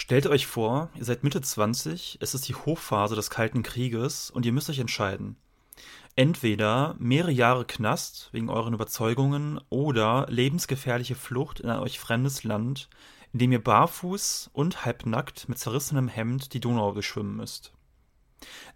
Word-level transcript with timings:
Stellt 0.00 0.26
euch 0.26 0.46
vor, 0.46 0.88
ihr 0.94 1.04
seid 1.04 1.24
Mitte 1.24 1.42
20, 1.42 2.16
es 2.22 2.34
ist 2.34 2.48
die 2.48 2.54
Hochphase 2.54 3.16
des 3.16 3.28
Kalten 3.28 3.62
Krieges 3.62 4.30
und 4.30 4.46
ihr 4.46 4.52
müsst 4.52 4.70
euch 4.70 4.78
entscheiden. 4.78 5.36
Entweder 6.16 6.96
mehrere 6.98 7.30
Jahre 7.30 7.66
Knast 7.66 8.30
wegen 8.32 8.48
euren 8.48 8.72
Überzeugungen 8.72 9.60
oder 9.68 10.26
lebensgefährliche 10.30 11.16
Flucht 11.16 11.60
in 11.60 11.68
ein 11.68 11.80
euch 11.80 12.00
fremdes 12.00 12.44
Land, 12.44 12.88
in 13.34 13.40
dem 13.40 13.52
ihr 13.52 13.62
barfuß 13.62 14.48
und 14.54 14.86
halbnackt 14.86 15.50
mit 15.50 15.58
zerrissenem 15.58 16.08
Hemd 16.08 16.54
die 16.54 16.60
Donau 16.60 16.92
beschwimmen 16.92 17.36
müsst. 17.36 17.74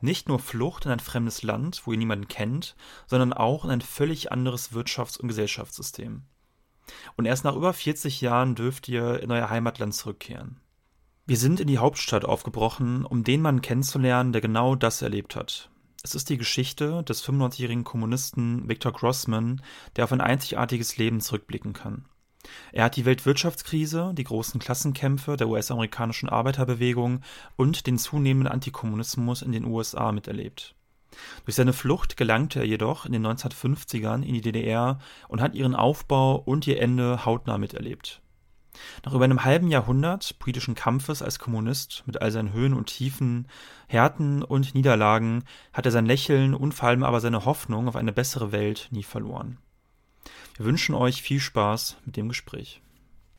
Nicht 0.02 0.28
nur 0.28 0.38
Flucht 0.38 0.84
in 0.84 0.90
ein 0.90 1.00
fremdes 1.00 1.42
Land, 1.42 1.86
wo 1.86 1.92
ihr 1.92 1.98
niemanden 1.98 2.28
kennt, 2.28 2.76
sondern 3.06 3.32
auch 3.32 3.64
in 3.64 3.70
ein 3.70 3.80
völlig 3.80 4.30
anderes 4.30 4.72
Wirtschafts- 4.72 5.18
und 5.18 5.28
Gesellschaftssystem. 5.28 6.24
Und 7.16 7.24
erst 7.24 7.44
nach 7.44 7.56
über 7.56 7.72
40 7.72 8.20
Jahren 8.20 8.54
dürft 8.54 8.88
ihr 8.88 9.20
in 9.20 9.30
euer 9.30 9.48
Heimatland 9.48 9.94
zurückkehren. 9.94 10.60
Wir 11.26 11.38
sind 11.38 11.58
in 11.58 11.68
die 11.68 11.78
Hauptstadt 11.78 12.26
aufgebrochen, 12.26 13.06
um 13.06 13.24
den 13.24 13.40
Mann 13.40 13.62
kennenzulernen, 13.62 14.32
der 14.32 14.42
genau 14.42 14.74
das 14.74 15.00
erlebt 15.00 15.36
hat. 15.36 15.70
Es 16.02 16.14
ist 16.14 16.28
die 16.28 16.36
Geschichte 16.36 17.02
des 17.02 17.24
95-jährigen 17.26 17.82
Kommunisten 17.82 18.68
Victor 18.68 18.92
Grossman, 18.92 19.62
der 19.96 20.04
auf 20.04 20.12
ein 20.12 20.20
einzigartiges 20.20 20.98
Leben 20.98 21.22
zurückblicken 21.22 21.72
kann. 21.72 22.04
Er 22.72 22.84
hat 22.84 22.96
die 22.96 23.06
Weltwirtschaftskrise, 23.06 24.12
die 24.12 24.24
großen 24.24 24.60
Klassenkämpfe 24.60 25.38
der 25.38 25.48
US-amerikanischen 25.48 26.28
Arbeiterbewegung 26.28 27.22
und 27.56 27.86
den 27.86 27.96
zunehmenden 27.96 28.52
Antikommunismus 28.52 29.40
in 29.40 29.52
den 29.52 29.64
USA 29.64 30.12
miterlebt. 30.12 30.74
Durch 31.46 31.54
seine 31.54 31.72
Flucht 31.72 32.18
gelangte 32.18 32.58
er 32.58 32.66
jedoch 32.66 33.06
in 33.06 33.12
den 33.12 33.26
1950ern 33.26 34.22
in 34.22 34.34
die 34.34 34.42
DDR 34.42 34.98
und 35.28 35.40
hat 35.40 35.54
ihren 35.54 35.74
Aufbau 35.74 36.36
und 36.36 36.66
ihr 36.66 36.82
Ende 36.82 37.24
hautnah 37.24 37.56
miterlebt. 37.56 38.20
Nach 39.04 39.12
über 39.14 39.24
einem 39.24 39.44
halben 39.44 39.68
Jahrhundert 39.68 40.38
politischen 40.38 40.74
Kampfes 40.74 41.22
als 41.22 41.38
Kommunist 41.38 42.02
mit 42.06 42.20
all 42.20 42.30
seinen 42.30 42.52
Höhen 42.52 42.74
und 42.74 42.86
Tiefen, 42.86 43.48
Härten 43.86 44.42
und 44.42 44.74
Niederlagen 44.74 45.44
hat 45.72 45.86
er 45.86 45.92
sein 45.92 46.06
Lächeln 46.06 46.54
und 46.54 46.74
vor 46.74 46.88
allem 46.88 47.04
aber 47.04 47.20
seine 47.20 47.44
Hoffnung 47.44 47.88
auf 47.88 47.96
eine 47.96 48.12
bessere 48.12 48.52
Welt 48.52 48.88
nie 48.90 49.02
verloren. 49.02 49.58
Wir 50.56 50.66
wünschen 50.66 50.94
euch 50.94 51.22
viel 51.22 51.40
Spaß 51.40 51.96
mit 52.04 52.16
dem 52.16 52.28
Gespräch. 52.28 52.80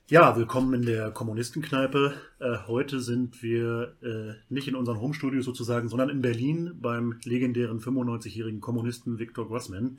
Ja, 0.07 0.35
willkommen 0.37 0.75
in 0.75 0.85
der 0.85 1.09
Kommunistenkneipe. 1.09 2.13
Äh, 2.37 2.57
heute 2.67 2.99
sind 2.99 3.41
wir 3.41 3.95
äh, 4.03 4.33
nicht 4.53 4.67
in 4.67 4.75
unseren 4.75 5.01
Homestudios 5.01 5.45
sozusagen, 5.45 5.89
sondern 5.89 6.09
in 6.09 6.21
Berlin 6.21 6.77
beim 6.79 7.19
legendären 7.23 7.79
95-jährigen 7.79 8.61
Kommunisten 8.61 9.17
Viktor 9.17 9.47
Grossman. 9.47 9.97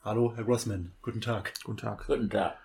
Hallo, 0.00 0.32
Herr 0.34 0.44
Grossman. 0.44 0.92
Guten 1.02 1.20
Tag. 1.20 1.52
Guten 1.62 1.76
Tag. 1.76 2.06
Guten 2.06 2.30
Tag. 2.30 2.56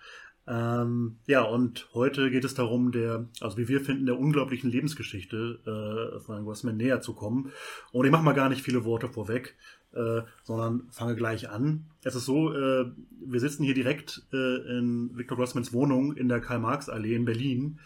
Ähm, 0.47 1.17
ja, 1.27 1.43
und 1.43 1.87
heute 1.93 2.31
geht 2.31 2.43
es 2.43 2.55
darum, 2.55 2.91
der, 2.91 3.27
also 3.39 3.57
wie 3.57 3.67
wir 3.67 3.81
finden, 3.81 4.05
der 4.05 4.17
unglaublichen 4.17 4.71
Lebensgeschichte 4.71 6.15
äh, 6.17 6.19
von 6.21 6.43
Grossman 6.43 6.77
näher 6.77 7.01
zu 7.01 7.13
kommen. 7.13 7.51
Und 7.91 8.05
ich 8.05 8.11
mache 8.11 8.23
mal 8.23 8.33
gar 8.33 8.49
nicht 8.49 8.61
viele 8.61 8.83
Worte 8.83 9.09
vorweg 9.09 9.55
äh, 9.93 10.21
sondern 10.43 10.87
fange 10.91 11.15
gleich 11.15 11.49
an. 11.49 11.85
Es 12.03 12.15
ist 12.15 12.25
so, 12.25 12.53
äh, 12.53 12.85
wir 13.25 13.39
sitzen 13.39 13.63
hier 13.63 13.73
direkt 13.73 14.23
äh, 14.31 14.77
in 14.77 15.11
Viktor 15.17 15.37
Grossmans 15.37 15.73
Wohnung 15.73 16.15
in 16.15 16.29
der 16.29 16.41
Karl-Marx-Allee 16.41 17.15
in 17.15 17.25
Berlin 17.25 17.79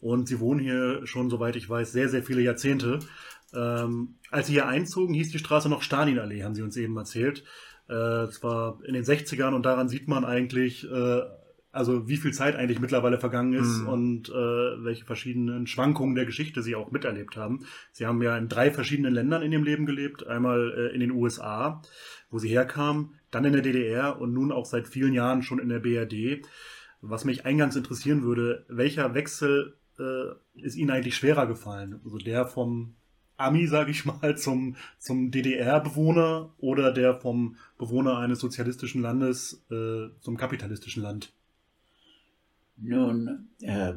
und 0.00 0.28
sie 0.28 0.40
wohnen 0.40 0.60
hier 0.60 1.06
schon, 1.06 1.30
soweit 1.30 1.56
ich 1.56 1.68
weiß, 1.68 1.92
sehr, 1.92 2.08
sehr 2.08 2.22
viele 2.22 2.40
Jahrzehnte. 2.40 3.00
Ähm, 3.54 4.14
als 4.30 4.46
sie 4.46 4.54
hier 4.54 4.66
einzogen, 4.66 5.14
hieß 5.14 5.30
die 5.30 5.38
Straße 5.38 5.68
noch 5.68 5.82
Stalinallee, 5.82 6.42
haben 6.42 6.54
sie 6.54 6.62
uns 6.62 6.76
eben 6.76 6.96
erzählt. 6.96 7.44
Äh, 7.88 8.24
es 8.24 8.42
war 8.42 8.78
in 8.84 8.94
den 8.94 9.04
60ern 9.04 9.54
und 9.54 9.66
daran 9.66 9.88
sieht 9.88 10.08
man 10.08 10.24
eigentlich, 10.24 10.90
äh, 10.90 11.22
also 11.72 12.06
wie 12.06 12.18
viel 12.18 12.32
Zeit 12.32 12.54
eigentlich 12.54 12.80
mittlerweile 12.80 13.18
vergangen 13.18 13.54
ist 13.54 13.80
mhm. 13.80 13.88
und 13.88 14.28
äh, 14.28 14.32
welche 14.84 15.06
verschiedenen 15.06 15.66
Schwankungen 15.66 16.14
der 16.14 16.26
Geschichte 16.26 16.62
sie 16.62 16.74
auch 16.74 16.90
miterlebt 16.90 17.36
haben. 17.36 17.64
Sie 17.92 18.06
haben 18.06 18.22
ja 18.22 18.36
in 18.36 18.48
drei 18.48 18.70
verschiedenen 18.70 19.14
Ländern 19.14 19.42
in 19.42 19.52
ihrem 19.52 19.64
Leben 19.64 19.86
gelebt. 19.86 20.26
Einmal 20.26 20.72
äh, 20.76 20.94
in 20.94 21.00
den 21.00 21.10
USA, 21.10 21.80
wo 22.30 22.38
sie 22.38 22.50
herkamen, 22.50 23.14
dann 23.30 23.46
in 23.46 23.54
der 23.54 23.62
DDR 23.62 24.20
und 24.20 24.34
nun 24.34 24.52
auch 24.52 24.66
seit 24.66 24.86
vielen 24.86 25.14
Jahren 25.14 25.42
schon 25.42 25.58
in 25.58 25.70
der 25.70 25.80
BRD. 25.80 26.46
Was 27.00 27.24
mich 27.24 27.46
eingangs 27.46 27.74
interessieren 27.74 28.22
würde, 28.22 28.66
welcher 28.68 29.14
Wechsel 29.14 29.74
äh, 29.98 30.60
ist 30.60 30.76
Ihnen 30.76 30.90
eigentlich 30.90 31.16
schwerer 31.16 31.46
gefallen? 31.46 32.00
Also 32.04 32.18
der 32.18 32.46
vom 32.46 32.94
Ami, 33.38 33.66
sage 33.66 33.90
ich 33.90 34.04
mal, 34.04 34.36
zum, 34.36 34.76
zum 34.98 35.30
DDR-Bewohner 35.30 36.52
oder 36.58 36.92
der 36.92 37.14
vom 37.14 37.56
Bewohner 37.78 38.18
eines 38.18 38.40
sozialistischen 38.40 39.00
Landes 39.00 39.64
äh, 39.70 40.10
zum 40.20 40.36
kapitalistischen 40.36 41.02
Land? 41.02 41.32
Nun, 42.84 43.48
äh, 43.60 43.92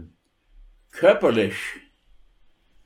körperlich 0.92 1.56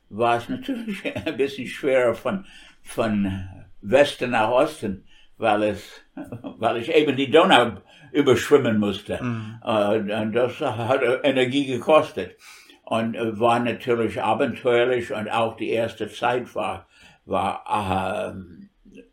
war 0.08 0.38
es 0.38 0.48
natürlich 0.48 1.04
ein 1.26 1.36
bisschen 1.36 1.66
schwerer 1.66 2.14
von, 2.14 2.46
von 2.82 3.48
Westen 3.82 4.30
nach 4.30 4.48
Osten, 4.48 5.04
weil 5.36 5.62
es, 5.64 6.00
weil 6.14 6.78
ich 6.78 6.90
eben 6.94 7.16
die 7.16 7.30
Donau 7.30 7.82
überschwimmen 8.12 8.78
musste. 8.78 9.22
Mhm. 9.22 9.60
Und 9.62 10.32
das 10.32 10.58
hat 10.60 11.02
Energie 11.22 11.66
gekostet. 11.66 12.36
Und 12.82 13.14
war 13.38 13.60
natürlich 13.60 14.20
abenteuerlich 14.20 15.12
und 15.12 15.30
auch 15.30 15.56
die 15.56 15.70
erste 15.70 16.08
Zeit 16.08 16.52
war, 16.56 16.88
war 17.24 18.34
äh, 18.34 18.34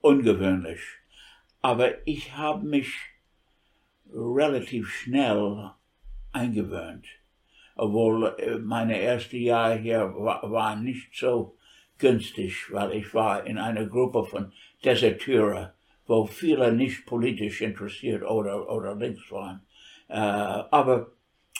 ungewöhnlich. 0.01 0.79
Aber 1.61 2.07
ich 2.07 2.35
habe 2.35 2.65
mich 2.65 2.97
relativ 4.11 4.89
schnell 4.89 5.71
eingewöhnt. 6.37 7.05
Obwohl 7.75 8.35
äh, 8.37 8.57
meine 8.57 8.99
ersten 8.99 9.37
Jahre 9.37 9.75
hier 9.75 10.01
waren 10.13 10.83
nicht 10.83 11.15
so 11.15 11.57
günstig, 11.97 12.71
weil 12.71 12.93
ich 12.93 13.13
war 13.13 13.45
in 13.45 13.57
einer 13.57 13.85
Gruppe 13.85 14.23
von 14.23 14.51
Deserteuren, 14.83 15.69
wo 16.05 16.25
viele 16.25 16.71
nicht 16.71 17.05
politisch 17.05 17.61
interessiert 17.61 18.23
oder, 18.23 18.69
oder 18.69 18.95
links 18.95 19.31
waren. 19.31 19.61
Äh, 20.07 20.13
aber 20.15 21.11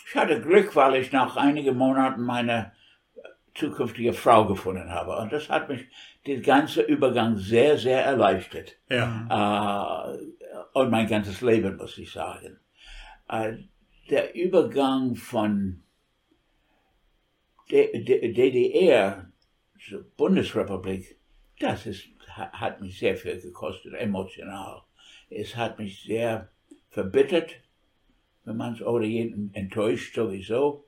ich 0.07 0.15
hatte 0.15 0.41
Glück, 0.41 0.75
weil 0.75 0.95
ich 0.95 1.11
nach 1.11 1.35
einigen 1.35 1.77
Monaten 1.77 2.21
meine 2.21 2.71
zukünftige 3.57 4.13
Frau 4.13 4.45
gefunden 4.45 4.89
habe. 4.89 5.17
Und 5.17 5.33
das 5.33 5.49
hat 5.49 5.67
mich 5.67 5.85
den 6.25 6.41
ganzen 6.41 6.85
Übergang 6.85 7.37
sehr, 7.37 7.77
sehr 7.77 8.05
erleichtert. 8.05 8.75
Ja. 8.89 10.13
Äh, 10.13 10.17
und 10.73 10.91
mein 10.91 11.07
ganzes 11.07 11.41
Leben, 11.41 11.77
muss 11.77 11.97
ich 11.97 12.11
sagen. 12.11 12.59
Äh, 13.27 13.57
der 14.09 14.35
Übergang 14.35 15.15
von 15.15 15.83
DDR 17.69 19.31
zur 19.79 20.03
Bundesrepublik, 20.15 21.17
das 21.59 21.85
ist, 21.85 22.07
hat 22.27 22.81
mich 22.81 22.99
sehr 22.99 23.17
viel 23.17 23.39
gekostet, 23.41 23.93
emotional. 23.93 24.83
Es 25.29 25.55
hat 25.55 25.79
mich 25.79 26.03
sehr 26.03 26.49
verbittert, 26.89 27.51
wenn 28.45 28.57
man 28.57 28.73
es 28.73 28.81
oder 28.81 29.05
jeden 29.05 29.53
enttäuscht 29.53 30.15
sowieso. 30.15 30.85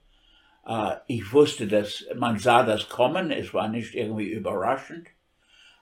Äh, 0.65 0.95
ich 1.07 1.33
wusste, 1.33 1.67
dass 1.67 2.05
man 2.15 2.39
sah 2.39 2.63
das 2.63 2.87
kommen, 2.87 3.31
es 3.31 3.53
war 3.53 3.67
nicht 3.67 3.95
irgendwie 3.95 4.29
überraschend, 4.29 5.07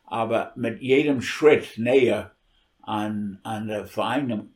aber 0.04 0.54
mit 0.56 0.82
jedem 0.82 1.22
Schritt 1.22 1.78
näher 1.78 2.32
an, 2.82 3.40
an 3.44 3.68
der 3.68 3.86
Vereinigung 3.86 4.52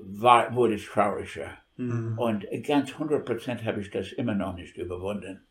war, 0.00 0.54
wurde 0.54 0.74
es 0.74 0.86
trauriger. 0.86 1.58
Mhm. 1.76 2.18
Und 2.18 2.46
ganz 2.64 2.90
100% 2.92 3.64
habe 3.64 3.80
ich 3.80 3.90
das 3.90 4.12
immer 4.12 4.34
noch 4.34 4.54
nicht 4.54 4.76
überwunden, 4.76 5.46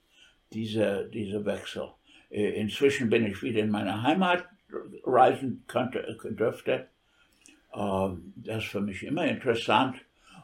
diese, 0.51 1.09
diese 1.13 1.45
Wechsel. 1.45 1.89
Äh, 2.29 2.59
inzwischen 2.59 3.09
bin 3.09 3.25
ich 3.25 3.41
wieder 3.41 3.61
in 3.61 3.71
meine 3.71 4.03
Heimat 4.03 4.45
reisen 5.03 5.63
könnte, 5.67 6.17
dürfte. 6.31 6.87
Ähm, 7.73 8.33
das 8.35 8.63
ist 8.63 8.71
für 8.71 8.81
mich 8.81 9.03
immer 9.03 9.25
interessant. 9.25 9.95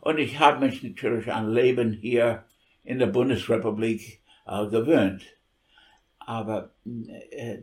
Und 0.02 0.20
ich 0.20 0.40
habe 0.40 0.66
mich 0.66 0.84
natürlich 0.84 1.32
an 1.32 1.52
Leben 1.52 1.94
hier 1.94 2.46
in 2.84 3.00
der 3.00 3.08
Bundesrepublik 3.08 4.22
äh, 4.46 4.68
gewöhnt. 4.68 5.24
Aber 6.20 6.72
äh, 6.86 7.60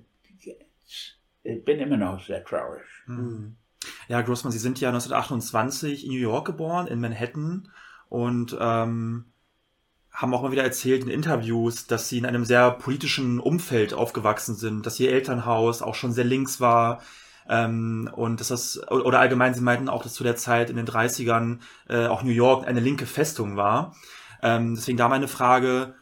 ich 1.42 1.64
bin 1.64 1.80
immer 1.80 1.96
noch 1.96 2.22
sehr 2.22 2.44
traurig. 2.44 2.84
Mhm. 3.06 3.56
Ja, 4.09 4.21
Grossman, 4.23 4.53
Sie 4.53 4.59
sind 4.59 4.81
ja 4.81 4.88
1928 4.88 6.05
in 6.05 6.12
New 6.12 6.19
York 6.19 6.47
geboren, 6.47 6.87
in 6.87 7.00
Manhattan. 7.00 7.69
Und 8.09 8.56
ähm, 8.61 9.27
haben 10.12 10.35
auch 10.35 10.43
mal 10.43 10.53
wieder 10.53 10.65
erzählt 10.65 11.03
in 11.03 11.09
Interviews, 11.09 11.87
dass 11.87 12.09
sie 12.09 12.19
in 12.19 12.27
einem 12.27 12.44
sehr 12.44 12.71
politischen 12.73 13.38
Umfeld 13.38 13.94
aufgewachsen 13.94 14.55
sind, 14.55 14.85
dass 14.85 14.99
ihr 15.00 15.12
Elternhaus 15.12 15.82
auch 15.82 15.94
schon 15.94 16.12
sehr 16.12 16.25
links 16.25 16.61
war. 16.61 17.03
Ähm, 17.49 18.11
und 18.12 18.41
dass 18.41 18.49
das, 18.49 18.81
oder 18.91 19.21
allgemein, 19.21 19.55
sie 19.55 19.61
meinten 19.61 19.88
auch, 19.88 20.03
dass 20.03 20.15
zu 20.15 20.25
der 20.25 20.37
Zeit 20.37 20.71
in 20.71 20.77
den 20.77 20.87
30ern 20.87 21.59
äh, 21.88 22.06
auch 22.06 22.23
New 22.23 22.31
York 22.31 22.67
eine 22.67 22.81
linke 22.81 23.06
Festung 23.06 23.56
war. 23.56 23.97
Ähm, 24.43 24.75
deswegen 24.75 24.99
da 24.99 25.09
meine 25.09 25.29
Frage, 25.29 25.94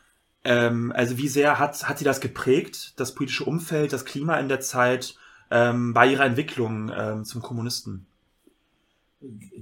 ähm, 0.44 0.92
also 0.94 1.18
wie 1.18 1.28
sehr 1.28 1.58
hat, 1.58 1.88
hat 1.88 1.98
sie 1.98 2.04
das 2.04 2.20
geprägt, 2.20 2.98
das 2.98 3.14
politische 3.14 3.44
Umfeld, 3.44 3.92
das 3.92 4.04
Klima 4.04 4.36
in 4.38 4.48
der 4.48 4.60
Zeit 4.60 5.14
ähm, 5.50 5.94
bei 5.94 6.06
ihrer 6.12 6.26
Entwicklung 6.26 6.90
ähm, 6.96 7.24
zum 7.24 7.42
Kommunisten? 7.42 8.06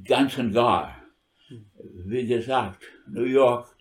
Ganz 0.05 0.37
und 0.39 0.53
gar. 0.53 0.95
Wie 2.05 2.27
gesagt, 2.27 2.83
New 3.07 3.25
York 3.25 3.75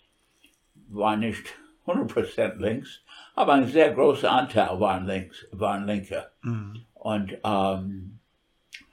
war 0.88 1.18
nicht 1.18 1.56
100% 1.86 2.58
links, 2.58 3.02
aber 3.36 3.54
ein 3.54 3.68
sehr 3.68 3.92
großer 3.92 4.32
Anteil 4.32 4.80
waren 4.80 5.06
links, 5.06 5.46
waren 5.52 5.86
Linke. 5.86 6.28
Mhm. 6.42 6.86
Und 6.94 7.38
ähm, 7.44 8.20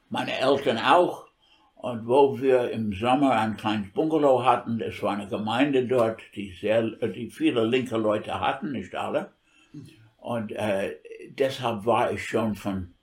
meine 0.09 0.39
Eltern 0.39 0.79
auch. 0.79 1.27
Und 1.75 2.07
wo 2.07 2.39
wir 2.41 2.71
im 2.71 2.93
Sommer 2.93 3.33
ein 3.33 3.57
kleines 3.57 3.91
Bungalow 3.93 4.45
hatten, 4.45 4.79
das 4.79 5.03
war 5.03 5.15
eine 5.15 5.27
Gemeinde 5.27 5.85
dort, 5.85 6.21
die 6.37 6.53
sehr, 6.53 6.83
die 6.83 7.29
viele 7.29 7.65
linke 7.65 7.97
Leute 7.97 8.39
hatten, 8.39 8.71
nicht 8.71 8.95
alle. 8.95 9.33
Und 10.19 10.53
äh, 10.53 10.97
deshalb 11.31 11.85
war 11.85 12.13
ich 12.13 12.25
schon 12.25 12.55
von, 12.55 12.95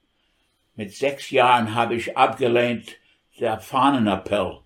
mit 0.80 0.94
sechs 0.96 1.30
Jahren 1.30 1.76
habe 1.76 1.96
ich 1.96 2.16
abgelehnt, 2.16 2.96
der 3.38 3.60
Fahnenappell 3.60 4.62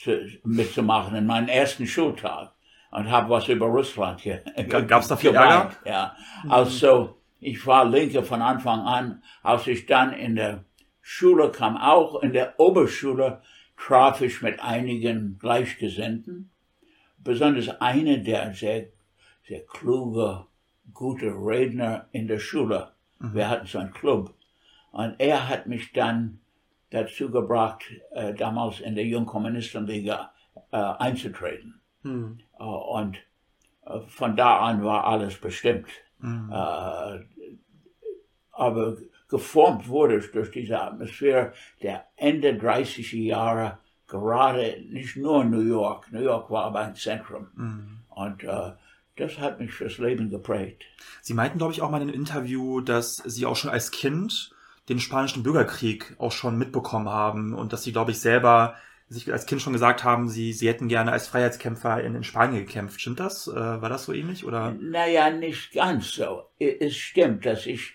zu, 0.00 0.20
mitzumachen 0.44 1.16
in 1.16 1.26
meinem 1.26 1.48
ersten 1.48 1.84
Schultag 1.84 2.52
und 2.92 3.10
habe 3.10 3.30
was 3.30 3.48
über 3.48 3.66
Russland 3.66 4.22
ge 4.22 4.38
Gab 4.68 5.02
es 5.02 5.08
da 5.08 5.16
viel 5.16 5.34
Ärger? 5.34 5.72
Ja, 5.84 6.14
also 6.48 7.18
ich 7.40 7.66
war 7.66 7.84
Linke 7.86 8.22
von 8.22 8.40
Anfang 8.40 8.82
an. 8.82 9.24
Als 9.42 9.66
ich 9.66 9.86
dann 9.86 10.12
in 10.12 10.36
der 10.36 10.64
Schule 11.00 11.50
kam, 11.50 11.76
auch 11.76 12.22
in 12.22 12.32
der 12.32 12.60
Oberschule, 12.60 13.42
traf 13.76 14.20
ich 14.20 14.40
mit 14.42 14.60
einigen 14.60 15.40
Gleichgesinnten. 15.40 16.52
Besonders 17.18 17.68
eine, 17.80 18.22
der 18.22 18.54
sehr, 18.54 18.90
sehr 19.42 19.66
kluge, 19.66 20.46
gute 20.94 21.26
Redner 21.26 22.06
in 22.12 22.28
der 22.28 22.38
Schule. 22.38 22.92
Mhm. 23.18 23.34
Wir 23.34 23.48
hatten 23.48 23.66
so 23.66 23.78
einen 23.78 23.92
Club. 23.92 24.37
Und 24.98 25.14
er 25.20 25.48
hat 25.48 25.68
mich 25.68 25.92
dann 25.92 26.40
dazu 26.90 27.30
gebracht, 27.30 27.84
äh, 28.10 28.34
damals 28.34 28.80
in 28.80 28.96
der 28.96 29.04
Jungkommunistenliga 29.04 30.32
äh, 30.72 30.76
einzutreten. 30.76 31.80
Mhm. 32.02 32.40
Und 32.58 33.16
äh, 33.86 34.00
von 34.08 34.34
da 34.34 34.58
an 34.58 34.82
war 34.82 35.04
alles 35.04 35.40
bestimmt. 35.40 35.86
Mhm. 36.18 36.52
Aber 38.50 38.96
geformt 39.28 39.86
wurde 39.86 40.18
durch 40.18 40.50
diese 40.50 40.80
Atmosphäre 40.80 41.52
der 41.80 42.08
Ende 42.16 42.54
30er 42.54 43.22
Jahre, 43.22 43.78
gerade 44.08 44.82
nicht 44.90 45.16
nur 45.16 45.44
New 45.44 45.60
York. 45.60 46.10
New 46.10 46.22
York 46.22 46.50
war 46.50 46.64
aber 46.64 46.80
ein 46.80 46.96
Zentrum. 46.96 47.46
Mhm. 47.54 47.98
Und 48.08 48.42
äh, 48.42 48.72
das 49.14 49.38
hat 49.38 49.60
mich 49.60 49.70
fürs 49.70 49.98
Leben 49.98 50.28
geprägt. 50.28 50.86
Sie 51.22 51.34
meinten, 51.34 51.58
glaube 51.58 51.72
ich, 51.72 51.82
auch 51.82 51.90
mal 51.90 52.02
in 52.02 52.08
einem 52.08 52.18
Interview, 52.18 52.80
dass 52.80 53.18
Sie 53.18 53.46
auch 53.46 53.54
schon 53.54 53.70
als 53.70 53.92
Kind 53.92 54.56
den 54.88 55.00
spanischen 55.00 55.42
Bürgerkrieg 55.42 56.14
auch 56.18 56.32
schon 56.32 56.56
mitbekommen 56.58 57.08
haben 57.08 57.54
und 57.54 57.72
dass 57.72 57.82
Sie, 57.82 57.92
glaube 57.92 58.10
ich, 58.12 58.20
selber 58.20 58.76
sich 59.08 59.32
als 59.32 59.46
Kind 59.46 59.62
schon 59.62 59.72
gesagt 59.72 60.04
haben, 60.04 60.28
sie, 60.28 60.52
sie 60.52 60.68
hätten 60.68 60.88
gerne 60.88 61.12
als 61.12 61.28
Freiheitskämpfer 61.28 62.02
in, 62.02 62.14
in 62.14 62.24
Spanien 62.24 62.66
gekämpft. 62.66 63.00
Stimmt 63.00 63.20
das? 63.20 63.48
Äh, 63.48 63.54
war 63.54 63.88
das 63.88 64.04
so 64.04 64.12
ähnlich? 64.12 64.44
Oder? 64.44 64.72
Naja, 64.72 65.30
nicht 65.30 65.72
ganz 65.72 66.12
so. 66.12 66.50
Es 66.58 66.94
stimmt, 66.94 67.46
dass 67.46 67.64
ich, 67.66 67.94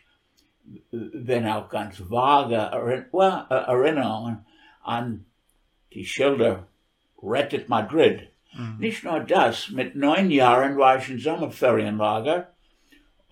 wenn 0.91 1.45
auch 1.47 1.69
ganz 1.69 2.01
vage 2.09 2.55
Erinnerungen 2.55 4.45
an 4.81 5.25
die 5.93 6.05
Schilder 6.05 6.67
Rettet 7.21 7.69
Madrid. 7.69 8.29
Mhm. 8.53 8.77
Nicht 8.79 9.03
nur 9.03 9.19
das, 9.19 9.69
mit 9.69 9.95
neun 9.95 10.31
Jahren 10.31 10.77
war 10.77 10.97
ich 10.97 11.09
in 11.09 11.19
Sommerferienlager 11.19 12.52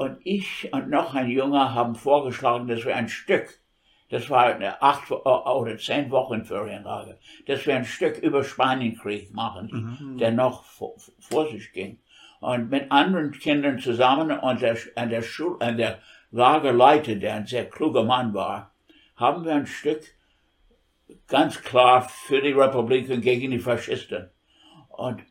und 0.01 0.17
ich 0.23 0.71
und 0.73 0.89
noch 0.89 1.13
ein 1.13 1.29
Junge 1.29 1.73
haben 1.73 1.95
vorgeschlagen, 1.95 2.67
dass 2.67 2.85
wir 2.85 2.95
ein 2.95 3.07
Stück 3.07 3.61
das 4.11 4.29
war 4.29 4.47
eine 4.47 4.81
acht 4.81 5.09
oder 5.09 5.77
zehn 5.77 6.11
Wochen 6.11 6.43
Ferienlager, 6.43 7.17
dass 7.45 7.65
wir 7.65 7.77
ein 7.77 7.85
Stück 7.85 8.17
über 8.17 8.43
Spanienkrieg 8.43 9.33
machen, 9.33 9.69
mhm. 9.71 10.17
der 10.17 10.31
noch 10.31 10.65
vor, 10.65 10.95
vor, 11.19 11.49
sich 11.49 11.71
ging. 11.71 11.97
Und 12.41 12.69
mit 12.69 12.91
anderen 12.91 13.31
Kindern 13.31 13.79
zusammen 13.79 14.37
und 14.37 14.61
der, 14.61 14.77
an 14.95 15.09
der 15.09 15.21
Schule, 15.21 15.61
an 15.61 15.77
der 15.77 15.99
Lagerleiter, 16.31 17.15
der 17.15 17.35
ein 17.35 17.45
sehr 17.45 17.69
kluger 17.69 18.03
Mann 18.03 18.33
war, 18.33 18.73
haben 19.15 19.45
wir 19.45 19.55
ein 19.55 19.65
Stück 19.65 20.03
ganz 21.27 21.61
klar 21.61 22.01
für 22.01 22.41
die 22.41 22.51
Republik 22.51 23.09
und 23.09 23.21
gegen 23.21 23.51
die 23.51 23.59
Faschisten. 23.59 24.29
Und 24.89 25.23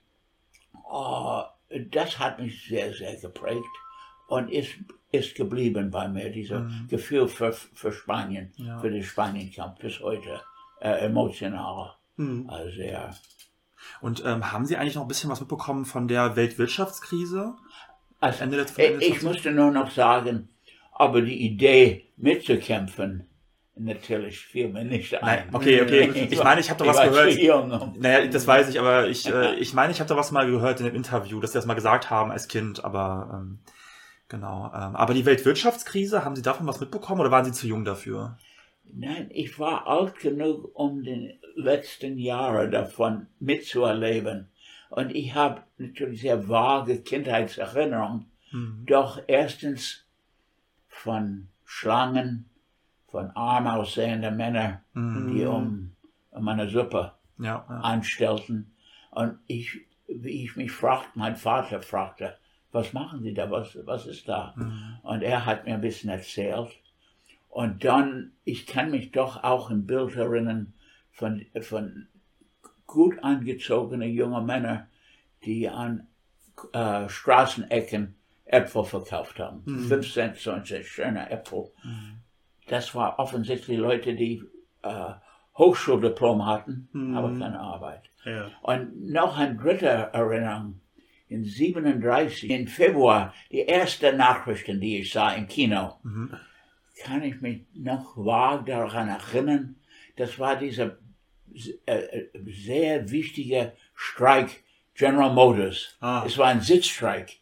oh, 0.91 1.43
das 1.69 2.19
hat 2.19 2.41
mich 2.41 2.67
sehr, 2.67 2.95
sehr 2.95 3.17
geprägt 3.17 3.69
und 4.31 4.51
ist 4.51 4.77
ist 5.13 5.35
geblieben 5.35 5.91
bei 5.91 6.09
mir, 6.09 6.31
dieser 6.31 6.61
mhm. 6.61 6.87
Gefühl 6.89 7.29
für, 7.29 7.53
für 7.53 7.93
Spanien, 7.93 8.53
ja. 8.57 8.79
für 8.79 8.91
den 8.91 9.03
Spanienkampf 9.03 9.81
bis 9.81 10.01
heute, 10.01 10.41
äh, 10.81 11.05
emotional. 11.07 11.95
Mhm. 12.17 12.49
Also, 12.49 12.81
ja. 12.81 13.11
Und 14.01 14.23
ähm, 14.25 14.53
haben 14.53 14.67
Sie 14.67 14.77
eigentlich 14.77 14.95
noch 14.95 15.03
ein 15.03 15.09
bisschen 15.09 15.31
was 15.31 15.41
mitbekommen 15.41 15.85
von 15.85 16.07
der 16.07 16.37
Weltwirtschaftskrise? 16.37 17.55
Also, 18.21 18.45
Ende 18.45 18.59
des, 18.59 18.77
Ende 18.79 19.05
ich 19.05 19.23
musste 19.23 19.51
nur 19.51 19.71
noch 19.71 19.91
sagen, 19.91 20.49
aber 20.93 21.23
die 21.23 21.45
Idee 21.45 22.07
mitzukämpfen, 22.17 23.27
natürlich 23.75 24.39
fiel 24.39 24.69
mir 24.69 24.85
nicht 24.85 25.15
ein. 25.15 25.21
Nein, 25.23 25.55
okay, 25.55 25.83
okay. 25.83 26.29
Ich 26.31 26.45
meine, 26.45 26.61
ich 26.61 26.71
habe 26.71 26.85
da 26.85 26.95
was 26.95 27.03
gehört. 27.03 27.99
Naja, 27.99 28.27
das 28.27 28.47
weiß 28.47 28.69
ich, 28.69 28.79
aber 28.79 29.09
ich, 29.09 29.27
äh, 29.27 29.55
ich 29.55 29.75
meine, 29.75 29.93
ich 29.93 30.01
habe 30.01 30.09
da 30.09 30.17
was 30.17 30.31
mal 30.31 30.49
gehört 30.49 30.79
in 30.81 30.87
dem 30.87 30.95
Interview, 30.95 31.41
dass 31.41 31.53
Sie 31.53 31.59
das 31.59 31.67
mal 31.67 31.75
gesagt 31.75 32.11
haben 32.11 32.31
als 32.31 32.47
Kind, 32.47 32.85
aber 32.85 33.41
ähm, 33.43 33.59
Genau. 34.31 34.67
Ähm, 34.73 34.95
aber 34.95 35.13
die 35.13 35.27
Weltwirtschaftskrise, 35.27 36.25
haben 36.25 36.37
Sie 36.37 36.43
davon 36.43 36.67
was 36.67 36.81
mitbekommen 36.81 37.21
oder 37.21 37.33
waren 37.33 37.45
Sie 37.45 37.53
zu 37.53 37.67
jung 37.67 37.85
dafür? 37.85 38.39
Nein, 38.93 39.29
ich 39.31 39.59
war 39.59 39.89
alt 39.89 40.21
genug, 40.21 40.71
um 40.75 41.03
die 41.03 41.39
letzten 41.57 42.17
Jahre 42.17 42.71
davon 42.71 43.27
mitzuerleben. 43.41 44.49
Und 44.89 45.15
ich 45.15 45.35
habe 45.35 45.63
natürlich 45.79 46.23
sehr 46.23 46.49
vage 46.49 47.03
Kindheitserinnerungen. 47.03 48.27
Mhm. 48.53 48.85
Doch 48.87 49.21
erstens 49.27 50.05
von 50.89 51.49
Schlangen, 51.65 52.49
von 53.09 53.31
arm 53.31 53.67
aussehenden 53.67 54.37
Männern, 54.37 54.79
mhm. 54.95 55.35
die 55.35 55.45
um, 55.45 55.93
um 56.31 56.49
eine 56.49 56.69
Suppe 56.69 57.13
ja, 57.39 57.65
ja. 57.69 57.81
anstellten. 57.81 58.73
Und 59.11 59.39
ich, 59.49 59.81
wie 60.07 60.45
ich 60.45 60.55
mich 60.55 60.71
fragte, 60.71 61.11
mein 61.15 61.37
Vater 61.37 61.83
fragte, 61.83 62.37
was 62.73 62.93
machen 62.93 63.23
Sie 63.23 63.35
da, 63.35 63.51
was, 63.51 63.77
was 63.85 64.07
ist 64.07 64.29
da? 64.29 64.55
Mhm. 64.57 64.99
Und 65.03 65.23
er 65.23 65.45
hat 65.47 65.65
mir 65.65 65.75
ein 65.75 65.81
bisschen 65.81 66.11
erzählt. 66.11 66.71
Und 67.49 67.85
dann, 67.85 68.33
ich 68.45 68.67
kann 68.67 68.91
mich 68.91 69.11
doch 69.11 69.43
auch 69.43 69.71
im 69.71 69.87
Bild 69.87 70.15
erinnern 70.17 70.73
von, 71.11 71.45
von 71.61 72.07
gut 72.87 73.23
angezogenen 73.23 74.11
jungen 74.13 74.47
Männern, 74.47 74.87
die 75.45 75.69
an 75.69 76.07
äh, 76.73 77.09
Straßenecken 77.09 78.15
Äpfel 78.45 78.85
verkauft 78.85 79.39
haben. 79.39 79.63
Mhm. 79.65 79.89
5 79.89 80.13
Cent, 80.13 80.37
so 80.37 80.51
ein 80.51 80.65
sehr 80.65 80.83
schöner 80.83 81.31
Äpfel. 81.31 81.71
Mhm. 81.83 82.21
Das 82.69 82.95
war 82.95 83.19
offensichtlich 83.19 83.79
Leute, 83.79 84.15
die 84.15 84.45
äh, 84.83 85.13
Hochschuldiplom 85.57 86.47
hatten, 86.47 86.89
mhm. 86.93 87.17
aber 87.17 87.29
keine 87.37 87.61
Arbeit. 87.61 88.03
Ja. 88.25 88.51
Und 88.63 89.11
noch 89.11 89.37
ein 89.39 89.59
dritter 89.59 89.89
Erinnerung 89.89 90.81
in 91.31 91.45
37, 91.45 92.51
im 92.51 92.67
Februar, 92.67 93.33
die 93.51 93.61
erste 93.61 94.13
Nachrichten, 94.13 94.81
die 94.81 94.99
ich 94.99 95.13
sah 95.13 95.33
im 95.33 95.47
Kino, 95.47 95.95
mhm. 96.03 96.35
kann 97.03 97.23
ich 97.23 97.41
mich 97.41 97.63
noch 97.75 98.17
vage 98.17 98.73
daran 98.73 99.09
erinnern, 99.09 99.77
das 100.17 100.39
war 100.39 100.57
dieser 100.57 100.99
äh, 101.87 101.93
äh, 101.93 102.29
sehr 102.47 103.11
wichtige 103.11 103.73
Streik 103.95 104.65
General 104.95 105.33
Motors. 105.33 105.97
Ah. 106.01 106.25
Es 106.27 106.37
war 106.37 106.49
ein 106.49 106.61
Sitzstreik, 106.61 107.39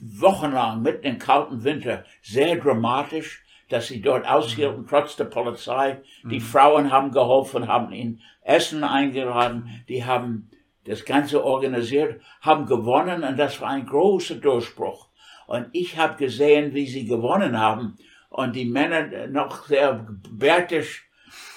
wochenlang 0.00 0.82
mitten 0.82 1.06
im 1.06 1.18
kalten 1.18 1.64
Winter, 1.64 2.04
sehr 2.22 2.56
dramatisch, 2.56 3.44
dass 3.68 3.88
sie 3.88 4.00
dort 4.00 4.26
aushielten, 4.26 4.82
mhm. 4.82 4.86
trotz 4.88 5.16
der 5.16 5.24
Polizei. 5.24 6.00
Die 6.24 6.40
mhm. 6.40 6.44
Frauen 6.44 6.90
haben 6.92 7.12
geholfen, 7.12 7.68
haben 7.68 7.92
ihnen 7.92 8.20
Essen 8.42 8.84
eingeladen, 8.84 9.84
die 9.88 10.04
haben 10.04 10.50
das 10.86 11.04
Ganze 11.04 11.44
organisiert, 11.44 12.20
haben 12.40 12.66
gewonnen 12.66 13.24
und 13.24 13.38
das 13.38 13.60
war 13.60 13.70
ein 13.70 13.86
großer 13.86 14.36
Durchbruch. 14.36 15.08
Und 15.46 15.68
ich 15.72 15.96
habe 15.96 16.16
gesehen, 16.16 16.74
wie 16.74 16.86
sie 16.86 17.06
gewonnen 17.06 17.58
haben 17.58 17.96
und 18.30 18.54
die 18.56 18.64
Männer 18.64 19.26
noch 19.28 19.66
sehr 19.66 20.06
bärtig 20.30 21.02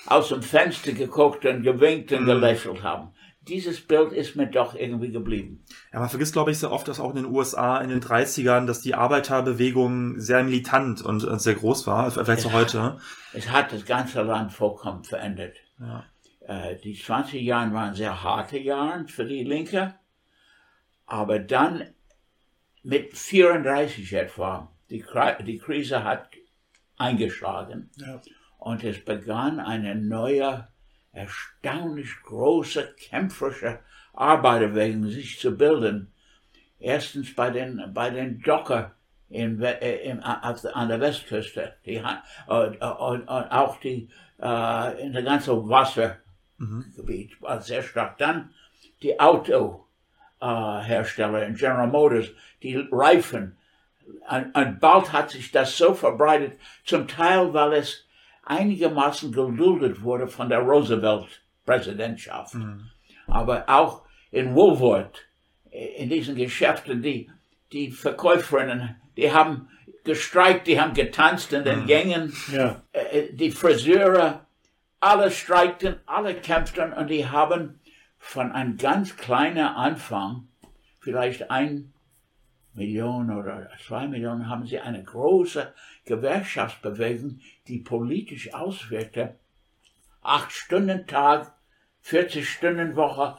aus 0.05 0.29
dem 0.29 0.41
Fenster 0.41 0.91
geguckt 0.91 1.45
und 1.45 1.63
gewinkt 1.63 2.11
und 2.11 2.23
mhm. 2.23 2.27
gelächelt 2.27 2.83
haben. 2.83 3.09
dieses 3.47 3.81
Bild 3.81 4.11
ist 4.13 4.35
mir 4.35 4.45
doch 4.45 4.75
irgendwie 4.75 5.11
geblieben. 5.11 5.65
Ja, 5.91 5.99
man 5.99 6.09
vergisst, 6.09 6.33
glaube 6.33 6.51
ich, 6.51 6.59
sehr 6.59 6.71
oft, 6.71 6.87
dass 6.87 6.99
auch 6.99 7.09
in 7.09 7.15
den 7.15 7.25
USA 7.25 7.79
in 7.79 7.89
den 7.89 8.01
30ern, 8.01 8.67
dass 8.67 8.81
die 8.81 8.93
Arbeiterbewegung 8.93 10.19
sehr 10.19 10.43
militant 10.43 11.01
und, 11.01 11.23
und 11.23 11.41
sehr 11.41 11.55
groß 11.55 11.87
war, 11.87 12.11
vielleicht 12.11 12.41
so 12.41 12.51
heute. 12.51 12.97
Es 13.33 13.49
hat 13.49 13.73
das 13.73 13.85
ganze 13.85 14.21
Land 14.21 14.51
vollkommen 14.51 15.03
verändert. 15.03 15.55
Ja. 15.79 16.03
Äh, 16.49 16.77
die 16.77 16.95
20 16.95 17.43
Jahre 17.43 17.71
waren 17.73 17.93
sehr 17.93 18.23
harte 18.23 18.57
Jahre 18.57 19.07
für 19.07 19.23
die 19.23 19.43
Linke, 19.43 19.93
aber 21.05 21.37
dann 21.37 21.93
mit 22.81 23.15
34 23.15 24.11
etwa, 24.13 24.71
die, 24.89 25.05
die 25.45 25.59
Krise 25.59 26.03
hat 26.03 26.27
eingeschlagen 26.97 27.91
Ja. 27.97 28.19
und 28.57 28.83
es 28.83 29.05
begann 29.05 29.59
eine 29.59 29.93
neue, 29.93 30.67
erstaunlich 31.11 32.09
große, 32.23 32.95
kämpferische 32.97 33.81
Arbeiterbewegung 34.13 35.07
sich 35.07 35.39
zu 35.39 35.55
bilden. 35.55 36.11
Erstens 36.79 37.35
bei 37.35 37.51
den, 37.51 37.93
bei 37.93 38.09
den 38.09 38.41
Docker 38.41 38.95
in, 39.29 39.61
äh, 39.61 39.97
im, 39.97 40.19
auf 40.23 40.65
an 40.65 40.87
der 40.87 40.99
Westküste, 40.99 41.75
die, 41.85 42.01
ha- 42.03 42.23
und, 42.47 42.77
und, 42.81 43.21
und 43.27 43.51
auch 43.51 43.79
die, 43.79 44.09
äh, 44.41 45.05
in 45.05 45.13
der 45.13 45.21
ganzen 45.21 45.51
Wassergebiet 46.59 47.41
war 47.41 47.61
sehr 47.61 47.81
stark. 47.83 48.17
Dann 48.17 48.51
die 49.01 49.19
Autohersteller 49.19 49.79
äh, 50.41 50.83
Hersteller 50.83 51.45
in 51.45 51.55
General 51.55 51.87
Motors, 51.87 52.27
die 52.61 52.75
Reifen. 52.91 53.57
Und, 54.29 54.55
und 54.55 54.79
bald 54.79 55.13
hat 55.13 55.29
sich 55.31 55.51
das 55.51 55.77
so 55.77 55.93
verbreitet, 55.93 56.53
zum 56.83 57.07
Teil, 57.07 57.53
weil 57.53 57.73
es 57.73 58.05
einigermaßen 58.43 59.31
geduldet 59.31 60.01
wurde 60.01 60.27
von 60.27 60.49
der 60.49 60.59
Roosevelt-Präsidentschaft. 60.59 62.55
Aber 63.27 63.65
auch 63.69 64.03
in 64.31 64.55
Woolworth, 64.55 65.25
in 65.71 66.09
diesen 66.09 66.35
Geschäften, 66.35 67.01
die, 67.01 67.29
die 67.71 67.91
Verkäuferinnen, 67.91 68.95
die 69.17 69.31
haben 69.31 69.69
gestreikt, 70.03 70.65
die 70.67 70.79
haben 70.81 70.93
getanzt 70.93 71.53
in 71.53 71.63
den 71.63 71.85
Gängen, 71.85 72.33
Ja. 72.51 72.81
äh, 72.93 73.31
die 73.33 73.51
Friseure, 73.51 74.45
alle 74.99 75.31
streikten, 75.31 75.95
alle 76.05 76.35
kämpften 76.35 76.93
und 76.93 77.07
die 77.07 77.27
haben 77.27 77.79
von 78.17 78.51
einem 78.51 78.77
ganz 78.77 79.15
kleinen 79.15 79.65
Anfang, 79.65 80.47
vielleicht 80.99 81.49
ein 81.49 81.93
Million 82.73 83.31
oder 83.31 83.69
zwei 83.85 84.07
Millionen, 84.07 84.49
haben 84.49 84.65
sie 84.65 84.79
eine 84.79 85.03
große 85.03 85.73
Gewerkschaftsbewegung, 86.05 87.39
die 87.67 87.79
politisch 87.79 88.53
auswirkte. 88.53 89.35
Acht 90.21 90.51
Stunden 90.51 91.07
Tag, 91.07 91.53
40 92.01 92.49
Stunden 92.49 92.95
Woche, 92.95 93.37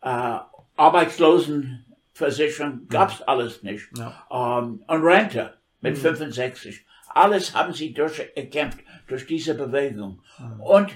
äh, 0.00 0.38
Arbeitslosenversicherung 0.76 2.88
gab's 2.88 3.22
alles 3.22 3.62
nicht. 3.62 3.88
Ja. 3.96 4.26
Ähm, 4.30 4.84
und 4.86 5.04
Rente 5.04 5.58
mit 5.80 5.98
65. 5.98 6.84
Alles 7.08 7.54
haben 7.54 7.72
sie 7.72 7.92
durchgekämpft 7.92 8.78
durch 9.06 9.26
diese 9.26 9.54
Bewegung. 9.54 10.22
Und 10.58 10.90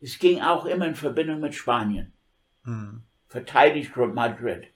es 0.00 0.18
ging 0.18 0.40
auch 0.40 0.66
immer 0.66 0.86
in 0.86 0.94
Verbindung 0.94 1.40
mit 1.40 1.54
Spanien. 1.54 2.12
Verteidigt 3.28 3.96
Madrid. 3.96 4.68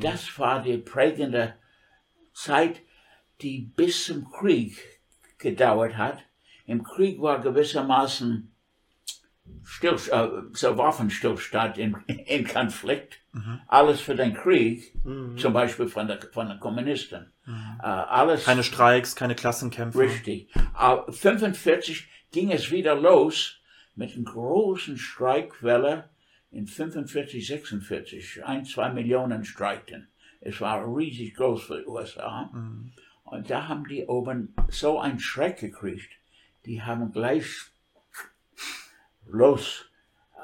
Das 0.00 0.38
war 0.38 0.62
die 0.62 0.78
prägende 0.78 1.54
Zeit, 2.32 2.80
die 3.40 3.70
bis 3.76 4.06
zum 4.06 4.30
Krieg 4.30 4.78
gedauert 5.38 5.96
hat. 5.96 6.24
Im 6.66 6.82
Krieg 6.82 7.20
war 7.20 7.40
gewissermaßen 7.40 8.52
Still, 9.64 9.96
äh, 10.10 10.28
so 10.52 10.76
Waffenstillstand 10.78 11.78
in, 11.78 11.94
in 12.06 12.46
Konflikt. 12.46 13.20
Alles 13.68 14.00
für 14.00 14.16
den 14.16 14.34
Krieg, 14.34 14.92
zum 15.36 15.52
Beispiel 15.52 15.86
von, 15.86 16.08
der, 16.08 16.18
von 16.32 16.48
den 16.48 16.58
Kommunisten. 16.58 17.32
Äh, 17.46 17.86
alles 17.86 18.44
Keine 18.44 18.64
Streiks, 18.64 19.14
keine 19.14 19.34
Klassenkämpfe. 19.34 20.00
Richtig. 20.00 20.50
Aber 20.74 21.12
45 21.12 22.08
ging 22.32 22.52
es 22.52 22.70
wieder 22.70 22.94
los 22.94 23.60
mit 23.94 24.14
einer 24.14 24.24
großen 24.24 24.96
Streikwelle 24.96 26.08
in 26.50 26.66
45, 26.66 27.46
46. 27.46 28.44
Ein, 28.44 28.64
zwei 28.64 28.90
Millionen 28.90 29.44
streikten. 29.44 30.08
Es 30.40 30.60
war 30.60 30.84
riesig 30.96 31.34
groß 31.34 31.62
für 31.64 31.80
die 31.80 31.86
USA. 31.86 32.50
Und 33.24 33.50
da 33.50 33.68
haben 33.68 33.86
die 33.86 34.06
oben 34.06 34.54
so 34.68 34.98
einen 34.98 35.18
Schreck 35.18 35.58
gekriegt. 35.58 36.10
Die 36.64 36.82
haben 36.82 37.12
gleich 37.12 37.46
los, 39.26 39.90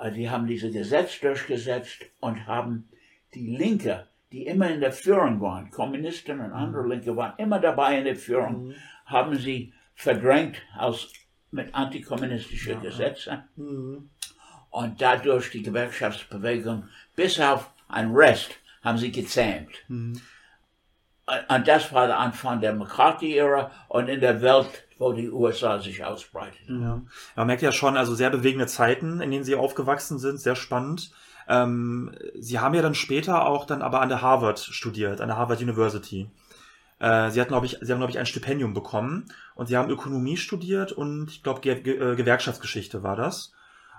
äh, 0.01 0.11
die 0.13 0.29
haben 0.29 0.47
dieses 0.47 0.73
Gesetz 0.73 1.21
durchgesetzt 1.21 2.05
und 2.21 2.47
haben 2.47 2.89
die 3.35 3.57
Linke, 3.57 4.09
die 4.33 4.47
immer 4.47 4.71
in 4.71 4.81
der 4.81 4.93
Führung 4.93 5.41
waren, 5.41 5.71
Kommunisten 5.71 6.41
und 6.41 6.53
andere 6.53 6.87
Linke 6.87 7.17
waren 7.17 7.35
immer 7.39 7.61
dabei 7.61 7.99
in 7.99 8.05
der 8.05 8.17
Führung, 8.17 8.75
haben 9.07 9.37
sie 9.37 9.73
verdrängt 9.95 10.61
aus, 10.77 11.13
mit 11.55 11.75
antikommunistischen 11.75 12.83
Gesetzen 12.83 14.11
und 14.71 15.01
dadurch 15.01 15.51
die 15.51 15.63
Gewerkschaftsbewegung 15.63 16.89
bis 17.15 17.41
auf 17.41 17.71
ein 17.89 18.11
Rest 18.13 18.51
haben 18.83 18.99
sie 18.99 19.13
gezähmt. 19.13 19.71
Und 19.89 20.21
und 21.49 21.69
das 21.69 21.93
war 21.93 22.07
der 22.07 22.19
Anfang 22.19 22.61
der 22.61 22.75
McCarthy-Ära 22.75 23.71
und 23.89 24.09
in 24.09 24.21
der 24.21 24.43
Welt, 24.43 24.87
wo 24.99 25.13
die 25.13 25.31
USA 25.31 25.79
sich 25.79 26.05
ausbreiteten. 26.05 26.83
Ja. 26.83 27.01
Man 27.35 27.47
merkt 27.47 27.63
ja 27.63 27.73
schon, 27.73 27.97
also 27.97 28.15
sehr 28.15 28.29
bewegende 28.29 28.67
Zeiten, 28.67 29.21
in 29.21 29.31
denen 29.31 29.45
Sie 29.45 29.55
aufgewachsen 29.55 30.19
sind, 30.19 30.39
sehr 30.39 30.55
spannend. 30.55 31.13
Ähm, 31.49 32.15
Sie 32.39 32.59
haben 32.59 32.75
ja 32.75 32.83
dann 32.83 32.95
später 32.95 33.47
auch 33.47 33.65
dann 33.65 33.81
aber 33.81 34.03
an 34.03 34.11
der 34.11 34.21
Harvard 34.21 34.59
studiert, 34.59 35.23
an 35.23 35.29
der 35.29 35.39
Harvard 35.39 35.63
University. 35.63 36.29
Äh, 36.99 37.31
Sie 37.31 37.41
hatten, 37.41 37.51
glaube 37.51 37.67
ich, 37.67 37.79
Sie 37.81 37.93
haben, 37.93 37.99
glaube 37.99 38.11
ich, 38.11 38.19
ein 38.19 38.27
Stipendium 38.27 38.75
bekommen 38.75 39.27
und 39.55 39.67
Sie 39.67 39.77
haben 39.77 39.91
Ökonomie 39.91 40.37
studiert 40.37 40.93
und 40.93 41.31
ich 41.31 41.43
glaube, 41.43 41.61
Ge 41.61 41.81
Ge 41.81 42.13
äh, 42.13 42.17
Gewerkschaftsgeschichte 42.17 43.03
war 43.03 43.17
das. 43.17 43.53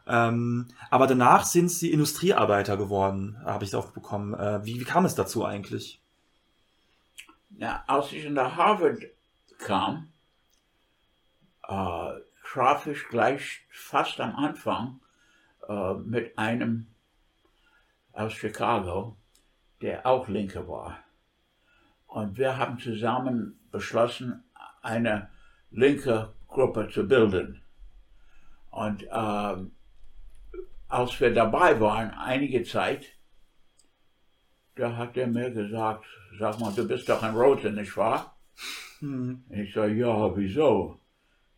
Ähm, 0.07 0.67
aber 0.89 1.07
danach 1.07 1.45
sind 1.45 1.69
Sie 1.69 1.91
Industriearbeiter 1.91 2.77
geworden, 2.77 3.37
habe 3.43 3.63
ich 3.63 3.75
auch 3.75 3.91
bekommen. 3.91 4.33
Äh, 4.33 4.63
wie, 4.65 4.79
wie 4.79 4.85
kam 4.85 5.05
es 5.05 5.15
dazu 5.15 5.45
eigentlich? 5.45 6.01
Na, 7.49 7.83
als 7.87 8.11
ich 8.11 8.25
in 8.25 8.35
der 8.35 8.55
Harvard 8.55 9.03
kam, 9.57 10.11
äh, 11.67 12.11
traf 12.43 12.87
ich 12.87 13.07
gleich 13.07 13.65
fast 13.69 14.19
am 14.19 14.35
Anfang 14.35 14.99
äh, 15.67 15.93
mit 15.95 16.37
einem 16.37 16.87
aus 18.13 18.33
Chicago, 18.33 19.17
der 19.81 20.05
auch 20.05 20.27
Linke 20.27 20.67
war. 20.67 20.99
Und 22.15 22.38
wir 22.38 22.57
haben 22.57 22.79
zusammen 22.79 23.60
beschlossen, 23.72 24.45
eine 24.81 25.29
linke 25.69 26.34
Gruppe 26.48 26.88
zu 26.88 27.05
bilden. 27.05 27.62
Und 28.72 29.05
ähm, 29.12 29.74
als 30.88 31.19
wir 31.19 31.34
dabei 31.34 31.77
waren, 31.81 32.12
einige 32.12 32.63
Zeit, 32.63 33.05
da 34.75 34.95
hat 34.95 35.17
er 35.17 35.27
mir 35.27 35.51
gesagt, 35.51 36.05
sag 36.39 36.57
mal, 36.62 36.72
du 36.74 36.88
bist 36.88 37.10
doch 37.10 37.22
ein 37.22 37.36
Roter, 37.36 37.72
nicht 37.72 37.98
wahr? 37.98 38.39
Ich 39.50 39.74
sage, 39.74 39.95
ja, 39.95 40.38
wieso? 40.38 41.01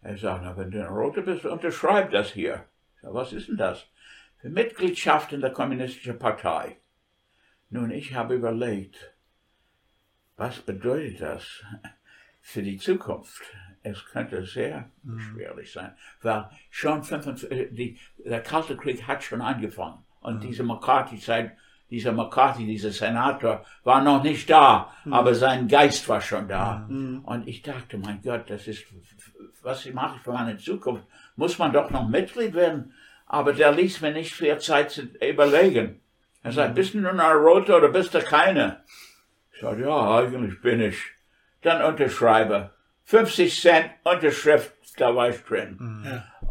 Er 0.01 0.17
sagt, 0.17 0.41
na, 0.43 0.57
wenn 0.57 0.71
du 0.71 0.83
ein 0.83 0.91
Roter 0.91 1.21
bist, 1.21 1.45
unterschreib 1.45 2.09
das 2.09 2.31
hier. 2.31 2.65
Ich 2.95 3.01
sag, 3.03 3.13
was 3.13 3.31
ist 3.31 3.47
denn 3.47 3.57
das? 3.57 3.85
Für 4.37 4.49
Mitgliedschaft 4.49 5.33
in 5.33 5.41
der 5.41 5.53
Kommunistischen 5.53 6.17
Partei. 6.17 6.77
Nun, 7.69 7.91
ich 7.91 8.15
habe 8.15 8.33
überlegt, 8.33 9.16
was 10.37 10.59
bedeutet 10.59 11.19
das 11.21 11.63
für 12.41 12.61
die 12.61 12.77
Zukunft? 12.77 13.41
Es 13.83 14.05
könnte 14.05 14.45
sehr 14.45 14.89
schwierig 15.17 15.71
sein, 15.71 15.95
weil 16.21 16.49
schon 16.69 17.03
45, 17.03 17.51
äh, 17.51 17.67
die, 17.71 17.97
der 18.17 18.41
Kalte 18.41 18.75
Krieg 18.75 19.07
hat 19.07 19.23
schon 19.23 19.41
angefangen 19.41 20.03
und 20.21 20.43
diese 20.43 20.63
McCarthy-Zeit, 20.63 21.55
dieser 21.89 22.11
McCarthy, 22.11 22.65
dieser 22.65 22.91
Senator, 22.91 23.63
war 23.85 24.03
noch 24.03 24.21
nicht 24.21 24.49
da, 24.49 24.91
aber 25.09 25.33
sein 25.33 25.69
Geist 25.69 26.07
war 26.09 26.19
schon 26.19 26.49
da. 26.49 26.85
Und 27.23 27.47
ich 27.47 27.61
dachte, 27.61 27.97
mein 27.97 28.21
Gott, 28.21 28.49
das 28.49 28.67
ist, 28.67 28.83
was 29.61 29.85
mache 29.93 30.17
ich 30.17 30.21
für 30.21 30.33
meine 30.33 30.57
Zukunft? 30.57 31.05
Muss 31.37 31.57
man 31.57 31.71
doch 31.71 31.89
noch 31.89 32.09
Mitglied 32.09 32.53
werden? 32.53 32.93
Aber 33.25 33.53
der 33.53 33.71
ließ 33.71 34.01
mir 34.01 34.11
nicht 34.11 34.33
viel 34.33 34.57
Zeit 34.59 34.91
zu 34.91 35.03
überlegen. 35.03 36.01
Er 36.43 36.51
sagt, 36.51 36.75
bist 36.75 36.93
du 36.93 36.99
nun 36.99 37.21
ein 37.21 37.37
Roter 37.37 37.77
oder 37.77 37.89
bist 37.89 38.13
du 38.13 38.19
keine? 38.19 38.83
Ich 39.57 39.61
sage, 39.61 39.85
ja, 39.85 40.17
eigentlich 40.19 40.61
bin 40.61 40.79
ich. 40.81 40.99
Dann 41.63 41.81
unterschreibe. 41.81 42.75
50 43.05 43.59
Cent 43.59 43.89
Unterschrift, 44.03 44.71
da 44.97 45.15
war 45.15 45.29
ich 45.29 45.43
drin. 45.45 45.79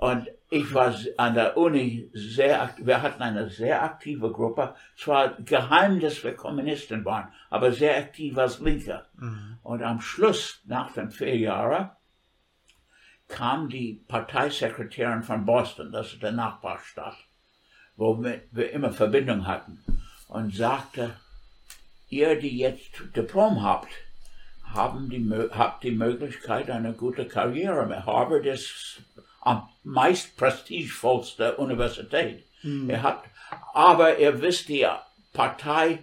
Und 0.01 0.27
ich 0.51 0.75
war 0.75 0.93
an 1.17 1.35
der 1.35 1.57
Uni 1.57 2.11
sehr, 2.15 2.75
wir 2.79 3.03
hatten 3.03 3.23
eine 3.23 3.49
sehr 3.49 3.81
aktive 3.85 4.33
Gruppe. 4.33 4.75
Zwar 4.97 5.41
geheim, 5.41 6.01
dass 6.01 6.25
wir 6.25 6.35
Kommunisten 6.35 7.05
waren, 7.05 7.33
aber 7.49 7.71
sehr 7.71 7.97
aktiv 7.97 8.37
als 8.39 8.59
Linke. 8.59 9.07
Und 9.63 9.85
am 9.85 10.01
Schluss, 10.01 10.61
nach 10.65 10.91
den 10.91 11.13
vier 11.13 11.37
Jahren, 11.37 11.91
kam 13.29 13.69
die 13.69 14.03
Parteisekretärin 14.09 15.23
von 15.23 15.47
Boston, 15.47 15.93
das 15.93 16.13
ist 16.13 16.23
der 16.25 16.33
Nachbarstadt, 16.33 17.19
wo 17.95 18.21
wir, 18.21 18.43
wir 18.51 18.73
immer 18.73 18.91
Verbindung 18.91 19.47
hatten. 19.47 19.79
und 20.29 20.53
sagte, 20.53 21.13
ihr, 22.09 22.37
die 22.37 22.57
jetzt 22.59 23.03
Diplom 23.15 23.63
habt, 23.63 23.89
haben 24.75 25.09
die, 25.09 25.25
habt 25.51 25.85
die 25.85 25.93
Möglichkeit, 25.93 26.71
eine 26.71 26.93
gute 26.93 27.27
Karriere 27.27 27.87
mit 27.87 28.05
Harvard 28.05 28.47
ist 28.47 29.03
am 29.41 29.69
meist 29.85 30.37
prestigevollste 30.37 31.57
Universität. 31.57 32.45
Mhm. 32.63 32.91
Er 32.91 33.03
hat, 33.03 33.23
aber 33.73 34.19
ihr 34.19 34.41
wisst, 34.43 34.69
die 34.69 34.87
Partei 35.33 36.01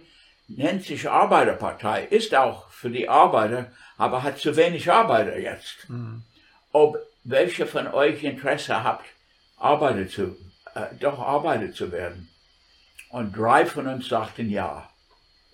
nennt 0.48 0.84
sich 0.84 1.08
Arbeiterpartei, 1.08 2.04
ist 2.04 2.34
auch 2.34 2.70
für 2.70 2.90
die 2.90 3.08
Arbeiter, 3.08 3.70
aber 3.98 4.22
hat 4.22 4.38
zu 4.38 4.56
wenig 4.56 4.90
Arbeiter 4.90 5.38
jetzt. 5.38 5.88
Mhm. 5.88 6.22
Ob 6.72 6.98
welche 7.22 7.66
von 7.66 7.86
euch 7.88 8.22
Interesse 8.24 8.82
habt, 8.82 9.06
Arbeiter 9.56 10.08
zu, 10.08 10.36
äh, 10.74 10.94
doch 11.00 11.18
Arbeiter 11.18 11.72
zu 11.72 11.92
werden. 11.92 12.28
Und 13.10 13.36
drei 13.36 13.64
von 13.66 13.86
uns 13.86 14.08
sagten 14.08 14.50
ja. 14.50 14.88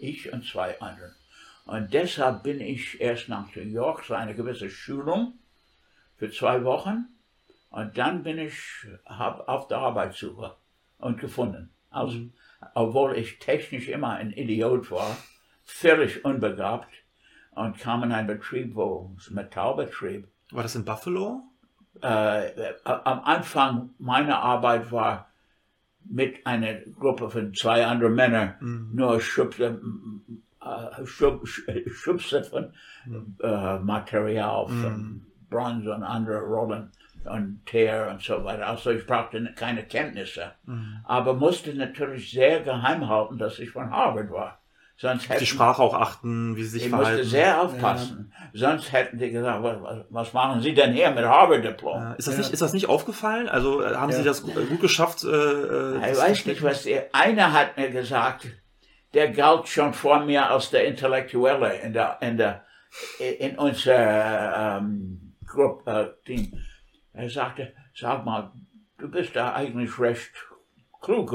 Ich 0.00 0.32
und 0.32 0.44
zwei 0.44 0.80
andere. 0.80 1.14
Und 1.66 1.94
deshalb 1.94 2.42
bin 2.42 2.60
ich 2.60 3.00
erst 3.00 3.28
nach 3.28 3.54
New 3.54 3.62
York 3.62 4.04
für 4.04 4.18
eine 4.18 4.34
gewisse 4.34 4.70
Schulung 4.70 5.34
für 6.16 6.30
zwei 6.30 6.64
Wochen. 6.64 7.06
Und 7.70 7.96
dann 7.96 8.22
bin 8.22 8.38
ich 8.38 8.56
hab 9.06 9.48
auf 9.48 9.68
der 9.68 9.78
Arbeitssuche 9.78 10.56
und 10.98 11.20
gefunden. 11.20 11.70
Also, 11.90 12.18
mhm. 12.18 12.32
obwohl 12.74 13.16
ich 13.16 13.38
technisch 13.38 13.88
immer 13.88 14.14
ein 14.14 14.32
Idiot 14.32 14.90
war, 14.90 15.16
völlig 15.64 16.24
unbegabt 16.24 16.90
und 17.52 17.78
kam 17.78 18.02
in 18.02 18.12
einen 18.12 18.26
Betrieb, 18.26 18.74
wo 18.74 19.14
es 19.18 19.30
Metallbetrieb. 19.30 20.28
War 20.50 20.62
das 20.62 20.74
in 20.74 20.84
Buffalo? 20.84 21.42
Äh, 22.02 22.48
äh, 22.48 22.74
am 22.84 23.20
Anfang 23.24 23.90
meiner 23.98 24.40
Arbeit 24.40 24.90
war 24.90 25.29
mit 26.04 26.46
einer 26.46 26.74
Gruppe 26.98 27.30
von 27.30 27.54
zwei 27.54 27.86
anderen 27.86 28.14
Männern 28.14 28.54
mhm. 28.60 28.90
nur 28.92 29.20
Schubse, 29.20 29.80
äh, 30.62 31.06
Schub, 31.06 31.46
Schubse 31.46 32.44
von 32.44 32.72
mhm. 33.06 33.36
äh, 33.42 33.78
Material, 33.78 34.66
von 34.66 34.98
mhm. 34.98 35.26
Bronze 35.48 35.94
und 35.94 36.02
andere 36.02 36.40
Rollen 36.40 36.90
und 37.24 37.66
Teer 37.66 38.08
und 38.10 38.22
so 38.22 38.44
weiter. 38.44 38.66
Also 38.66 38.90
ich 38.90 39.06
brauchte 39.06 39.52
keine 39.54 39.84
Kenntnisse, 39.84 40.52
mhm. 40.64 41.00
aber 41.04 41.34
musste 41.34 41.74
natürlich 41.74 42.30
sehr 42.30 42.60
geheim 42.60 43.08
halten, 43.08 43.38
dass 43.38 43.58
ich 43.58 43.70
von 43.70 43.90
Harvard 43.90 44.30
war. 44.30 44.59
Sonst 45.00 45.30
hätten, 45.30 45.40
die 45.40 45.46
Sprache 45.46 45.82
auch 45.82 45.94
achten, 45.94 46.56
wie 46.56 46.62
sie 46.62 46.68
sich 46.68 46.82
ich 46.84 46.88
verhalten. 46.90 47.12
Ich 47.12 47.24
musste 47.24 47.30
sehr 47.30 47.62
aufpassen. 47.62 48.34
Ja. 48.52 48.68
Sonst 48.68 48.92
hätten 48.92 49.16
die 49.16 49.30
gesagt, 49.30 49.62
was, 49.62 50.04
was, 50.10 50.32
machen 50.34 50.60
Sie 50.60 50.74
denn 50.74 50.92
hier 50.92 51.10
mit 51.10 51.24
Harvard-Diplom? 51.24 52.02
Ja. 52.02 52.12
Ist, 52.12 52.28
das 52.28 52.34
ja. 52.34 52.40
nicht, 52.40 52.52
ist 52.52 52.60
das 52.60 52.74
nicht 52.74 52.86
aufgefallen? 52.86 53.48
Also 53.48 53.82
äh, 53.82 53.94
haben 53.94 54.12
Sie 54.12 54.22
das 54.22 54.42
gut, 54.42 54.56
gut 54.68 54.78
geschafft? 54.82 55.24
Äh, 55.24 55.28
äh 55.28 56.12
ich 56.12 56.18
weiß 56.18 56.44
nicht, 56.44 56.62
was 56.62 56.82
der, 56.82 57.08
einer 57.14 57.54
hat 57.54 57.78
mir 57.78 57.88
gesagt, 57.88 58.46
der 59.14 59.30
galt 59.30 59.68
schon 59.68 59.94
vor 59.94 60.20
mir 60.22 60.50
als 60.50 60.68
der 60.68 60.84
Intellektuelle 60.84 61.78
in 61.78 61.94
der, 61.94 62.18
in 62.20 62.36
der, 62.36 62.66
in 63.38 63.56
unserer 63.56 64.80
ähm, 64.80 65.34
Gruppe, 65.46 66.18
äh, 66.20 66.26
Team. 66.26 66.60
Er 67.14 67.30
sagte, 67.30 67.72
sag 67.94 68.26
mal, 68.26 68.52
du 68.98 69.10
bist 69.10 69.34
da 69.34 69.54
eigentlich 69.54 69.98
recht 69.98 70.32
klug 71.00 71.30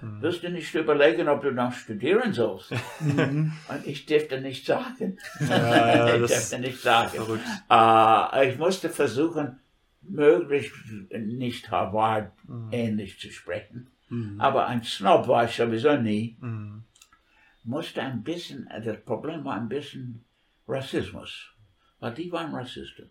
Mhm. 0.00 0.22
Wirst 0.22 0.42
du 0.42 0.50
nicht 0.50 0.74
überlegen, 0.74 1.28
ob 1.28 1.42
du 1.42 1.50
noch 1.50 1.72
studieren 1.72 2.32
sollst? 2.32 2.72
Mhm. 3.00 3.52
Und 3.68 3.86
ich 3.86 4.06
durfte 4.06 4.40
nicht 4.40 4.66
sagen. 4.66 5.18
Ja, 5.40 6.14
ich 6.14 6.26
durfte 6.26 6.58
nicht 6.58 6.80
sagen. 6.80 7.40
Äh, 7.70 8.50
ich 8.50 8.58
musste 8.58 8.88
versuchen, 8.88 9.60
möglichst 10.02 10.74
nicht 11.10 11.70
Harvard 11.70 12.32
mhm. 12.46 12.68
ähnlich 12.72 13.18
zu 13.18 13.30
sprechen. 13.30 13.90
Mhm. 14.08 14.40
Aber 14.40 14.66
ein 14.66 14.82
Snob 14.82 15.26
war 15.28 15.44
ich 15.44 15.56
sowieso 15.56 15.96
nie. 15.96 16.36
Mhm. 16.40 16.84
Musste 17.64 18.02
ein 18.02 18.22
bisschen, 18.22 18.68
das 18.84 19.02
Problem 19.04 19.44
war 19.44 19.56
ein 19.56 19.68
bisschen 19.68 20.24
Rassismus. 20.68 21.52
Weil 21.98 22.14
die 22.14 22.30
waren 22.30 22.54
Rassisten. 22.54 23.10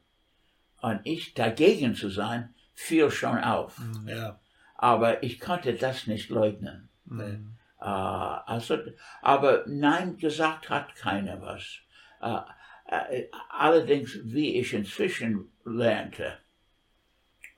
Und 0.81 1.01
ich 1.03 1.33
dagegen 1.33 1.95
zu 1.95 2.09
sein, 2.09 2.53
fiel 2.73 3.09
schon 3.09 3.39
auf. 3.39 3.81
Ja 4.05 4.39
aber 4.75 5.23
ich 5.23 5.39
konnte 5.39 5.73
das 5.73 6.07
nicht 6.07 6.29
leugnen. 6.29 6.89
Mhm. 7.05 7.55
Äh, 7.79 7.85
also, 7.85 8.77
aber 9.21 9.63
nein, 9.67 10.17
gesagt 10.17 10.69
hat 10.69 10.95
keiner 10.95 11.41
was. 11.41 11.79
Äh, 12.21 12.39
äh, 12.87 13.27
allerdings, 13.49 14.19
wie 14.23 14.59
ich 14.59 14.73
inzwischen 14.73 15.49
lernte, 15.65 16.37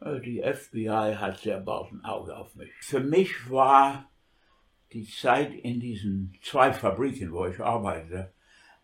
äh, 0.01 0.19
die 0.21 0.41
FBI 0.41 1.15
hat 1.17 1.39
sehr 1.39 1.59
bald 1.59 1.91
ein 1.91 2.05
Auge 2.05 2.35
auf 2.35 2.55
mich. 2.55 2.71
Für 2.81 2.99
mich 2.99 3.49
war 3.49 4.09
die 4.93 5.05
Zeit 5.05 5.53
in 5.53 5.79
diesen 5.79 6.37
zwei 6.41 6.71
Fabriken, 6.71 7.31
wo 7.31 7.45
ich 7.45 7.59
arbeitete, 7.59 8.31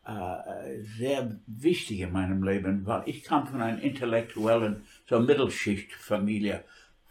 äh, 0.06 0.82
sehr 0.98 1.39
wichtig 1.48 2.02
in 2.02 2.12
meinem 2.12 2.43
Leben, 2.43 2.86
weil 2.86 3.04
ich 3.06 3.24
kam 3.24 3.48
von 3.48 3.62
einer 3.62 3.82
intellektuellen, 3.82 4.84
so 5.08 5.19
Mittelschichtfamilie 5.19 6.65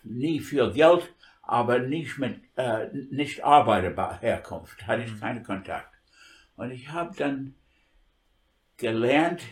nie 0.04 0.40
viel 0.40 0.70
Geld, 0.72 1.14
aber 1.42 1.78
nicht 1.80 2.18
mit 2.18 2.40
äh, 2.56 2.88
nicht 3.10 3.44
arbeiterbar 3.44 4.20
Herkunft, 4.20 4.86
hatte 4.86 5.02
ich 5.02 5.12
mhm. 5.12 5.20
keinen 5.20 5.42
Kontakt. 5.42 5.94
Und 6.56 6.70
ich 6.70 6.90
habe 6.90 7.14
dann 7.16 7.54
gelernt 8.76 9.42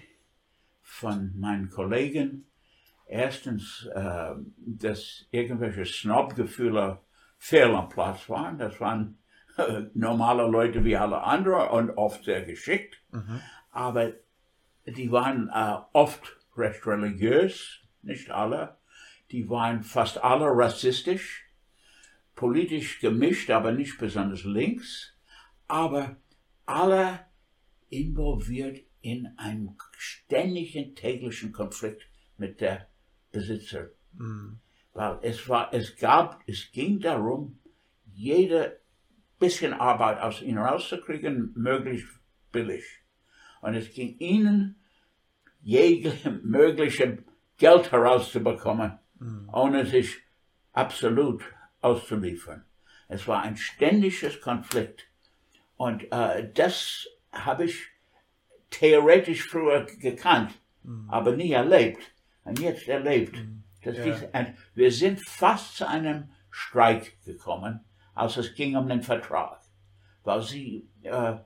von 0.83 1.33
meinen 1.39 1.71
Kollegen, 1.71 2.47
erstens, 3.07 3.89
äh, 3.95 4.35
dass 4.57 5.27
irgendwelche 5.31 5.85
Snobgefühle 5.85 7.01
fehl 7.39 7.75
am 7.75 7.89
Platz 7.89 8.29
waren. 8.29 8.59
Das 8.59 8.81
waren 8.81 9.19
äh, 9.57 9.83
normale 9.95 10.47
Leute 10.47 10.85
wie 10.85 10.97
alle 10.97 11.23
anderen 11.23 11.69
und 11.71 11.91
oft 11.97 12.25
sehr 12.25 12.43
geschickt. 12.43 13.03
Mhm. 13.11 13.41
Aber 13.71 14.13
die 14.87 15.11
waren 15.11 15.49
äh, 15.53 15.77
oft 15.93 16.37
recht 16.57 16.87
religiös, 16.87 17.81
nicht 18.03 18.31
alle 18.31 18.80
die 19.33 19.49
waren 19.49 19.83
fast 19.83 20.23
alle 20.23 20.47
rassistisch, 20.47 21.47
politisch 22.35 23.01
gemischt, 23.01 23.51
aber 23.51 23.73
nicht 23.73 23.99
besonders 23.99 24.45
links, 24.45 25.15
aber 25.69 26.17
alle 26.67 27.27
involviert 27.89 28.81
in 29.03 29.27
einem 29.37 29.77
ständigen 29.97 30.95
täglichen 30.95 31.53
Konflikt 31.53 32.09
mit 32.37 32.61
der 32.61 32.89
Besitzer. 33.33 33.91
Mhm. 34.13 34.61
Weil 34.93 35.19
es 35.23 35.49
war, 35.49 35.73
es 35.73 35.97
gab, 35.97 36.43
es 36.47 36.71
ging 36.73 37.01
darum, 37.01 37.59
jede 38.13 38.81
bisschen 39.39 39.73
Arbeit 39.73 40.21
aus 40.21 40.43
ihnen 40.43 40.59
rauszukriegen, 40.59 41.53
möglichst 41.57 42.09
billig. 42.53 42.85
Und 43.63 43.75
es 43.75 43.93
ging 43.93 44.19
ihnen, 44.19 44.77
jegliche 45.63 46.31
mögliche 46.31 47.25
Geld 47.57 47.93
herauszubekommen. 47.93 48.99
Ohne 49.53 49.87
sich 49.87 50.19
absolut 50.73 51.45
auszuliefern. 51.81 52.65
Es 53.09 53.27
war 53.27 53.43
ein 53.43 53.57
ständiges 53.57 54.41
Konflikt. 54.41 55.07
Und 55.77 56.11
äh, 56.13 56.51
das 56.53 57.07
habe 57.33 57.65
ich 57.65 57.89
theoretisch 58.71 59.45
früher 59.47 59.85
gekannt, 59.85 60.53
mhm. 60.83 61.09
aber 61.11 61.35
nie 61.35 61.53
erlebt. 61.53 62.13
Und 62.45 62.61
jetzt 62.61 62.89
erlebt. 62.89 63.37
Mhm. 63.37 63.63
Ja. 63.83 63.93
Dies, 63.93 64.25
wir 64.75 64.93
sind 64.93 65.21
fast 65.27 65.77
zu 65.77 65.89
einem 65.89 66.31
Streik 66.51 67.17
gekommen, 67.25 67.81
als 68.15 68.37
es 68.37 68.55
ging 68.55 68.77
um 68.77 68.89
den 68.89 69.03
Vertrag. 69.03 69.61
Weil 70.23 70.43
sie, 70.43 70.89
äh, 71.03 71.37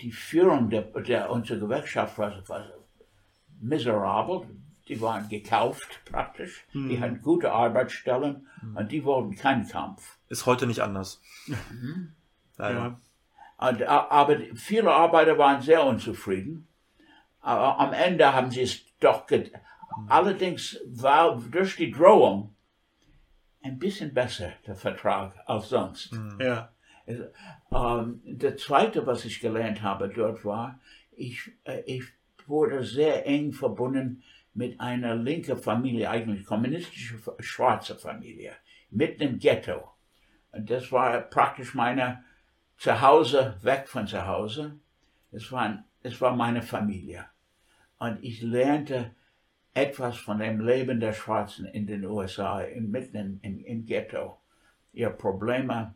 die 0.00 0.12
Führung 0.12 0.70
der, 0.70 0.82
der 0.82 1.30
unserer 1.30 1.58
Gewerkschaft 1.58 2.16
war, 2.16 2.48
war 2.48 2.64
miserabel, 3.60 4.46
die 4.88 5.00
waren 5.00 5.28
gekauft 5.28 6.00
praktisch, 6.04 6.64
mhm. 6.72 6.88
die 6.88 7.00
hatten 7.00 7.22
gute 7.22 7.52
Arbeitsstellen 7.52 8.46
mhm. 8.62 8.76
und 8.76 8.92
die 8.92 9.04
wollten 9.04 9.34
keinen 9.34 9.66
Kampf. 9.68 10.18
Ist 10.28 10.46
heute 10.46 10.66
nicht 10.66 10.80
anders. 10.80 11.20
Mhm. 11.46 12.12
Ja. 12.58 13.00
Und, 13.56 13.82
aber 13.82 14.38
viele 14.54 14.92
Arbeiter 14.92 15.38
waren 15.38 15.62
sehr 15.62 15.84
unzufrieden. 15.84 16.68
Aber 17.40 17.78
am 17.78 17.92
Ende 17.92 18.32
haben 18.32 18.50
sie 18.50 18.62
es 18.62 18.80
doch. 19.00 19.28
Mhm. 19.30 19.50
Allerdings 20.08 20.78
war 20.86 21.40
durch 21.50 21.76
die 21.76 21.90
Drohung 21.90 22.54
ein 23.62 23.78
bisschen 23.78 24.12
besser 24.12 24.52
der 24.66 24.76
Vertrag 24.76 25.34
als 25.46 25.68
sonst. 25.68 26.12
Mhm. 26.12 26.38
Ja. 26.40 26.72
Ähm, 27.06 28.22
das 28.24 28.56
Zweite, 28.62 29.06
was 29.06 29.24
ich 29.24 29.40
gelernt 29.40 29.82
habe 29.82 30.08
dort 30.08 30.44
war, 30.44 30.80
ich, 31.12 31.52
äh, 31.64 31.80
ich 31.86 32.04
wurde 32.46 32.82
sehr 32.82 33.26
eng 33.26 33.52
verbunden 33.52 34.22
mit 34.54 34.80
einer 34.80 35.16
linken 35.16 35.56
Familie, 35.56 36.08
eigentlich 36.08 36.46
kommunistische 36.46 37.18
schwarze 37.40 37.96
Familie, 37.96 38.52
mitten 38.90 39.22
im 39.22 39.38
Ghetto. 39.38 39.90
Und 40.52 40.70
das 40.70 40.90
war 40.92 41.20
praktisch 41.20 41.74
meine 41.74 42.24
Zuhause, 42.76 43.58
weg 43.62 43.88
von 43.88 44.06
zu 44.06 44.26
Hause. 44.26 44.78
Es 45.32 45.50
war, 45.50 45.84
es 46.02 46.20
war 46.20 46.36
meine 46.36 46.62
Familie. 46.62 47.26
Und 47.98 48.22
ich 48.22 48.42
lernte 48.42 49.14
etwas 49.72 50.16
von 50.18 50.38
dem 50.38 50.60
Leben 50.60 51.00
der 51.00 51.12
Schwarzen 51.12 51.66
in 51.66 51.86
den 51.86 52.04
USA, 52.04 52.64
mitten 52.76 53.40
im, 53.42 53.58
im, 53.64 53.84
Ghetto. 53.84 54.38
Ihre 54.92 55.10
Probleme 55.10 55.94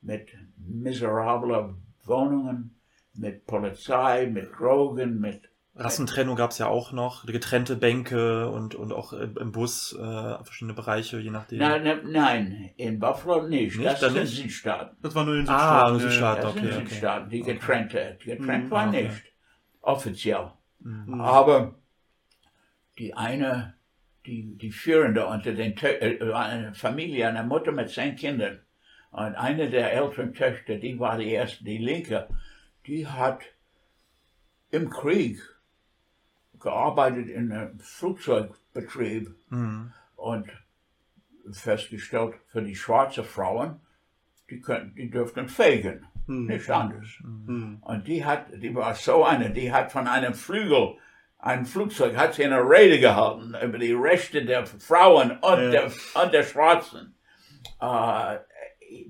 mit 0.00 0.30
miserabler 0.56 1.74
Wohnungen, 2.04 2.76
mit 3.14 3.44
Polizei, 3.46 4.26
mit 4.26 4.52
Drogen, 4.56 5.18
mit 5.18 5.50
Rassentrennung 5.78 6.34
gab 6.34 6.50
es 6.50 6.58
ja 6.58 6.66
auch 6.66 6.90
noch, 6.90 7.24
getrennte 7.24 7.76
Bänke 7.76 8.50
und, 8.50 8.74
und 8.74 8.92
auch 8.92 9.12
im 9.12 9.52
Bus 9.52 9.92
äh, 9.92 10.44
verschiedene 10.44 10.74
Bereiche, 10.74 11.20
je 11.20 11.30
nachdem. 11.30 11.58
Nein, 11.60 11.84
nein, 11.84 12.00
nein 12.10 12.70
in 12.76 12.98
Buffalo 12.98 13.46
nicht. 13.46 13.78
Nicht? 13.78 13.88
Das 13.88 14.00
sind 14.00 14.14
nicht? 14.14 14.34
Südstaaten. 14.36 14.96
Das 15.02 15.14
war 15.14 15.24
nur 15.24 15.34
in 15.36 15.44
den 15.44 15.48
Ah, 15.48 15.90
nur 15.90 16.00
Südstaaten, 16.00 16.42
Südstaaten, 16.42 16.42
Das 16.42 16.50
okay, 16.50 16.72
sind 16.72 16.82
okay. 16.82 16.88
Südstaaten, 16.88 17.30
die 17.30 17.42
getrennte. 17.42 18.18
Getrennt 18.24 18.64
Mhm, 18.64 18.70
war 18.70 18.88
okay. 18.88 19.02
nicht. 19.04 19.22
Offiziell. 19.80 20.52
Mhm. 20.80 21.20
Aber 21.20 21.74
die 22.98 23.14
eine, 23.14 23.74
die, 24.26 24.58
die 24.58 24.72
führende 24.72 25.26
unter 25.26 25.52
den 25.52 25.76
Tö 25.76 25.86
äh, 25.86 26.32
eine 26.32 26.74
Familie, 26.74 27.28
eine 27.28 27.44
Mutter 27.44 27.70
mit 27.70 27.88
zehn 27.90 28.16
Kindern. 28.16 28.60
Und 29.10 29.36
eine 29.36 29.70
der 29.70 29.92
älteren 29.92 30.34
Töchter, 30.34 30.76
die 30.76 30.98
war 30.98 31.16
die 31.18 31.30
erste, 31.30 31.62
die 31.64 31.78
Linke, 31.78 32.28
die 32.86 33.06
hat 33.06 33.42
im 34.70 34.90
Krieg 34.90 35.40
gearbeitet 36.60 37.28
in 37.28 37.52
einem 37.52 37.78
Flugzeugbetrieb 37.78 39.34
Mhm. 39.50 39.92
und 40.16 40.48
festgestellt, 41.52 42.34
für 42.48 42.62
die 42.62 42.74
schwarzen 42.76 43.24
Frauen, 43.24 43.80
die, 44.50 44.60
können, 44.60 44.94
die 44.94 45.10
dürften 45.10 45.48
fegen, 45.48 46.06
Mhm. 46.26 46.46
nicht 46.46 46.70
anders. 46.70 47.06
Mhm. 47.22 47.78
Und 47.82 48.06
die 48.06 48.24
hat, 48.24 48.46
die 48.54 48.74
war 48.74 48.94
so 48.94 49.24
eine, 49.24 49.50
die 49.50 49.72
hat 49.72 49.92
von 49.92 50.06
einem 50.06 50.34
Flügel, 50.34 50.94
ein 51.38 51.64
Flugzeug, 51.64 52.16
hat 52.16 52.34
sie 52.34 52.44
eine 52.44 52.60
Rede 52.60 52.98
gehalten 52.98 53.54
über 53.62 53.78
die 53.78 53.92
Rechte 53.92 54.44
der 54.44 54.66
Frauen 54.66 55.32
und, 55.38 55.58
Ja. 55.62 55.70
der, 55.70 55.84
und 56.22 56.32
der 56.34 56.42
Schwarzen. 56.42 57.14
Äh, 57.80 58.38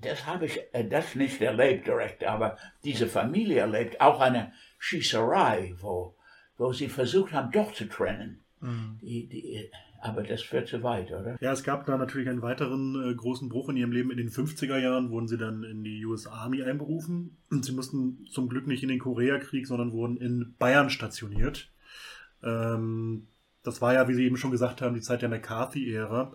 das 0.01 0.27
habe 0.27 0.47
ich 0.47 0.61
äh, 0.73 0.85
das 0.85 1.15
nicht 1.15 1.41
erlebt 1.41 1.87
direkt, 1.87 2.25
aber 2.25 2.57
diese 2.85 3.07
Familie 3.07 3.61
erlebt 3.61 4.01
auch 4.01 4.21
eine 4.21 4.53
Schießerei, 4.79 5.75
wo, 5.81 6.15
wo 6.59 6.73
sie 6.73 6.89
versucht 6.89 7.33
haben, 7.33 7.51
doch 7.53 7.73
zu 7.73 7.89
trennen. 7.89 8.41
Mhm. 8.61 8.99
Die, 9.01 9.29
die, 9.29 9.71
aber 10.01 10.23
das 10.23 10.43
führt 10.43 10.69
zu 10.69 10.83
weit, 10.83 11.11
oder? 11.11 11.37
Ja, 11.41 11.53
es 11.53 11.65
gab 11.65 11.87
da 11.87 11.97
natürlich 11.97 12.29
einen 12.29 12.43
weiteren 12.43 13.11
äh, 13.11 13.15
großen 13.15 13.49
Bruch 13.49 13.69
in 13.69 13.77
ihrem 13.77 13.93
Leben. 13.93 14.11
In 14.11 14.17
den 14.17 14.31
50er 14.31 14.79
Jahren 14.79 15.11
wurden 15.11 15.27
sie 15.27 15.39
dann 15.39 15.65
in 15.65 15.83
die 15.83 16.05
US 16.07 16.27
Army 16.27 16.63
einberufen. 16.63 17.37
Und 17.51 17.65
sie 17.65 17.73
mussten 17.73 18.27
zum 18.31 18.49
Glück 18.49 18.67
nicht 18.67 18.83
in 18.83 18.89
den 18.91 19.01
Koreakrieg, 19.01 19.67
sondern 19.67 19.93
wurden 19.93 20.17
in 20.17 20.55
Bayern 20.59 20.91
stationiert. 20.91 21.71
Ähm, 22.43 23.27
das 23.65 23.81
war 23.83 23.93
ja, 23.93 24.09
wie 24.09 24.15
Sie 24.15 24.25
eben 24.25 24.37
schon 24.37 24.53
gesagt 24.53 24.83
haben, 24.83 24.95
die 24.95 25.01
Zeit 25.01 25.23
der 25.23 25.29
McCarthy-Ära. 25.29 26.33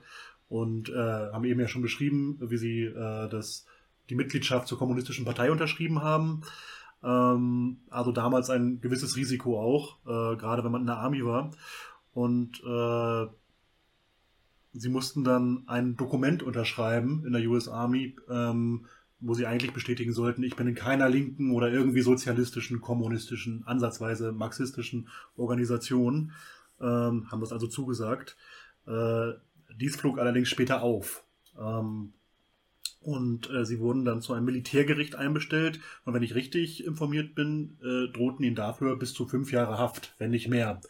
Und 0.49 0.89
äh, 0.89 0.93
haben 0.93 1.45
eben 1.45 1.61
ja 1.61 1.67
schon 1.67 1.81
beschrieben, 1.81 2.37
wie 2.41 2.57
sie 2.57 2.83
äh, 2.83 3.29
das, 3.29 3.65
die 4.09 4.15
Mitgliedschaft 4.15 4.67
zur 4.67 4.77
Kommunistischen 4.77 5.25
Partei 5.25 5.49
unterschrieben 5.49 6.03
haben. 6.03 6.41
Ähm, 7.03 7.77
also 7.89 8.11
damals 8.11 8.49
ein 8.49 8.81
gewisses 8.81 9.15
Risiko 9.15 9.59
auch, 9.59 9.97
äh, 10.05 10.37
gerade 10.37 10.63
wenn 10.63 10.71
man 10.71 10.81
in 10.81 10.87
der 10.87 10.97
Army 10.97 11.25
war. 11.25 11.51
Und 12.13 12.61
äh, 12.63 13.27
sie 14.73 14.89
mussten 14.89 15.23
dann 15.23 15.63
ein 15.67 15.95
Dokument 15.95 16.43
unterschreiben 16.43 17.23
in 17.25 17.33
der 17.33 17.47
US 17.49 17.67
Army, 17.67 18.15
ähm, 18.29 18.85
wo 19.19 19.33
sie 19.33 19.45
eigentlich 19.45 19.73
bestätigen 19.73 20.11
sollten, 20.11 20.43
ich 20.43 20.55
bin 20.55 20.67
in 20.67 20.75
keiner 20.75 21.07
linken 21.07 21.51
oder 21.51 21.71
irgendwie 21.71 22.01
sozialistischen, 22.01 22.81
kommunistischen, 22.81 23.63
ansatzweise 23.65 24.33
marxistischen 24.33 25.07
Organisation, 25.37 26.33
ähm, 26.81 27.31
haben 27.31 27.39
das 27.39 27.53
also 27.53 27.67
zugesagt. 27.67 28.35
Äh, 28.85 29.33
dies 29.79 29.95
flog 29.95 30.19
allerdings 30.19 30.49
später 30.49 30.81
auf. 30.81 31.23
Ähm, 31.57 32.13
und 33.03 33.49
äh, 33.51 33.65
sie 33.65 33.79
wurden 33.79 34.05
dann 34.05 34.21
zu 34.21 34.33
einem 34.33 34.45
Militärgericht 34.45 35.15
einbestellt. 35.15 35.79
Und 36.05 36.13
wenn 36.13 36.23
ich 36.23 36.35
richtig 36.35 36.85
informiert 36.85 37.35
bin, 37.35 37.77
äh, 37.81 38.11
drohten 38.11 38.45
ihnen 38.45 38.55
dafür 38.55 38.97
bis 38.97 39.13
zu 39.13 39.27
fünf 39.27 39.51
Jahre 39.51 39.77
Haft, 39.77 40.15
wenn 40.17 40.31
nicht 40.31 40.47
mehr. 40.47 40.81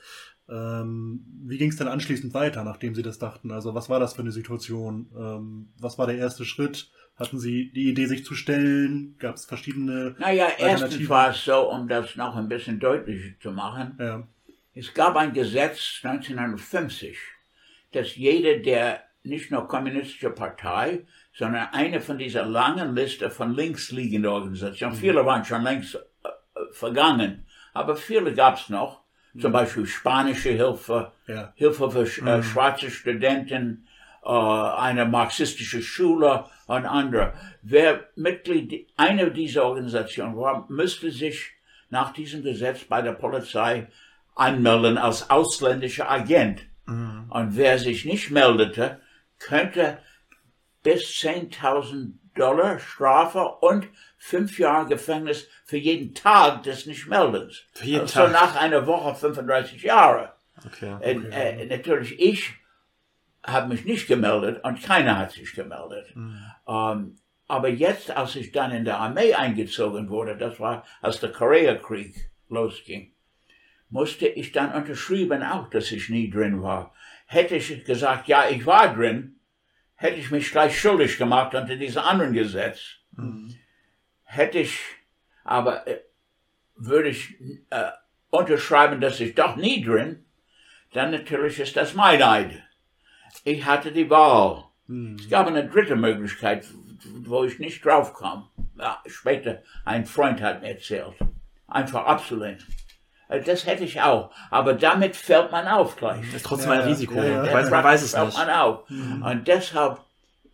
Ähm, 0.50 1.26
wie 1.46 1.58
ging 1.58 1.70
es 1.70 1.78
denn 1.78 1.88
anschließend 1.88 2.34
weiter, 2.34 2.64
nachdem 2.64 2.96
Sie 2.96 3.02
das 3.02 3.18
dachten? 3.18 3.52
Also 3.52 3.74
was 3.76 3.90
war 3.90 4.00
das 4.00 4.14
für 4.14 4.22
eine 4.22 4.32
Situation? 4.32 5.08
Ähm, 5.18 5.70
was 5.80 5.98
war 5.98 6.08
der 6.08 6.18
erste 6.18 6.46
Schritt? 6.46 6.92
Hatten 7.16 7.40
Sie 7.40 7.72
die 7.72 7.90
Idee, 7.90 8.08
sich 8.08 8.26
zu 8.26 8.36
stellen? 8.36 9.16
Gab 9.20 9.36
es 9.36 9.46
verschiedene... 9.46 10.16
Naja, 10.20 10.48
erstens 10.58 11.08
war 11.08 11.30
es 11.30 11.46
so, 11.46 11.70
um 11.70 11.88
das 11.88 12.16
noch 12.16 12.36
ein 12.36 12.50
bisschen 12.50 12.80
deutlicher 12.80 13.40
zu 13.40 13.52
machen, 13.52 13.98
Ja, 14.00 14.28
es 14.76 14.94
gab 14.94 15.16
ein 15.16 15.34
Gesetz 15.34 16.02
1950, 16.02 17.16
dass 17.92 18.16
jeder, 18.16 18.58
der 18.58 19.04
nicht 19.24 19.52
nur 19.52 19.68
kommunistische 19.68 20.32
Partei, 20.32 21.06
sondern 21.34 21.68
eine 21.72 22.00
von 22.00 22.18
dieser 22.18 22.46
langen 22.46 22.96
Liste 22.96 23.30
von 23.30 23.54
links 23.56 23.92
liegenden 23.92 24.32
Organisationen, 24.32 24.96
viele 24.96 25.26
waren 25.26 25.44
schon 25.44 25.64
längst 25.64 25.96
äh, 25.96 26.00
vergangen, 26.72 27.46
aber 27.74 27.96
viele 27.96 28.34
gab 28.34 28.58
es 28.58 28.70
noch, 28.70 29.02
zum 29.40 29.52
Beispiel 29.52 29.88
spanische 29.88 30.52
Hilfe, 30.52 31.12
ja, 31.26 31.52
Hilfe 31.56 31.90
für 31.90 32.04
sch- 32.04 32.24
äh, 32.28 32.44
schwarze 32.44 32.92
Studenten, 32.92 33.88
äh, 34.24 34.30
eine 34.30 35.06
marxistische 35.06 35.82
Schule 35.82 36.46
und 36.68 36.86
andere. 36.86 37.34
Wer 37.64 38.10
Mitglied 38.16 38.88
einer 38.96 39.32
dieser 39.32 39.66
Organisationen 39.66 40.38
war, 40.38 40.68
müsste 40.70 41.10
sich 41.12 41.50
nach 41.90 42.14
diesem 42.14 42.44
Gesetz 42.44 42.84
bei 42.84 43.02
der 43.02 43.14
Polizei 43.14 43.88
anmelden 44.36 45.00
als 45.00 45.30
ausländischer 45.32 46.10
Agent. 46.10 46.62
Mhm. 46.86 47.26
Und 47.30 47.58
wer 47.58 47.80
sich 47.80 48.06
nicht 48.06 48.30
meldete, 48.30 49.00
könnte 49.40 49.98
bis 50.84 51.04
10.000 51.22 52.14
Dollar 52.36 52.80
Strafe 52.80 53.58
und 53.62 53.88
fünf 54.18 54.58
Jahre 54.60 54.88
Gefängnis 54.88 55.48
für 55.66 55.78
jeden 55.78 56.14
Tag 56.14 56.64
des 56.64 56.86
Nichtmeldens. 56.86 57.64
Für 57.74 57.86
jeden 57.86 58.02
also 58.02 58.22
Tag. 58.22 58.32
nach 58.32 58.56
einer 58.56 58.86
Woche 58.88 59.16
35 59.16 59.84
Jahre. 59.84 60.34
Okay. 60.66 60.98
Äh, 61.02 61.62
äh, 61.62 61.66
natürlich, 61.66 62.20
ich 62.20 62.54
habe 63.44 63.70
mich 63.70 63.86
nicht 63.86 64.08
gemeldet 64.08 64.64
und 64.64 64.82
keiner 64.82 65.18
hat 65.18 65.32
sich 65.32 65.54
gemeldet. 65.54 66.14
Ähm, 66.68 67.18
aber 67.48 67.70
jetzt, 67.70 68.12
als 68.12 68.36
ich 68.36 68.52
dann 68.52 68.72
in 68.72 68.86
der 68.86 69.00
Armee 69.00 69.34
eingezogen 69.34 70.10
wurde, 70.10 70.38
das 70.38 70.60
war, 70.60 70.86
als 71.02 71.20
der 71.20 71.32
Koreakrieg 71.32 72.32
losging, 72.50 73.14
musste 73.90 74.28
ich 74.28 74.52
dann 74.52 74.74
unterschrieben 74.74 75.44
auch, 75.44 75.70
dass 75.70 75.92
ich 75.92 76.10
nie 76.10 76.30
drin 76.30 76.64
war. 76.64 76.94
Hätte 77.26 77.56
ich 77.56 77.84
gesagt, 77.86 78.28
ja, 78.28 78.50
ich 78.50 78.66
war 78.66 78.96
drin, 78.96 79.40
hätte 80.04 80.20
ich 80.20 80.32
mich 80.32 80.52
gleich 80.52 80.78
schuldig 80.78 81.18
gemacht 81.18 81.56
unter 81.56 81.78
diesem 81.78 82.04
anderen 82.04 82.34
Gesetz. 82.34 82.98
Hätte 84.24 84.60
ich, 84.60 84.78
aber 85.46 85.88
äh, 85.88 86.02
würde 86.76 87.08
ich 87.08 87.40
äh, 87.70 87.92
unterschreiben, 88.30 89.00
dass 89.00 89.22
ich 89.22 89.34
doch 89.34 89.56
nie 89.56 89.82
drin, 89.82 90.26
dann 90.92 91.12
natürlich 91.12 91.58
ist 91.60 91.78
das 91.78 91.94
mein 91.94 92.22
Eid. 92.22 92.62
Ich 93.46 93.64
hatte 93.66 93.94
die 93.94 94.10
Wahl. 94.10 94.66
Es 95.18 95.30
gab 95.30 95.48
eine 95.48 95.68
dritte 95.70 95.96
Möglichkeit, 95.96 96.68
wo 97.24 97.46
ich 97.46 97.60
nicht 97.60 97.86
drauf 97.86 98.14
kam. 98.14 98.50
Ja, 98.78 99.02
später, 99.06 99.64
ein 99.86 100.06
Freund 100.06 100.42
hat 100.42 100.62
mir 100.62 100.72
erzählt. 100.72 101.16
Einfach 101.68 102.06
abzulehnen. 102.06 102.62
Äh, 103.30 103.42
Das 103.42 103.66
hätte 103.66 103.84
ich 103.84 104.02
auch. 104.02 104.32
Aber 104.50 104.74
damit 104.74 105.16
fällt 105.16 105.52
man 105.52 105.68
auf 105.68 105.96
gleich. 105.96 106.34
Ist 106.34 106.46
trotzdem 106.46 106.72
Ja, 106.72 106.80
ein 106.82 106.88
Risiko. 106.88 107.16
ja, 107.16 107.46
ja. 107.46 107.54
Weiß, 107.54 107.70
man 107.70 107.84
weiß 107.84 108.02
es 108.04 108.12
Fällt 108.12 108.26
nicht. 108.28 108.38
Man 108.38 108.50
auf. 108.50 108.90
Und 108.90 109.48
deshalb, 109.48 110.00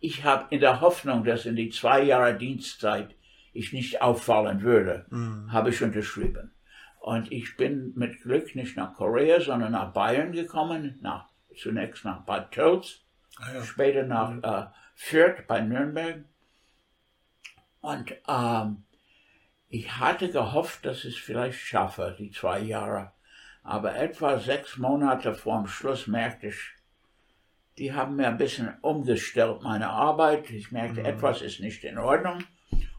ich 0.00 0.24
habe 0.24 0.46
in 0.50 0.60
der 0.60 0.80
Hoffnung, 0.80 1.24
dass 1.24 1.46
in 1.46 1.56
die 1.56 1.70
zwei 1.70 2.02
Jahre 2.02 2.34
Dienstzeit 2.36 3.14
ich 3.52 3.72
nicht 3.72 4.00
auffallen 4.00 4.62
würde, 4.62 5.06
habe 5.50 5.70
ich 5.70 5.82
unterschrieben. 5.82 6.52
Und 7.00 7.32
ich 7.32 7.56
bin 7.56 7.92
mit 7.96 8.20
Glück 8.22 8.54
nicht 8.54 8.76
nach 8.76 8.94
Korea, 8.94 9.40
sondern 9.40 9.72
nach 9.72 9.92
Bayern 9.92 10.32
gekommen, 10.32 10.98
nach, 11.00 11.26
zunächst 11.56 12.04
nach 12.04 12.20
Bad 12.24 12.52
Tölz, 12.52 13.00
ah, 13.38 13.54
ja. 13.54 13.62
später 13.64 14.02
nach 14.04 14.32
äh, 14.42 14.66
Fürth 14.94 15.46
bei 15.48 15.60
Nürnberg. 15.60 16.24
Und 17.80 18.12
ähm, 18.28 18.84
ich 19.70 19.98
hatte 19.98 20.28
gehofft, 20.28 20.84
dass 20.84 21.04
ich 21.04 21.14
es 21.14 21.20
vielleicht 21.20 21.60
schaffe, 21.60 22.16
die 22.18 22.32
zwei 22.32 22.58
Jahre. 22.58 23.12
Aber 23.62 23.94
etwa 23.94 24.38
sechs 24.38 24.76
Monate 24.76 25.32
vorm 25.32 25.68
Schluss 25.68 26.08
merkte 26.08 26.48
ich, 26.48 26.74
die 27.78 27.92
haben 27.92 28.16
mir 28.16 28.26
ein 28.26 28.36
bisschen 28.36 28.74
umgestellt, 28.82 29.62
meine 29.62 29.88
Arbeit. 29.88 30.50
Ich 30.50 30.72
merkte, 30.72 31.02
etwas 31.04 31.40
ist 31.40 31.60
nicht 31.60 31.84
in 31.84 31.98
Ordnung. 31.98 32.42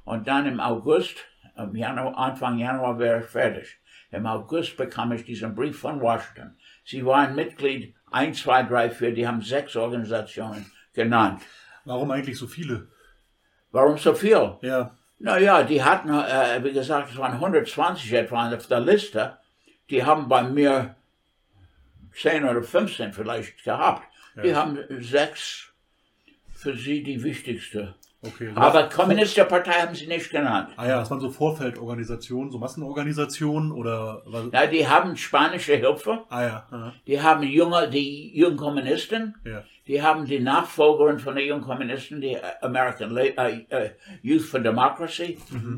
Und 0.05 0.27
dann 0.27 0.47
im 0.47 0.61
August, 0.61 1.17
im 1.57 1.75
Januar, 1.75 2.17
Anfang 2.17 2.57
Januar 2.57 2.97
wäre 2.97 3.19
ich 3.19 3.27
fertig. 3.27 3.77
Im 4.09 4.25
August 4.25 4.77
bekam 4.77 5.11
ich 5.11 5.25
diesen 5.25 5.53
Brief 5.53 5.77
von 5.77 5.99
Washington. 5.99 6.57
Sie 6.85 7.05
waren 7.05 7.35
Mitglied 7.35 7.95
1, 8.11 8.41
2, 8.41 8.63
3, 8.63 8.89
4, 8.91 9.13
die 9.13 9.27
haben 9.27 9.41
sechs 9.41 9.75
Organisationen 9.75 10.71
genannt. 10.93 11.41
Warum 11.83 12.11
eigentlich 12.11 12.37
so 12.37 12.47
viele? 12.47 12.87
Warum 13.71 13.97
so 13.97 14.13
viel? 14.13 14.57
Ja, 14.61 14.95
Naja, 15.21 15.63
die 15.63 15.83
hatten, 15.83 16.09
äh, 16.09 16.63
wie 16.63 16.73
gesagt, 16.73 17.11
es 17.11 17.17
waren 17.17 17.39
120 17.39 18.11
etwa 18.13 18.51
auf 18.53 18.67
der 18.67 18.79
Liste. 18.79 19.37
Die 19.89 20.03
haben 20.03 20.27
bei 20.27 20.43
mir 20.43 20.95
10 22.13 22.43
oder 22.45 22.63
15 22.63 23.13
vielleicht 23.13 23.63
gehabt. 23.63 24.03
Die 24.41 24.49
Ja. 24.49 24.55
haben 24.57 24.79
sechs 24.99 25.71
für 26.53 26.75
sie 26.75 27.03
die 27.03 27.23
wichtigste 27.23 27.95
Okay. 28.23 28.51
Aber 28.53 28.83
Kommunistpartei 28.87 29.71
haben 29.81 29.95
sie 29.95 30.05
nicht 30.05 30.29
genannt. 30.29 30.69
Ah 30.77 30.85
ja, 30.87 30.99
das 30.99 31.09
waren 31.09 31.19
so 31.19 31.31
Vorfeldorganisationen, 31.31 32.51
so 32.51 32.59
Massenorganisationen 32.59 33.71
oder 33.71 34.21
was? 34.27 34.45
Ja, 34.53 34.67
die 34.67 34.87
haben 34.87 35.17
spanische 35.17 35.73
Hilfe, 35.75 36.23
Ah 36.29 36.43
ja. 36.43 36.67
aha. 36.69 36.93
die 37.07 37.19
haben 37.19 37.41
junge, 37.41 37.89
die 37.89 38.37
jungen 38.37 38.57
Kommunisten, 38.57 39.33
Ja. 39.43 39.63
Die 39.87 40.01
haben 40.01 40.25
die 40.25 40.39
Nachfolgerin 40.39 41.19
von 41.19 41.35
den 41.35 41.47
jungen 41.47 41.63
Kommunisten, 41.63 42.21
die 42.21 42.33
äh, 42.33 42.41
American 42.61 43.11
La 43.11 43.23
äh, 43.23 43.65
äh, 43.69 43.89
Youth 44.21 44.43
for 44.43 44.59
Democracy, 44.59 45.37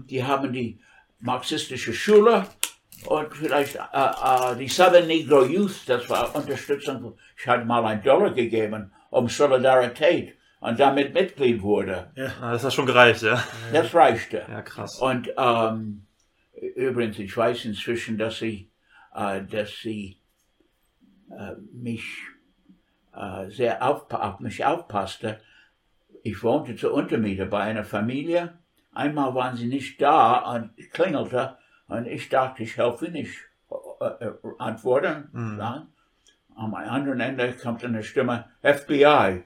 die 0.09 0.23
haben 0.23 0.51
die 0.51 0.79
marxistische 1.19 1.93
Schule 1.93 2.45
und 3.05 3.33
vielleicht 3.33 3.75
äh, 3.75 4.55
die 4.57 4.67
Southern 4.67 5.07
Negro 5.07 5.45
Youth, 5.45 5.87
das 5.87 6.09
war 6.09 6.35
Unterstützung, 6.35 7.17
ich 7.37 7.47
hatte 7.47 7.65
mal 7.65 7.85
einen 7.85 8.03
Dollar 8.03 8.31
gegeben, 8.31 8.91
um 9.09 9.27
Solidarität 9.27 10.35
und 10.59 10.79
damit 10.79 11.13
Mitglied 11.13 11.61
wurde. 11.61 12.11
Ah, 12.41 12.51
das 12.51 12.63
hat 12.63 12.73
schon 12.73 12.85
gereicht, 12.85 13.21
ja. 13.21 13.43
Das 13.71 13.93
reichte. 13.93 14.45
Ja, 14.49 14.61
krass. 14.61 14.99
Und 14.99 15.29
ähm, 15.37 16.05
übrigens, 16.75 17.19
ich 17.19 17.35
weiß 17.35 17.65
inzwischen, 17.65 18.17
dass 18.17 18.39
sie, 18.39 18.69
äh, 19.13 19.41
dass 19.43 19.71
sie 19.81 20.19
äh, 21.29 21.55
mich 21.73 22.03
äh, 23.15 23.49
sehr 23.49 23.82
auf, 23.88 24.12
auf 24.12 24.39
mich 24.39 24.65
aufpasste. 24.65 25.39
Ich 26.23 26.41
wohnte 26.43 26.76
zur 26.76 26.93
Untermiete 26.93 27.45
bei 27.45 27.62
einer 27.62 27.84
Familie. 27.84 28.58
Einmal 28.93 29.34
waren 29.36 29.56
sie 29.56 29.67
nicht 29.67 30.02
da 30.02 30.38
und 30.54 30.76
klingelte 30.93 31.58
und 31.88 32.06
ich 32.08 32.30
dachte, 32.30 32.63
ich 32.63 32.78
helfe 32.78 33.10
nicht 33.10 33.38
äh, 33.99 34.26
äh, 34.26 34.34
antworten. 34.60 35.30
Sagen. 35.58 35.88
Am 36.56 36.73
anderen 36.76 37.19
Ende 37.19 37.52
kommt 37.54 37.84
eine 37.84 38.04
Stimme 38.04 38.45
FBI. 38.62 39.43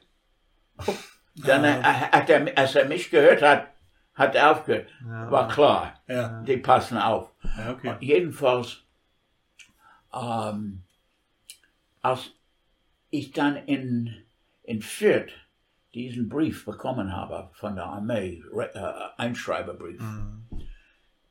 Dann 1.36 1.84
hat 1.84 2.30
er, 2.30 2.58
als 2.58 2.76
er 2.76 2.86
mich 2.86 3.10
gehört 3.10 3.42
hat, 3.42 3.68
hat 4.16 4.36
er 4.36 4.52
aufgehört. 4.52 4.90
War 5.06 5.48
klar, 5.48 5.94
Ja. 6.08 6.42
die 6.42 6.58
passen 6.58 6.98
auf. 6.98 7.32
Ja, 7.58 7.72
okay. 7.72 7.96
Jedenfalls, 8.00 8.84
ähm, 10.14 10.84
als 12.02 12.32
ich 13.10 13.32
dann 13.32 13.56
in, 13.56 14.16
in 14.64 14.82
Fürth 14.82 15.32
diesen 15.94 16.30
Brief 16.30 16.66
bekommen 16.66 17.16
habe 17.16 17.50
von 17.54 17.76
der 17.76 17.86
Armee, 17.86 18.44
äh, 18.56 18.94
Einschreiberbrief, 19.18 20.02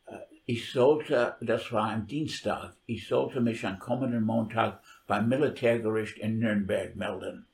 äh, 0.07 0.17
ich 0.45 0.71
sollte, 0.73 1.37
das 1.41 1.73
war 1.73 1.89
ein 1.89 2.07
Dienstag, 2.07 2.75
ich 2.87 3.09
sollte 3.09 3.41
mich 3.41 3.67
am 3.67 3.79
kommenden 3.79 4.25
Montag 4.25 4.81
beim 5.07 5.29
Militärgericht 5.29 6.19
in 6.19 6.39
Nürnberg 6.39 6.97
melden. 6.97 7.47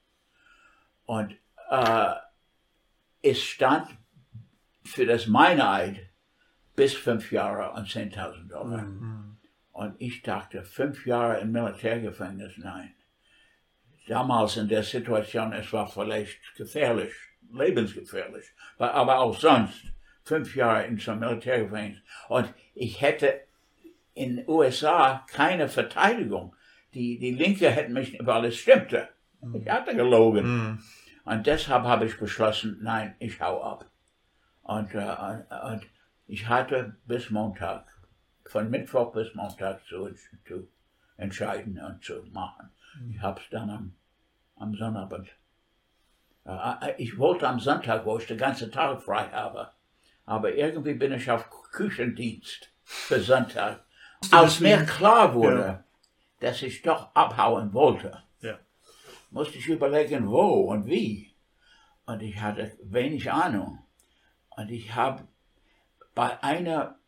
Und 1.06 1.34
äh, 1.70 2.12
es 3.22 3.40
stand 3.40 3.88
für 4.84 5.06
das 5.06 5.26
Meineid 5.26 6.00
bis 6.76 6.94
fünf 6.94 7.32
Jahre 7.32 7.72
und 7.72 7.88
10.000 7.88 8.48
Dollar. 8.48 8.82
Und 9.72 9.94
ich 9.98 10.22
dachte, 10.22 10.64
fünf 10.64 11.06
Jahre 11.06 11.40
im 11.40 11.52
Militärgefängnis, 11.52 12.58
nein. 12.58 12.94
Damals 14.08 14.56
in 14.56 14.68
der 14.68 14.82
Situation, 14.82 15.52
es 15.52 15.72
war 15.72 15.88
vielleicht 15.88 16.38
gefährlich, 16.56 17.12
lebensgefährlich, 17.52 18.46
aber 18.78 19.20
auch 19.20 19.38
sonst, 19.38 19.92
fünf 20.24 20.54
Jahre 20.56 20.86
in 20.86 20.98
so 20.98 21.12
einem 21.12 21.20
Militärgefängnis. 21.20 22.00
Und 22.28 22.52
ich 22.74 23.00
hätte 23.00 23.40
in 24.14 24.36
den 24.36 24.48
USA 24.48 25.24
keine 25.28 25.68
Verteidigung. 25.68 26.54
Die, 26.94 27.18
die 27.18 27.32
Linke 27.32 27.70
hätten 27.70 27.92
mich, 27.92 28.18
weil 28.20 28.46
es 28.46 28.56
stimmte. 28.56 29.08
Ich 29.54 29.68
hatte 29.68 29.96
gelogen. 29.96 30.44
Und 31.24 31.46
deshalb 31.46 31.84
habe 31.84 32.06
ich 32.06 32.18
beschlossen, 32.18 32.78
nein, 32.82 33.14
ich 33.18 33.40
hau 33.40 33.62
ab. 33.62 33.90
Und, 34.62 34.94
äh, 34.94 35.16
und 35.72 35.86
ich 36.26 36.48
hatte 36.48 36.96
bis 37.06 37.30
Montag, 37.30 37.86
von 38.46 38.70
Mittwoch 38.70 39.12
bis 39.12 39.34
Montag 39.34 39.84
zu, 39.86 40.08
zu 40.46 40.68
entscheiden 41.16 41.80
und 41.80 42.02
zu 42.04 42.24
machen. 42.32 42.70
Ich 43.10 43.20
habe 43.20 43.40
es 43.40 43.48
dann 43.50 43.70
am, 43.70 43.94
am 44.56 44.74
Sonnabend. 44.74 45.28
Äh, 46.44 46.94
ich 46.98 47.18
wollte 47.18 47.48
am 47.48 47.60
Sonntag, 47.60 48.04
wo 48.04 48.18
ich 48.18 48.26
den 48.26 48.38
ganzen 48.38 48.70
Tag 48.72 49.02
frei 49.02 49.28
habe, 49.30 49.70
aber 50.24 50.54
irgendwie 50.54 50.94
bin 50.94 51.12
ich 51.12 51.30
auf 51.30 51.48
Küchendienst 51.72 52.70
für 52.84 53.20
Sonntag. 53.20 53.84
Als 54.30 54.60
mir 54.60 54.84
klar 54.84 55.34
wurde, 55.34 55.58
Ja. 55.66 55.84
dass 56.40 56.62
ich 56.62 56.82
doch 56.82 57.14
abhauen 57.14 57.72
wollte, 57.72 58.22
Ja. 58.40 58.58
musste 59.30 59.58
ich 59.58 59.68
überlegen, 59.68 60.28
wo 60.28 60.70
und 60.70 60.86
wie. 60.86 61.34
Und 62.06 62.20
ich 62.22 62.40
hatte 62.40 62.76
wenig 62.82 63.30
Ahnung. 63.32 63.78
Und 64.50 64.70
ich 64.70 64.94
habe 64.94 65.26
bei 66.14 66.42
einer 66.42 66.98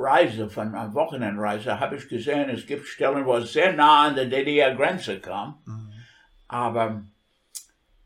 Reise, 0.00 0.48
von 0.48 0.74
einer 0.74 0.94
Wochenendreise, 0.94 1.78
habe 1.78 1.96
ich 1.96 2.08
gesehen, 2.08 2.50
es 2.50 2.66
gibt 2.66 2.86
Stellen, 2.86 3.24
wo 3.26 3.36
es 3.36 3.52
sehr 3.52 3.72
nah 3.72 4.06
an 4.06 4.14
der 4.14 4.26
DDR-Grenze 4.26 5.20
kam. 5.20 5.58
Aber 6.48 7.02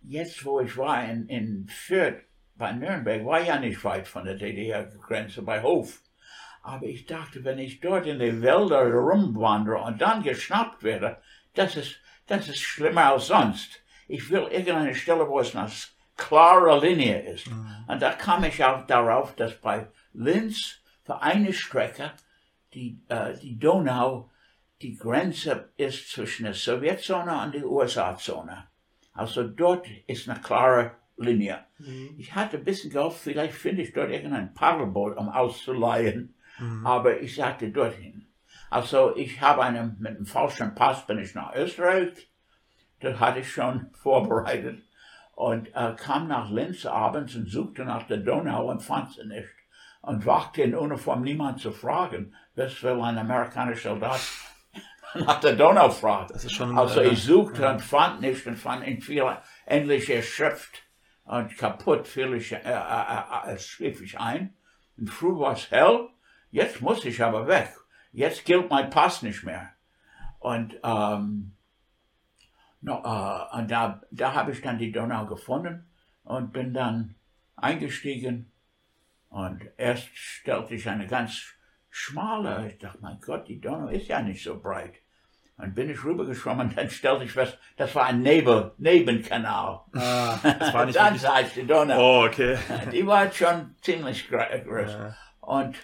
jetzt, 0.02 0.44
wo 0.44 0.60
ich 0.60 0.76
war 0.76 1.04
in, 1.04 1.28
in 1.28 1.68
Fürth, 1.68 2.22
bei 2.56 2.72
Nürnberg, 2.72 3.24
war 3.24 3.40
ja 3.40 3.58
nicht 3.58 3.82
weit 3.84 4.06
von 4.06 4.24
der 4.24 4.34
DDR-Grenze, 4.34 5.42
bei 5.42 5.62
Hof. 5.62 6.00
Aber 6.62 6.86
ich 6.86 7.06
dachte, 7.06 7.44
wenn 7.44 7.58
ich 7.58 7.80
dort 7.80 8.06
in 8.06 8.18
den 8.18 8.40
Wäldern 8.40 8.92
rumwandere 8.92 9.78
und 9.82 10.00
dann 10.00 10.22
geschnappt 10.22 10.82
werde, 10.82 11.18
das 11.54 11.76
ist, 11.76 11.96
das 12.26 12.48
ist 12.48 12.60
schlimmer 12.60 13.12
als 13.12 13.26
sonst. 13.26 13.82
Ich 14.08 14.30
will 14.30 14.48
irgendeine 14.50 14.94
Stelle, 14.94 15.28
wo 15.28 15.40
es 15.40 15.54
eine 15.54 15.70
klare 16.16 16.80
Linie 16.80 17.20
ist. 17.32 17.48
Und 17.86 18.00
da 18.00 18.12
kam 18.12 18.44
ich 18.44 18.62
auch 18.64 18.86
darauf, 18.86 19.34
dass 19.34 19.54
bei 19.54 19.86
Linz 20.12 20.80
für 21.04 21.22
eine 21.22 21.52
Strecke 21.52 22.12
die, 22.74 23.00
äh, 23.08 23.36
die 23.38 23.58
Donau 23.58 24.30
die 24.82 24.96
Grenze 24.96 25.70
ist 25.76 26.10
zwischen 26.10 26.44
der 26.44 26.54
Sowjetzone 26.54 27.42
und 27.42 27.54
der 27.54 27.66
USA-Zone. 27.66 28.66
Also 29.12 29.44
dort 29.44 29.86
ist 30.06 30.28
eine 30.28 30.40
klare 30.40 30.96
Linie. 31.16 31.64
Ich 32.18 32.34
hatte 32.34 32.58
ein 32.58 32.64
bisschen 32.64 32.90
gehofft, 32.90 33.20
vielleicht 33.20 33.54
finde 33.54 33.82
ich 33.82 33.92
dort 33.92 34.10
irgendein 34.10 34.52
Paddelboot, 34.52 35.16
um 35.16 35.28
auszuleihen. 35.28 36.34
Aber 36.84 37.20
ich 37.20 37.36
sagte 37.36 37.70
dorthin. 37.70 38.26
Also 38.70 39.16
ich 39.16 39.40
habe 39.40 39.62
einen, 39.62 39.96
mit 40.00 40.16
einem 40.16 40.26
falschen 40.26 40.74
Pass 40.74 41.06
bin 41.06 41.18
ich 41.18 41.34
nach 41.34 41.54
Österreich. 41.54 42.28
Das 43.00 43.18
hatte 43.20 43.40
ich 43.40 43.50
schon 43.50 43.90
vorbereitet. 43.92 44.82
Und 45.34 45.68
äh, 45.74 45.94
kam 45.96 46.28
nach 46.28 46.50
Linz 46.50 46.86
abends 46.86 47.34
und 47.34 47.48
suchte 47.48 47.84
nach 47.84 48.04
der 48.06 48.18
Donau 48.18 48.70
und 48.70 48.82
fand 48.82 49.12
sie 49.12 49.24
nicht. 49.24 49.48
Und 50.06 50.26
wagte 50.26 50.62
in 50.62 50.74
Uniform 50.74 51.22
niemand 51.22 51.60
zu 51.60 51.72
fragen, 51.72 52.34
was 52.54 52.82
will 52.82 53.00
ein 53.00 53.16
amerikanischer 53.16 53.90
Soldat 53.90 54.20
nach 55.14 55.40
der 55.40 55.56
Donau 55.56 55.88
fragen. 55.88 56.34
Also 56.76 57.00
äh, 57.00 57.08
ich 57.08 57.22
suchte 57.24 57.66
und 57.68 57.80
fand 57.80 58.20
nicht 58.20 58.46
und 58.46 58.56
fand 58.56 58.86
ihn 58.86 59.00
viel, 59.00 59.24
endlich 59.64 60.10
erschöpft 60.10 60.82
und 61.24 61.56
kaputt, 61.56 62.06
fiel 62.06 62.34
ich, 62.34 62.52
äh, 62.52 62.58
äh, 62.58 63.52
äh, 63.52 63.58
schlief 63.58 64.02
ich 64.02 64.20
ein. 64.20 64.54
Und 64.98 65.08
früh 65.08 65.38
war 65.38 65.54
es 65.54 65.70
hell, 65.70 66.08
jetzt 66.50 66.80
muss 66.80 67.04
ich 67.04 67.22
aber 67.22 67.46
weg. 67.46 67.72
Jetzt 68.12 68.44
gilt 68.44 68.70
mein 68.70 68.90
Pass 68.90 69.22
nicht 69.22 69.42
mehr. 69.42 69.70
Und, 70.38 70.78
ähm, 70.84 71.52
no, 72.82 73.02
äh, 73.02 73.58
und 73.58 73.70
da, 73.70 74.02
da 74.10 74.34
habe 74.34 74.52
ich 74.52 74.60
dann 74.60 74.78
die 74.78 74.92
Donau 74.92 75.26
gefunden 75.26 75.88
und 76.24 76.52
bin 76.52 76.74
dann 76.74 77.14
eingestiegen. 77.56 78.50
Und 79.34 79.68
erst 79.78 80.16
stellte 80.16 80.76
ich 80.76 80.88
eine 80.88 81.08
ganz 81.08 81.42
schmale, 81.90 82.68
ich 82.68 82.78
dachte, 82.78 82.98
mein 83.00 83.18
Gott, 83.18 83.48
die 83.48 83.60
Donau 83.60 83.88
ist 83.88 84.06
ja 84.06 84.22
nicht 84.22 84.44
so 84.44 84.60
breit. 84.60 84.94
Dann 85.58 85.74
bin 85.74 85.90
ich 85.90 86.04
rübergeschwommen, 86.04 86.72
dann 86.76 86.88
stellte 86.88 87.24
ich 87.24 87.32
fest, 87.32 87.58
das 87.76 87.92
war 87.96 88.06
ein 88.06 88.22
Nebel, 88.22 88.70
Nebenkanal. 88.78 89.80
Ah, 89.92 90.38
das 90.40 90.72
war 90.72 90.86
nicht 90.86 90.96
dann 90.96 91.18
sah 91.18 91.40
ich 91.40 91.52
die 91.52 91.66
Donau. 91.66 91.98
Oh, 91.98 92.26
okay. 92.26 92.56
Die 92.92 93.04
war 93.04 93.28
schon 93.32 93.74
ziemlich 93.80 94.28
gro- 94.28 94.38
groß. 94.66 94.92
Ja. 94.92 95.16
Und 95.40 95.74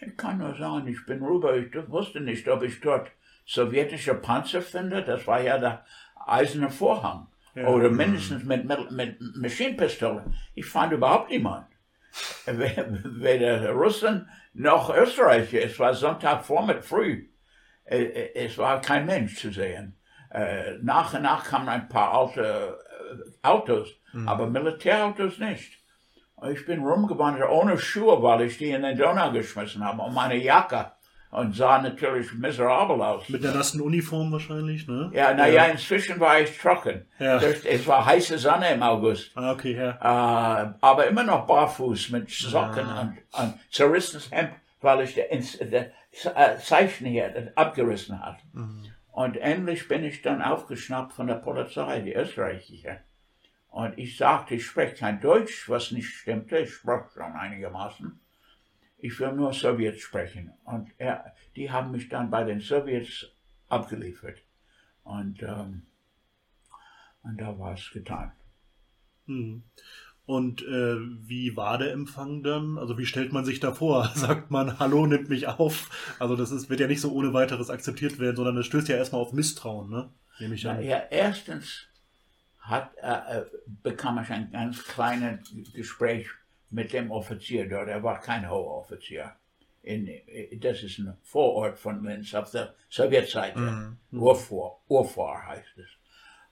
ich 0.00 0.16
kann 0.16 0.38
nur 0.38 0.56
sagen, 0.56 0.88
ich 0.88 1.06
bin 1.06 1.22
rüber, 1.22 1.54
ich 1.56 1.72
wusste 1.88 2.20
nicht, 2.20 2.48
ob 2.48 2.64
ich 2.64 2.80
dort 2.80 3.12
sowjetische 3.44 4.14
Panzer 4.14 4.60
finde. 4.60 5.04
Das 5.04 5.24
war 5.28 5.40
ja 5.40 5.58
der 5.58 5.84
eiserne 6.26 6.70
Vorhang. 6.70 7.28
Ja. 7.54 7.68
Oder 7.68 7.90
mindestens 7.90 8.42
mit, 8.42 8.64
mit, 8.64 8.90
mit 8.90 9.20
Maschinenpistolen. 9.36 10.34
Ich 10.56 10.66
fand 10.66 10.92
überhaupt 10.92 11.30
niemand. 11.30 11.68
We- 12.46 13.00
Weder 13.20 13.70
Russen 13.72 14.28
noch 14.54 14.94
Österreicher. 14.94 15.62
Es 15.62 15.78
war 15.78 15.94
Sonntagvormittag 15.94 16.82
früh. 16.84 17.28
Äh, 17.84 18.02
äh, 18.04 18.46
Es 18.46 18.56
war 18.58 18.80
kein 18.80 19.06
Mensch 19.06 19.36
zu 19.38 19.50
sehen. 19.50 19.98
Äh, 20.30 20.78
Nach 20.82 21.14
und 21.14 21.22
nach 21.22 21.44
kamen 21.44 21.68
ein 21.68 21.88
paar 21.88 22.12
alte 22.12 22.78
Autos, 23.42 23.88
aber 24.26 24.46
Militärautos 24.48 25.38
nicht. 25.38 25.78
Ich 26.50 26.66
bin 26.66 26.82
rumgewandert 26.84 27.48
ohne 27.50 27.78
Schuhe, 27.78 28.22
weil 28.22 28.42
ich 28.42 28.58
die 28.58 28.70
in 28.70 28.82
den 28.82 28.96
Donau 28.98 29.30
geschmissen 29.32 29.84
habe 29.84 30.02
und 30.02 30.14
meine 30.14 30.36
Jacke 30.36 30.92
und 31.36 31.54
sah 31.54 31.82
natürlich 31.82 32.32
miserabel 32.32 33.02
aus. 33.02 33.28
Mit 33.28 33.44
der 33.44 33.52
nassen 33.52 33.82
Uniform 33.82 34.32
wahrscheinlich, 34.32 34.88
ne? 34.88 35.10
Ja, 35.12 35.34
naja, 35.34 35.66
inzwischen 35.66 36.18
war 36.18 36.40
ich 36.40 36.56
trocken. 36.56 37.04
Ja. 37.18 37.36
Es 37.38 37.86
war 37.86 38.06
heiße 38.06 38.38
Sonne 38.38 38.72
im 38.72 38.82
August. 38.82 39.32
Ah, 39.34 39.52
okay, 39.52 39.74
ja. 39.74 39.90
Äh, 39.90 40.72
aber 40.80 41.06
immer 41.08 41.24
noch 41.24 41.46
barfuß 41.46 42.08
mit 42.08 42.30
Socken 42.30 42.86
und, 42.86 43.18
und 43.32 43.54
zerrissenes 43.70 44.30
Hemd, 44.30 44.52
weil 44.80 45.02
ich 45.02 45.12
der 45.14 45.30
äh, 45.30 46.56
Zeichen 46.58 47.06
hier 47.06 47.28
das 47.28 47.54
abgerissen 47.54 48.18
hat. 48.24 48.38
Und 49.12 49.36
endlich 49.36 49.88
bin 49.88 50.04
ich 50.04 50.22
dann 50.22 50.40
aufgeschnappt 50.40 51.12
von 51.12 51.26
der 51.26 51.34
Polizei, 51.34 52.00
die 52.00 52.14
österreichische. 52.14 53.00
Und 53.68 53.98
ich 53.98 54.16
sagte, 54.16 54.54
ich 54.54 54.64
spreche 54.64 54.94
kein 54.94 55.20
Deutsch, 55.20 55.68
was 55.68 55.90
nicht 55.90 56.08
stimmte. 56.08 56.56
Ich 56.56 56.72
sprach 56.72 57.10
schon 57.12 57.34
einigermaßen. 57.34 58.20
Ich 58.98 59.18
will 59.20 59.32
nur 59.32 59.52
Sowjets 59.52 60.00
sprechen. 60.00 60.52
Und 60.64 60.90
er, 60.98 61.34
die 61.54 61.70
haben 61.70 61.90
mich 61.92 62.08
dann 62.08 62.30
bei 62.30 62.44
den 62.44 62.60
Sowjets 62.60 63.26
abgeliefert. 63.68 64.38
Und, 65.04 65.42
ähm, 65.42 65.82
und 67.22 67.40
da 67.40 67.58
war 67.58 67.74
es 67.74 67.90
getan. 67.92 68.32
Hm. 69.26 69.62
Und 70.24 70.62
äh, 70.62 70.96
wie 71.28 71.56
war 71.56 71.78
der 71.78 71.92
Empfang 71.92 72.42
dann? 72.42 72.78
Also 72.78 72.98
wie 72.98 73.06
stellt 73.06 73.32
man 73.32 73.44
sich 73.44 73.60
da 73.60 73.72
vor? 73.72 74.08
Sagt 74.14 74.50
man, 74.50 74.78
hallo, 74.80 75.06
nimmt 75.06 75.28
mich 75.28 75.46
auf? 75.46 76.16
Also 76.18 76.34
das 76.34 76.50
ist, 76.50 76.68
wird 76.68 76.80
ja 76.80 76.88
nicht 76.88 77.00
so 77.00 77.12
ohne 77.12 77.32
weiteres 77.32 77.70
akzeptiert 77.70 78.18
werden, 78.18 78.36
sondern 78.36 78.56
das 78.56 78.66
stößt 78.66 78.88
ja 78.88 78.96
erstmal 78.96 79.20
auf 79.20 79.32
Misstrauen, 79.32 79.88
ne? 79.88 80.10
Nehme 80.40 80.56
ich 80.56 80.68
an. 80.68 80.82
ja 80.82 81.02
erstens 81.10 81.86
hat, 82.58 82.90
äh, 83.00 83.38
äh, 83.38 83.44
bekam 83.82 84.20
ich 84.20 84.28
ein 84.30 84.50
ganz 84.50 84.82
kleines 84.84 85.48
Gespräch 85.72 86.28
mit 86.76 86.92
dem 86.92 87.10
Offizier 87.10 87.66
dort. 87.66 87.88
Er 87.88 88.02
war 88.02 88.20
kein 88.20 88.50
hoher 88.50 88.76
Offizier. 88.82 89.32
In, 89.82 90.10
das 90.60 90.82
ist 90.82 90.98
ein 90.98 91.16
Vorort 91.22 91.78
von 91.78 92.04
Linz 92.04 92.34
auf 92.34 92.50
der 92.50 92.74
Sowjetseite. 92.90 93.58
Urfahr, 94.12 94.80
Urfahr 94.86 95.46
heißt 95.46 95.78
es. 95.78 95.88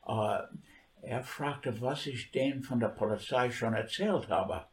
Äh, 0.07 1.09
er 1.13 1.23
fragte, 1.25 1.79
was 1.83 2.07
ich 2.07 2.31
denen 2.31 2.63
von 2.63 2.81
der 2.81 2.89
Polizei 2.89 3.51
schon 3.51 3.75
erzählt 3.75 4.31
habe. 4.31 4.65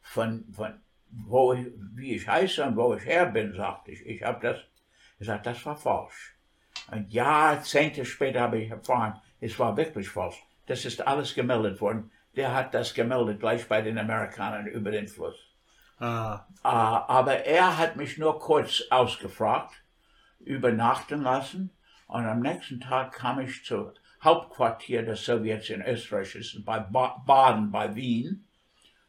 Von, 0.00 0.44
von 0.52 0.80
wo 1.10 1.54
ich, 1.54 1.66
wie 1.96 2.14
ich 2.14 2.28
heiße 2.28 2.62
und 2.64 2.76
wo 2.76 2.94
ich 2.94 3.04
her 3.04 3.26
bin, 3.26 3.52
sagte 3.52 3.90
ich. 3.90 4.06
Ich 4.06 4.22
habe 4.22 4.38
das 4.46 4.60
gesagt, 5.18 5.44
das 5.46 5.66
war 5.66 5.76
falsch. 5.76 6.36
Und 6.92 7.12
Jahrzehnte 7.12 8.04
später 8.04 8.42
habe 8.42 8.60
ich 8.60 8.70
erfahren, 8.70 9.20
es 9.40 9.58
war 9.58 9.76
wirklich 9.76 10.08
falsch. 10.08 10.40
Das 10.66 10.84
ist 10.84 11.04
alles 11.04 11.34
gemeldet 11.34 11.80
worden. 11.80 12.12
Der 12.36 12.54
hat 12.54 12.74
das 12.74 12.94
gemeldet 12.94 13.40
gleich 13.40 13.66
bei 13.68 13.82
den 13.82 13.98
Amerikanern 13.98 14.66
über 14.66 14.90
den 14.90 15.08
Fluss. 15.08 15.36
Ah, 15.98 16.46
Äh, 16.62 16.68
aber 16.68 17.44
er 17.44 17.76
hat 17.76 17.96
mich 17.96 18.18
nur 18.18 18.38
kurz 18.38 18.82
ausgefragt, 18.90 19.74
übernachten 20.38 21.22
lassen 21.22 21.70
und 22.06 22.26
am 22.26 22.40
nächsten 22.40 22.80
Tag 22.80 23.12
kam 23.12 23.40
ich 23.40 23.64
zum 23.64 23.92
Hauptquartier 24.22 25.02
der 25.02 25.16
Sowjets 25.16 25.70
in 25.70 25.82
Österreich, 25.82 26.32
das 26.32 26.54
ist 26.54 26.64
bei 26.64 26.78
ba 26.78 27.22
Baden 27.26 27.70
bei 27.70 27.94
Wien. 27.94 28.46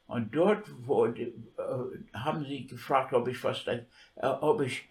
Und 0.07 0.35
dort 0.35 0.65
wurde, 0.85 1.21
äh, 1.21 1.33
haben 2.13 2.45
sie 2.45 2.67
gefragt, 2.67 3.13
ob 3.13 3.27
ich 3.27 3.43
was, 3.43 3.65
äh, 3.67 3.83
ob 4.21 4.61
ich 4.61 4.87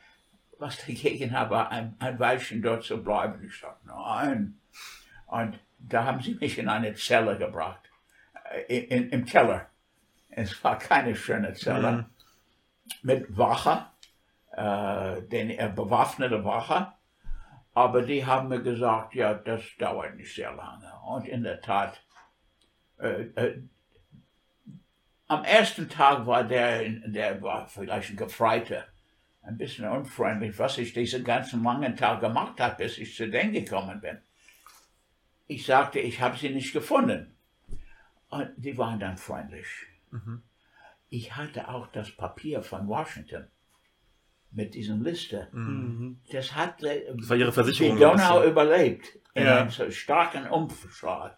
was 0.59 0.79
dagegen 0.87 1.33
habe, 1.33 1.69
ein, 1.69 1.95
ein 1.99 2.19
Weilchen 2.19 2.62
dort 2.62 2.85
zu 2.85 3.03
bleiben. 3.03 3.43
Ich 3.45 3.59
sagte, 3.59 3.87
nein. 3.87 4.59
Und 5.27 5.59
da 5.79 6.05
haben 6.05 6.21
sie 6.21 6.35
mich 6.35 6.59
in 6.59 6.69
eine 6.69 6.95
Zelle 6.95 7.38
gebracht, 7.38 7.80
in, 8.69 9.11
im 9.11 9.25
Keller. 9.25 9.67
Es 10.31 10.63
war 10.63 10.79
keine 10.79 11.15
schöne 11.15 11.55
Zelle 11.55 12.07
mit 13.03 13.37
Wache, 13.37 13.87
äh, 14.53 15.23
den 15.23 15.51
äh, 15.51 15.73
bewaffnete 15.75 16.45
Wache. 16.45 16.93
Aber 17.73 18.03
die 18.03 18.27
haben 18.27 18.49
mir 18.49 18.63
gesagt, 18.63 19.15
ja, 19.15 19.35
das 19.35 19.63
dauert 19.79 20.17
nicht 20.17 20.35
sehr 20.35 20.53
lange. 20.53 20.93
Und 21.07 21.27
in 21.27 21.43
der 21.43 21.61
Tat, 21.61 22.03
äh, 22.99 23.23
äh, 23.35 23.63
am 25.29 25.45
ersten 25.45 25.89
Tag 25.89 26.27
war 26.27 26.43
der, 26.45 26.89
der 27.07 27.41
war 27.43 27.69
vielleicht 27.69 28.11
ein 28.11 28.17
Gefreiter, 28.17 28.85
ein 29.43 29.57
bisschen 29.57 29.89
unfreundlich, 29.89 30.59
was 30.59 30.79
ich 30.79 30.93
diesen 30.93 31.23
ganzen 31.25 31.63
langen 31.63 31.97
Tag 31.97 32.21
gemacht 32.21 32.61
habe, 32.61 32.77
bis 32.77 32.99
ich 32.99 33.15
zu 33.15 33.29
denen 33.31 33.53
gekommen 33.53 34.01
bin. 34.01 34.19
Ich 35.47 35.65
sagte, 35.65 36.01
ich 36.01 36.21
habe 36.21 36.37
sie 36.37 36.51
nicht 36.51 36.73
gefunden. 36.73 37.37
Und 38.31 38.51
die 38.57 38.77
waren 38.79 38.99
dann 39.01 39.16
freundlich. 39.16 39.66
Ich 41.09 41.37
hatte 41.37 41.69
auch 41.69 41.88
das 41.88 42.11
Papier 42.12 42.62
von 42.62 42.87
Washington 42.88 43.49
mit 44.53 44.75
diesen 44.75 45.03
Liste. 45.05 45.49
Das 46.33 46.55
hat 46.55 46.83
äh, 46.83 47.12
Das 47.16 47.29
war 47.29 47.37
ihre 47.37 47.53
Versicherung. 47.53 47.97
die 47.97 48.03
Donau 48.03 48.45
überlebt 48.45 49.19
in 49.35 49.45
Ja. 49.45 49.61
einem 49.61 49.71
so 49.71 49.90
starken 49.90 50.47
Umschlag. 50.49 51.37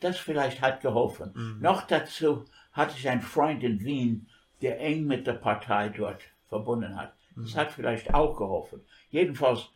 Das 0.00 0.18
vielleicht 0.18 0.60
hat 0.60 0.80
geholfen. 0.82 1.58
Noch 1.60 1.82
dazu 1.86 2.44
hatte 2.72 2.96
ich 2.98 3.08
einen 3.08 3.22
Freund 3.22 3.62
in 3.62 3.80
Wien, 3.80 4.28
der 4.60 4.80
eng 4.80 5.04
mit 5.06 5.26
der 5.26 5.34
Partei 5.34 5.88
dort 5.90 6.22
verbunden 6.48 6.96
hat. 6.96 7.14
Das 7.36 7.56
hat 7.56 7.72
vielleicht 7.72 8.12
auch 8.14 8.36
geholfen. 8.36 8.80
Jedenfalls 9.10 9.68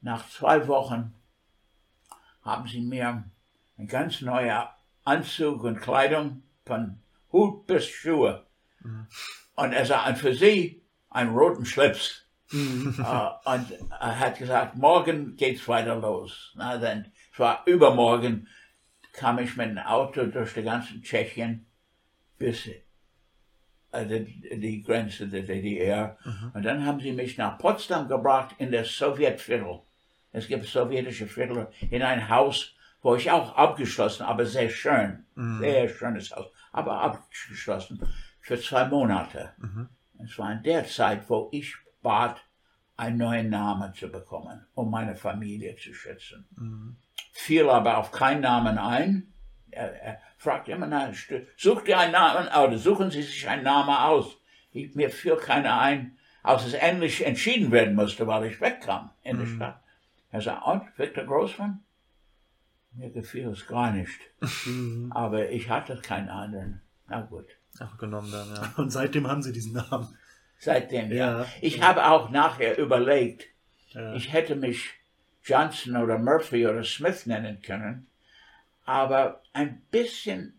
nach 0.00 0.28
zwei 0.28 0.66
Wochen 0.68 1.14
haben 2.42 2.66
sie 2.68 2.80
mir 2.80 3.24
ein 3.78 3.86
ganz 3.86 4.20
neuer 4.22 4.75
Anzug 5.06 5.62
und 5.64 5.80
Kleidung 5.80 6.42
von 6.64 6.98
Hut 7.32 7.66
bis 7.66 7.86
Schuhe. 7.86 8.44
Und 9.54 9.72
er 9.72 9.86
sah, 9.86 10.06
und 10.06 10.18
für 10.18 10.34
sie 10.34 10.82
einen 11.10 11.34
roten 11.34 11.64
Schlips. 11.64 12.26
Äh, 12.52 13.50
und 13.50 13.72
er 13.90 14.20
hat 14.20 14.38
gesagt, 14.38 14.76
morgen 14.76 15.36
geht's 15.36 15.66
weiter 15.66 15.96
los. 15.96 16.52
Na 16.56 16.78
dann, 16.78 17.06
es 17.32 17.38
war 17.38 17.62
übermorgen, 17.66 18.48
kam 19.12 19.38
ich 19.38 19.56
mit 19.56 19.70
dem 19.70 19.78
Auto 19.78 20.26
durch 20.26 20.54
die 20.54 20.62
ganze 20.62 21.00
Tschechien 21.00 21.66
bis 22.38 22.66
äh, 22.66 24.06
die, 24.06 24.58
die 24.60 24.82
Grenze 24.82 25.26
der 25.26 25.42
DDR. 25.42 26.18
Und 26.54 26.64
dann 26.64 26.84
haben 26.84 27.00
sie 27.00 27.12
mich 27.12 27.38
nach 27.38 27.58
Potsdam 27.58 28.08
gebracht 28.08 28.54
in 28.58 28.70
das 28.70 28.96
Sowjetviertel. 28.96 29.80
Es 30.32 30.48
gibt 30.48 30.66
sowjetische 30.66 31.26
Viertel 31.26 31.68
in 31.90 32.02
ein 32.02 32.28
Haus, 32.28 32.75
wo 33.02 33.14
ich 33.14 33.30
auch 33.30 33.56
abgeschlossen, 33.56 34.24
aber 34.24 34.46
sehr 34.46 34.68
schön, 34.70 35.24
sehr 35.60 35.88
schönes 35.88 36.34
Haus, 36.34 36.46
aber 36.72 37.00
abgeschlossen 37.00 38.00
für 38.40 38.60
zwei 38.60 38.86
Monate. 38.86 39.52
Es 40.24 40.38
war 40.38 40.52
in 40.52 40.62
der 40.62 40.86
Zeit, 40.86 41.28
wo 41.28 41.48
ich 41.52 41.74
bat, 42.02 42.40
einen 42.98 43.18
neuen 43.18 43.50
Namen 43.50 43.92
zu 43.92 44.08
bekommen, 44.10 44.64
um 44.74 44.90
meine 44.90 45.14
Familie 45.14 45.76
zu 45.76 45.92
schützen. 45.92 46.46
Fiel 47.32 47.68
aber 47.68 47.98
auf 47.98 48.10
keinen 48.10 48.40
Namen 48.40 48.78
ein. 48.78 49.34
Er, 49.70 49.92
er 50.02 50.20
fragte 50.38 50.72
immer 50.72 50.86
nach, 50.86 51.12
such 51.58 51.82
dir 51.82 51.98
einen 51.98 52.12
Namen 52.12 52.48
oder 52.48 52.78
suchen 52.78 53.10
Sie 53.10 53.20
sich 53.22 53.46
einen 53.46 53.64
Namen 53.64 53.94
aus. 53.94 54.38
Ich, 54.72 54.94
mir 54.94 55.10
fiel 55.10 55.36
keiner 55.36 55.78
ein, 55.78 56.16
als 56.42 56.64
es 56.64 56.72
endlich 56.72 57.26
entschieden 57.26 57.70
werden 57.72 57.94
musste, 57.94 58.26
weil 58.26 58.46
ich 58.46 58.60
wegkam 58.60 59.10
in 59.22 59.38
der 59.38 59.46
Stadt. 59.46 59.82
Er 60.30 60.40
sagte, 60.40 60.70
und, 60.70 60.98
Victor 60.98 61.24
Großmann? 61.24 61.82
Mir 62.96 63.10
gefiel 63.10 63.48
es 63.48 63.66
gar 63.66 63.92
nicht. 63.92 64.18
Aber 65.10 65.50
ich 65.50 65.68
hatte 65.68 65.96
keinen 65.96 66.28
anderen. 66.28 66.80
Na 67.08 67.20
gut. 67.20 67.46
Ach, 67.78 67.98
genommen 67.98 68.32
dann, 68.32 68.48
ja. 68.54 68.72
und 68.76 68.90
seitdem 68.90 69.26
haben 69.28 69.42
sie 69.42 69.52
diesen 69.52 69.74
Namen. 69.74 70.08
Seitdem, 70.58 71.12
ja. 71.12 71.40
Ja. 71.40 71.46
Ich 71.60 71.82
habe 71.82 72.06
auch 72.06 72.30
nachher 72.30 72.78
überlegt, 72.78 73.46
Ja. 73.90 74.14
ich 74.14 74.32
hätte 74.32 74.56
mich 74.56 74.90
Johnson 75.44 75.96
oder 75.96 76.18
Murphy 76.18 76.66
oder 76.66 76.82
Smith 76.82 77.26
nennen 77.26 77.60
können, 77.60 78.06
aber 78.86 79.42
ein 79.52 79.82
bisschen 79.90 80.58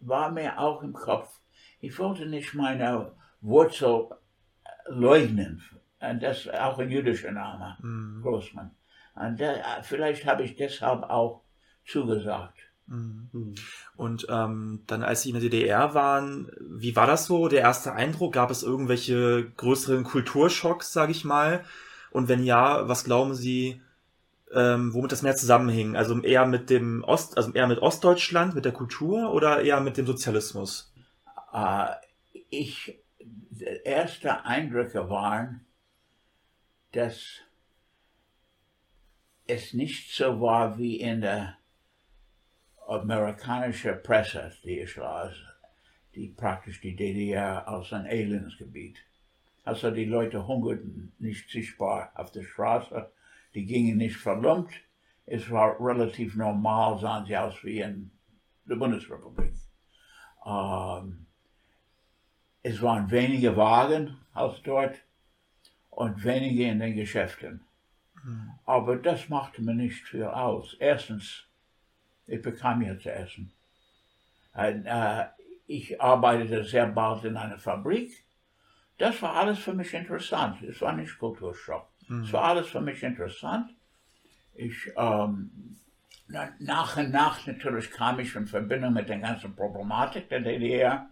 war 0.00 0.30
mir 0.30 0.58
auch 0.58 0.82
im 0.82 0.92
Kopf, 0.92 1.40
ich 1.80 1.98
wollte 1.98 2.26
nicht 2.26 2.54
meine 2.54 3.12
Wurzel 3.40 4.08
äh, 4.64 4.90
leugnen. 4.92 5.62
Und 6.00 6.22
das 6.22 6.40
ist 6.46 6.54
auch 6.54 6.78
ein 6.78 6.90
jüdischer 6.90 7.32
Name, 7.32 7.76
Großmann. 8.22 8.70
Und 9.14 9.40
da, 9.40 9.82
vielleicht 9.82 10.26
habe 10.26 10.44
ich 10.44 10.54
deshalb 10.54 11.02
auch 11.04 11.42
zugesagt. 11.88 12.58
Und 13.96 14.26
ähm, 14.30 14.82
dann, 14.86 15.02
als 15.02 15.22
Sie 15.22 15.28
in 15.28 15.34
der 15.34 15.42
DDR 15.42 15.92
waren, 15.94 16.50
wie 16.58 16.96
war 16.96 17.06
das 17.06 17.26
so? 17.26 17.48
Der 17.48 17.60
erste 17.60 17.92
Eindruck? 17.92 18.32
Gab 18.32 18.50
es 18.50 18.62
irgendwelche 18.62 19.50
größeren 19.56 20.04
Kulturschocks, 20.04 20.92
sage 20.92 21.12
ich 21.12 21.24
mal? 21.24 21.64
Und 22.10 22.28
wenn 22.28 22.42
ja, 22.44 22.88
was 22.88 23.04
glauben 23.04 23.34
Sie, 23.34 23.82
ähm, 24.54 24.94
womit 24.94 25.12
das 25.12 25.20
mehr 25.20 25.36
zusammenhing? 25.36 25.96
Also 25.96 26.18
eher 26.22 26.46
mit 26.46 26.70
dem 26.70 27.04
Ost, 27.04 27.36
also 27.36 27.52
eher 27.52 27.66
mit 27.66 27.80
Ostdeutschland, 27.80 28.54
mit 28.54 28.64
der 28.64 28.72
Kultur 28.72 29.34
oder 29.34 29.60
eher 29.60 29.80
mit 29.80 29.98
dem 29.98 30.06
Sozialismus? 30.06 30.94
Äh, 31.52 31.88
ich, 32.48 32.98
erste 33.84 34.46
Eindrücke 34.46 35.10
waren, 35.10 35.66
dass 36.92 37.20
es 39.46 39.74
nicht 39.74 40.14
so 40.14 40.40
war 40.40 40.78
wie 40.78 40.96
in 41.00 41.20
der 41.20 41.57
amerikanischen 42.88 44.02
Presse, 44.02 44.52
die 44.64 44.80
ich 44.80 44.96
las, 44.96 45.34
die 46.14 46.28
praktisch 46.28 46.80
die 46.80 46.96
DDR 46.96 47.68
als 47.68 47.92
ein 47.92 48.06
Elendsgebiet 48.06 48.98
Also 49.64 49.90
die 49.90 50.06
Leute 50.06 50.46
hungerten 50.46 51.12
nicht 51.18 51.50
sichtbar 51.50 52.10
auf 52.14 52.32
der 52.32 52.42
Straße, 52.42 53.10
die 53.54 53.66
gingen 53.66 53.98
nicht 53.98 54.16
verlumpt. 54.16 54.72
Es 55.26 55.50
war 55.50 55.78
relativ 55.78 56.34
normal, 56.36 56.98
sahen 56.98 57.26
sie 57.26 57.36
aus 57.36 57.62
wie 57.62 57.80
in 57.80 58.10
der 58.64 58.76
Bundesrepublik. 58.76 59.52
Ähm, 60.46 61.26
es 62.62 62.80
waren 62.80 63.10
wenige 63.10 63.54
Wagen 63.56 64.16
als 64.32 64.62
dort 64.62 64.96
und 65.90 66.24
wenige 66.24 66.64
in 66.64 66.80
den 66.80 66.96
Geschäften. 66.96 67.60
Mhm. 68.24 68.52
Aber 68.64 68.96
das 68.96 69.28
machte 69.28 69.62
mir 69.62 69.74
nicht 69.74 70.06
viel 70.06 70.24
aus. 70.24 70.74
Erstens, 70.78 71.47
ich 72.28 72.42
bekam 72.42 72.82
ja 72.82 72.98
zu 72.98 73.12
essen. 73.12 73.52
Und, 74.54 74.86
äh, 74.86 75.26
ich 75.66 76.00
arbeitete 76.00 76.64
sehr 76.64 76.86
bald 76.86 77.24
in 77.24 77.36
einer 77.36 77.58
Fabrik. 77.58 78.24
Das 78.96 79.20
war 79.22 79.34
alles 79.36 79.58
für 79.58 79.74
mich 79.74 79.92
interessant. 79.94 80.62
Es 80.62 80.80
war 80.80 80.92
nicht 80.92 81.18
Kulturschock. 81.18 81.88
Mhm. 82.08 82.22
Es 82.22 82.32
war 82.32 82.44
alles 82.44 82.68
für 82.68 82.80
mich 82.80 83.02
interessant. 83.02 83.70
Ich, 84.54 84.90
ähm, 84.96 85.76
nach 86.58 86.96
und 86.96 87.10
nach 87.10 87.46
natürlich 87.46 87.90
kam 87.90 88.18
ich 88.20 88.34
in 88.34 88.46
Verbindung 88.46 88.94
mit 88.94 89.08
der 89.08 89.18
ganzen 89.18 89.54
Problematik 89.54 90.28
der 90.28 90.40
DDR. 90.40 91.10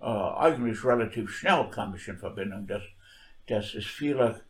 Äh, 0.00 0.04
eigentlich 0.04 0.84
relativ 0.84 1.30
schnell 1.30 1.68
kam 1.70 1.94
ich 1.94 2.06
in 2.06 2.18
Verbindung, 2.18 2.66
dass, 2.66 2.82
dass 3.48 3.74
es 3.74 3.86
viele 3.86 4.42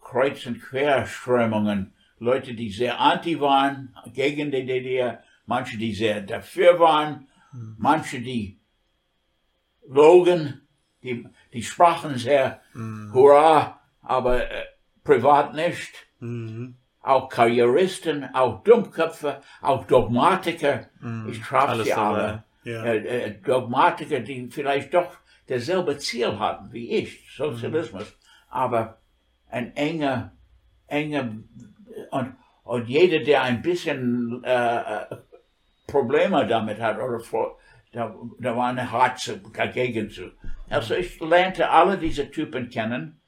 Kreuz- 0.00 0.46
und 0.46 0.60
Querströmungen, 0.60 1.92
Leute, 2.18 2.54
die 2.54 2.70
sehr 2.70 3.00
anti 3.00 3.40
waren 3.40 3.94
gegen 4.12 4.50
die 4.50 4.64
DDR, 4.64 5.22
manche, 5.46 5.76
die 5.78 5.94
sehr 5.94 6.20
dafür 6.22 6.78
waren, 6.78 7.28
mhm. 7.52 7.76
manche, 7.78 8.20
die 8.20 8.60
logen, 9.86 10.66
die, 11.02 11.26
die 11.52 11.62
sprachen 11.62 12.16
sehr 12.16 12.60
mhm. 12.72 13.12
hurra, 13.12 13.80
aber 14.02 14.50
äh, 14.50 14.64
privat 15.02 15.54
nicht. 15.54 15.92
Mhm. 16.20 16.76
Auch 17.00 17.28
Karrieristen, 17.28 18.34
auch 18.34 18.62
Dummköpfe, 18.64 19.42
auch 19.60 19.84
Dogmatiker. 19.84 20.86
Mhm. 21.00 21.28
Ich 21.28 21.42
traf 21.42 21.68
Alles 21.68 21.86
sie 21.86 21.92
alle. 21.92 22.44
Ja. 22.64 22.82
Äh, 22.82 22.96
äh, 22.96 23.40
Dogmatiker, 23.42 24.20
die 24.20 24.48
vielleicht 24.50 24.94
doch 24.94 25.18
dasselbe 25.46 25.98
Ziel 25.98 26.38
hatten 26.38 26.72
wie 26.72 26.90
ich, 26.90 27.30
Sozialismus, 27.36 28.04
mhm. 28.04 28.48
aber 28.48 28.98
ein 29.50 29.76
enger, 29.76 30.32
enger 30.86 31.36
und, 32.10 32.36
und 32.62 32.88
jeder, 32.88 33.22
der 33.22 33.42
ein 33.42 33.60
bisschen 33.60 34.42
äh, 34.42 34.76
äh 34.76 35.16
Probleme 35.86 36.46
damit 36.46 36.80
hat 36.80 36.98
oder 36.98 37.20
vor, 37.20 37.58
da, 37.92 38.14
da 38.38 38.56
war 38.56 38.68
eine 38.68 38.90
Hart 38.90 39.40
dagegen 39.54 40.10
zu. 40.10 40.32
Also 40.68 40.94
ich 40.94 41.20
lernte 41.20 41.70
alle 41.70 41.98
diese 41.98 42.30
Typen 42.30 42.68
kennen. 42.68 43.20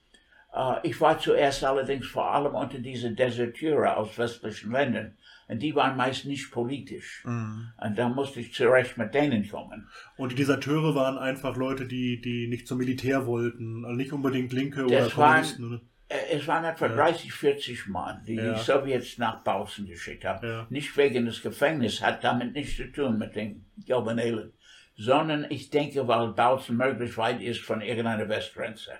Uh, 0.54 0.76
ich 0.82 0.98
war 1.02 1.18
zuerst 1.18 1.62
allerdings 1.64 2.06
vor 2.06 2.30
allem 2.32 2.54
unter 2.54 2.78
diese 2.78 3.10
Deserteure 3.10 3.98
aus 3.98 4.16
westlichen 4.16 4.72
Ländern. 4.72 5.14
Und 5.48 5.62
die 5.62 5.74
waren 5.74 5.96
meist 5.96 6.24
nicht 6.24 6.50
politisch. 6.50 7.22
Mhm. 7.24 7.68
Und 7.76 7.98
da 7.98 8.08
musste 8.08 8.40
ich 8.40 8.54
zurecht 8.54 8.96
mit 8.96 9.14
denen 9.14 9.48
kommen. 9.48 9.88
Und 10.16 10.32
die 10.32 10.36
Deserteure 10.36 10.94
waren 10.94 11.18
einfach 11.18 11.56
Leute, 11.56 11.86
die, 11.86 12.20
die 12.20 12.48
nicht 12.48 12.66
zum 12.66 12.78
Militär 12.78 13.26
wollten, 13.26 13.84
also 13.84 13.96
nicht 13.96 14.12
unbedingt 14.12 14.52
Linke 14.52 14.86
das 14.86 14.90
oder 14.90 15.10
Kommunisten. 15.10 15.70
Waren, 15.70 15.80
äh, 15.80 15.95
es 16.08 16.46
waren 16.46 16.64
etwa 16.64 16.86
ja. 16.86 16.94
30, 16.94 17.32
40 17.32 17.88
Mann, 17.88 18.22
die 18.26 18.34
ja. 18.34 18.54
die 18.54 18.60
Sowjets 18.60 19.18
nach 19.18 19.42
Bautzen 19.42 19.86
geschickt 19.86 20.24
haben. 20.24 20.46
Ja. 20.46 20.66
Nicht 20.70 20.96
wegen 20.96 21.26
des 21.26 21.42
Gefängnisses, 21.42 22.02
hat 22.02 22.22
damit 22.22 22.54
nichts 22.54 22.76
zu 22.76 22.90
tun 22.92 23.18
mit 23.18 23.34
den 23.34 23.66
Jovenelen, 23.84 24.52
sondern 24.96 25.46
ich 25.50 25.70
denke, 25.70 26.06
weil 26.06 26.28
Bautzen 26.28 26.76
möglichst 26.76 27.18
weit 27.18 27.40
ist 27.40 27.60
von 27.60 27.80
irgendeiner 27.80 28.28
Westgrenze. 28.28 28.92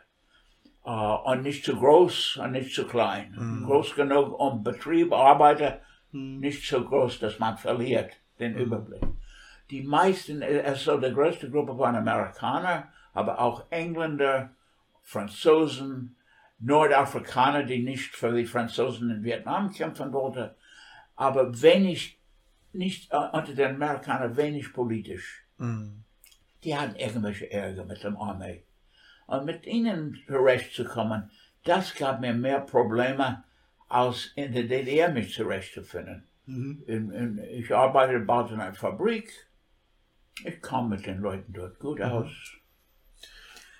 Uh, 0.84 1.18
und 1.24 1.42
nicht 1.42 1.64
zu 1.64 1.74
groß 1.74 2.36
und 2.36 2.52
nicht 2.52 2.72
zu 2.72 2.86
klein. 2.86 3.34
Mhm. 3.36 3.64
Groß 3.66 3.96
genug, 3.96 4.38
um 4.38 4.62
Betrieb, 4.62 5.12
Arbeiter, 5.12 5.80
mhm. 6.12 6.38
nicht 6.38 6.68
so 6.68 6.84
groß, 6.84 7.18
dass 7.18 7.40
man 7.40 7.57
verliert 7.57 8.12
den 8.38 8.52
mhm. 8.52 8.59
Überblick. 8.59 9.02
Die 9.70 9.82
meisten, 9.82 10.44
also 10.44 11.00
die 11.00 11.12
größte 11.12 11.50
Gruppe 11.50 11.76
waren 11.76 11.96
Amerikaner, 11.96 12.92
aber 13.12 13.40
auch 13.40 13.64
Engländer, 13.70 14.50
Franzosen, 15.02 16.16
Nordafrikaner, 16.59 17.64
die 17.64 17.82
nicht 17.82 18.14
für 18.14 18.32
die 18.32 18.46
Franzosen 18.46 19.11
in 19.11 19.24
Vietnam 19.24 19.72
kämpfen 19.72 20.12
wollten, 20.12 20.50
aber 21.14 21.61
wenig, 21.62 22.18
nicht 22.72 23.12
uh, 23.12 23.28
unter 23.32 23.54
den 23.54 23.76
Amerikanern 23.76 24.36
wenig 24.36 24.72
politisch. 24.72 25.44
Mm. 25.59 26.02
Die 26.64 26.76
hatten 26.76 26.96
irgendwelche 26.96 27.50
Ärger 27.50 27.84
mit 27.84 28.02
der 28.02 28.16
Armee. 28.18 28.64
Und 29.26 29.44
mit 29.44 29.66
ihnen 29.66 30.18
zurechtzukommen, 30.26 31.30
das 31.64 31.94
gab 31.94 32.20
mir 32.20 32.32
mehr 32.32 32.61
Probleme, 32.61 33.44
als 33.88 34.32
in 34.34 34.52
der 34.52 34.64
DDR 34.64 35.11
mich 35.11 35.32
zurechtzufinden. 35.32 36.26
Mhm. 36.46 36.82
In, 36.86 37.11
in, 37.11 37.38
ich 37.50 37.74
arbeitete 37.74 38.20
bald 38.20 38.50
in 38.50 38.61
einer 38.61 38.74
Fabrik. 38.74 39.48
Ich 40.44 40.61
kam 40.61 40.88
mit 40.88 41.07
den 41.07 41.18
Leuten 41.18 41.52
dort 41.52 41.78
gut 41.78 41.98
mhm. 41.98 42.04
aus. 42.04 42.30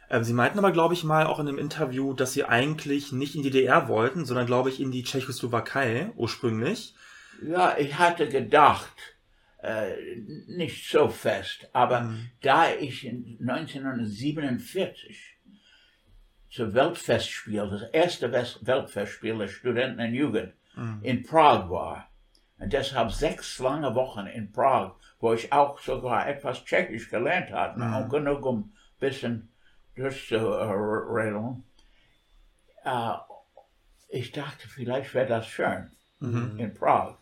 Ähm, 0.09 0.25
Sie 0.25 0.33
meinten 0.33 0.59
aber, 0.59 0.73
glaube 0.73 0.95
ich, 0.95 1.05
mal 1.05 1.27
auch 1.27 1.39
in 1.39 1.49
einem 1.49 1.59
Interview, 1.59 2.13
dass 2.13 2.33
Sie 2.33 2.45
eigentlich 2.45 3.13
nicht 3.13 3.35
in 3.35 3.43
die 3.43 3.51
DDR 3.51 3.89
wollten, 3.89 4.25
sondern, 4.25 4.47
glaube 4.47 4.71
ich, 4.71 4.81
in 4.81 4.93
die 4.93 5.03
Tschechoslowakei 5.03 6.13
ursprünglich. 6.17 6.95
Ja, 7.43 7.77
ich 7.77 7.99
hatte 7.99 8.29
gedacht, 8.29 9.17
äh, 9.63 9.93
nicht 10.47 10.89
so 10.91 11.09
fest, 11.09 11.69
aber 11.73 12.03
mhm. 12.03 12.31
da 12.41 12.73
ich 12.73 13.09
1947 13.09 15.39
zur 16.51 16.73
Weltfestspiel, 16.73 17.69
das 17.69 17.83
erste 17.93 18.31
Weltfestspiel 18.33 19.39
der 19.39 19.49
Studenten 19.49 20.01
und 20.01 20.15
Jugend 20.15 20.55
mhm. 20.77 21.01
in 21.03 21.23
Prag 21.23 21.69
war, 21.69 22.09
und 22.59 22.73
deshalb 22.73 23.13
sechs 23.13 23.59
lange 23.59 23.95
Wochen 23.95 24.25
in 24.27 24.51
Prag, 24.51 24.93
wo 25.21 25.35
ich 25.35 25.53
auch 25.53 25.79
sogar 25.81 26.27
etwas 26.27 26.65
Tschechisch 26.65 27.11
gelernt 27.11 27.51
hatte, 27.51 27.81
mhm. 27.81 27.97
und 27.97 28.09
genug 28.09 28.47
um 28.47 28.61
ein 28.61 28.73
bisschen 28.99 29.51
durchzureden. 29.97 31.64
Äh, 32.84 33.12
ich 34.09 34.32
dachte, 34.32 34.68
vielleicht 34.68 35.14
wäre 35.14 35.26
das 35.26 35.47
schön 35.47 35.90
mhm. 36.20 36.59
in 36.59 36.74
Prag. 36.74 37.16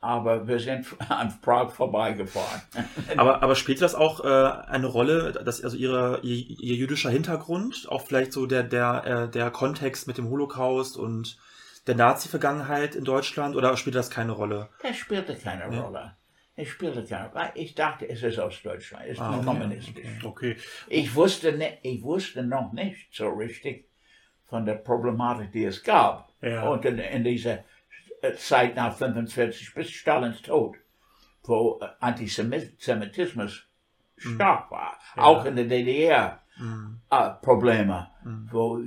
Aber 0.00 0.46
wir 0.46 0.60
sind 0.60 0.86
an 1.08 1.40
Prag 1.40 1.70
vorbeigefahren. 1.70 2.62
aber, 3.16 3.42
aber 3.42 3.54
spielt 3.56 3.82
das 3.82 3.94
auch 3.94 4.24
äh, 4.24 4.28
eine 4.28 4.86
Rolle, 4.86 5.32
dass 5.32 5.64
also 5.64 5.76
ihre, 5.76 6.20
ihr, 6.22 6.60
ihr, 6.60 6.76
jüdischer 6.76 7.10
Hintergrund, 7.10 7.86
auch 7.88 8.02
vielleicht 8.02 8.32
so 8.32 8.46
der, 8.46 8.62
der, 8.62 9.04
äh, 9.04 9.30
der 9.30 9.50
Kontext 9.50 10.06
mit 10.06 10.18
dem 10.18 10.28
Holocaust 10.28 10.96
und 10.96 11.38
der 11.86 11.94
Nazi-Vergangenheit 11.94 12.94
in 12.94 13.04
Deutschland 13.04 13.56
oder 13.56 13.76
spielt 13.76 13.96
das 13.96 14.10
keine 14.10 14.32
Rolle? 14.32 14.68
Das 14.82 14.96
spielte 14.96 15.34
keine 15.36 15.74
ja. 15.74 15.80
Rolle. 15.82 16.16
Ich 16.56 16.70
spielte 16.70 17.04
gar 17.04 17.30
nicht. 17.34 17.52
Ich 17.54 17.74
dachte, 17.74 18.08
es 18.08 18.22
ist 18.22 18.38
aus 18.38 18.62
Deutschland, 18.62 19.04
es 19.04 19.12
ist 19.12 19.20
ah, 19.20 19.40
kommunistisch. 19.44 20.24
Okay. 20.24 20.56
Ich, 20.88 21.14
wusste 21.14 21.52
ne, 21.52 21.78
ich 21.82 22.02
wusste 22.02 22.42
noch 22.42 22.72
nicht 22.72 23.14
so 23.14 23.28
richtig 23.28 23.90
von 24.44 24.64
der 24.64 24.76
Problematik, 24.76 25.52
die 25.52 25.64
es 25.64 25.82
gab. 25.82 26.32
Ja. 26.40 26.68
Und 26.68 26.84
in, 26.86 26.98
in 26.98 27.24
dieser 27.24 27.58
Zeit 28.38 28.74
nach 28.76 28.96
45 28.96 29.74
bis 29.74 29.90
Stalins 29.90 30.40
Tod, 30.40 30.76
wo 31.44 31.80
Antisemitismus 32.00 33.66
mhm. 34.16 34.34
stark 34.34 34.70
war. 34.70 34.98
Ja. 35.16 35.22
Auch 35.24 35.44
in 35.44 35.56
der 35.56 35.66
DDR 35.66 36.40
mhm. 36.58 37.00
äh, 37.10 37.30
Probleme, 37.42 38.08
mhm. 38.24 38.48
wo 38.50 38.80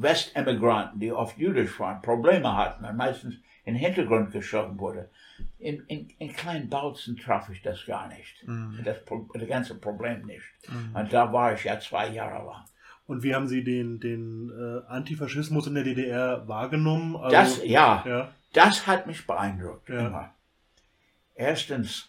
Westemigranten, 0.00 1.00
die 1.00 1.12
oft 1.12 1.36
jüdisch 1.36 1.80
waren, 1.80 2.00
Probleme 2.00 2.54
hatten 2.54 2.84
und 2.84 2.96
meistens 2.96 3.34
in 3.68 3.74
den 3.74 3.82
Hintergrund 3.84 4.32
geschoben 4.32 4.78
wurde. 4.78 5.10
In, 5.58 5.84
in, 5.88 6.08
in 6.18 6.32
kleinen 6.32 6.70
Bautzen 6.70 7.18
traf 7.18 7.50
ich 7.50 7.60
das 7.60 7.84
gar 7.84 8.08
nicht. 8.08 8.48
Mhm. 8.48 8.80
Das, 8.82 8.96
das 9.34 9.46
ganze 9.46 9.74
Problem 9.74 10.24
nicht. 10.24 10.46
Mhm. 10.68 10.96
Und 10.96 11.12
da 11.12 11.30
war 11.34 11.52
ich 11.52 11.64
ja 11.64 11.78
zwei 11.78 12.08
Jahre 12.08 12.46
lang. 12.46 12.64
Und 13.06 13.22
wie 13.22 13.34
haben 13.34 13.46
Sie 13.46 13.62
den, 13.62 14.00
den 14.00 14.50
äh, 14.50 14.90
Antifaschismus 14.90 15.66
in 15.66 15.74
der 15.74 15.84
DDR 15.84 16.48
wahrgenommen? 16.48 17.14
Also, 17.16 17.30
das, 17.30 17.62
ja, 17.62 18.02
ja, 18.06 18.32
das 18.54 18.86
hat 18.86 19.06
mich 19.06 19.26
beeindruckt. 19.26 19.90
Ja. 19.90 20.06
Immer. 20.06 20.34
Erstens, 21.34 22.08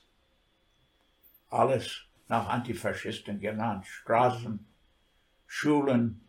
alles 1.49 2.05
nach 2.29 2.47
Antifaschisten 2.47 3.41
genannt. 3.41 3.85
Straßen, 3.85 4.65
Schulen, 5.45 6.21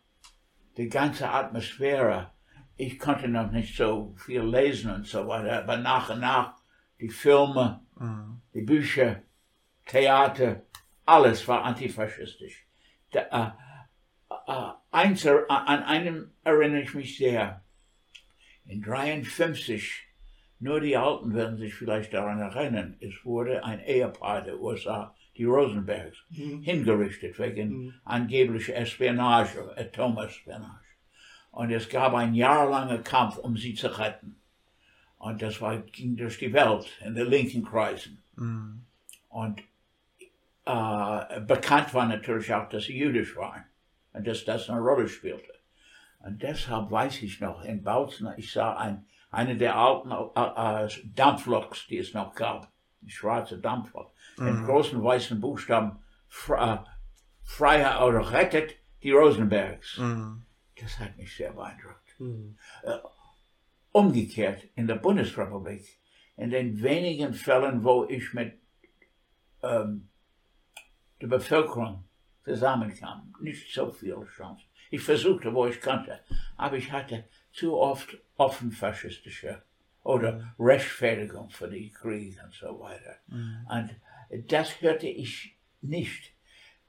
die 0.77 0.89
ganze 0.89 1.31
Atmosphäre. 1.31 2.33
Ich 2.81 2.99
konnte 2.99 3.29
noch 3.29 3.51
nicht 3.51 3.77
so 3.77 4.15
viel 4.17 4.41
lesen 4.41 4.91
und 4.91 5.07
so 5.07 5.29
weiter, 5.29 5.59
aber 5.59 5.77
nach 5.77 6.09
und 6.09 6.21
nach 6.21 6.55
die 6.99 7.11
Filme, 7.11 7.85
mhm. 7.99 8.41
die 8.55 8.63
Bücher, 8.63 9.23
Theater, 9.85 10.63
alles 11.05 11.47
war 11.47 11.63
antifaschistisch. 11.65 12.65
Da, 13.13 13.59
äh, 14.31 14.35
äh, 14.51 14.73
eins, 14.91 15.27
an 15.27 15.83
einem 15.83 16.31
erinnere 16.43 16.81
ich 16.81 16.95
mich 16.95 17.19
sehr. 17.19 17.63
In 18.65 18.81
53, 18.81 20.09
nur 20.61 20.81
die 20.81 20.97
Alten 20.97 21.35
werden 21.35 21.59
sich 21.59 21.75
vielleicht 21.75 22.15
daran 22.15 22.41
erinnern, 22.41 22.97
es 23.01 23.27
wurde 23.27 23.63
ein 23.63 23.81
Ehepaar 23.81 24.41
der 24.41 24.59
USA, 24.59 25.15
die 25.37 25.45
Rosenbergs, 25.45 26.17
mhm. 26.31 26.63
hingerichtet 26.63 27.39
wegen 27.39 27.69
mhm. 27.69 27.95
angeblicher 28.05 28.77
Espionage, 28.77 29.71
Atomespionage. 29.77 30.80
Und 31.51 31.71
es 31.71 31.89
gab 31.89 32.15
einen 32.15 32.35
jahrelangen 32.35 33.03
Kampf, 33.03 33.37
um 33.37 33.57
sie 33.57 33.75
zu 33.75 33.99
retten. 33.99 34.41
Und 35.19 35.43
das 35.43 35.61
war, 35.61 35.77
ging 35.79 36.17
durch 36.17 36.39
die 36.39 36.53
Welt 36.53 36.87
in 37.05 37.15
den 37.15 37.29
linken 37.29 37.65
Kreisen. 37.65 38.23
Mhm. 38.37 38.83
Und 39.29 39.61
äh, 40.65 41.41
bekannt 41.41 41.93
war 41.93 42.07
natürlich 42.07 42.53
auch, 42.55 42.69
dass 42.69 42.85
sie 42.85 42.99
jüdisch 42.99 43.37
waren 43.37 43.65
und 44.13 44.27
dass 44.27 44.45
das 44.45 44.71
eine 44.71 44.81
Rolle 44.81 45.09
spielte. 45.09 45.53
Und 46.21 46.43
deshalb 46.43 46.91
weiß 46.91 47.23
ich 47.23 47.41
noch, 47.41 47.63
in 47.65 47.83
Bautzen, 47.83 48.33
ich 48.37 48.53
sah 48.53 48.77
ein, 48.77 49.07
eine 49.31 49.57
der 49.57 49.77
alten 49.77 50.11
äh, 50.11 50.85
äh, 50.85 50.89
Dampfloks, 51.15 51.87
die 51.87 51.99
es 51.99 52.15
noch 52.15 52.35
gab, 52.35 52.71
die 53.01 53.11
schwarze 53.11 53.59
Dampflok, 53.59 54.13
in 54.39 54.65
großen 54.65 55.03
weißen 55.03 55.41
Buchstaben, 55.41 55.99
Fre 56.29 56.85
Freiheit 57.43 58.01
oder 58.03 58.31
rettet 58.31 58.77
die 59.03 59.11
Rosenbergs. 59.11 59.99
Mhm. 59.99 60.43
Das 60.81 60.99
hat 60.99 61.17
mich 61.17 61.35
sehr 61.37 61.53
beeindruckt. 61.53 62.17
Äh, 62.83 62.99
umgekehrt, 63.93 64.65
in 64.77 64.87
der 64.87 64.97
Bundesrepublik, 64.97 65.99
in 66.37 66.51
den 66.51 66.83
wenigen 66.83 67.35
Fällen, 67.35 67.85
wo 67.85 68.05
ich 68.09 68.33
mit 68.33 68.55
ähm, 69.63 70.09
der 71.21 71.27
Bevölkerung 71.27 72.05
zusammenkam, 72.45 73.35
nicht 73.41 73.73
so 73.75 73.91
viele 73.91 74.25
Chancen. 74.27 74.65
Ich 74.91 75.03
versuchte, 75.03 75.53
wo 75.55 75.67
ich 75.67 75.81
konnte, 75.81 76.21
aber 76.57 76.77
ich 76.77 76.91
hatte 76.91 77.25
zu 77.53 77.77
oft 77.77 78.17
offen 78.37 78.73
faschistische 78.73 79.63
oder 80.03 80.55
Rechtfertigung 80.59 81.51
für 81.51 81.69
die 81.69 81.91
Krieg 81.91 82.39
und 82.43 82.55
so 82.55 82.81
weiter. 82.81 83.17
Und 83.69 84.51
das 84.51 84.81
hörte 84.81 85.09
ich 85.09 85.57
nicht. 85.83 86.33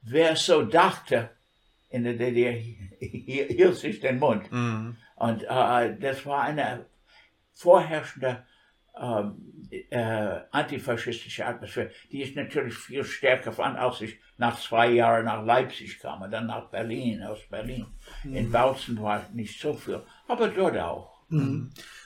Wer 0.00 0.34
so 0.34 0.62
dachte, 0.62 1.30
in 1.92 2.04
der 2.04 2.14
DDR 2.14 2.52
hielt 2.98 3.76
sich 3.76 4.00
den 4.00 4.18
Mund. 4.18 4.50
Mhm. 4.50 4.96
Und 5.16 5.42
äh, 5.44 5.96
das 6.00 6.26
war 6.26 6.42
eine 6.42 6.86
vorherrschende 7.52 8.44
ähm, 9.00 9.36
äh, 9.90 10.40
antifaschistische 10.50 11.46
Atmosphäre. 11.46 11.90
Die 12.10 12.22
ist 12.22 12.36
natürlich 12.36 12.74
viel 12.74 13.04
stärker 13.04 13.52
fand, 13.52 13.78
als 13.78 14.00
ich 14.00 14.18
nach 14.36 14.58
zwei 14.60 14.90
Jahren 14.90 15.24
nach 15.26 15.44
Leipzig 15.44 15.98
kam 16.00 16.22
und 16.22 16.30
dann 16.30 16.46
nach 16.46 16.68
Berlin, 16.70 17.22
aus 17.22 17.38
Berlin. 17.50 17.86
In 18.24 18.50
Bautzen 18.50 19.00
war 19.00 19.24
nicht 19.32 19.60
so 19.60 19.74
viel, 19.74 20.02
aber 20.28 20.48
dort 20.48 20.76
auch. 20.78 21.12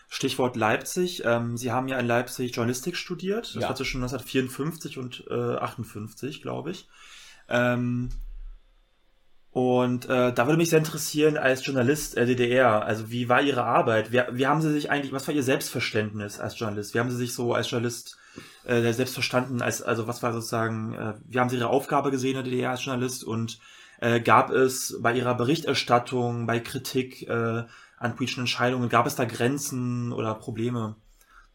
Stichwort 0.08 0.54
Leipzig. 0.54 1.24
Ähm, 1.24 1.56
Sie 1.56 1.72
haben 1.72 1.88
ja 1.88 1.98
in 1.98 2.06
Leipzig 2.06 2.54
Journalistik 2.54 2.96
studiert. 2.96 3.54
Das 3.56 3.62
Ja. 3.62 3.68
war 3.68 3.74
zwischen 3.76 4.00
1954 4.02 4.98
und 4.98 5.24
äh, 5.28 5.34
58, 5.34 6.42
glaube 6.42 6.70
ich. 6.70 6.88
Ähm, 7.48 8.10
und 9.56 10.04
äh, 10.10 10.34
da 10.34 10.46
würde 10.46 10.58
mich 10.58 10.68
sehr 10.68 10.80
interessieren, 10.80 11.38
als 11.38 11.64
Journalist 11.64 12.14
der 12.14 12.26
DDR, 12.26 12.84
also 12.84 13.10
wie 13.10 13.30
war 13.30 13.40
Ihre 13.40 13.64
Arbeit? 13.64 14.12
Wie, 14.12 14.20
wie 14.32 14.46
haben 14.46 14.60
Sie 14.60 14.70
sich 14.70 14.90
eigentlich, 14.90 15.14
was 15.14 15.26
war 15.26 15.34
Ihr 15.34 15.42
Selbstverständnis 15.42 16.38
als 16.38 16.58
Journalist? 16.58 16.92
Wie 16.92 16.98
haben 16.98 17.10
Sie 17.10 17.16
sich 17.16 17.32
so 17.32 17.54
als 17.54 17.70
Journalist 17.70 18.18
äh, 18.66 18.92
selbst 18.92 19.14
verstanden? 19.14 19.62
Als, 19.62 19.80
also 19.80 20.06
was 20.06 20.22
war 20.22 20.34
sozusagen, 20.34 20.92
äh, 20.92 21.14
wie 21.24 21.40
haben 21.40 21.48
Sie 21.48 21.56
Ihre 21.56 21.70
Aufgabe 21.70 22.10
gesehen 22.10 22.36
in 22.36 22.44
der 22.44 22.52
DDR 22.52 22.72
als 22.72 22.84
Journalist? 22.84 23.24
Und 23.24 23.58
äh, 24.00 24.20
gab 24.20 24.50
es 24.50 24.98
bei 25.00 25.14
Ihrer 25.14 25.34
Berichterstattung, 25.34 26.46
bei 26.46 26.60
Kritik 26.60 27.26
äh, 27.26 27.64
an 27.96 28.14
politischen 28.14 28.40
Entscheidungen, 28.40 28.90
gab 28.90 29.06
es 29.06 29.16
da 29.16 29.24
Grenzen 29.24 30.12
oder 30.12 30.34
Probleme, 30.34 30.96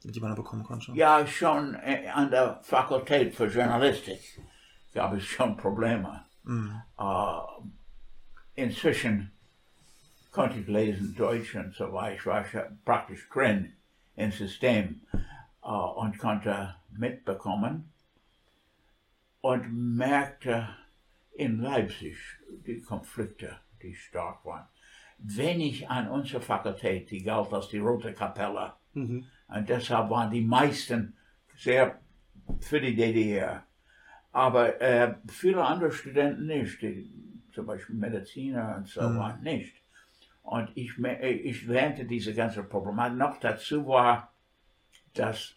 die 0.03 0.19
man 0.19 0.31
da 0.31 0.35
bekommen 0.35 0.63
konnte? 0.63 0.91
Ja, 0.93 1.27
schon 1.27 1.75
äh, 1.75 2.07
an 2.11 2.31
der 2.31 2.61
Fakultät 2.63 3.35
für 3.35 3.45
Journalistik 3.45 4.41
gab 4.91 5.13
es 5.13 5.23
schon 5.23 5.55
Probleme. 5.55 6.25
Mhm. 6.45 6.81
Äh, 6.97 7.03
inzwischen 8.61 9.31
konnte 10.31 10.59
ich 10.59 10.67
lesen 10.67 11.15
Deutsch 11.15 11.55
und 11.55 11.73
so 11.73 11.91
weiter. 11.91 12.15
Ich 12.15 12.25
war 12.25 12.45
praktisch 12.85 13.27
drin 13.29 13.73
im 14.15 14.31
System 14.31 15.01
äh, 15.63 15.67
und 15.67 16.17
konnte 16.17 16.75
mitbekommen 16.91 17.91
und 19.41 19.97
merkte 19.97 20.69
in 21.33 21.59
Leipzig 21.59 22.17
die 22.65 22.81
Konflikte, 22.81 23.57
die 23.81 23.95
stark 23.95 24.45
waren. 24.45 24.67
Wenig 25.17 25.89
an 25.89 26.09
unserer 26.09 26.41
Fakultät, 26.41 27.09
die 27.09 27.23
galt 27.23 27.53
als 27.53 27.69
die 27.69 27.79
Rote 27.79 28.13
Kapelle. 28.13 28.73
Und 29.47 29.69
deshalb 29.69 30.09
waren 30.09 30.31
die 30.31 30.41
meisten 30.41 31.15
sehr 31.55 31.99
für 32.59 32.81
die 32.81 32.95
DDR. 32.95 33.63
Aber 34.31 34.81
äh, 34.81 35.15
viele 35.27 35.63
andere 35.63 35.91
Studenten 35.91 36.47
nicht, 36.47 36.81
die, 36.81 37.11
zum 37.53 37.65
Beispiel 37.65 37.95
Mediziner 37.95 38.75
und 38.77 38.87
so 38.87 39.01
waren 39.01 39.41
nicht. 39.41 39.75
Und 40.43 40.69
ich, 40.75 40.97
äh, 41.03 41.31
ich 41.31 41.65
lernte 41.65 42.05
diese 42.05 42.33
ganze 42.33 42.63
Problematik. 42.63 43.17
Noch 43.17 43.39
dazu 43.39 43.87
war, 43.87 44.33
dass 45.13 45.55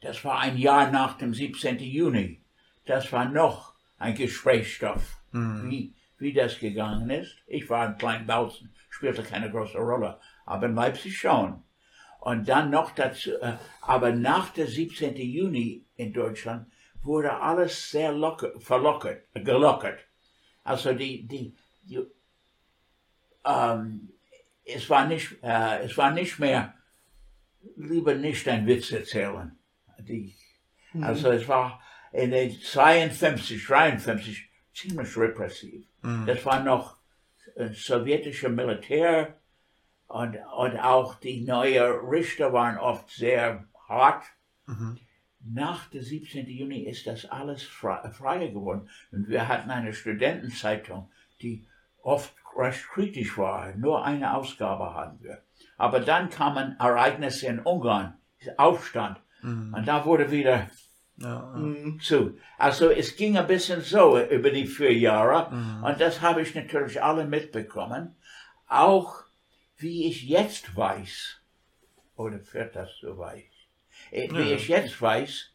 das 0.00 0.24
war 0.24 0.40
ein 0.40 0.56
Jahr 0.56 0.90
nach 0.90 1.18
dem 1.18 1.34
17. 1.34 1.78
Juni. 1.78 2.40
Das 2.86 3.12
war 3.12 3.26
noch 3.26 3.74
ein 3.98 4.14
Gesprächsstoff, 4.14 5.20
wie, 5.32 5.94
wie 6.18 6.32
das 6.32 6.58
gegangen 6.58 7.10
ist. 7.10 7.36
Ich 7.46 7.68
war 7.68 7.86
in 7.86 7.98
Kleinbautzen, 7.98 8.72
spielte 8.88 9.22
keine 9.22 9.50
große 9.50 9.76
Rolle, 9.76 10.18
aber 10.46 10.66
in 10.66 10.74
Leipzig 10.74 11.18
schon. 11.18 11.62
Und 12.20 12.48
dann 12.48 12.70
noch 12.70 12.90
dazu, 12.92 13.32
äh, 13.40 13.56
aber 13.80 14.12
nach 14.12 14.50
dem 14.50 14.66
17. 14.66 15.16
Juni 15.16 15.84
in 15.96 16.12
Deutschland 16.12 16.70
wurde 17.02 17.34
alles 17.34 17.90
sehr 17.90 18.12
locker, 18.12 18.58
verlockert, 18.60 19.22
gelockert. 19.34 20.00
Also 20.64 20.92
die, 20.92 21.26
die, 21.26 21.54
die 21.82 22.00
ähm, 23.44 24.12
es 24.64 24.88
war 24.90 25.06
nicht, 25.06 25.42
äh, 25.42 25.84
es 25.84 25.96
war 25.96 26.10
nicht 26.12 26.38
mehr, 26.38 26.74
lieber 27.76 28.14
nicht 28.14 28.46
ein 28.48 28.66
Witz 28.66 28.92
erzählen. 28.92 29.56
Die, 29.98 30.34
Also 31.02 31.30
es 31.30 31.46
war 31.48 31.80
in 32.12 32.30
den 32.30 32.58
52, 32.60 33.64
53 33.64 34.48
ziemlich 34.74 35.16
repressiv. 35.16 35.86
Das 36.26 36.44
war 36.44 36.62
noch 36.62 36.96
äh, 37.56 37.68
sowjetische 37.72 38.48
Militär 38.48 39.38
und, 40.08 40.36
und 40.56 40.78
auch 40.78 41.14
die 41.16 41.42
neuen 41.42 41.92
Richter 42.08 42.52
waren 42.52 42.78
oft 42.78 43.10
sehr 43.10 43.66
hart. 43.88 44.24
Nach 45.42 45.86
dem 45.86 46.02
17. 46.02 46.46
Juni 46.46 46.80
ist 46.80 47.06
das 47.06 47.24
alles 47.26 47.62
frei, 47.62 48.10
freier 48.10 48.48
geworden. 48.48 48.88
Und 49.10 49.28
wir 49.28 49.48
hatten 49.48 49.70
eine 49.70 49.92
Studentenzeitung, 49.94 51.10
die 51.40 51.66
oft 52.02 52.34
recht 52.56 52.86
kritisch 52.88 53.38
war. 53.38 53.74
Nur 53.74 54.04
eine 54.04 54.34
Ausgabe 54.36 54.94
hatten 54.94 55.22
wir. 55.22 55.42
Aber 55.78 56.00
dann 56.00 56.28
kamen 56.28 56.76
Ereignisse 56.78 57.46
in 57.46 57.60
Ungarn, 57.60 58.14
Aufstand. 58.58 59.18
Und 59.42 59.86
da 59.86 60.04
wurde 60.04 60.30
wieder 60.30 60.68
Ja, 61.16 61.54
zu. 62.00 62.38
Also 62.56 62.90
es 62.90 63.16
ging 63.16 63.36
ein 63.36 63.46
bisschen 63.46 63.82
so 63.82 64.18
über 64.18 64.50
die 64.50 64.66
vier 64.66 64.94
Jahre 64.94 65.48
und 65.84 66.00
das 66.00 66.22
habe 66.22 66.40
ich 66.40 66.54
natürlich 66.54 67.02
alle 67.02 67.26
mitbekommen. 67.26 68.16
Auch 68.66 69.24
wie 69.76 70.06
ich 70.06 70.22
jetzt 70.24 70.74
weiß, 70.74 71.40
oder 72.16 72.40
wird 72.52 72.74
das 72.74 72.90
so 73.00 73.18
weit? 73.18 73.49
Wie 74.10 74.26
Ja. 74.50 74.56
ich 74.56 74.68
jetzt 74.68 75.00
weiß, 75.00 75.50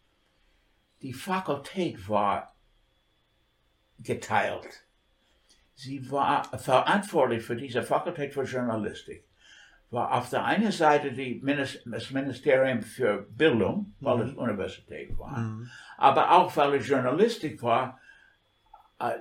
die 1.02 1.14
Fakultät 1.14 2.08
war 2.10 2.56
geteilt. 4.00 4.84
Sie 5.76 6.10
war 6.10 6.46
verantwortlich 6.58 7.44
für 7.44 7.56
diese 7.56 7.84
Fakultät 7.84 8.34
für 8.34 8.44
Journalistik. 8.44 9.26
War 9.92 10.14
auf 10.14 10.30
der 10.30 10.44
einen 10.46 10.72
Seite 10.72 11.12
Minis 11.12 11.80
das 11.86 12.12
Ministerium 12.12 12.82
für 12.82 13.24
Bildung, 13.30 13.94
weil 14.00 14.22
es 14.22 14.34
Universität 14.34 15.18
war, 15.18 15.38
aber 15.98 16.32
auch 16.32 16.56
weil 16.56 16.76
es 16.76 16.88
Journalistik 16.88 17.62
war, 17.62 18.00
äh, 19.00 19.12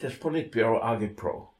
das 0.00 0.18
Politbüro 0.18 0.80
AGPRO. 0.80 1.52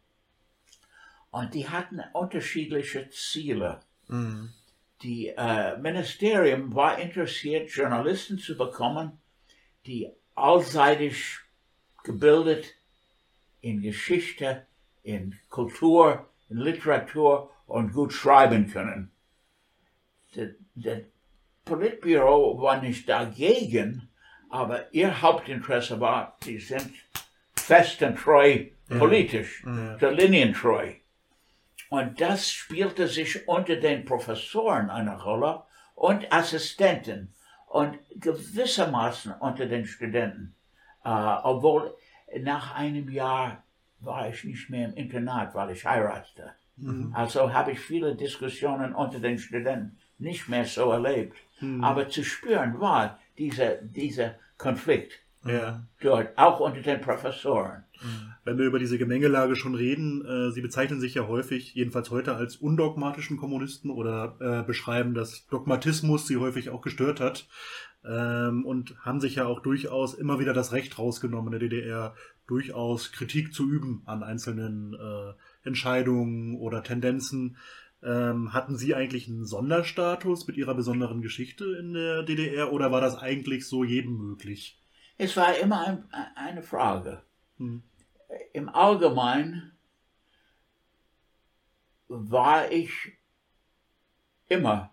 Und 1.31 1.55
die 1.55 1.69
hatten 1.69 2.01
unterschiedliche 2.15 3.11
Ziele. 3.11 3.81
Mhm. 4.09 4.53
Die 5.03 5.29
äh, 5.29 5.77
Ministerium 5.79 6.75
war 6.75 6.99
interessiert, 6.99 7.71
Journalisten 7.71 8.39
zu 8.39 8.57
bekommen, 8.57 9.21
die 9.87 10.11
allseitig 10.35 11.39
gebildet 12.03 12.75
in 13.61 13.81
Geschichte, 13.81 14.67
in 15.03 15.39
Kultur, 15.51 16.29
in 16.49 16.59
Literatur 16.59 17.51
und 17.67 17.93
gut 17.93 18.13
schreiben 18.13 18.71
können. 18.71 19.11
Das, 20.35 21.01
Politbüro 21.65 22.61
war 22.61 22.81
nicht 22.81 23.09
dagegen, 23.09 24.09
aber 24.49 24.93
ihr 24.95 25.21
Hauptinteresse 25.21 26.01
war, 26.01 26.37
sie 26.43 26.59
sind 26.59 26.91
fest 27.55 28.03
und 28.03 28.17
treu 28.17 28.67
politisch, 28.89 29.63
der 30.01 30.13
Linien 30.13 30.55
treu. 30.55 30.95
Und 31.91 32.21
das 32.21 32.51
spielte 32.51 33.09
sich 33.09 33.49
unter 33.49 33.77
den 33.77 34.05
Professoren 34.05 34.91
eine 34.91 35.21
Rolle 35.23 35.63
und 35.95 36.33
Assistenten 36.33 37.35
und 37.67 37.99
gewissermaßen 38.17 39.33
unter 39.33 39.67
den 39.67 39.87
Studenten. 39.87 40.55
Äh, 41.05 41.09
obwohl 41.09 41.95
nach 42.41 42.75
einem 42.75 43.09
Jahr 43.09 43.63
war 44.01 44.29
ich 44.29 44.45
nicht 44.45 44.71
mehr 44.71 44.89
im 44.89 44.95
Internat, 44.95 45.55
weil 45.55 45.71
ich 45.71 45.85
heiratete 45.85 46.55
Mhm. 46.79 47.13
Also 47.15 47.53
habe 47.53 47.73
ich 47.73 47.81
viele 47.81 48.15
Diskussionen 48.15 48.95
unter 48.95 49.19
den 49.21 49.39
Studenten 49.39 49.99
nicht 50.19 50.49
mehr 50.49 50.65
so 50.65 50.91
erlebt. 50.91 51.37
Mhm. 51.61 51.83
Aber 51.83 52.09
zu 52.09 52.25
spüren 52.25 52.81
war 52.81 53.19
dieser, 53.37 53.77
dieser 53.77 54.35
Konflikt 54.57 55.21
ja. 55.45 55.83
dort, 56.01 56.37
auch 56.37 56.61
unter 56.61 56.81
den 56.81 57.01
Professoren. 57.01 57.85
Wenn 58.49 58.57
wir 58.57 58.65
über 58.65 58.79
diese 58.79 58.97
Gemengelage 58.97 59.57
schon 59.57 59.75
reden, 59.75 60.25
äh, 60.25 60.51
Sie 60.53 60.63
bezeichnen 60.63 61.01
sich 61.01 61.13
ja 61.13 61.29
häufig, 61.29 61.75
jedenfalls 61.75 62.11
heute, 62.11 62.35
als 62.35 62.57
undogmatischen 62.57 63.37
Kommunisten 63.37 63.91
oder 63.91 64.39
äh, 64.41 64.67
beschreiben, 64.67 65.13
dass 65.13 65.47
Dogmatismus 65.49 66.27
Sie 66.27 66.39
häufig 66.39 66.71
auch 66.71 66.81
gestört 66.81 67.21
hat 67.21 67.47
ähm, 68.07 68.65
und 68.65 68.97
haben 69.05 69.21
sich 69.21 69.35
ja 69.35 69.45
auch 69.45 69.61
durchaus 69.61 70.15
immer 70.15 70.39
wieder 70.41 70.55
das 70.55 70.73
Recht 70.73 70.99
rausgenommen 70.99 71.53
in 71.53 71.61
der 71.61 71.69
DDR, 71.69 72.15
durchaus 72.47 73.13
Kritik 73.13 73.53
zu 73.53 73.69
üben 73.69 74.01
an 74.07 74.23
einzelnen 74.23 74.95
äh, 74.95 75.69
Entscheidungen 75.69 76.57
oder 76.57 76.83
Tendenzen. 76.83 77.59
Ähm, 78.03 78.55
hatten 78.55 78.79
Sie 78.79 78.95
eigentlich 78.95 79.29
einen 79.29 79.45
Sonderstatus 79.45 80.47
mit 80.47 80.57
Ihrer 80.57 80.75
besonderen 80.75 81.21
Geschichte 81.21 81.77
in 81.79 81.93
der 81.93 82.23
DDR 82.23 82.73
oder 82.73 82.91
war 82.93 83.03
das 83.03 83.19
eigentlich 83.19 83.69
so 83.69 83.85
jedem 83.85 84.17
möglich? 84.17 84.81
Es 85.19 85.37
war 85.37 85.59
immer 85.59 85.87
ein, 85.87 86.05
eine 86.35 86.63
Frage. 86.63 87.21
Hm. 87.59 87.83
Im 88.53 88.69
Allgemeinen 88.69 89.73
war 92.09 92.71
ich 92.71 93.13
immer, 94.49 94.93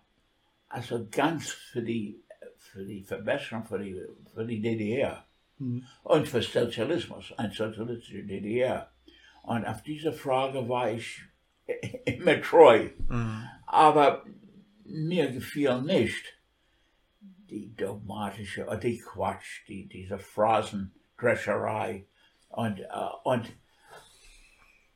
also 0.68 1.06
ganz 1.10 1.50
für 1.50 1.82
die, 1.82 2.22
für 2.58 2.84
die 2.84 3.02
Verbesserung 3.02 3.64
für 3.64 3.78
die, 3.78 4.00
für 4.34 4.44
die 4.44 4.60
DDR 4.60 5.26
hm. 5.58 5.86
und 6.02 6.28
für 6.28 6.42
Sozialismus, 6.42 7.32
ein 7.38 7.52
sozialistischer 7.52 8.22
DDR. 8.22 8.90
Und 9.42 9.64
auf 9.64 9.82
diese 9.82 10.12
Frage 10.12 10.68
war 10.68 10.90
ich 10.90 11.22
immer 12.04 12.40
treu. 12.42 12.90
Mhm. 13.08 13.48
Aber 13.66 14.24
mir 14.84 15.30
gefiel 15.30 15.82
nicht 15.82 16.36
die 17.20 17.74
dogmatische, 17.74 18.66
die 18.82 18.98
Quatsch, 18.98 19.66
die, 19.68 19.86
diese 19.86 20.18
Phrasendrescherei 20.18 22.06
und, 22.48 22.80
uh, 22.80 23.16
und 23.24 23.52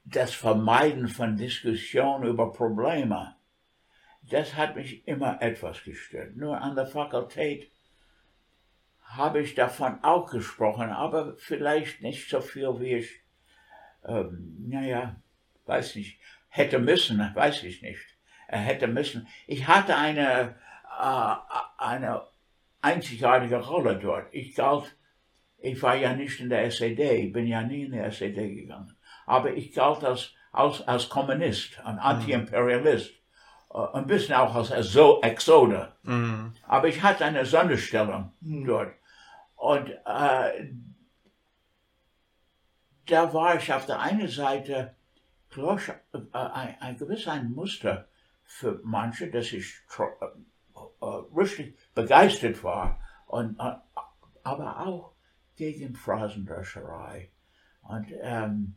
das 0.05 0.35
Vermeiden 0.35 1.09
von 1.09 1.37
Diskussion 1.37 2.25
über 2.25 2.53
Probleme. 2.53 3.37
Das 4.23 4.55
hat 4.57 4.77
mich 4.77 5.07
immer 5.07 5.41
etwas 5.41 5.83
gestört. 5.83 6.37
Nur 6.37 6.61
an 6.61 6.75
der 6.75 6.87
Fakultät 6.87 7.71
habe 9.03 9.41
ich 9.41 9.55
davon 9.55 10.03
auch 10.03 10.31
gesprochen, 10.31 10.91
aber 10.91 11.37
vielleicht 11.37 12.01
nicht 12.03 12.29
so 12.29 12.41
viel, 12.41 12.79
wie 12.81 12.95
ich, 12.95 13.21
ähm, 14.05 14.57
naja, 14.69 15.17
weiß 15.67 15.97
nicht, 15.97 16.21
hätte 16.49 16.79
müssen, 16.79 17.19
weiß 17.35 17.65
ich 17.65 17.83
nicht, 17.83 18.01
hätte 18.47 18.87
müssen. 18.87 19.27
Ich 19.47 19.67
hatte 19.67 19.97
eine, 19.97 20.57
äh, 21.01 21.35
eine 21.79 22.23
einzigartige 22.83 23.57
Rolle 23.57 23.99
dort. 23.99 24.29
Ich 24.33 24.55
galt, 24.55 24.97
ich 25.61 25.83
war 25.83 25.97
ja 25.97 26.15
nicht 26.15 26.41
in 26.41 26.49
der 26.49 26.65
SED, 26.67 27.27
ich 27.27 27.33
bin 27.33 27.47
ja 27.47 27.63
nie 27.63 27.85
in 27.85 27.93
der 27.93 28.07
SED 28.07 28.55
gegangen, 28.55 28.95
aber 29.27 29.53
ich 29.53 29.73
galt 29.73 30.05
als, 30.05 30.33
als, 30.53 30.87
als 30.87 31.09
Kommunist, 31.09 31.81
ein 31.85 31.95
mhm. 31.95 32.01
Anti-Imperialist. 32.01 33.11
Mhm. 33.11 33.21
Ein 33.93 34.07
bisschen 34.07 34.35
auch 34.35 34.53
als 34.53 34.73
Exode. 34.73 35.93
Mhm. 36.03 36.55
Aber 36.67 36.89
ich 36.89 37.01
hatte 37.05 37.25
eine 37.25 37.47
Sonderstellung 37.47 38.33
mhm. 38.41 38.65
dort. 38.67 38.95
Und 39.55 39.91
äh, 39.91 40.73
da 43.07 43.33
war 43.33 43.55
ich 43.55 43.73
auf 43.73 43.87
der 43.87 44.01
einen 44.01 44.27
Seite 44.27 44.97
glaube 45.51 45.83
äh, 46.13 46.19
ein, 46.33 46.77
ein 46.81 46.97
gewiss 46.97 47.29
ein 47.29 47.53
Muster 47.53 48.09
für 48.45 48.81
manche, 48.83 49.31
dass 49.31 49.53
ich 49.53 49.75
äh, 49.99 50.05
äh, 51.01 51.07
richtig 51.37 51.77
begeistert 51.95 52.63
war, 52.65 53.01
und, 53.27 53.59
äh, 53.61 53.75
aber 54.43 54.87
auch 54.87 55.10
gegen 55.61 55.95
Phrasendrescherei. 55.95 57.31
Und 57.83 58.07
ähm, 58.23 58.77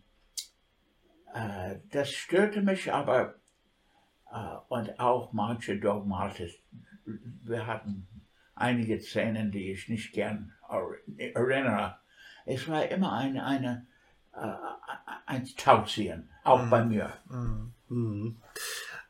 äh, 1.33 1.77
das 1.91 2.11
störte 2.11 2.61
mich 2.61 2.91
aber 2.91 3.35
äh, 4.29 4.57
und 4.67 4.99
auch 4.99 5.31
manche 5.31 5.79
Dogmatik. 5.79 6.61
Wir 7.05 7.65
hatten 7.67 8.05
einige 8.53 8.99
Szenen, 8.99 9.49
die 9.49 9.71
ich 9.71 9.87
nicht 9.87 10.11
gern 10.11 10.51
erinnere. 11.17 11.99
Es 12.45 12.67
war 12.67 12.85
immer 12.89 13.13
eine, 13.13 13.45
eine 13.45 13.87
äh, 14.33 14.55
ein 15.25 15.45
Tauziehen, 15.55 16.29
auch 16.43 16.63
mhm. 16.63 16.69
bei 16.69 16.83
mir. 16.83 17.13
Mhm. 17.29 17.73
mhm. 17.87 18.41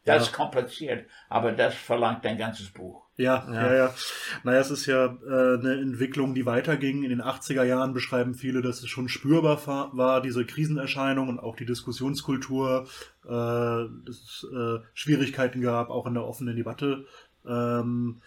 Das 0.05 0.15
ja. 0.17 0.21
ist 0.21 0.33
kompliziert, 0.33 1.09
aber 1.27 1.53
das 1.53 1.73
verlangt 1.73 2.23
ein 2.25 2.37
ganzes 2.37 2.69
Buch. 2.71 3.02
Ja, 3.15 3.47
ja, 3.47 3.53
ja. 3.53 3.73
ja. 3.75 3.95
Naja, 4.43 4.59
es 4.59 4.71
ist 4.71 4.85
ja 4.87 5.05
äh, 5.05 5.59
eine 5.59 5.79
Entwicklung, 5.79 6.33
die 6.33 6.45
weiterging. 6.45 7.03
In 7.03 7.09
den 7.09 7.21
80er 7.21 7.63
Jahren 7.63 7.93
beschreiben 7.93 8.33
viele, 8.33 8.61
dass 8.61 8.81
es 8.81 8.89
schon 8.89 9.07
spürbar 9.07 9.59
war, 9.93 10.21
diese 10.21 10.45
Krisenerscheinung 10.45 11.29
und 11.29 11.39
auch 11.39 11.55
die 11.55 11.65
Diskussionskultur, 11.65 12.87
äh, 13.25 13.27
dass 13.27 14.15
es 14.15 14.47
äh, 14.51 14.79
Schwierigkeiten 14.93 15.61
gab, 15.61 15.89
auch 15.89 16.07
in 16.07 16.15
der 16.15 16.25
offenen 16.25 16.55
Debatte. 16.55 17.05
Ähm, 17.45 18.21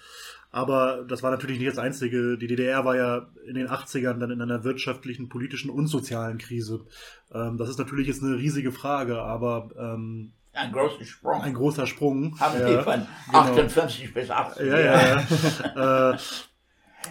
aber 0.53 1.05
das 1.07 1.23
war 1.23 1.31
natürlich 1.31 1.59
nicht 1.59 1.71
das 1.71 1.79
Einzige. 1.79 2.39
Die 2.39 2.47
DDR 2.47 2.85
war 2.85 2.97
ja 2.97 3.27
in 3.47 3.57
den 3.57 3.69
80ern 3.69 4.19
dann 4.19 4.31
in 4.31 4.41
einer 4.41 4.65
wirtschaftlichen, 4.65 5.29
politischen 5.29 5.71
und 5.71 5.89
sozialen 5.89 6.39
Krise. 6.39 6.87
Ähm, 7.33 7.59
das 7.59 7.69
ist 7.69 7.79
natürlich 7.79 8.07
jetzt 8.07 8.23
eine 8.23 8.37
riesige 8.37 8.73
Frage, 8.73 9.21
aber 9.21 9.71
ähm, 9.79 10.33
ein 10.57 10.73
großer 10.73 11.05
Sprung. 11.05 11.43
Ein 11.43 11.55
großer 11.55 11.87
Sprung. 11.87 12.41
Haben 12.41 12.61
ja, 12.61 12.67
die 12.67 12.83
von 12.83 13.07
genau. 13.27 13.39
58 13.39 14.15
bis 14.15 14.31
80. 14.31 14.67
Ja, 14.67 14.79
ja, 14.79 15.01
ja. 15.01 16.13
äh, 16.15 16.19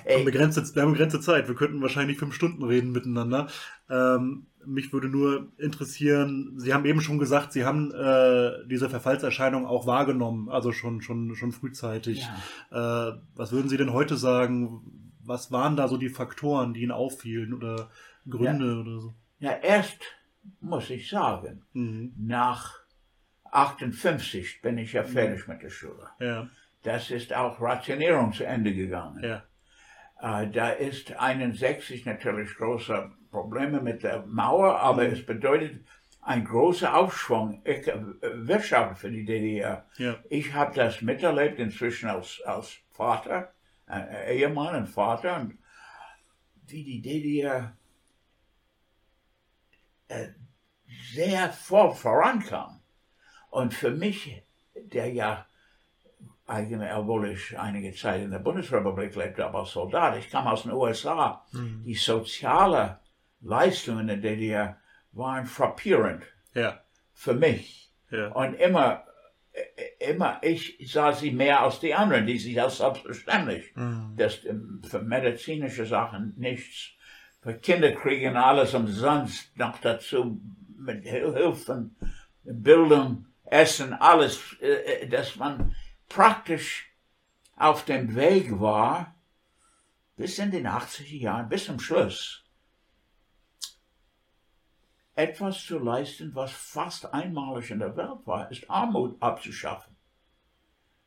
wir, 0.04 0.16
haben 0.16 0.26
begrenzte, 0.26 0.76
wir 0.76 0.82
haben 0.82 0.92
begrenzte 0.92 1.22
Zeit. 1.22 1.48
Wir 1.48 1.56
könnten 1.56 1.82
wahrscheinlich 1.82 2.18
fünf 2.18 2.34
Stunden 2.34 2.64
reden 2.64 2.92
miteinander. 2.92 3.48
Ähm, 3.90 4.48
mich 4.66 4.92
würde 4.92 5.08
nur 5.08 5.52
interessieren, 5.58 6.54
Sie 6.58 6.74
haben 6.74 6.86
eben 6.86 7.02
schon 7.02 7.20
gesagt, 7.20 7.54
Sie 7.54 7.66
haben 7.66 7.92
äh, 7.92 8.66
diese 8.68 8.90
Verfallserscheinung 8.90 9.66
auch 9.66 9.86
wahrgenommen, 9.86 10.50
also 10.50 10.72
schon, 10.72 11.02
schon, 11.02 11.36
schon 11.36 11.52
frühzeitig. 11.52 12.28
Ja. 12.72 13.10
Äh, 13.12 13.20
was 13.36 13.52
würden 13.52 13.70
Sie 13.70 13.78
denn 13.78 13.94
heute 13.94 14.18
sagen? 14.18 15.12
Was 15.24 15.52
waren 15.52 15.76
da 15.76 15.88
so 15.88 15.98
die 15.98 16.10
Faktoren, 16.10 16.74
die 16.74 16.82
Ihnen 16.82 16.92
auffielen 16.92 17.54
oder 17.54 17.90
Gründe 18.28 18.74
ja. 18.74 18.80
oder 18.80 19.00
so? 19.00 19.14
Ja, 19.40 19.52
erst 19.52 20.00
muss 20.62 20.90
ich 20.90 21.10
sagen, 21.10 21.64
mhm. 21.74 22.14
nach 22.18 22.85
58 23.52 24.62
bin 24.62 24.78
ich 24.78 24.94
ja 24.94 25.04
fertig 25.04 25.48
mit 25.48 25.62
der 25.62 25.70
Schule. 25.70 26.08
Ja. 26.20 26.48
Das 26.84 27.10
ist 27.10 27.34
auch 27.34 27.60
Rationierung 27.62 28.34
zu 28.34 28.46
Ende 28.46 28.74
gegangen. 28.74 29.24
Ja. 29.24 29.44
Äh, 30.22 30.50
da 30.50 30.70
ist 30.70 31.14
61 31.14 32.06
natürlich 32.06 32.56
große 32.56 33.12
Probleme 33.32 33.82
mit 33.82 34.04
der 34.04 34.26
Mauer, 34.26 34.80
aber 34.80 35.04
mhm. 35.04 35.14
es 35.14 35.26
bedeutet 35.26 35.86
ein 36.22 36.44
großer 36.44 36.96
Aufschwung 36.96 37.62
äh, 37.66 37.82
Wirtschaft 38.22 39.02
für 39.02 39.12
die 39.12 39.26
DDR. 39.26 39.86
Ja. 39.98 40.18
Ich 40.30 40.54
habe 40.54 40.74
das 40.76 41.02
miterlebt 41.02 41.60
inzwischen 41.60 42.10
als, 42.10 42.42
als 42.46 42.78
Vater, 42.92 43.54
äh, 43.88 44.38
Ehemann 44.38 44.76
und 44.76 44.88
Vater, 44.88 45.40
und 45.40 45.58
wie 46.68 46.84
die 46.84 47.02
DDR 47.02 47.76
äh, 50.08 50.30
sehr 51.14 51.52
vor, 51.52 51.96
vorankam. 51.96 52.82
Und 53.56 53.74
für 53.74 53.92
mich, 53.92 54.44
der 54.76 55.14
ja 55.14 55.46
eigentlich, 56.46 56.92
obwohl 56.94 57.30
ich 57.30 57.58
einige 57.58 57.94
Zeit 57.94 58.22
in 58.22 58.32
der 58.32 58.40
Bundesrepublik 58.40 59.16
lebte, 59.16 59.46
aber 59.46 59.60
als 59.60 59.72
Soldat, 59.72 60.18
ich 60.18 60.30
kam 60.30 60.46
aus 60.46 60.64
den 60.64 60.74
USA, 60.74 61.46
mhm. 61.54 61.82
die 61.86 61.96
soziale 61.96 63.00
Leistungen 63.40 64.08
der 64.08 64.18
DDR 64.18 64.78
waren 65.14 65.46
frappierend. 65.46 66.24
Ja. 66.54 66.82
Für 67.14 67.34
mich. 67.34 67.94
Ja. 68.12 68.28
Und 68.34 68.56
immer, 68.56 69.06
immer, 70.00 70.40
ich 70.42 70.78
sah 70.92 71.14
sie 71.14 71.32
mehr 71.32 71.62
als 71.62 71.80
die 71.80 71.94
anderen, 71.94 72.28
die 72.28 72.38
sich 72.38 72.62
als 72.62 72.80
selbstverständlich. 72.80 73.74
Mhm. 73.74 74.16
Das 74.18 74.40
für 74.90 75.02
medizinische 75.02 75.86
Sachen 75.86 76.34
nichts. 76.36 76.90
Für 77.40 77.54
Kinderkriegen 77.54 78.36
alles 78.36 78.74
umsonst 78.74 79.58
noch 79.58 79.80
dazu 79.80 80.42
mit 80.78 81.06
Hilfen, 81.06 81.96
Bildung, 82.44 83.28
Essen, 83.46 83.94
alles, 83.94 84.56
äh, 84.62 85.04
äh, 85.04 85.08
dass 85.08 85.36
man 85.36 85.76
praktisch 86.10 86.92
auf 87.56 87.86
dem 87.86 88.16
Weg 88.16 88.60
war, 88.60 89.16
bis 90.18 90.40
in 90.40 90.52
den 90.52 90.68
80er 90.68 91.18
Jahren, 91.18 91.50
bis 91.50 91.66
zum 91.66 91.80
Schluss, 91.80 92.44
etwas 95.14 95.64
zu 95.64 95.80
leisten, 95.80 96.36
was 96.36 96.52
fast 96.52 97.14
einmalig 97.14 97.72
in 97.72 97.80
der 97.80 97.96
Welt 97.96 98.26
war, 98.26 98.52
ist 98.52 98.70
Armut 98.70 99.22
abzuschaffen. 99.22 99.96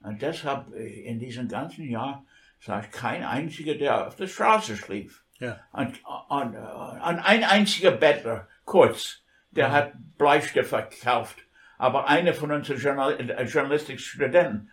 Und 0.01 0.23
deshalb 0.23 0.73
äh, 0.75 1.03
in 1.03 1.19
diesem 1.19 1.49
ganzen 1.49 1.89
Jahr 1.89 2.25
sah 2.61 2.81
ich 2.81 2.91
kein 2.91 3.25
einziger, 3.25 3.75
der 3.75 4.09
auf 4.09 4.17
der 4.17 4.29
Straße 4.29 4.77
schlief. 4.77 5.25
Ja. 5.39 5.61
Und, 5.73 6.05
und, 6.29 6.57
und 6.57 6.57
ein 6.57 7.45
einziger 7.45 7.93
Bettler, 7.93 8.49
kurz, 8.65 9.23
der 9.51 9.69
mhm. 9.69 9.73
hat 9.73 9.93
Bleistift 10.17 10.71
verkauft 10.71 11.39
Aber 11.79 12.09
einer 12.09 12.35
von 12.35 12.51
unseren 12.51 12.79
Journal 12.79 13.19
äh, 13.19 13.45
Journalistikstudenten 13.45 14.71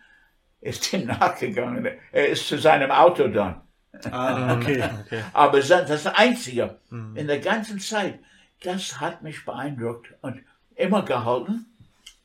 ist 0.60 0.92
ihm 0.92 1.06
nachgegangen. 1.06 1.88
Er 2.12 2.28
ist 2.28 2.48
zu 2.48 2.58
seinem 2.58 2.90
Auto 2.90 3.28
dann. 3.28 3.62
Ah, 4.10 4.54
okay. 4.54 4.82
okay. 5.06 5.22
Aber 5.32 5.60
das 5.60 5.90
ist 5.90 6.06
Einzige 6.06 6.78
mhm. 6.90 7.16
in 7.16 7.26
der 7.28 7.38
ganzen 7.38 7.80
Zeit. 7.80 8.18
Das 8.62 9.00
hat 9.00 9.22
mich 9.22 9.44
beeindruckt 9.44 10.12
und 10.20 10.42
immer 10.74 11.04
gehalten. 11.04 11.66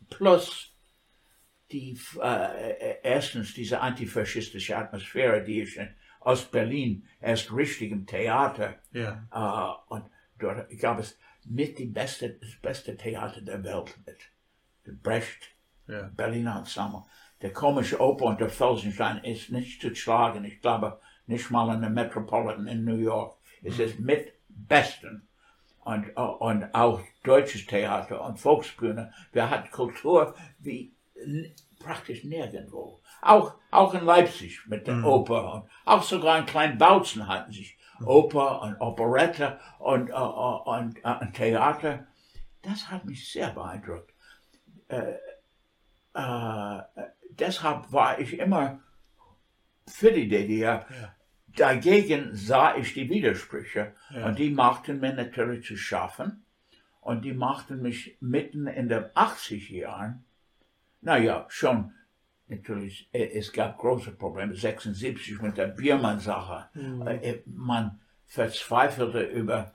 Plus 0.10 0.72
die, 1.72 1.98
äh, 2.22 2.96
erstens 3.04 3.54
diese 3.54 3.80
antifaschistische 3.80 4.78
Atmosphäre, 4.78 5.44
die 5.44 5.62
ich 5.62 5.78
in 5.78 5.90
Ostberlin 6.20 7.08
erst 7.22 7.54
richtig 7.54 7.92
im 7.92 8.06
Theater 8.06 8.76
ja. 8.92 9.28
äh, 9.32 9.94
und 9.94 10.06
dort 10.38 10.70
gab 10.80 11.00
es 11.00 11.18
mit 11.46 11.80
die 11.80 11.86
beste, 11.86 12.30
das 12.30 12.56
beste 12.62 12.98
Theater 12.98 13.42
der 13.42 13.64
Welt 13.64 13.98
mit 14.06 14.20
Brecht, 14.86 15.56
ja. 15.88 16.10
Berliner 16.16 16.58
Ensemble. 16.60 17.04
Der 17.42 17.54
komische 17.54 18.00
Oper 18.00 18.26
unter 18.26 18.50
Felsenstein 18.50 19.24
ist 19.24 19.52
nicht 19.52 19.82
zu 19.82 19.94
schlagen. 19.96 20.46
Ich 20.46 20.62
glaube, 20.62 21.00
nicht 21.26 21.50
mal 21.50 21.74
in 21.74 21.82
der 21.82 21.90
Metropolitan 21.90 22.68
in 22.68 22.86
New 22.86 22.98
York. 22.98 23.38
Es 23.64 23.80
ist 23.80 24.00
mit 24.00 24.34
Besten. 24.50 25.28
Und, 25.84 26.16
und 26.16 26.76
auch 26.76 27.02
deutsches 27.24 27.66
Theater 27.66 28.24
und 28.24 28.40
Volksbühne. 28.40 29.12
Wir 29.32 29.50
hatten 29.50 29.72
Kultur 29.72 30.36
wie 30.60 30.94
praktisch 31.80 32.24
nirgendwo. 32.24 33.02
Auch, 33.22 33.56
auch 33.72 33.94
in 33.94 34.06
Leipzig 34.06 34.62
mit 34.68 34.86
der 34.88 34.96
mhm. 34.96 35.06
Oper. 35.06 35.54
Und 35.54 35.70
auch 35.86 36.04
sogar 36.04 36.38
in 36.40 36.46
Kleinbautzen 36.46 37.28
hatten 37.28 37.52
sich 37.52 37.78
mhm. 38.00 38.08
Oper 38.08 38.62
und 38.62 38.80
Operette 38.80 39.60
und, 39.80 40.12
uh, 40.12 40.62
und, 40.66 41.04
uh, 41.04 41.20
und 41.22 41.34
Theater. 41.34 42.08
Das 42.62 42.90
hat 42.92 43.06
mich 43.06 43.32
sehr 43.32 43.50
beeindruckt. 43.50 44.11
Äh, 44.92 45.18
äh, 46.14 46.82
deshalb 47.30 47.92
war 47.92 48.20
ich 48.20 48.38
immer 48.38 48.80
für 49.88 50.12
die 50.12 50.28
DDR. 50.28 50.86
Ja. 50.90 51.16
Dagegen 51.48 52.34
sah 52.34 52.76
ich 52.76 52.94
die 52.94 53.10
Widersprüche 53.10 53.94
ja. 54.10 54.26
und 54.26 54.40
die 54.40 54.50
machten 54.50 55.00
mir 55.00 55.14
natürlich 55.14 55.66
zu 55.66 55.76
schaffen 55.76 56.46
und 57.02 57.26
die 57.26 57.34
machten 57.34 57.82
mich 57.82 58.18
mitten 58.22 58.68
in 58.68 58.88
den 58.88 59.06
80 59.14 59.70
Jahren, 59.70 60.24
naja, 61.02 61.46
schon 61.50 61.94
natürlich, 62.48 63.10
äh, 63.12 63.38
es 63.38 63.52
gab 63.52 63.78
große 63.80 64.12
Probleme, 64.12 64.54
76 64.54 65.42
mit 65.42 65.58
der 65.58 65.68
Biermann-Sache. 65.68 66.70
Mhm. 66.74 67.42
Man 67.46 68.00
verzweifelte 68.28 69.24
über 69.24 69.74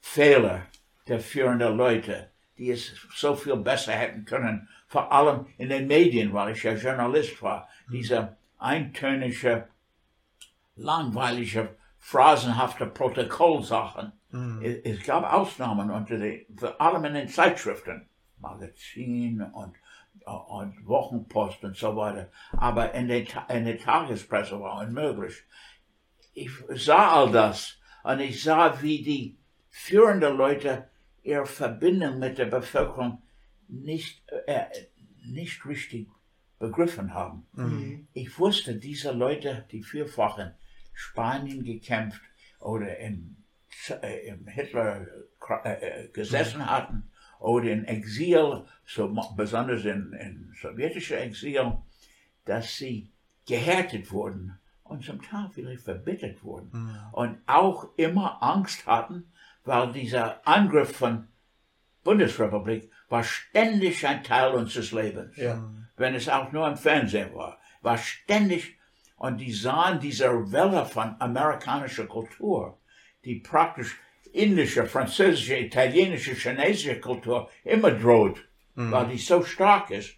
Fehler 0.00 0.66
der 1.06 1.20
führenden 1.20 1.76
Leute, 1.76 2.31
die 2.58 2.70
es 2.70 2.92
so 3.14 3.34
viel 3.34 3.56
besser 3.56 3.92
hätten 3.92 4.24
können, 4.24 4.68
vor 4.86 5.10
allem 5.10 5.46
in 5.58 5.68
den 5.68 5.86
Medien, 5.86 6.32
weil 6.32 6.52
ich 6.52 6.62
ja 6.62 6.74
Journalist 6.74 7.42
war, 7.42 7.68
diese 7.90 8.36
eintönige 8.58 9.68
langweilige, 10.76 11.76
phrasenhafte 11.98 12.86
Protokollsachen. 12.86 14.12
Mhm. 14.30 14.80
Es, 14.84 15.02
gab 15.04 15.30
Ausnahmen 15.30 15.90
unter 15.90 16.18
die, 16.18 16.46
vor 16.56 16.80
allem 16.80 17.04
in 17.04 17.14
den 17.14 17.28
Zeitschriften, 17.28 18.08
Magazin 18.38 19.42
und, 19.42 19.76
und 20.24 20.86
Wochenpost 20.86 21.62
und 21.64 21.76
so 21.76 21.94
weiter. 21.96 22.30
Aber 22.56 22.92
in, 22.92 23.08
den, 23.08 23.26
in 23.48 23.64
der 23.64 23.78
Tagespresse 23.78 24.60
war 24.60 24.80
unmöglich. 24.80 25.44
Ich 26.34 26.50
sah 26.70 27.12
all 27.12 27.30
das 27.30 27.78
und 28.02 28.20
ich 28.20 28.42
sah, 28.42 28.80
wie 28.82 29.02
die 29.02 29.36
führenden 29.68 30.36
Leute 30.36 30.88
ihre 31.22 31.46
Verbindung 31.46 32.18
mit 32.18 32.38
der 32.38 32.46
Bevölkerung 32.46 33.22
nicht, 33.68 34.22
äh, 34.46 34.64
nicht 35.24 35.64
richtig 35.66 36.08
begriffen 36.58 37.14
haben. 37.14 37.46
Mhm. 37.52 38.08
Ich 38.12 38.38
wusste, 38.38 38.76
diese 38.76 39.12
Leute, 39.12 39.66
die 39.70 39.82
vierfachen, 39.82 40.52
Spanien 40.92 41.64
gekämpft 41.64 42.22
oder 42.60 42.98
in, 42.98 43.36
äh, 44.02 44.28
im 44.28 44.46
Hitler 44.46 45.06
äh, 45.64 46.04
äh, 46.04 46.08
gesessen 46.08 46.60
mhm. 46.60 46.70
hatten 46.70 47.10
oder 47.40 47.70
in 47.70 47.84
Exil, 47.84 48.64
so 48.86 49.08
besonders 49.36 49.84
in, 49.84 50.12
in 50.12 50.54
sowjetischer 50.60 51.20
Exil, 51.20 51.78
dass 52.44 52.76
sie 52.76 53.10
gehärtet 53.46 54.12
wurden 54.12 54.58
und 54.84 55.04
zum 55.04 55.20
Teil 55.22 55.48
vielleicht 55.52 55.82
verbittert 55.82 56.44
wurden 56.44 56.70
mhm. 56.72 56.98
und 57.12 57.38
auch 57.46 57.88
immer 57.96 58.42
Angst 58.42 58.86
hatten, 58.86 59.31
weil 59.64 59.92
dieser 59.92 60.46
Angriff 60.46 60.96
von 60.96 61.28
Bundesrepublik 62.04 62.90
war 63.08 63.22
ständig 63.22 64.06
ein 64.06 64.24
Teil 64.24 64.52
unseres 64.52 64.92
Lebens. 64.92 65.36
Ja. 65.36 65.62
Wenn 65.96 66.14
es 66.14 66.28
auch 66.28 66.50
nur 66.52 66.66
im 66.66 66.76
Fernsehen 66.76 67.34
war, 67.34 67.58
war 67.80 67.98
ständig 67.98 68.78
und 69.16 69.38
die 69.38 69.52
sahen 69.52 70.00
diese 70.00 70.50
Welle 70.50 70.84
von 70.84 71.14
amerikanischer 71.20 72.06
Kultur, 72.06 72.78
die 73.24 73.36
praktisch 73.36 73.96
indische, 74.32 74.86
französische, 74.86 75.58
italienische, 75.58 76.32
chinesische 76.32 76.98
Kultur 77.00 77.48
immer 77.64 77.92
droht, 77.92 78.42
mhm. 78.74 78.90
weil 78.90 79.08
die 79.08 79.18
so 79.18 79.42
stark 79.42 79.90
ist, 79.90 80.16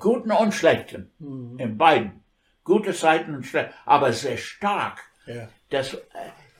guten 0.00 0.32
und 0.32 0.52
schlechten, 0.52 1.12
mhm. 1.18 1.58
in 1.58 1.78
beiden, 1.78 2.24
gute 2.64 2.92
Seiten 2.92 3.34
und 3.34 3.44
schlechte, 3.44 3.72
aber 3.84 4.12
sehr 4.12 4.36
stark, 4.36 5.00
ja. 5.26 5.48
dass 5.70 5.94
äh, 5.94 6.00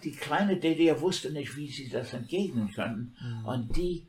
die 0.04 0.12
kleine 0.12 0.56
DDR 0.56 1.00
wusste 1.00 1.30
nicht, 1.30 1.56
wie 1.56 1.68
sie 1.68 1.88
das 1.88 2.12
entgegnen 2.12 2.72
können 2.72 3.16
mhm. 3.20 3.44
und 3.44 3.76
die 3.76 4.06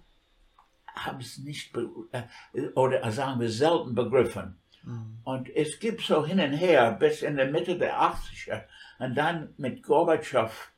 haben 0.95 1.19
es 1.19 1.37
nicht, 1.37 1.75
äh, 2.11 2.67
oder 2.75 3.11
sagen 3.11 3.39
wir 3.39 3.49
selten 3.49 3.95
begriffen. 3.95 4.59
Mhm. 4.83 5.19
Und 5.23 5.49
es 5.55 5.79
gibt 5.79 6.01
so 6.01 6.25
hin 6.25 6.39
und 6.39 6.53
her 6.53 6.91
bis 6.91 7.21
in 7.21 7.35
der 7.35 7.51
Mitte 7.51 7.77
der 7.77 8.01
80er 8.01 8.63
und 8.99 9.15
dann 9.15 9.53
mit 9.57 9.83
Gorbatschow 9.83 10.71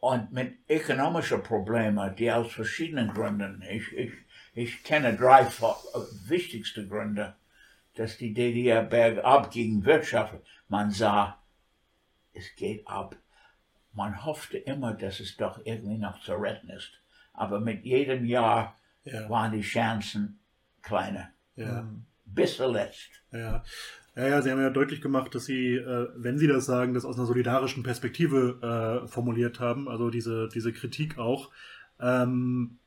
und 0.00 0.32
mit 0.32 0.58
ökonomischen 0.68 1.42
Problemen, 1.42 2.16
die 2.16 2.30
aus 2.30 2.52
verschiedenen 2.52 3.12
Gründen, 3.12 3.62
ich, 3.70 3.92
ich, 3.92 4.12
ich 4.54 4.82
kenne 4.82 5.16
drei 5.16 5.46
wichtigste 6.26 6.86
Gründe, 6.88 7.36
dass 7.94 8.16
die 8.16 8.34
DDR 8.34 8.82
bergab 8.82 9.50
ging 9.50 9.84
Wirtschaft. 9.84 10.34
Man 10.68 10.90
sah, 10.90 11.38
es 12.32 12.54
geht 12.56 12.86
ab. 12.88 13.16
Man 13.94 14.24
hoffte 14.24 14.58
immer, 14.58 14.94
dass 14.94 15.20
es 15.20 15.36
doch 15.36 15.60
irgendwie 15.64 15.98
noch 15.98 16.20
zu 16.20 16.32
retten 16.32 16.70
ist. 16.70 16.92
Aber 17.34 17.60
mit 17.60 17.84
jedem 17.84 18.24
Jahr 18.24 18.76
ja. 19.04 19.28
waren 19.28 19.52
die 19.52 19.62
Chancen 19.62 20.40
kleiner. 20.82 21.30
Ja. 21.56 21.82
Mhm 21.82 22.06
bis 22.34 22.56
zuletzt. 22.56 23.10
Ja. 23.32 23.62
Ja, 24.14 24.28
ja, 24.28 24.42
Sie 24.42 24.50
haben 24.50 24.60
ja 24.60 24.68
deutlich 24.68 25.00
gemacht, 25.00 25.34
dass 25.34 25.46
Sie, 25.46 25.74
äh, 25.74 26.08
wenn 26.16 26.36
Sie 26.36 26.46
das 26.46 26.66
sagen, 26.66 26.92
das 26.92 27.06
aus 27.06 27.16
einer 27.16 27.26
solidarischen 27.26 27.82
Perspektive 27.82 29.02
äh, 29.04 29.08
formuliert 29.08 29.58
haben, 29.58 29.88
also 29.88 30.10
diese, 30.10 30.50
diese 30.52 30.72
Kritik 30.72 31.16
auch. 31.16 31.50
Ähm, 31.98 32.78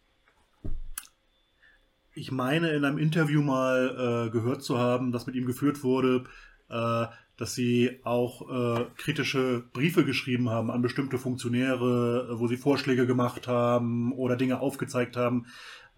ich 2.13 2.31
meine, 2.31 2.69
in 2.69 2.85
einem 2.85 2.99
Interview 2.99 3.41
mal 3.41 4.27
äh, 4.27 4.29
gehört 4.29 4.61
zu 4.61 4.77
haben, 4.77 5.11
das 5.11 5.25
mit 5.25 5.35
ihm 5.35 5.47
geführt 5.47 5.83
wurde, 5.83 6.25
äh, 6.69 7.05
dass 7.37 7.53
Sie 7.53 7.99
auch 8.03 8.49
äh, 8.49 8.85
kritische 8.95 9.63
Briefe 9.73 10.05
geschrieben 10.05 10.49
haben 10.49 10.71
an 10.71 10.81
bestimmte 10.81 11.17
Funktionäre, 11.17 12.39
wo 12.39 12.47
Sie 12.47 12.57
Vorschläge 12.57 13.05
gemacht 13.05 13.47
haben 13.47 14.13
oder 14.13 14.37
Dinge 14.37 14.59
aufgezeigt 14.59 15.17
haben. 15.17 15.47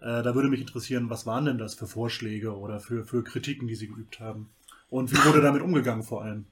Äh, 0.00 0.22
da 0.22 0.34
würde 0.34 0.48
mich 0.48 0.60
interessieren, 0.60 1.10
was 1.10 1.26
waren 1.26 1.44
denn 1.44 1.58
das 1.58 1.74
für 1.74 1.86
Vorschläge 1.86 2.56
oder 2.56 2.80
für, 2.80 3.04
für 3.04 3.22
Kritiken, 3.22 3.68
die 3.68 3.76
Sie 3.76 3.88
geübt 3.88 4.20
haben? 4.20 4.50
Und 4.90 5.12
wie 5.12 5.24
wurde 5.24 5.42
damit 5.42 5.62
umgegangen 5.62 6.02
vor 6.02 6.22
allem? 6.22 6.46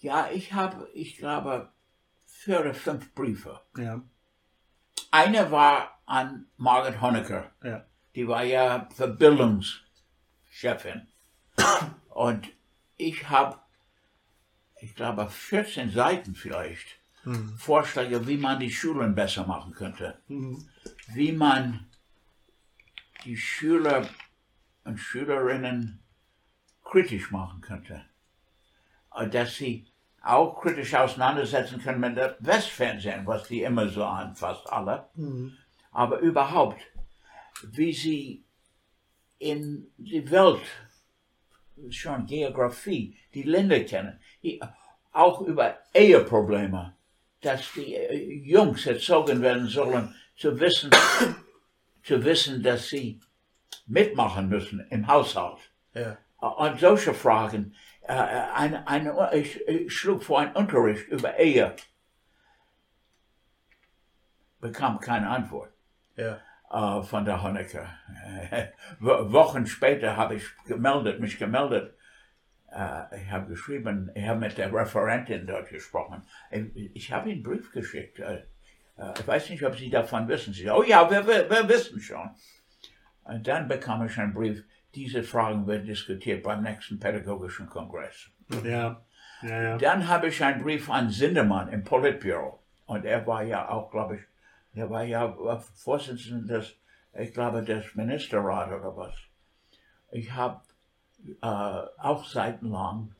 Ja, 0.00 0.28
ich 0.32 0.52
habe, 0.52 0.88
ich 0.92 1.16
glaube, 1.16 1.70
vier 2.26 2.60
oder 2.60 2.74
fünf 2.74 3.14
Briefe. 3.14 3.60
Ja. 3.78 4.02
Eine 5.10 5.50
war 5.50 6.00
an 6.04 6.46
Margaret 6.56 7.00
Honecker. 7.00 7.50
Ja. 7.62 7.84
Die 8.14 8.28
war 8.28 8.44
ja 8.44 8.88
Verbildungschefin. 8.94 11.08
Und 12.10 12.48
ich 12.96 13.28
habe, 13.28 13.58
ich 14.80 14.94
glaube, 14.94 15.28
14 15.28 15.90
Seiten 15.90 16.34
vielleicht, 16.34 16.98
mhm. 17.24 17.56
Vorschläge, 17.56 18.26
wie 18.26 18.36
man 18.36 18.60
die 18.60 18.70
Schulen 18.70 19.14
besser 19.14 19.46
machen 19.46 19.72
könnte. 19.72 20.18
Mhm. 20.28 20.68
Wie 21.08 21.32
man 21.32 21.86
die 23.24 23.36
Schüler 23.36 24.08
und 24.84 24.98
Schülerinnen 24.98 26.02
kritisch 26.82 27.30
machen 27.30 27.60
könnte. 27.60 28.04
Dass 29.30 29.56
sie 29.56 29.86
auch 30.22 30.60
kritisch 30.60 30.94
auseinandersetzen 30.94 31.80
können 31.80 32.00
mit 32.00 32.16
dem 32.16 32.34
Westfernsehen, 32.40 33.26
was 33.26 33.48
die 33.48 33.62
immer 33.62 33.88
sahen, 33.88 34.34
fast 34.34 34.70
alle. 34.70 35.08
Mhm. 35.14 35.56
Aber 35.92 36.18
überhaupt, 36.18 36.80
wie 37.62 37.92
sie 37.92 38.44
in 39.38 39.86
die 39.96 40.30
Welt, 40.30 40.62
schon 41.90 42.26
Geografie, 42.26 43.16
die 43.32 43.42
Länder 43.42 43.80
kennen, 43.80 44.20
auch 45.12 45.40
über 45.42 45.78
Eheprobleme, 45.92 46.94
dass 47.40 47.72
die 47.72 48.42
Jungs 48.44 48.86
erzogen 48.86 49.42
werden 49.42 49.68
sollen, 49.68 50.14
zu 50.36 50.58
wissen, 50.58 50.90
zu 52.02 52.24
wissen, 52.24 52.62
dass 52.62 52.88
sie 52.88 53.20
mitmachen 53.86 54.48
müssen 54.48 54.86
im 54.90 55.06
Haushalt. 55.06 55.58
Ja. 55.94 56.18
Und 56.38 56.80
solche 56.80 57.14
Fragen. 57.14 57.74
Äh, 58.02 58.12
eine, 58.12 58.86
eine, 58.86 59.34
ich, 59.34 59.66
ich 59.66 59.92
schlug 59.92 60.22
vor 60.22 60.40
einen 60.40 60.54
Unterricht 60.54 61.08
über 61.08 61.38
Ehe. 61.38 61.74
Bekam 64.60 65.00
keine 65.00 65.28
Antwort 65.28 65.72
Ja. 66.16 66.40
Äh, 66.74 67.02
von 67.02 67.24
der 67.24 67.42
Honecker. 67.42 67.86
Wo- 69.00 69.32
Wochen 69.32 69.66
später 69.66 70.16
habe 70.16 70.34
ich 70.36 70.44
gemeldet, 70.66 71.20
mich 71.20 71.38
gemeldet. 71.38 71.94
Äh, 72.72 73.22
ich 73.22 73.30
habe 73.30 73.46
geschrieben, 73.46 74.10
ich 74.14 74.26
habe 74.26 74.40
mit 74.40 74.58
der 74.58 74.72
Referentin 74.72 75.46
dort 75.46 75.68
gesprochen. 75.68 76.22
Ich, 76.50 76.96
ich 76.96 77.12
habe 77.12 77.30
Ihnen 77.30 77.44
einen 77.46 77.56
Brief 77.58 77.72
geschickt. 77.72 78.18
Äh, 78.18 78.42
äh, 78.98 79.12
ich 79.18 79.26
weiß 79.26 79.50
nicht, 79.50 79.64
ob 79.64 79.76
Sie 79.76 79.90
davon 79.90 80.26
wissen. 80.28 80.52
Sie, 80.52 80.68
oh 80.70 80.82
ja, 80.82 81.08
wir, 81.10 81.26
wir, 81.26 81.48
wir 81.48 81.68
wissen 81.68 82.00
schon. 82.00 82.30
Und 83.24 83.46
dann 83.46 83.68
bekam 83.68 84.04
ich 84.06 84.18
einen 84.18 84.34
Brief. 84.34 84.64
Diese 84.94 85.22
Fragen 85.22 85.66
werden 85.66 85.86
diskutiert 85.86 86.42
beim 86.42 86.62
nächsten 86.62 87.00
pädagogischen 87.00 87.68
Kongress. 87.68 88.30
Ja. 88.64 89.02
Ja, 89.42 89.62
ja. 89.62 89.76
Dann 89.78 90.08
habe 90.08 90.28
ich 90.28 90.42
einen 90.42 90.62
Brief 90.62 90.88
an 90.90 91.10
Sindemann 91.10 91.68
im 91.68 91.84
Politbüro. 91.84 92.60
Und 92.86 93.04
er 93.04 93.26
war 93.26 93.42
ja 93.42 93.68
auch, 93.68 93.90
glaube 93.90 94.16
ich, 94.16 94.22
er 94.74 94.90
war 94.90 95.04
ja 95.04 95.36
Vorsitzender 95.74 96.58
des, 96.58 96.76
ich 97.14 97.32
glaube, 97.32 97.62
des 97.62 97.94
Ministerrats 97.94 98.72
oder 98.72 98.96
was. 98.96 99.14
Ich 100.10 100.32
habe 100.32 100.62
äh, 101.40 101.46
auch 101.46 102.24
seitenlang 102.24 103.14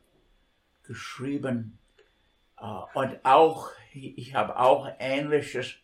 geschrieben 0.83 1.79
äh, 2.59 2.65
und 2.95 3.25
auch, 3.25 3.71
ich 3.93 4.35
habe 4.35 4.59
auch 4.59 4.89
Ähnliches, 4.99 5.77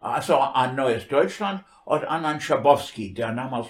also 0.00 0.38
an 0.38 0.74
Neues 0.74 1.06
Deutschland 1.08 1.64
und 1.84 2.04
an 2.04 2.24
Herrn 2.24 2.40
Schabowski, 2.40 3.14
der 3.14 3.32
damals 3.32 3.68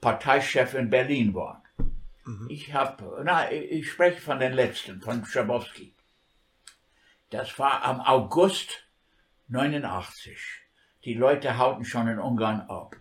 Parteichef 0.00 0.74
in 0.74 0.90
Berlin 0.90 1.34
war. 1.34 1.62
Ich 2.48 2.72
habe, 2.72 3.22
na, 3.24 3.50
ich 3.50 3.90
spreche 3.90 4.20
von 4.20 4.38
den 4.38 4.52
letzten, 4.52 5.00
von 5.00 5.24
Schabowski. 5.24 5.94
Das 7.30 7.58
war 7.58 7.82
am 7.82 8.00
August 8.00 8.84
89. 9.52 10.38
Die 11.04 11.12
Leute 11.12 11.58
hauten 11.58 11.84
schon 11.84 12.08
in 12.08 12.18
Ungarn 12.18 12.62
ab. 12.62 12.96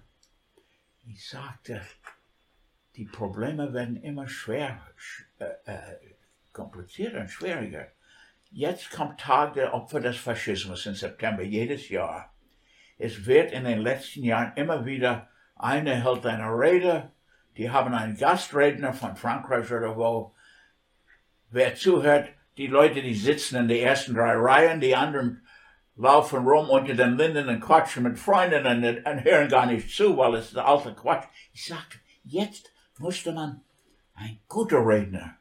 Ich 1.07 1.29
sagte, 1.29 1.81
die 2.97 3.05
Probleme 3.05 3.71
werden 3.73 3.95
immer 4.03 4.27
schwerer, 4.27 4.85
sch- 4.99 5.23
äh, 5.39 5.71
äh, 5.71 5.97
komplizierter 6.51 7.21
und 7.21 7.29
schwieriger. 7.29 7.87
Jetzt 8.49 8.91
kommt 8.91 9.21
Tag 9.21 9.53
der 9.53 9.73
Opfer 9.73 10.01
des 10.01 10.17
Faschismus 10.17 10.85
im 10.85 10.95
September 10.95 11.41
jedes 11.41 11.87
Jahr. 11.87 12.33
Es 12.97 13.25
wird 13.25 13.53
in 13.53 13.63
den 13.63 13.79
letzten 13.79 14.23
Jahren 14.23 14.51
immer 14.57 14.85
wieder, 14.85 15.29
eine 15.55 16.03
hält 16.03 16.25
eine 16.25 16.47
Rede, 16.47 17.13
die 17.55 17.69
haben 17.69 17.93
einen 17.93 18.17
Gastredner 18.17 18.93
von 18.93 19.15
Frankreich 19.15 19.71
oder 19.71 19.95
wo. 19.95 20.35
Wer 21.49 21.75
zuhört, 21.75 22.27
die 22.57 22.67
Leute, 22.67 23.01
die 23.01 23.15
sitzen 23.15 23.55
in 23.55 23.67
den 23.69 23.81
ersten 23.81 24.15
drei 24.15 24.33
Reihen, 24.33 24.81
die 24.81 24.97
anderen 24.97 25.47
laufen 25.95 26.47
rum 26.47 26.69
unter 26.69 26.93
den 26.93 27.17
Linden 27.17 27.49
und 27.49 27.59
quatschen 27.59 28.03
mit 28.03 28.17
Freunden 28.17 28.65
und, 28.65 29.05
und 29.05 29.23
hören 29.23 29.49
gar 29.49 29.65
nicht 29.65 29.89
zu, 29.95 30.17
weil 30.17 30.35
es 30.35 30.51
der 30.53 30.65
alte 30.65 30.93
Quatsch. 30.93 31.25
Ich 31.53 31.65
sagte, 31.65 31.97
jetzt 32.23 32.71
musste 32.97 33.31
man 33.33 33.61
ein 34.15 34.39
guter 34.47 34.85
Redner 34.85 35.35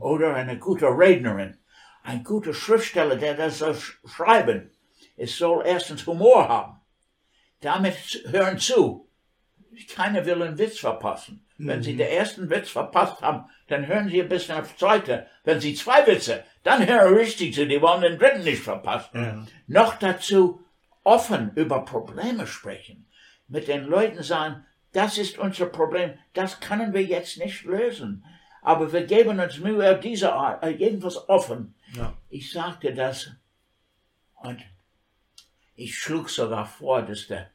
oder 0.00 0.34
eine 0.34 0.58
gute 0.58 0.86
Rednerin, 0.86 1.56
ein 2.02 2.24
guter 2.24 2.52
Schriftsteller, 2.54 3.16
der 3.16 3.34
das 3.34 3.58
soll 3.58 3.72
sch- 3.72 3.94
schreiben. 4.08 4.70
Es 5.16 5.36
soll 5.36 5.64
erstens 5.66 6.06
Humor 6.06 6.48
haben. 6.48 6.80
Damit 7.60 8.24
hören 8.26 8.58
zu. 8.58 9.08
Keiner 9.94 10.24
will 10.26 10.42
einen 10.42 10.58
Witz 10.58 10.78
verpassen. 10.78 11.44
Wenn 11.58 11.82
Sie 11.82 11.96
den 11.96 12.08
ersten 12.08 12.50
Witz 12.50 12.70
verpasst 12.70 13.22
haben, 13.22 13.48
dann 13.68 13.86
hören 13.86 14.08
Sie 14.08 14.20
ein 14.20 14.28
bisschen 14.28 14.56
auf 14.56 14.76
zweite. 14.76 15.26
Wenn 15.44 15.60
Sie 15.60 15.74
zwei 15.74 16.06
Witze, 16.06 16.44
dann 16.64 16.86
hören 16.86 17.14
richtig 17.14 17.54
zu. 17.54 17.66
Die 17.66 17.80
wollen 17.80 18.02
den 18.02 18.18
dritten 18.18 18.42
nicht 18.42 18.62
verpassen. 18.62 19.10
Ja. 19.14 19.46
Noch 19.66 19.94
dazu 19.94 20.64
offen 21.04 21.52
über 21.54 21.84
Probleme 21.84 22.46
sprechen. 22.46 23.06
Mit 23.48 23.68
den 23.68 23.84
Leuten 23.84 24.22
sagen, 24.22 24.64
das 24.92 25.18
ist 25.18 25.38
unser 25.38 25.66
Problem, 25.66 26.18
das 26.34 26.60
können 26.60 26.92
wir 26.92 27.02
jetzt 27.02 27.38
nicht 27.38 27.64
lösen. 27.64 28.24
Aber 28.60 28.92
wir 28.92 29.04
geben 29.04 29.40
uns 29.40 29.58
Mühe 29.58 29.92
auf 29.92 30.00
diese 30.00 30.32
Art, 30.32 30.62
äh, 30.62 30.70
jedenfalls 30.70 31.28
offen. 31.28 31.74
Ja. 31.96 32.16
Ich 32.28 32.52
sagte 32.52 32.94
das 32.94 33.30
und 34.36 34.62
ich 35.74 35.98
schlug 35.98 36.30
sogar 36.30 36.66
vor, 36.66 37.02
dass 37.02 37.26
der 37.26 37.50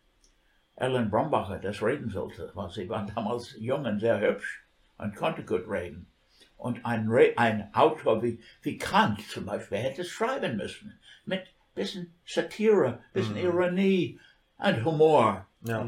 Ellen 0.77 1.09
Brombacher 1.09 1.57
das 1.57 1.81
reden 1.81 2.09
sollte, 2.09 2.51
weil 2.53 2.69
sie 2.69 2.87
war 2.87 3.05
damals 3.15 3.55
jung 3.59 3.85
und 3.85 3.99
sehr 3.99 4.19
hübsch 4.19 4.63
und 4.97 5.15
konnte 5.15 5.43
gut 5.43 5.67
reden. 5.67 6.07
Und 6.55 6.85
ein, 6.85 7.07
Re 7.09 7.33
ein 7.35 7.73
Autor 7.73 8.23
wie, 8.23 8.39
wie 8.61 8.77
Kant 8.77 9.21
zum 9.29 9.45
Beispiel 9.45 9.79
hätte 9.79 10.01
es 10.01 10.09
schreiben 10.09 10.57
müssen. 10.57 10.99
Mit 11.25 11.47
bisschen 11.75 12.13
Satire, 12.25 12.99
bisschen 13.13 13.37
Ironie 13.37 14.19
und 14.57 14.85
Humor. 14.85 15.45
Ja. 15.61 15.87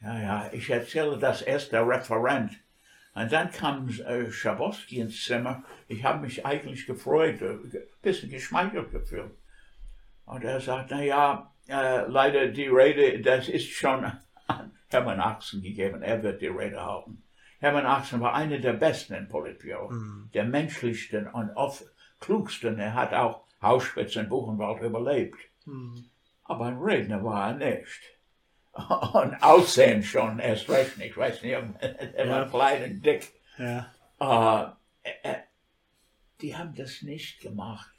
Ja, 0.00 0.20
ja, 0.20 0.50
ich 0.52 0.68
erzähle 0.70 1.18
das 1.18 1.42
erst 1.42 1.72
der 1.72 1.86
Referent. 1.86 2.52
Und 3.14 3.32
dann 3.32 3.50
kam 3.50 3.88
äh, 3.88 4.30
Schabowski 4.30 5.00
ins 5.00 5.24
Zimmer. 5.24 5.64
Ich 5.88 6.04
habe 6.04 6.20
mich 6.20 6.44
eigentlich 6.44 6.86
gefreut, 6.86 7.40
äh, 7.40 7.52
ein 7.52 7.82
bisschen 8.02 8.28
geschmeichelt 8.28 8.92
gefühlt. 8.92 9.32
Und 10.26 10.44
er 10.44 10.60
sagt, 10.60 10.90
na 10.90 11.02
ja, 11.02 11.50
äh, 11.68 12.06
leider 12.06 12.48
die 12.48 12.66
Rede, 12.68 13.20
das 13.20 13.48
ist 13.48 13.70
schon 13.70 14.04
an 14.46 14.72
Hermann 14.88 15.20
Axen 15.20 15.62
gegeben. 15.62 16.02
Er 16.02 16.22
wird 16.22 16.40
die 16.40 16.46
Rede 16.48 16.84
halten. 16.84 17.22
Hermann 17.58 17.86
Axen 17.86 18.20
war 18.20 18.34
einer 18.34 18.58
der 18.58 18.74
Besten 18.74 19.14
in 19.14 19.28
Politbüro, 19.28 19.90
der 20.34 20.44
menschlichsten 20.44 21.26
und 21.26 21.50
oft 21.56 21.84
klugsten. 22.20 22.78
Er 22.78 22.94
hat 22.94 23.14
auch 23.14 23.44
Auschwitz 23.60 24.14
und 24.16 24.28
Buchenwald 24.28 24.82
überlebt. 24.82 25.38
Aber 26.44 26.66
ein 26.66 26.78
Redner 26.78 27.24
war 27.24 27.48
er 27.48 27.54
nicht. 27.74 28.00
Und 29.14 29.42
Aussehen 29.42 30.02
schon 30.02 30.38
erst 30.38 30.68
recht 30.68 30.98
nicht. 30.98 31.12
Ich 31.12 31.16
weiß 31.16 31.42
nicht, 31.42 31.56
ob- 31.56 31.64
er 31.80 32.28
war 32.28 32.42
Ja. 32.42 32.48
klein 32.48 32.82
und 32.90 33.06
dick. 33.06 33.32
Ja. 33.56 34.74
Äh, 35.02 35.10
äh, 35.22 35.36
die 36.42 36.54
haben 36.54 36.74
das 36.74 37.00
nicht 37.00 37.40
gemacht. 37.40 37.90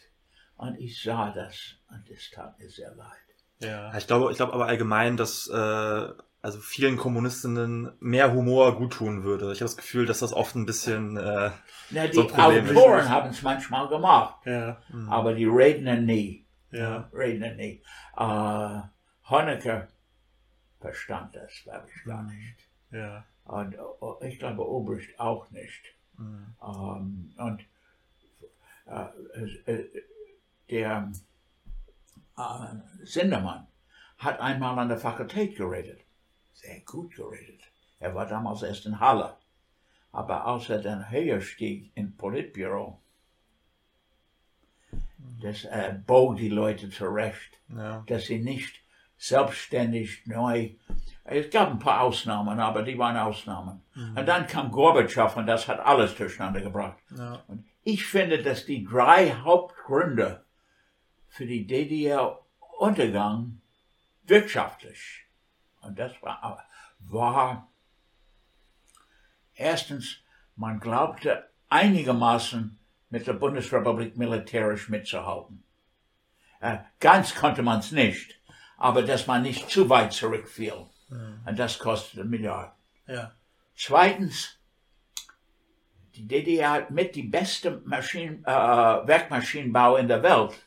Und 0.55 0.79
ich 0.79 1.01
sah 1.01 1.31
das 1.31 1.75
und 1.89 2.07
es 2.11 2.29
tat 2.29 2.59
mir 2.59 2.69
sehr 2.69 2.93
leid. 2.93 3.26
Ja. 3.59 3.95
Ich 3.97 4.07
glaube, 4.07 4.31
ich 4.31 4.37
glaube 4.37 4.53
aber 4.53 4.67
allgemein, 4.67 5.17
dass 5.17 5.47
äh, 5.47 6.07
also 6.41 6.59
vielen 6.59 6.97
Kommunistinnen 6.97 7.91
mehr 7.99 8.31
Humor 8.33 8.75
guttun 8.77 9.23
würde. 9.23 9.45
Ich 9.51 9.59
habe 9.59 9.65
das 9.65 9.77
Gefühl, 9.77 10.05
dass 10.05 10.19
das 10.19 10.31
oft 10.33 10.55
ein 10.55 10.65
bisschen 10.65 11.17
äh, 11.17 11.49
Na, 11.89 12.07
die 12.07 12.13
So 12.13 12.21
ein 12.21 12.27
Problem 12.27 12.65
ist 12.65 12.77
Autoren 12.77 12.99
es. 12.99 13.09
haben 13.09 13.29
es 13.31 13.41
manchmal 13.41 13.87
gemacht, 13.89 14.45
Ja. 14.45 14.77
aber 15.09 15.33
die 15.33 15.45
Redner 15.45 15.95
nie. 15.95 16.45
Ja. 16.71 17.09
Redner 17.13 17.53
nie. 17.55 17.81
Äh, 18.15 18.81
Honecker 19.29 19.87
verstand 20.79 21.35
das, 21.35 21.51
glaube 21.63 21.87
ich, 21.93 22.03
gar 22.05 22.23
nicht. 22.23 22.57
Ja. 22.91 23.25
Und 23.45 23.73
äh, 23.73 24.27
ich 24.27 24.37
glaube, 24.39 24.65
Obrist 24.69 25.19
auch 25.19 25.49
nicht. 25.51 25.81
Ähm, 26.19 27.33
und 27.37 27.61
äh, 28.85 29.71
äh, 29.71 30.03
der 30.69 31.11
äh, 32.37 33.05
Sindermann 33.05 33.67
hat 34.17 34.39
einmal 34.39 34.77
an 34.79 34.89
der 34.89 34.97
Fakultät 34.97 35.55
geredet. 35.55 36.01
Sehr 36.53 36.79
gut 36.81 37.15
geredet. 37.15 37.61
Er 37.99 38.15
war 38.15 38.25
damals 38.25 38.63
erst 38.63 38.85
in 38.85 38.99
Halle. 38.99 39.35
Aber 40.11 40.45
als 40.45 40.69
er 40.69 40.79
dann 40.79 41.11
höher 41.11 41.41
stieg 41.41 41.91
im 41.95 42.15
Politbüro, 42.15 42.99
das 45.41 45.65
äh, 45.65 45.95
bog 46.05 46.37
die 46.37 46.49
Leute 46.49 46.89
zurecht 46.89 47.57
ja. 47.75 48.03
dass 48.07 48.25
sie 48.25 48.39
nicht 48.39 48.81
selbstständig 49.17 50.25
neu. 50.25 50.71
Es 51.23 51.49
gab 51.49 51.71
ein 51.71 51.79
paar 51.79 52.01
Ausnahmen, 52.01 52.59
aber 52.59 52.83
die 52.83 52.97
waren 52.97 53.17
Ausnahmen. 53.17 53.81
Und 54.15 54.25
dann 54.27 54.47
kam 54.47 54.71
Gorbatschow 54.71 55.35
und 55.35 55.47
das 55.47 55.67
hat 55.67 55.79
alles 55.79 56.15
durcheinander 56.15 56.61
gebracht. 56.61 56.97
Ja. 57.17 57.43
Und 57.47 57.65
ich 57.83 58.05
finde, 58.05 58.41
dass 58.41 58.65
die 58.65 58.85
drei 58.85 59.31
Hauptgründe 59.31 60.45
für 61.37 61.45
die 61.45 61.67
DDR-Untergang 61.67 63.61
wirtschaftlich, 64.23 65.27
und 65.81 65.99
das 65.99 66.11
war, 66.23 66.65
war 66.99 67.71
erstens, 69.53 70.17
man 70.55 70.79
glaubte 70.79 71.47
einigermaßen 71.69 72.79
mit 73.11 73.27
der 73.27 73.33
Bundesrepublik 73.33 74.17
militärisch 74.17 74.89
mitzuhalten. 74.89 75.63
Äh, 76.59 76.79
ganz 76.99 77.35
konnte 77.35 77.61
man 77.61 77.81
es 77.81 77.91
nicht, 77.91 78.41
aber 78.77 79.03
dass 79.03 79.27
man 79.27 79.43
nicht 79.43 79.69
zu 79.69 79.87
weit 79.89 80.13
zurückfiel. 80.13 80.87
Und 81.45 81.59
das 81.59 81.77
kostete 81.77 82.25
Milliarden. 82.25 82.73
Ja. 83.05 83.31
Zweitens, 83.75 84.57
die 86.15 86.27
DDR 86.27 86.71
hat 86.71 86.91
mit 86.91 87.15
die 87.15 87.23
beste 87.23 87.79
Maschinen, 87.85 88.43
äh, 88.43 88.47
Werkmaschinenbau 88.49 89.97
in 89.97 90.07
der 90.07 90.23
Welt. 90.23 90.66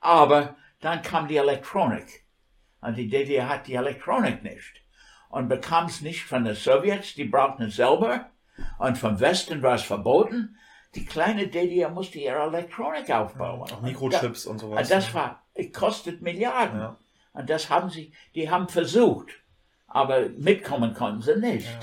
Aber 0.00 0.56
dann 0.80 1.02
kam 1.02 1.28
die 1.28 1.36
Elektronik. 1.36 2.24
Und 2.80 2.96
die 2.96 3.08
DDR 3.08 3.48
hat 3.48 3.66
die 3.66 3.74
Elektronik 3.74 4.42
nicht. 4.42 4.82
und 5.28 5.48
bekam 5.48 5.86
es 5.86 6.00
nicht 6.00 6.22
von 6.24 6.44
den 6.44 6.54
Sowjets, 6.54 7.14
die 7.14 7.24
brauchten 7.24 7.64
es 7.64 7.76
selber. 7.76 8.30
Und 8.78 8.96
vom 8.96 9.20
Westen 9.20 9.62
war 9.62 9.74
es 9.74 9.82
verboten. 9.82 10.56
Die 10.94 11.04
kleine 11.04 11.48
DDR 11.48 11.90
musste 11.90 12.18
ihre 12.18 12.44
Elektronik 12.44 13.10
aufbauen. 13.10 13.70
Auch 13.70 13.82
Mikrochips 13.82 14.46
und, 14.46 14.52
und 14.52 14.58
sowas. 14.60 14.88
Das 14.88 15.12
war, 15.12 15.42
es 15.52 15.72
kostet 15.72 16.22
Milliarden. 16.22 16.80
Ja. 16.80 16.96
Und 17.34 17.50
das 17.50 17.68
haben 17.68 17.90
sie, 17.90 18.12
die 18.34 18.50
haben 18.50 18.68
versucht. 18.68 19.30
Aber 19.88 20.28
mitkommen 20.30 20.94
konnten 20.94 21.20
sie 21.20 21.36
nicht. 21.36 21.68
Ja. 21.68 21.80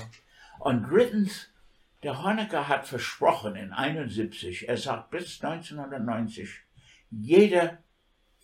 Und 0.58 0.90
drittens, 0.90 1.50
der 2.02 2.24
Honecker 2.24 2.66
hat 2.66 2.86
versprochen 2.86 3.54
in 3.54 3.72
71, 3.72 4.68
er 4.68 4.76
sagt 4.76 5.10
bis 5.10 5.42
1990, 5.44 6.48
jeder 7.10 7.78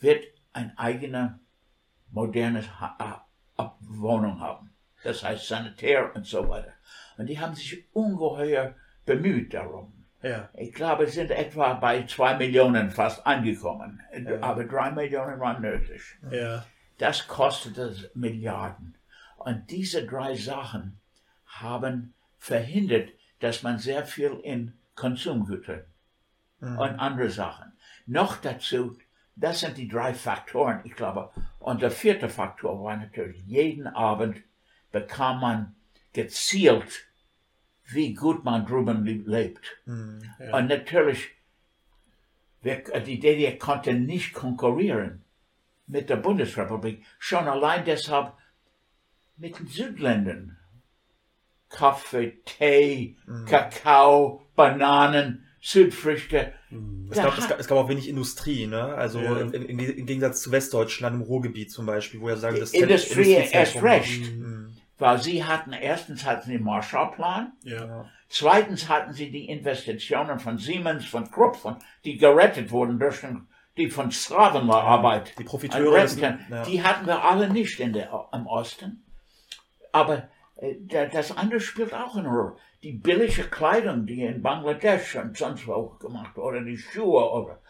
wird 0.01 0.25
ein 0.53 0.77
eigener 0.77 1.39
modernes 2.11 2.67
ha 2.81 3.27
Wohnung 3.81 4.41
haben. 4.41 4.71
Das 5.05 5.23
heißt 5.23 5.47
sanitär 5.49 6.15
und 6.15 6.27
so 6.27 6.49
weiter. 6.49 6.73
Und 7.17 7.27
die 7.27 7.39
haben 7.39 7.55
sich 7.55 7.85
ungeheuer 7.93 8.75
bemüht 9.07 9.55
darum. 9.55 9.93
Ja. 10.23 10.49
Ich 10.55 10.73
glaube, 10.75 11.05
es 11.05 11.15
sind 11.15 11.31
etwa 11.31 11.75
bei 11.75 12.05
zwei 12.05 12.37
Millionen 12.37 12.91
fast 12.91 13.27
angekommen. 13.27 14.01
Ja. 14.13 14.43
Aber 14.43 14.65
drei 14.65 14.91
Millionen 14.91 15.41
waren 15.41 15.63
nötig. 15.63 16.03
Ja. 16.31 16.65
Das 16.99 17.27
kostete 17.27 18.11
Milliarden. 18.15 18.97
Und 19.37 19.71
diese 19.71 20.07
drei 20.07 20.35
Sachen 20.35 20.99
haben 21.47 22.15
verhindert, 22.39 23.09
dass 23.41 23.63
man 23.63 23.79
sehr 23.79 24.05
viel 24.05 24.39
in 24.43 24.75
Konsumgüter 24.95 25.85
Mhm. 26.61 26.79
und 26.79 26.99
andere 26.99 27.31
Sachen. 27.31 27.73
Noch 28.07 28.37
dazu, 28.37 28.99
das 29.41 29.61
sind 29.61 29.79
die 29.79 29.89
drei 29.89 30.13
Faktoren, 30.15 30.81
ich 30.85 30.95
glaube. 30.95 31.31
Und 31.59 31.83
der 31.83 31.91
vierte 31.91 32.29
Faktor 32.29 32.83
war 32.83 32.97
natürlich, 32.97 33.43
jeden 33.47 33.87
Abend 33.87 34.43
bekam 34.93 35.41
man 35.41 35.77
gezielt, 36.13 37.07
wie 37.87 38.15
gut 38.15 38.45
man 38.45 38.67
drüben 38.67 39.05
lebt. 39.27 39.79
Mhm. 39.87 40.23
Ja. 40.39 40.59
Und 40.59 40.69
natürlich, 40.69 41.31
wir, 42.63 42.83
die 43.01 43.19
DDR 43.19 43.59
konnte 43.59 43.95
nicht 43.95 44.35
konkurrieren 44.35 45.25
mit 45.87 46.11
der 46.11 46.17
Bundesrepublik. 46.17 47.05
Schon 47.19 47.49
allein 47.49 47.85
deshalb 47.85 48.35
mit 49.37 49.59
den 49.59 49.67
Südländern. 49.67 50.57
Kaffee, 51.71 52.41
Tee, 52.45 53.17
Kakao, 53.47 54.43
Bananen, 54.55 55.47
Südfrüchte. 55.61 56.53
Es 57.11 57.17
Da 57.17 57.25
gab, 57.25 57.39
es, 57.39 57.49
gab, 57.49 57.61
es 57.61 57.69
gab 57.69 57.79
auch 57.79 57.89
wenig 57.89 58.09
Industrie, 58.09 58.67
ne? 58.67 58.83
Also 58.95 59.21
Ja. 59.21 59.39
im, 59.39 59.53
im, 59.53 59.79
im 59.79 60.07
Gegensatz 60.07 60.41
zu 60.43 60.53
Westdeutschland 60.53 61.17
im 61.17 61.23
Ruhrgebiet 61.23 61.71
zum 61.71 61.87
Beispiel, 61.87 62.21
wo 62.21 62.29
er 62.29 62.37
sagen, 62.39 62.59
das 62.59 62.73
Industrie 62.73 63.33
erst 63.33 63.83
recht. 63.83 64.33
Mhm. 64.33 64.77
Weil 64.99 65.23
sie 65.23 65.45
hatten, 65.45 65.73
erstens 65.73 66.25
hatten 66.27 66.47
sie 66.47 66.53
den 66.53 66.65
Marshallplan, 66.65 67.53
Ja. 67.63 68.07
zweitens 68.29 68.89
hatten 68.89 69.13
sie 69.15 69.31
die 69.31 69.49
Investitionen 69.49 70.39
von 70.39 70.59
Siemens, 70.59 71.07
von 71.07 71.31
Krupp, 71.31 71.57
von, 71.57 71.77
die 72.05 72.17
gerettet 72.19 72.71
wurden 72.71 72.99
durch 72.99 73.21
den, 73.21 73.47
die 73.77 73.89
von 73.89 74.11
Sklavenarbeit. 74.11 75.39
Die 75.39 75.45
Profiteure 75.45 76.05
ja. 76.07 76.63
Die 76.65 76.83
hatten 76.83 77.07
wir 77.07 77.25
alle 77.25 77.49
nicht 77.51 77.81
in 77.81 77.93
der, 77.95 78.29
im 78.33 78.47
Osten. 78.47 79.05
Aber 79.93 80.29
das 80.89 81.37
andere 81.37 81.61
spielt 81.61 81.95
auch 81.95 82.17
eine 82.17 82.29
Rolle. 82.29 82.57
Die 82.83 82.93
billige 82.93 83.45
Kleidung, 83.45 84.07
die 84.07 84.23
in 84.23 84.43
Bangladesch 84.43 85.17
und 85.17 85.37
sonst 85.37 85.67
wo 85.67 85.91
gemacht 85.99 86.37
wurde, 86.37 86.59
oder 86.59 86.65
die 86.65 86.77
Schuhe, 86.77 87.31
oder, 87.31 87.61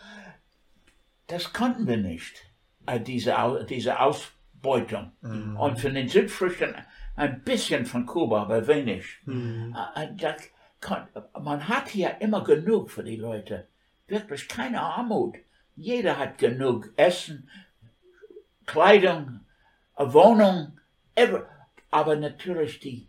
das 1.26 1.52
konnten 1.52 1.86
wir 1.86 1.96
nicht, 1.96 2.44
äh, 2.86 3.00
diese, 3.00 3.66
diese 3.68 4.00
Ausbeutung. 4.00 5.12
Mhm. 5.20 5.56
Und 5.56 5.78
von 5.78 5.94
den 5.94 6.08
Südfrüchten 6.08 6.74
ein 7.16 7.42
bisschen 7.42 7.86
von 7.86 8.06
Kuba, 8.06 8.42
aber 8.42 8.66
wenig. 8.66 9.20
Mhm. 9.24 9.76
Äh, 9.94 10.24
äh, 10.24 10.36
kon, 10.80 11.06
man 11.40 11.68
hat 11.68 11.88
hier 11.88 12.20
immer 12.20 12.42
genug 12.42 12.90
für 12.90 13.04
die 13.04 13.16
Leute. 13.16 13.68
Wirklich 14.08 14.48
keine 14.48 14.80
Armut. 14.80 15.36
Jeder 15.76 16.18
hat 16.18 16.38
genug 16.38 16.92
Essen, 16.96 17.48
Kleidung, 18.66 19.40
Wohnung, 19.96 20.78
ever. 21.14 21.46
Aber 21.90 22.16
natürlich 22.16 22.80
die, 22.80 23.08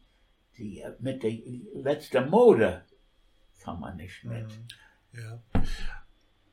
die 0.58 0.84
mit 1.00 1.24
der 1.24 1.34
letzten 1.74 2.30
Mode 2.30 2.84
kann 3.64 3.80
man 3.80 3.98
nicht 3.98 4.24
mit. 4.24 4.48
Ja. 5.14 5.42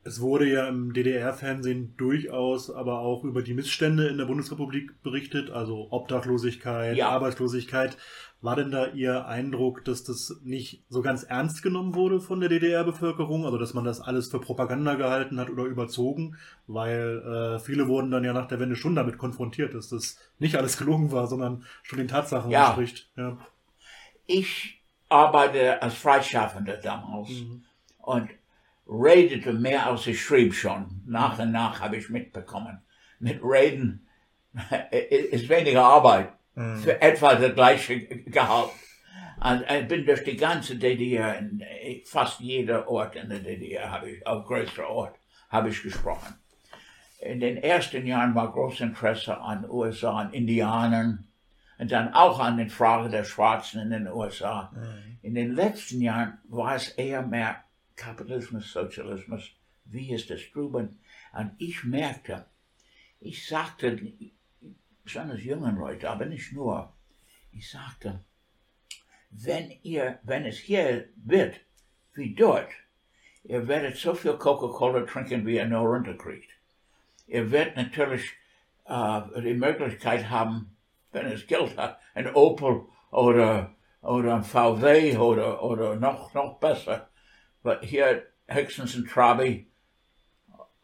Es 0.03 0.21
wurde 0.21 0.49
ja 0.49 0.67
im 0.67 0.93
DDR-Fernsehen 0.93 1.95
durchaus 1.97 2.71
aber 2.71 2.99
auch 2.99 3.23
über 3.23 3.41
die 3.41 3.53
Missstände 3.53 4.07
in 4.07 4.17
der 4.17 4.25
Bundesrepublik 4.25 5.01
berichtet, 5.03 5.49
also 5.51 5.87
Obdachlosigkeit, 5.91 6.95
Ja. 6.95 7.09
Arbeitslosigkeit. 7.09 7.97
War 8.41 8.55
denn 8.55 8.71
da 8.71 8.87
Ihr 8.87 9.25
Eindruck, 9.27 9.83
dass 9.83 10.05
das 10.05 10.39
nicht 10.43 10.85
so 10.87 11.01
ganz 11.01 11.23
ernst 11.23 11.61
genommen 11.61 11.93
wurde 11.93 12.21
von 12.21 12.39
der 12.39 12.47
DDR-Bevölkerung? 12.47 13.43
Also, 13.45 13.57
dass 13.57 13.73
man 13.73 13.83
das 13.83 13.99
alles 13.99 14.29
für 14.31 14.39
Propaganda 14.39 14.95
gehalten 14.95 15.39
hat 15.41 15.49
oder 15.49 15.63
überzogen? 15.65 16.37
Weil 16.65 17.19
äh, 17.57 17.59
viele 17.59 17.89
wurden 17.89 18.11
dann 18.11 18.23
ja 18.23 18.31
nach 18.31 18.47
der 18.47 18.61
Wende 18.61 18.77
schon 18.77 18.95
damit 18.95 19.17
konfrontiert, 19.17 19.73
dass 19.73 19.89
das 19.89 20.17
nicht 20.39 20.55
alles 20.55 20.77
gelogen 20.77 21.11
war, 21.11 21.27
sondern 21.27 21.65
schon 21.83 21.97
den 21.99 22.07
Tatsachen 22.07 22.49
Ja. 22.49 22.67
entspricht. 22.67 23.09
Ja. 23.17 23.37
Ich 24.25 24.81
arbeite 25.09 25.81
als 25.81 25.95
Freischaffender 25.95 26.77
damals 26.77 27.29
Mhm. 27.29 27.63
und 27.97 28.29
redete 28.87 29.51
mehr 29.51 29.85
als 29.87 30.07
ich 30.07 30.21
schrieb 30.23 30.53
schon. 30.53 31.01
Nach 31.05 31.37
und 31.39 31.51
nach 31.51 31.81
habe 31.81 31.97
ich 31.97 32.09
mitbekommen. 32.09 32.79
Mit 33.19 33.41
Reden 33.43 34.07
ist 35.31 35.49
weniger 35.49 35.83
Arbeit 35.83 36.31
Mhm. 36.55 36.77
für 36.79 37.01
etwa 37.01 37.35
das 37.35 37.53
gleiche 37.53 37.99
Gehalt. 37.99 38.71
Und 39.41 39.63
ich 39.69 39.87
bin 39.87 40.05
durch 40.05 40.23
die 40.23 40.35
ganze 40.35 40.75
DDR, 40.75 41.37
in 41.37 41.63
fast 42.05 42.41
jeder 42.41 42.89
Ort 42.89 43.15
in 43.15 43.29
der 43.29 43.39
DDR 43.39 43.89
habe 43.89 44.11
ich, 44.11 44.27
auf 44.27 44.45
größer 44.45 44.87
Ort, 44.87 45.15
habe 45.49 45.69
ich 45.69 45.81
gesprochen. 45.81 46.35
In 47.21 47.39
den 47.39 47.57
ersten 47.57 48.05
Jahren 48.05 48.35
war 48.35 48.51
großes 48.51 48.81
Interesse 48.81 49.37
an 49.37 49.69
USA, 49.69 50.19
an 50.19 50.33
Indianern 50.33 51.27
und 51.77 51.91
dann 51.91 52.13
auch 52.13 52.39
an 52.39 52.57
den 52.57 52.69
Fragen 52.69 53.11
der 53.11 53.23
Schwarzen 53.23 53.81
in 53.81 53.91
den 53.91 54.07
USA. 54.07 54.71
In 55.21 55.35
den 55.35 55.53
letzten 55.53 56.01
Jahren 56.01 56.37
war 56.49 56.75
es 56.75 56.89
eher 56.89 57.21
mehr 57.21 57.63
Kapitalismus, 57.95 58.71
Sozialismus, 58.71 59.51
wie 59.85 60.13
ist 60.13 60.31
es 60.31 60.49
drüben? 60.51 60.99
Und 61.33 61.51
ich 61.57 61.83
merkte, 61.83 62.45
ich 63.19 63.47
sagte, 63.47 63.99
besonders 65.09 65.43
jungen 65.43 65.75
Leute, 65.75 66.07
aber 66.07 66.25
nicht 66.25 66.53
nur, 66.53 66.93
ich 67.51 67.67
sagte, 67.67 68.23
wenn 69.31 69.71
ihr, 69.81 70.19
wenn 70.21 70.45
es 70.45 70.59
hier 70.59 71.09
wird, 71.15 71.55
wie 72.13 72.35
dort, 72.35 72.69
ihr 73.43 73.67
werdet 73.67 73.97
so 73.97 74.13
viel 74.13 74.33
Coca-Cola 74.33 75.05
trinken, 75.05 75.47
wie 75.47 75.55
ihr 75.55 75.65
nur 75.65 75.81
runterkriegt. 75.81 76.51
Ihr 77.25 77.49
werdet 77.49 77.75
natürlich 77.75 78.33
äh, 78.85 79.21
die 79.41 79.55
Möglichkeit 79.55 80.29
haben, 80.29 80.75
wenn 81.11 81.25
es 81.25 81.47
Geld 81.47 81.75
hat, 81.75 81.99
ein 82.13 82.31
Opel 82.35 82.83
oder, 83.09 83.73
oder 84.01 84.35
ein 84.35 84.43
VW 84.43 85.17
oder, 85.17 85.63
oder 85.63 85.95
noch, 85.95 86.35
noch 86.35 86.59
besser. 86.59 87.09
Aber 87.63 87.81
hier 87.81 88.27
höchstens 88.47 88.95
ein 88.95 89.07
Trabi, 89.07 89.68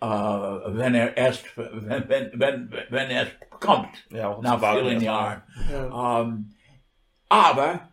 wenn 0.08 0.96
er 0.96 1.16
erst, 1.18 1.56
wenn, 1.58 2.10
wenn, 2.10 2.40
wenn, 2.40 2.72
wenn 2.90 3.10
er 3.10 3.24
es 3.28 3.50
bekommt, 3.50 4.06
Ja, 4.10 4.40
nach 4.42 4.60
vielen. 4.60 5.02
Jahren. 5.02 5.44
Ja. 5.72 6.22
Ähm, 6.22 6.54
aber 7.30 7.90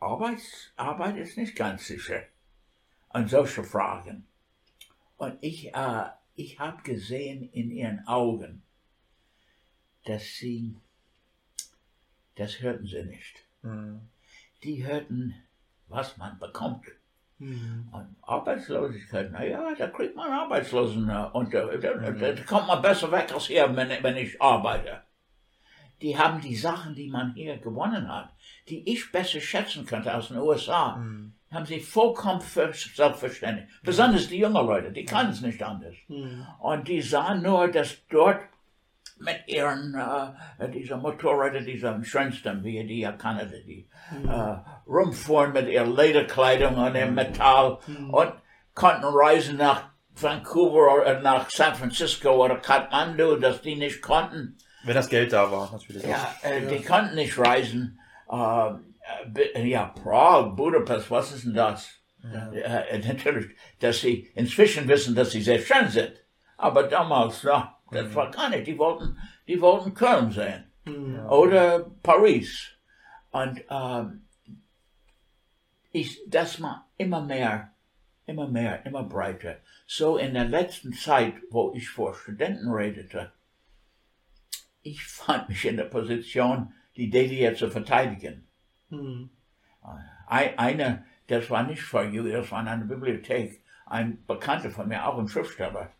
Arbeit, 0.00 0.40
Arbeit 0.76 1.16
ist 1.16 1.36
nicht 1.36 1.56
ganz 1.56 1.86
sicher 1.86 2.22
an 3.08 3.28
solche 3.28 3.64
Fragen. 3.64 4.26
Und 5.16 5.38
ich, 5.40 5.74
äh, 5.74 6.04
ich 6.34 6.58
habe 6.58 6.82
gesehen 6.82 7.48
in 7.52 7.70
ihren 7.70 8.06
Augen, 8.06 8.62
dass 10.04 10.22
sie, 10.22 10.76
das 12.36 12.60
hörten 12.60 12.86
sie 12.86 13.02
nicht. 13.04 13.44
Mhm. 13.62 14.02
Die 14.62 14.84
hörten, 14.86 15.34
was 15.88 16.16
man 16.18 16.38
bekommt. 16.38 16.86
Mhm. 17.38 17.88
Und 17.92 18.16
Arbeitslosigkeit, 18.22 19.30
naja, 19.30 19.62
da 19.76 19.88
kriegt 19.88 20.16
man 20.16 20.30
Arbeitslosen 20.30 21.08
äh, 21.10 21.26
und 21.32 21.52
äh, 21.52 21.78
da, 21.78 21.94
Mhm. 21.94 22.18
da 22.18 22.34
kommt 22.46 22.66
man 22.68 22.80
besser 22.82 23.10
weg 23.12 23.32
als 23.32 23.46
hier, 23.46 23.74
wenn, 23.76 23.90
wenn 24.02 24.16
ich 24.16 24.40
arbeite. 24.40 25.02
Die 26.02 26.16
haben 26.18 26.40
die 26.40 26.56
Sachen, 26.56 26.94
die 26.94 27.08
man 27.08 27.32
hier 27.34 27.56
gewonnen 27.58 28.12
hat, 28.12 28.30
die 28.68 28.90
ich 28.90 29.10
besser 29.12 29.40
schätzen 29.40 29.86
könnte 29.86 30.12
als 30.12 30.30
in 30.30 30.36
den 30.36 30.44
USA, 30.44 30.96
Mhm. 30.96 31.34
haben 31.50 31.66
sie 31.66 31.80
vollkommen 31.80 32.40
selbstverständlich. 32.40 33.66
Besonders 33.82 34.28
die 34.28 34.38
jungen 34.38 34.66
Leute, 34.66 34.90
die 34.92 35.04
können 35.04 35.30
es 35.30 35.40
nicht 35.40 35.62
anders. 35.62 35.94
Mhm. 36.08 36.46
Und 36.60 36.88
die 36.88 37.00
sahen 37.00 37.42
nur, 37.42 37.68
dass 37.68 38.06
dort 38.08 38.40
mit 39.18 39.46
ihren, 39.46 39.94
äh, 39.94 40.68
dieser 40.68 40.96
Motorräder, 40.98 41.60
dieser 41.60 42.02
schönsten, 42.04 42.62
wie 42.62 42.84
die 42.84 43.00
ja 43.00 43.12
Kanada, 43.12 43.56
die 43.66 43.88
äh, 44.28 44.56
rumfuhren 44.86 45.52
mit 45.52 45.68
ihrer 45.68 45.86
Lederkleidung 45.86 46.76
und 46.76 46.94
dem 46.94 47.14
Metall 47.14 47.78
und 48.10 48.32
konnten 48.74 49.04
reisen 49.04 49.56
nach 49.56 49.90
Vancouver 50.14 51.00
oder 51.00 51.20
nach 51.20 51.50
San 51.50 51.74
Francisco 51.74 52.44
oder 52.44 52.56
Kathmandu, 52.56 53.36
dass 53.36 53.60
die 53.62 53.76
nicht 53.76 54.02
konnten. 54.02 54.58
Wenn 54.84 54.94
das 54.94 55.08
Geld 55.08 55.32
da 55.32 55.50
war, 55.50 55.70
natürlich. 55.72 56.04
Ja, 56.04 56.34
äh, 56.42 56.66
die 56.66 56.82
konnten 56.82 57.16
nicht 57.16 57.36
reisen. 57.38 57.98
Äh, 58.30 58.70
äh, 59.54 59.64
ja, 59.66 59.86
Prag, 59.86 60.54
Budapest, 60.56 61.10
was 61.10 61.32
ist 61.32 61.44
denn 61.44 61.54
das? 61.54 61.90
Ja. 62.22 62.52
Äh, 62.52 62.98
natürlich, 62.98 63.54
dass 63.80 64.00
sie 64.00 64.30
inzwischen 64.34 64.88
wissen, 64.88 65.14
dass 65.14 65.30
sie 65.30 65.42
sehr 65.42 65.58
schön 65.58 65.88
sind. 65.88 66.12
Aber 66.56 66.84
damals, 66.84 67.42
ja, 67.42 67.75
das 67.90 68.08
mhm. 68.08 68.14
war 68.14 68.30
gar 68.30 68.50
nicht. 68.50 68.66
Die 68.66 68.78
wollten, 68.78 69.18
die 69.46 69.60
wollten 69.60 69.94
Köln 69.94 70.30
sehen. 70.30 70.64
Mhm. 70.84 71.26
Oder 71.26 71.80
Paris. 72.02 72.72
Und 73.30 73.62
ähm, 73.70 74.26
ich, 75.92 76.22
das 76.26 76.60
war 76.60 76.88
immer 76.96 77.22
mehr, 77.22 77.72
immer 78.26 78.48
mehr, 78.48 78.84
immer 78.86 79.02
breiter. 79.02 79.56
So 79.86 80.16
in 80.16 80.34
der 80.34 80.46
letzten 80.46 80.92
Zeit, 80.92 81.34
wo 81.50 81.72
ich 81.74 81.88
vor 81.88 82.14
Studenten 82.14 82.70
redete, 82.70 83.32
ich 84.82 85.04
fand 85.04 85.48
mich 85.48 85.64
in 85.64 85.76
der 85.76 85.84
Position, 85.84 86.72
die 86.96 87.10
DDR 87.10 87.54
zu 87.54 87.70
verteidigen. 87.70 88.46
Mhm. 88.88 89.30
Eine, 90.26 91.04
das 91.26 91.50
war 91.50 91.62
nicht 91.64 91.82
vor 91.82 92.04
Juli, 92.04 92.32
das 92.32 92.50
war 92.50 92.60
in 92.60 92.68
einer 92.68 92.84
Bibliothek, 92.84 93.62
ein 93.86 94.24
Bekannter 94.26 94.70
von 94.70 94.88
mir, 94.88 95.06
auch 95.06 95.18
ein 95.18 95.28
Schriftsteller. 95.28 95.90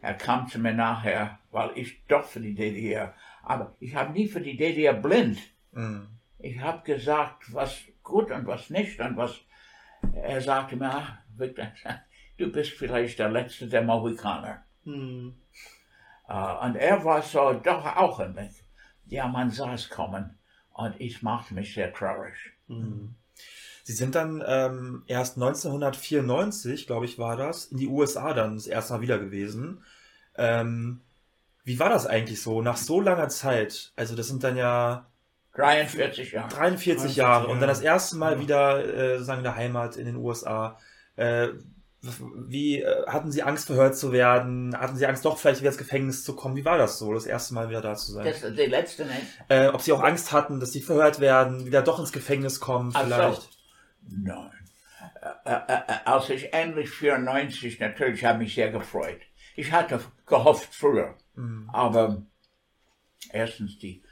Er 0.00 0.14
kam 0.14 0.46
zu 0.48 0.58
mir 0.58 0.72
nachher, 0.72 1.38
weil 1.50 1.70
ich 1.74 2.04
doch 2.06 2.24
für 2.24 2.40
die 2.40 2.54
DDR, 2.54 3.14
aber 3.42 3.74
ich 3.80 3.94
habe 3.94 4.12
nie 4.12 4.28
für 4.28 4.40
die 4.40 4.56
DDR 4.56 4.94
blind. 4.94 5.38
Mhm. 5.72 6.08
Ich 6.38 6.60
habe 6.60 6.84
gesagt, 6.84 7.52
was 7.52 7.82
gut 8.02 8.30
und 8.30 8.46
was 8.46 8.70
nicht 8.70 9.00
und 9.00 9.16
was. 9.16 9.40
Er 10.12 10.40
sagte 10.40 10.76
mir, 10.76 10.90
ach, 10.90 11.18
Victor, 11.36 11.72
du 12.38 12.52
bist 12.52 12.72
vielleicht 12.72 13.18
der 13.18 13.30
letzte 13.30 13.66
der 13.66 13.82
Mohikaner. 13.82 14.64
Mhm. 14.84 15.34
Uh, 16.28 16.64
und 16.64 16.76
er 16.76 17.02
war 17.04 17.22
so 17.22 17.54
doch 17.54 17.84
auch 17.96 18.20
ein 18.20 18.34
mich. 18.34 18.62
Ja, 19.06 19.26
man 19.26 19.50
sah 19.50 19.72
es 19.72 19.88
kommen 19.88 20.38
und 20.74 21.00
ich 21.00 21.22
machte 21.22 21.54
mich 21.54 21.72
sehr 21.72 21.92
traurig. 21.92 22.36
Mhm. 22.66 23.14
Sie 23.88 23.94
sind 23.94 24.14
dann 24.14 24.44
ähm, 24.46 25.02
erst 25.06 25.36
1994, 25.38 26.86
glaube 26.86 27.06
ich, 27.06 27.18
war 27.18 27.38
das, 27.38 27.64
in 27.64 27.78
die 27.78 27.86
USA 27.86 28.34
dann 28.34 28.56
das 28.56 28.66
erste 28.66 28.92
Mal 28.92 29.00
wieder 29.00 29.18
gewesen. 29.18 29.82
Ähm, 30.36 31.00
wie 31.64 31.78
war 31.78 31.88
das 31.88 32.06
eigentlich 32.06 32.42
so, 32.42 32.60
nach 32.60 32.76
so 32.76 33.00
langer 33.00 33.30
Zeit? 33.30 33.92
Also 33.96 34.14
das 34.14 34.28
sind 34.28 34.44
dann 34.44 34.58
ja 34.58 35.06
43 35.54 36.32
Jahre. 36.32 36.48
43 36.50 37.16
Jahre 37.16 37.46
und 37.46 37.60
dann 37.60 37.68
das 37.70 37.80
erste 37.80 38.18
Mal 38.18 38.34
ja. 38.34 38.40
wieder 38.40 38.84
äh, 38.84 39.12
sozusagen 39.14 39.38
in 39.38 39.44
der 39.44 39.56
Heimat 39.56 39.96
in 39.96 40.04
den 40.04 40.16
USA. 40.16 40.78
Äh, 41.16 41.48
wie 42.02 42.82
äh, 42.82 43.06
hatten 43.06 43.32
Sie 43.32 43.42
Angst, 43.42 43.68
verhört 43.68 43.96
zu 43.96 44.12
werden? 44.12 44.78
Hatten 44.78 44.96
Sie 44.96 45.06
Angst, 45.06 45.24
doch 45.24 45.38
vielleicht 45.38 45.62
wieder 45.62 45.70
ins 45.70 45.78
Gefängnis 45.78 46.24
zu 46.24 46.36
kommen? 46.36 46.56
Wie 46.56 46.64
war 46.66 46.76
das 46.76 46.98
so, 46.98 47.14
das 47.14 47.24
erste 47.24 47.54
Mal 47.54 47.70
wieder 47.70 47.80
da 47.80 47.94
zu 47.94 48.12
sein? 48.12 48.26
Das, 48.26 48.42
die 48.42 48.66
letzte 48.66 49.06
nicht. 49.06 49.22
Äh, 49.48 49.68
ob 49.68 49.80
Sie 49.80 49.92
auch 49.92 50.02
Angst 50.02 50.30
hatten, 50.30 50.60
dass 50.60 50.72
Sie 50.72 50.82
verhört 50.82 51.20
werden, 51.20 51.64
wieder 51.64 51.80
doch 51.80 51.98
ins 51.98 52.12
Gefängnis 52.12 52.60
kommen, 52.60 52.92
vielleicht? 52.92 53.40
So. 53.40 53.57
Nein. 54.08 54.50
Als 56.04 56.30
ich 56.30 56.52
endlich 56.52 56.90
94, 56.90 57.78
natürlich 57.80 58.24
habe 58.24 58.42
ich 58.42 58.48
mich 58.48 58.54
sehr 58.54 58.70
gefreut. 58.70 59.20
Ich 59.56 59.72
hatte 59.72 60.00
gehofft 60.26 60.74
früher, 60.74 61.16
mhm. 61.34 61.68
aber 61.72 62.22
erstens 63.32 63.78
die, 63.78 64.02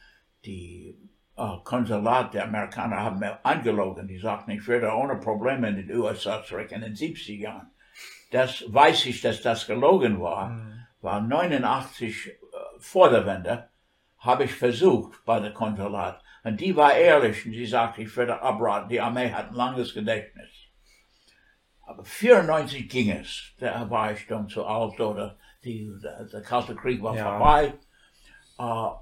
die 0.45 0.97
uh, 1.37 1.59
Konsulat 1.65 2.35
der 2.35 2.45
Amerikaner 2.45 2.99
haben 2.99 3.19
mir 3.19 3.45
angelogen. 3.45 4.09
Die 4.09 4.19
sagten, 4.19 4.51
ich 4.53 4.67
würde 4.67 4.93
ohne 4.93 5.17
Probleme 5.17 5.69
in 5.69 5.77
den 5.77 5.97
USA 5.97 6.43
zurück 6.43 6.73
in 6.73 6.81
den 6.81 6.95
70 6.95 7.41
Jahren 7.41 7.71
das 8.31 8.65
weiß 8.67 9.07
ich, 9.07 9.21
dass 9.21 9.43
das 9.43 9.67
gelogen 9.67 10.21
war, 10.21 10.51
mhm. 10.51 10.87
war 11.01 11.21
89 11.21 12.27
äh, 12.27 12.33
vor 12.79 13.11
der 13.11 13.27
Wende, 13.27 13.69
habe 14.19 14.45
ich 14.45 14.53
versucht 14.53 15.25
bei 15.25 15.41
der 15.41 15.53
Konsulat. 15.53 16.23
Und 16.47 16.61
die 16.61 16.77
war 16.77 16.95
ehrlich 16.95 17.45
und 17.45 17.55
sie 17.55 17.67
sagte, 17.67 18.03
ich 18.03 18.17
würde 18.17 18.41
abraten, 18.41 18.89
die 18.89 19.01
Armee 19.01 19.33
hat 19.33 19.49
ein 19.49 19.55
langes 19.55 19.93
Gedächtnis. 19.93 20.49
Aber 21.81 22.05
94 22.05 22.89
ging 22.89 23.11
es. 23.11 23.53
Da 23.59 23.91
war 23.91 24.13
ich 24.13 24.29
dann 24.29 24.49
zu 24.49 24.65
alt 24.65 25.01
oder 25.01 25.37
die, 25.65 25.91
der, 26.01 26.25
der 26.25 26.43
Kalte 26.43 26.77
Krieg 26.77 27.03
war 27.03 27.17
ja. 27.17 27.37
vorbei. 27.37 27.75
Uh, 28.61 28.95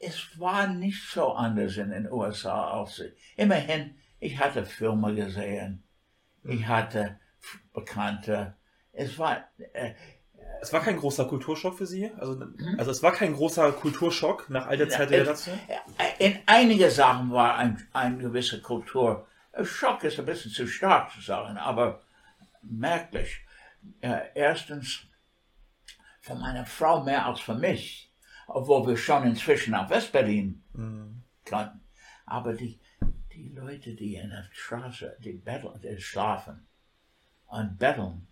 es 0.00 0.40
war 0.40 0.66
nicht 0.66 1.08
so 1.08 1.34
anders 1.34 1.76
in 1.76 1.90
den 1.90 2.10
USA 2.10 2.80
als 2.80 3.00
immerhin, 3.36 3.96
ich 4.18 4.36
hatte 4.36 4.66
Filme 4.66 5.14
gesehen. 5.14 5.84
Ich 6.42 6.66
hatte 6.66 7.20
Bekannte. 7.72 8.56
Es 8.90 9.16
war. 9.20 9.44
Äh, 9.72 9.94
es 10.60 10.72
war 10.72 10.80
kein 10.80 10.96
großer 10.96 11.26
Kulturschock 11.26 11.76
für 11.76 11.86
Sie? 11.86 12.10
Also, 12.18 12.34
mhm. 12.34 12.76
also 12.78 12.90
es 12.90 13.02
war 13.02 13.12
kein 13.12 13.34
großer 13.34 13.72
Kulturschock 13.72 14.50
nach 14.50 14.66
all 14.66 14.76
der 14.76 14.88
Zeit 14.88 15.10
der 15.10 15.24
dazu? 15.24 15.50
In 16.18 16.38
einige 16.46 16.90
Sachen 16.90 17.30
war 17.30 17.56
ein, 17.56 17.86
ein 17.92 18.18
gewisser 18.18 18.58
Kulturschock 18.58 20.04
ist 20.04 20.18
ein 20.18 20.26
bisschen 20.26 20.50
zu 20.50 20.66
stark 20.66 21.12
zu 21.12 21.20
sagen, 21.20 21.56
aber 21.56 22.02
merklich. 22.62 23.40
Äh, 24.02 24.20
erstens 24.34 25.06
für 26.20 26.34
meine 26.34 26.66
Frau 26.66 27.02
mehr 27.02 27.24
als 27.24 27.40
für 27.40 27.54
mich, 27.54 28.12
obwohl 28.46 28.86
wir 28.86 28.96
schon 28.96 29.24
inzwischen 29.24 29.70
nach 29.70 29.88
Westberlin 29.88 30.62
mhm. 30.74 31.22
konnten. 31.48 31.80
Aber 32.26 32.52
die, 32.52 32.78
die 33.32 33.48
Leute, 33.48 33.94
die 33.94 34.16
in 34.16 34.28
der 34.28 34.46
Straße, 34.52 35.16
die 35.20 35.32
betteln, 35.32 35.80
die 35.82 36.00
schlafen, 36.00 36.66
und 37.46 37.78
betteln. 37.78 38.26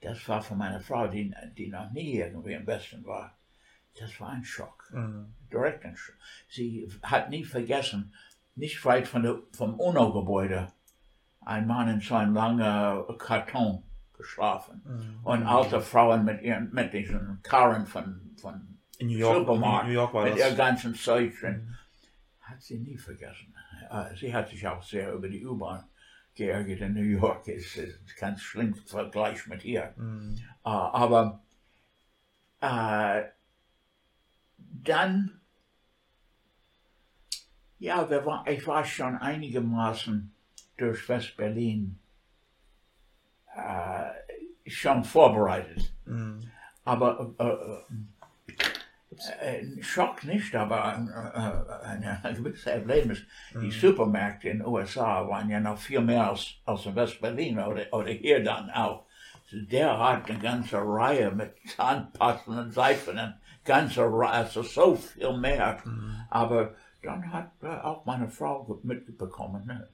Das 0.00 0.26
war 0.28 0.42
für 0.42 0.54
meine 0.54 0.80
Frau, 0.80 1.08
die, 1.08 1.34
die 1.56 1.68
noch 1.68 1.90
nie 1.90 2.14
irgendwie 2.14 2.54
im 2.54 2.66
Westen 2.66 3.04
war. 3.04 3.36
Das 3.98 4.18
war 4.20 4.30
ein 4.30 4.44
Schock. 4.44 4.90
Mhm. 4.92 5.34
Direkt 5.52 5.84
ein 5.84 5.96
Schock. 5.96 6.16
Sie 6.48 6.88
hat 7.02 7.28
nie 7.28 7.44
vergessen, 7.44 8.14
nicht 8.54 8.84
weit 8.84 9.06
von 9.06 9.22
der, 9.22 9.38
vom 9.52 9.78
UNO-Gebäude, 9.78 10.72
ein 11.42 11.66
Mann 11.66 11.88
in 11.88 12.00
so 12.00 12.14
einem 12.14 12.34
langen 12.34 13.18
Karton 13.18 13.82
geschlafen. 14.16 14.82
Mhm. 14.84 15.26
Und 15.26 15.46
alte 15.46 15.80
Frauen 15.80 16.24
mit 16.24 16.42
ihren, 16.42 16.72
mit 16.72 16.92
diesen 16.92 17.40
Karren 17.42 17.86
von, 17.86 18.34
von 18.40 18.78
in 18.98 19.08
New 19.08 19.18
York, 19.18 19.38
Supermarkt, 19.38 19.86
New 19.86 19.92
York 19.92 20.14
mit 20.14 20.36
ihr 20.36 20.54
ganzen 20.54 20.94
Zeug. 20.94 21.34
Mhm. 21.42 21.74
Hat 22.40 22.62
sie 22.62 22.78
nie 22.78 22.96
vergessen. 22.96 23.54
Äh, 23.90 24.14
sie 24.16 24.32
hat 24.32 24.48
sich 24.48 24.66
auch 24.66 24.82
sehr 24.82 25.12
über 25.12 25.28
die 25.28 25.44
U-Bahn 25.44 25.84
geärgert 26.34 26.80
in 26.80 26.94
New 26.94 27.02
York 27.02 27.46
ist. 27.48 27.76
ist 27.76 28.16
ganz 28.16 28.40
schlimm 28.40 28.74
im 28.74 28.86
Vergleich 28.86 29.46
mit 29.46 29.62
hier. 29.62 29.94
Mhm. 29.96 30.38
Uh, 30.64 30.68
aber 30.68 31.42
uh, 32.62 33.22
dann, 34.56 35.40
ja, 37.78 38.08
war, 38.24 38.46
ich 38.46 38.66
war 38.66 38.84
schon 38.84 39.16
einigermaßen 39.16 40.32
durch 40.76 41.08
West-Berlin 41.08 41.98
uh, 43.56 44.10
schon 44.66 45.04
vorbereitet. 45.04 45.94
Mhm. 46.04 46.50
Aber 46.84 47.34
ein 49.40 49.82
Schock 49.82 50.24
nicht, 50.24 50.54
aber 50.54 50.84
ein, 50.84 51.08
ein, 51.08 52.18
ein 52.22 52.34
gewisses 52.34 52.66
Erlebnis. 52.66 53.22
Mhm. 53.54 53.60
Die 53.60 53.70
Supermärkte 53.70 54.48
in 54.48 54.58
den 54.58 54.66
USA 54.66 55.26
waren 55.28 55.50
ja 55.50 55.60
noch 55.60 55.78
viel 55.78 56.00
mehr 56.00 56.30
als, 56.30 56.54
als 56.64 56.86
in 56.86 56.94
West-Berlin 56.94 57.58
oder, 57.58 57.82
oder 57.92 58.10
hier 58.10 58.42
dann 58.42 58.70
auch. 58.70 59.06
Der 59.52 59.98
hat 59.98 60.30
eine 60.30 60.38
ganze 60.38 60.78
Reihe 60.78 61.30
mit 61.32 61.56
Zahnpasten 61.66 62.56
und 62.56 62.72
Seifen, 62.72 63.18
eine 63.18 63.40
ganze 63.64 64.02
Reihe, 64.02 64.30
also 64.30 64.62
so 64.62 64.94
viel 64.94 65.36
mehr. 65.36 65.78
Mhm. 65.84 66.16
Aber 66.30 66.74
dann 67.02 67.32
hat 67.32 67.50
auch 67.62 68.04
meine 68.04 68.28
Frau 68.28 68.80
mitbekommen, 68.82 69.66
ne? 69.66 69.88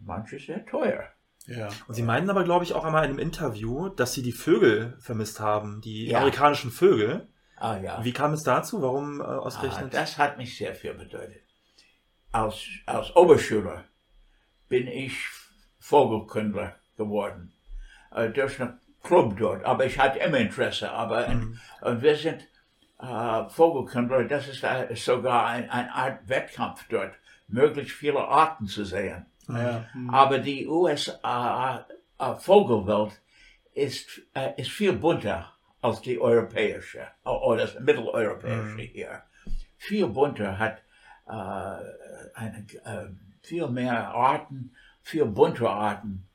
manches 0.00 0.46
sehr 0.46 0.64
teuer. 0.66 1.04
Ja. 1.46 1.68
Und 1.88 1.94
Sie 1.94 2.02
meinen 2.02 2.30
aber, 2.30 2.44
glaube 2.44 2.64
ich, 2.64 2.74
auch 2.74 2.84
einmal 2.84 3.04
in 3.04 3.10
einem 3.10 3.18
Interview, 3.18 3.88
dass 3.88 4.12
Sie 4.12 4.22
die 4.22 4.32
Vögel 4.32 4.96
vermisst 5.00 5.40
haben, 5.40 5.80
die 5.80 6.06
ja. 6.06 6.18
amerikanischen 6.18 6.70
Vögel. 6.70 7.28
Ah, 7.62 7.78
ja. 7.78 8.04
Wie 8.04 8.12
kam 8.12 8.32
es 8.32 8.42
dazu? 8.42 8.82
Warum 8.82 9.20
äh, 9.20 9.24
ausgerechnet? 9.24 9.94
Ah, 9.94 10.00
das 10.00 10.18
hat 10.18 10.36
mich 10.36 10.56
sehr 10.58 10.74
viel 10.74 10.94
bedeutet. 10.94 11.42
Als, 12.32 12.56
als 12.86 13.14
Oberschüler 13.14 13.84
bin 14.68 14.88
ich 14.88 15.16
Vogelkundler 15.78 16.74
geworden. 16.96 17.52
Äh, 18.10 18.30
durch 18.30 18.60
einen 18.60 18.80
Club 19.04 19.36
dort. 19.38 19.64
Aber 19.64 19.86
ich 19.86 19.96
hatte 19.96 20.18
immer 20.18 20.38
Interesse. 20.38 20.90
Aber 20.90 21.28
mhm. 21.28 21.60
und 21.82 22.02
wir 22.02 22.16
sind 22.16 22.48
äh, 23.00 23.48
Vogelkundler, 23.48 24.24
das 24.24 24.48
ist 24.48 24.64
äh, 24.64 24.92
sogar 24.96 25.46
ein, 25.46 25.70
eine 25.70 25.94
Art 25.94 26.28
Wettkampf 26.28 26.84
dort, 26.88 27.14
möglichst 27.46 27.94
viele 27.94 28.26
Arten 28.26 28.66
zu 28.66 28.84
sehen. 28.84 29.26
Ja. 29.46 29.86
Mhm. 29.94 30.10
Aber 30.10 30.40
die 30.40 30.66
USA 30.66 31.86
äh, 32.18 32.34
Vogelwelt 32.34 33.20
ist, 33.72 34.20
äh, 34.34 34.60
ist 34.60 34.72
viel 34.72 34.94
bunter 34.94 35.52
als 35.82 36.00
die 36.00 36.18
europäische 36.18 37.06
oder 37.24 37.62
das 37.62 37.78
mitteleuropäische 37.78 38.74
mhm. 38.74 38.78
hier. 38.78 39.22
Viel 39.76 40.06
bunter 40.06 40.58
hat 40.58 40.78
äh, 41.26 41.32
eine, 42.34 42.66
äh, 42.84 43.08
viel 43.42 43.68
mehr 43.68 44.08
Arten, 44.08 44.74
viel 45.02 45.26
bunter 45.26 45.70
Arten. 45.70 46.26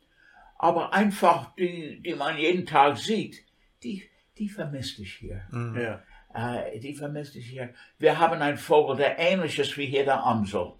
Aber 0.59 0.93
einfach 0.93 1.55
die, 1.55 2.01
die 2.01 2.13
man 2.13 2.37
jeden 2.37 2.65
Tag 2.65 2.97
sieht, 2.97 3.43
die, 3.83 4.03
die 4.37 4.49
vermisst 4.49 4.99
ich 4.99 5.13
hier. 5.15 5.41
Mhm. 5.49 5.79
Ja. 5.79 6.01
Äh, 6.33 6.79
die 6.79 6.93
vermisse 6.93 7.39
ich 7.39 7.47
hier. 7.47 7.73
Wir 7.97 8.19
haben 8.19 8.41
einen 8.41 8.57
Vogel, 8.57 8.97
der 8.97 9.17
ähnlich 9.17 9.57
ist 9.57 9.77
wie 9.77 9.87
hier 9.87 10.03
der 10.05 10.23
Amsel. 10.23 10.73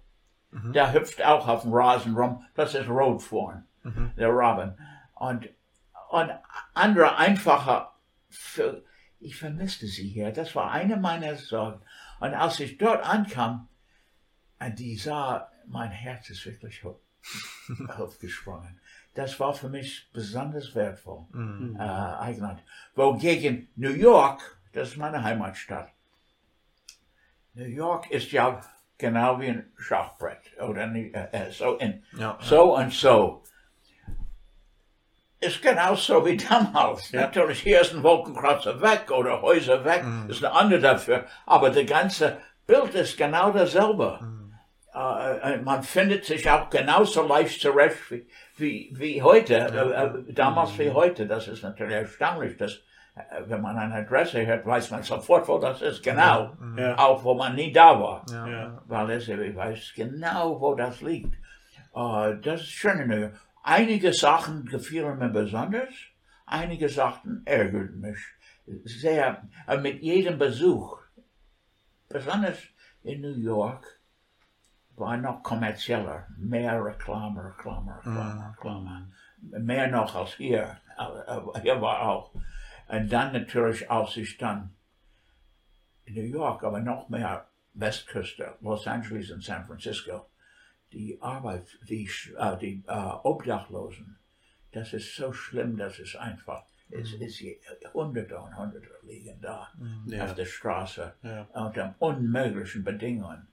Der 0.50 0.92
hüpft 0.94 1.22
auch 1.22 1.46
auf 1.46 1.62
dem 1.62 1.74
Rasen 1.74 2.16
rum. 2.16 2.42
Das 2.54 2.74
ist 2.74 2.88
Rotvorn, 2.88 3.66
der 4.16 4.28
Robin. 4.28 4.72
Und, 5.14 5.48
und 6.10 6.30
andere 6.72 7.16
einfache, 7.16 7.88
für, 8.28 8.84
ich 9.20 9.36
vermisste 9.36 9.86
sie 9.86 10.08
hier. 10.08 10.32
Das 10.32 10.54
war 10.54 10.70
eine 10.70 10.96
meiner 10.96 11.34
Sorgen. 11.36 11.80
Und 12.20 12.34
als 12.34 12.60
ich 12.60 12.78
dort 12.78 13.04
ankam, 13.04 13.68
und 14.60 14.78
die 14.78 14.96
sah, 14.96 15.50
mein 15.66 15.90
Herz 15.90 16.30
ist 16.30 16.44
wirklich 16.46 16.82
hoch, 16.84 16.98
aufgesprungen. 17.96 18.80
Das 19.14 19.38
war 19.40 19.52
für 19.54 19.68
mich 19.68 20.08
besonders 20.12 20.74
wertvoll. 20.74 21.26
Äh, 21.76 21.82
Eigenart. 21.82 22.62
Wogegen 22.94 23.68
New 23.76 23.90
York, 23.92 24.58
das 24.72 24.90
ist 24.90 24.96
meine 24.96 25.22
Heimatstadt. 25.22 25.90
New 27.54 27.64
York 27.64 28.10
ist 28.10 28.30
ja 28.30 28.60
genau 28.96 29.40
wie 29.40 29.48
ein 29.48 29.72
Schachbrett. 29.76 30.56
Oder 30.60 30.92
äh, 30.94 31.10
äh, 31.32 31.50
so, 31.50 31.76
in, 31.78 32.04
Ja. 32.16 32.38
so 32.40 32.76
und 32.76 32.92
so. 32.92 33.42
Ist 35.40 35.62
genauso 35.62 36.26
wie 36.26 36.36
damals. 36.36 37.12
Natürlich, 37.12 37.60
hier 37.60 37.80
ist 37.80 37.94
ein 37.94 38.02
Wolkenkratzer 38.02 38.80
weg 38.80 39.10
oder 39.10 39.40
Häuser 39.40 39.84
weg, 39.84 40.04
ist 40.28 40.44
eine 40.44 40.54
andere 40.54 40.80
dafür. 40.80 41.24
Aber 41.46 41.70
das 41.70 41.86
ganze 41.86 42.38
Bild 42.66 42.94
ist 42.94 43.16
genau 43.16 43.50
dasselbe. 43.52 44.18
Äh, 44.94 45.54
äh, 45.54 45.56
man 45.58 45.82
findet 45.82 46.24
sich 46.24 46.50
auch 46.50 46.70
genauso 46.70 47.26
leicht 47.26 47.60
zurecht 47.60 48.10
wie, 48.10 48.26
wie, 48.56 48.90
wie 48.92 49.22
heute, 49.22 49.54
äh, 49.54 50.04
äh, 50.04 50.32
damals 50.32 50.76
wie 50.78 50.90
heute. 50.90 51.26
Das 51.26 51.46
ist 51.46 51.62
natürlich 51.62 51.94
erstaunlich, 51.94 52.56
dass 52.56 52.72
äh, 53.14 53.42
wenn 53.46 53.60
man 53.60 53.78
eine 53.78 53.94
Adresse 53.94 54.44
hört, 54.44 54.66
weiß 54.66 54.90
man 54.90 55.02
sofort, 55.02 55.46
wo 55.46 55.58
das 55.58 55.82
ist, 55.82 56.02
genau. 56.02 56.52
Ja. 56.76 56.98
Auch 56.98 57.22
wo 57.22 57.34
man 57.34 57.54
nie 57.54 57.70
da 57.70 58.00
war. 58.00 58.24
Ja. 58.30 58.82
Weil 58.86 59.10
es, 59.10 59.28
ich 59.28 59.54
weiß 59.54 59.92
genau, 59.94 60.60
wo 60.60 60.74
das 60.74 61.00
liegt. 61.00 61.34
Äh, 61.94 62.36
das 62.42 62.62
ist 62.62 62.70
schön 62.70 62.98
in 62.98 63.08
New 63.08 63.16
York. 63.16 63.34
Einige 63.62 64.12
Sachen 64.12 64.64
gefielen 64.64 65.18
mir 65.18 65.28
besonders, 65.28 65.92
einige 66.46 66.88
Sachen 66.88 67.42
ärgerten 67.46 68.00
mich 68.00 68.18
sehr. 68.84 69.48
Mit 69.82 70.02
jedem 70.02 70.38
Besuch, 70.38 70.98
besonders 72.08 72.58
in 73.02 73.20
New 73.20 73.36
York, 73.36 73.98
war 74.96 75.16
noch 75.16 75.42
kommerzieller, 75.42 76.26
mehr 76.36 76.84
Reklame, 76.84 77.44
Reklame, 77.44 77.96
Reklame, 77.98 78.54
Reklame. 78.56 79.12
Mehr 79.40 79.88
noch 79.88 80.14
als 80.14 80.34
hier. 80.34 80.78
Aber 80.96 81.60
hier 81.60 81.80
war 81.80 82.02
auch. 82.02 82.32
Und 82.88 83.12
dann 83.12 83.32
natürlich, 83.32 83.88
als 83.90 84.16
ich 84.16 84.36
dann 84.38 84.74
in 86.04 86.14
New 86.14 86.22
York, 86.22 86.64
aber 86.64 86.80
noch 86.80 87.08
mehr 87.08 87.46
Westküste, 87.74 88.56
Los 88.60 88.86
Angeles 88.86 89.30
und 89.30 89.44
San 89.44 89.64
Francisco, 89.66 90.26
die 90.92 91.20
Arbeit, 91.20 91.78
die, 91.88 92.08
Sch- 92.08 92.34
äh, 92.36 92.58
die 92.58 92.82
äh, 92.86 92.92
Obdachlosen, 93.22 94.18
das 94.72 94.92
ist 94.92 95.14
so 95.16 95.32
schlimm, 95.32 95.76
das 95.76 95.98
ist 95.98 96.16
einfach, 96.16 96.64
es 96.90 97.12
ist 97.12 97.42
Hunderte 97.92 98.38
und 98.38 98.56
Hunderte 98.56 98.88
liegen 99.02 99.40
da 99.40 99.68
Ja. 100.06 100.24
auf 100.24 100.34
der 100.34 100.46
Straße 100.46 101.14
Ja. 101.22 101.42
unter 101.52 101.94
unmöglichen 101.98 102.84
Bedingungen. 102.84 103.48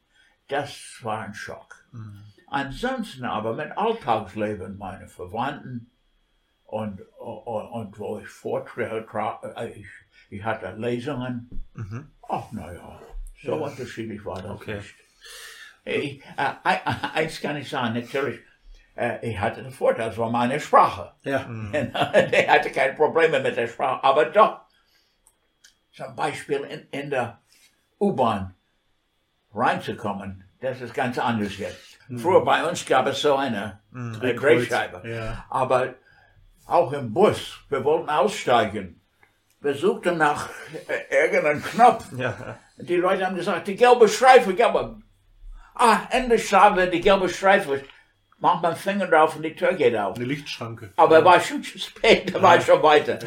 Das 0.48 1.00
war 1.02 1.22
ein 1.22 1.34
Schock. 1.34 1.86
Ansonsten 2.48 3.26
aber 3.26 3.54
mit 3.56 3.78
Alltagsleben, 3.78 4.78
meine 4.78 5.08
Verwandten 5.08 5.90
und, 6.66 7.02
und, 7.18 7.68
und 7.72 8.00
wo 8.00 8.20
ich 8.20 8.28
Vorträge, 8.28 9.06
tra- 9.10 9.44
äh, 9.56 9.72
ich, 9.72 9.88
ich 10.30 10.44
hatte 10.44 10.74
Lesungen. 10.78 11.66
Mhm. 11.74 12.12
Ach, 12.30 12.52
naja, 12.52 13.02
so 13.44 13.56
unterschiedlich 13.64 14.24
war 14.26 14.42
das 14.42 14.52
Okay. 14.62 14.78
nicht. 14.78 14.96
Ich, 15.86 16.22
äh, 16.38 16.52
ein- 16.64 16.80
eins 17.14 17.40
kann 17.42 17.56
ich 17.58 17.70
sagen, 17.70 17.94
natürlich, 17.94 18.40
äh, 18.96 19.18
ich 19.28 19.40
hatte 19.40 19.62
den 19.64 19.72
Vorteil, 19.72 20.10
es 20.10 20.18
war 20.18 20.30
meine 20.30 20.60
Sprache. 20.60 21.14
Ja. 21.24 21.46
Der 21.72 22.48
hatte 22.52 22.72
keine 22.72 22.94
Probleme 22.94 23.40
mit 23.40 23.56
der 23.56 23.68
Sprache, 23.68 24.04
aber 24.04 24.26
doch, 24.26 24.62
zum 25.92 26.16
Beispiel 26.16 26.60
in, 26.92 27.00
in 27.02 27.10
der 27.10 27.40
U-Bahn 28.00 28.54
reinzukommen, 29.54 30.44
das 30.60 30.82
ist 30.82 30.94
ganz 30.94 31.18
anders 31.18 31.58
jetzt. 31.58 31.98
Früher 32.18 32.44
bei 32.44 32.64
uns 32.68 32.86
gab 32.86 33.08
es 33.08 33.22
so 33.22 33.36
eine, 33.36 33.80
eine 33.94 34.36
Drehscheibe. 34.36 35.08
Ja. 35.10 35.46
Aber 35.50 35.96
auch 36.68 36.92
im 36.94 37.14
Bus, 37.14 37.60
wir 37.70 37.84
wollten 37.84 38.10
aussteigen. 38.10 39.02
Wir 39.62 39.74
suchten 39.74 40.18
nach 40.18 40.50
äh, 40.88 41.24
irgendeinem 41.26 41.64
Knopf. 41.64 42.06
Ja. 42.18 42.60
Die 42.78 42.96
Leute 42.98 43.26
haben 43.26 43.36
gesagt, 43.36 43.68
die 43.68 43.76
gelbe 43.76 44.08
Streife, 44.08 44.54
gelbe. 44.54 45.00
Ah, 45.76 46.08
endlich 46.10 46.52
wir, 46.52 46.88
die 46.88 47.02
gelbe 47.02 47.30
Streife. 47.30 47.84
Mach 48.40 48.62
meinen 48.62 48.76
Finger 48.76 49.08
drauf 49.08 49.36
und 49.36 49.44
die 49.44 49.56
Tür 49.56 49.74
geht 49.74 49.96
auf. 49.96 50.16
Eine 50.16 50.26
Lichtschranke. 50.26 50.94
Aber 50.98 51.24
war 51.24 51.40
schon 51.40 51.64
zu 51.64 51.80
spät, 51.80 52.34
da 52.34 52.42
war 52.42 52.58
ich 52.58 52.66
schon 52.66 52.82
weiter. 52.82 53.20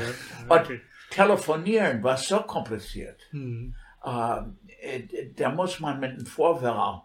okay. 0.49 0.73
Und 0.75 0.81
telefonieren 1.11 2.03
war 2.03 2.17
so 2.17 2.41
kompliziert. 2.41 3.21
Mhm. 3.33 3.75
Äh, 4.05 5.33
da 5.35 5.51
muss 5.51 5.81
man 5.81 5.99
mit 6.01 6.19
dem 6.19 6.27
Vorwahl 6.27 7.03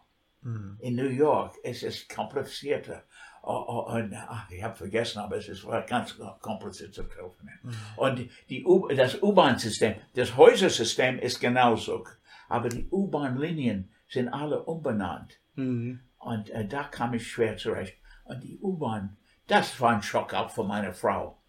in 0.80 0.96
New 0.96 1.10
York, 1.10 1.56
es 1.64 1.84
ist 1.84 2.10
komplizierter. 2.10 3.04
Oh, 3.44 3.64
oh, 3.68 3.94
und, 3.94 4.14
ach, 4.14 4.50
ich 4.50 4.64
habe 4.64 4.76
vergessen, 4.76 5.20
aber 5.20 5.38
es 5.38 5.48
ist 5.48 5.66
war 5.66 5.82
ganz 5.84 6.18
kompliziert 6.42 6.94
zu 6.94 7.04
telefonieren. 7.04 7.60
Und 7.98 8.30
die 8.50 8.66
U 8.66 8.88
das 8.90 9.22
U-Bahn-System, 9.22 9.96
das 10.16 10.36
Häusersystem 10.36 11.20
ist 11.20 11.40
genauso. 11.40 12.06
Aber 12.50 12.70
die 12.70 12.88
U-Bahn-Linien 12.90 13.90
sind 14.08 14.30
alle 14.30 14.64
umbenannt. 14.64 15.40
Mhm. 15.56 16.02
Und 16.18 16.50
äh, 16.50 16.68
da 16.68 16.84
kam 16.84 17.14
ich 17.14 17.30
schwer 17.30 17.58
zurecht. 17.58 17.98
Und 18.26 18.44
die 18.44 18.58
U-Bahn, 18.60 19.18
das 19.48 19.80
war 19.82 19.92
ein 19.92 20.04
Schock 20.04 20.34
auch 20.34 20.50
für 20.50 20.64
meine 20.64 20.94
Frau. 20.94 21.42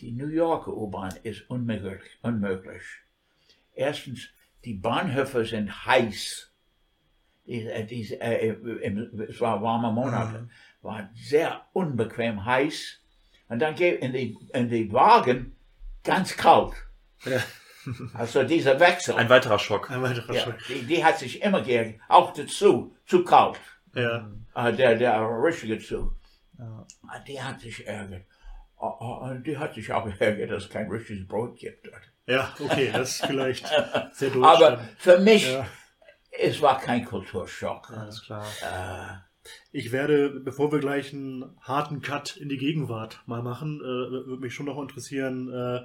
Die 0.00 0.12
New 0.12 0.28
Yorker 0.28 0.76
U-Bahn 0.76 1.14
ist 1.22 1.48
unmöglich, 1.50 2.02
unmöglich. 2.22 2.82
Erstens, 3.72 4.28
die 4.64 4.74
Bahnhöfe 4.74 5.44
sind 5.44 5.86
heiß. 5.86 6.52
Die, 7.46 7.66
äh, 7.66 7.84
die, 7.86 8.12
äh, 8.14 8.52
im, 8.82 9.20
es 9.20 9.40
war 9.40 9.62
warme 9.62 9.92
Monate, 9.92 10.48
war 10.82 11.10
sehr 11.14 11.66
unbequem 11.72 12.44
heiß. 12.44 13.00
Und 13.48 13.60
dann 13.60 13.74
geht 13.74 14.00
in 14.00 14.12
die, 14.12 14.36
in 14.52 14.68
die 14.68 14.92
Wagen 14.92 15.56
ganz 16.02 16.36
kalt. 16.36 16.74
Ja. 17.24 17.40
Also 18.14 18.42
dieser 18.42 18.78
Wechsel, 18.80 19.14
Ein 19.16 19.28
weiterer 19.28 19.58
Schock. 19.58 19.90
Ein 19.90 20.02
weiterer 20.02 20.34
ja, 20.34 20.40
Schock. 20.42 20.54
die, 20.68 20.82
die 20.86 21.04
hat 21.04 21.18
sich 21.18 21.42
immer 21.42 21.62
geärgert. 21.62 22.00
Auch 22.08 22.32
dazu, 22.32 22.96
zu 23.06 23.24
kalt. 23.24 23.58
Ja. 23.94 24.30
Äh, 24.54 24.72
der, 24.72 24.96
der 24.96 25.20
richtige 25.42 25.78
Zug. 25.78 26.14
Äh, 26.58 26.62
Die 27.26 27.40
hat 27.40 27.60
sich 27.60 27.86
ärgert. 27.86 28.24
Äh, 28.80 28.84
äh, 28.84 29.30
und 29.30 29.46
Die 29.46 29.56
hat 29.58 29.74
sich 29.74 29.92
auch 29.92 30.04
geärgert, 30.04 30.50
dass 30.50 30.64
es 30.64 30.70
kein 30.70 30.90
richtiges 30.90 31.26
Brot 31.26 31.56
gibt 31.58 31.86
dort. 31.86 32.02
Ja, 32.26 32.52
okay, 32.58 32.90
das 32.92 33.16
ist 33.20 33.26
vielleicht 33.26 33.66
sehr 34.12 34.30
Aber 34.32 34.40
durchstanden. 34.40 34.88
für 34.98 35.18
mich, 35.20 35.50
Ja. 35.52 35.66
es 36.40 36.60
war 36.60 36.78
kein 36.80 37.04
Kulturschock. 37.04 37.90
Alles 37.90 38.22
klar. 38.24 38.44
Ich 39.70 39.92
werde, 39.92 40.30
bevor 40.40 40.72
wir 40.72 40.80
gleich 40.80 41.12
einen 41.12 41.56
harten 41.60 42.00
Cut 42.02 42.36
in 42.36 42.48
die 42.48 42.56
Gegenwart 42.58 43.22
mal 43.26 43.42
machen, 43.42 43.80
äh, 43.80 43.84
würde 44.26 44.40
mich 44.42 44.54
schon 44.54 44.66
noch 44.66 44.80
interessieren, 44.80 45.48
äh, 45.52 45.82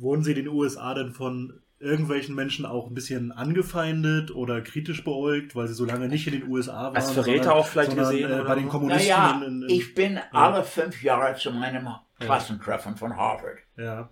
wurden 0.00 0.22
Sie 0.22 0.30
in 0.32 0.36
den 0.36 0.48
USA 0.48 0.94
denn 0.94 1.12
von 1.12 1.60
irgendwelchen 1.80 2.34
Menschen 2.34 2.66
auch 2.66 2.88
ein 2.88 2.94
bisschen 2.94 3.30
angefeindet 3.30 4.32
oder 4.34 4.60
kritisch 4.62 5.04
beäugt, 5.04 5.54
weil 5.54 5.68
sie 5.68 5.74
so 5.74 5.84
lange 5.84 6.08
nicht 6.08 6.26
in 6.26 6.32
den 6.40 6.48
USA 6.48 6.84
waren? 6.86 6.96
Als 6.96 7.12
Verräter 7.12 7.44
sondern- 7.44 7.58
auch 7.60 7.66
vielleicht 7.66 7.90
sondern, 7.90 8.10
gesehen 8.10 8.30
Äh, 8.32 8.42
bei 8.44 8.54
den? 8.56 8.68
Kommunisten 8.68 9.08
Naja, 9.08 9.40
in, 9.46 9.62
in, 9.62 9.62
in, 9.62 9.68
ich 9.70 9.94
bin 9.94 10.18
alle 10.32 10.64
fünf 10.64 11.02
Jahre 11.02 11.36
zu 11.36 11.52
meinem 11.52 11.88
Klassentreffen 12.18 12.96
von 12.96 13.16
Harvard. 13.16 13.58
ja. 13.76 14.08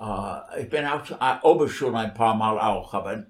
Äh, 0.00 0.62
ich 0.62 0.68
bin 0.70 0.84
auch 0.86 1.02
zur 1.04 1.18
äh, 1.20 1.36
Oberschule 1.42 1.96
ein 1.98 2.14
paar 2.14 2.34
Mal 2.34 2.58
auch, 2.58 2.94
aber 2.94 3.26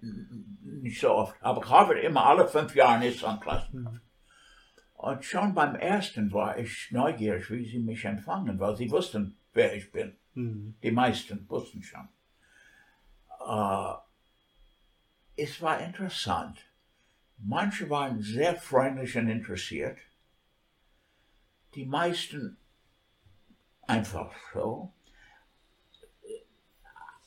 nicht 0.62 0.98
so 1.01 1.11
oft. 1.11 1.35
Aber 1.43 1.69
Harvard 1.69 1.98
immer 2.02 2.24
alle 2.27 2.48
fünf 2.48 2.74
Jahre 2.74 3.06
ist 3.06 3.20
so 3.20 3.27
ein 3.27 3.39
Klassentreffen. 3.40 4.01
Und 4.94 5.24
schon 5.24 5.52
beim 5.55 5.74
ersten 5.74 6.32
war 6.32 6.56
ich 6.59 6.89
neugierig, 6.90 7.51
wie 7.51 7.66
sie 7.69 7.78
mich 7.81 8.05
empfangen, 8.06 8.59
weil 8.59 8.74
sie 8.77 8.90
wussten, 8.90 9.36
wer 9.52 9.74
ich 9.77 9.93
bin. 9.93 10.16
Hm. 10.35 10.74
Die 10.82 10.90
meisten 10.90 11.48
wussten 11.48 11.82
schon. 11.82 12.09
Äh, 13.47 13.94
es 15.36 15.61
war 15.62 15.81
interessant. 15.81 16.59
Manche 17.39 17.89
waren 17.90 18.20
sehr 18.23 18.55
freundlich 18.56 19.16
und 19.16 19.28
interessiert. 19.28 19.98
Die 21.74 21.85
meisten 21.86 22.56
einfach 23.82 24.32
so. 24.52 24.93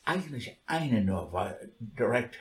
Eigentlich 0.04 0.56
eine 0.66 1.02
nur 1.04 1.32
war 1.32 1.56
direkt 1.78 2.38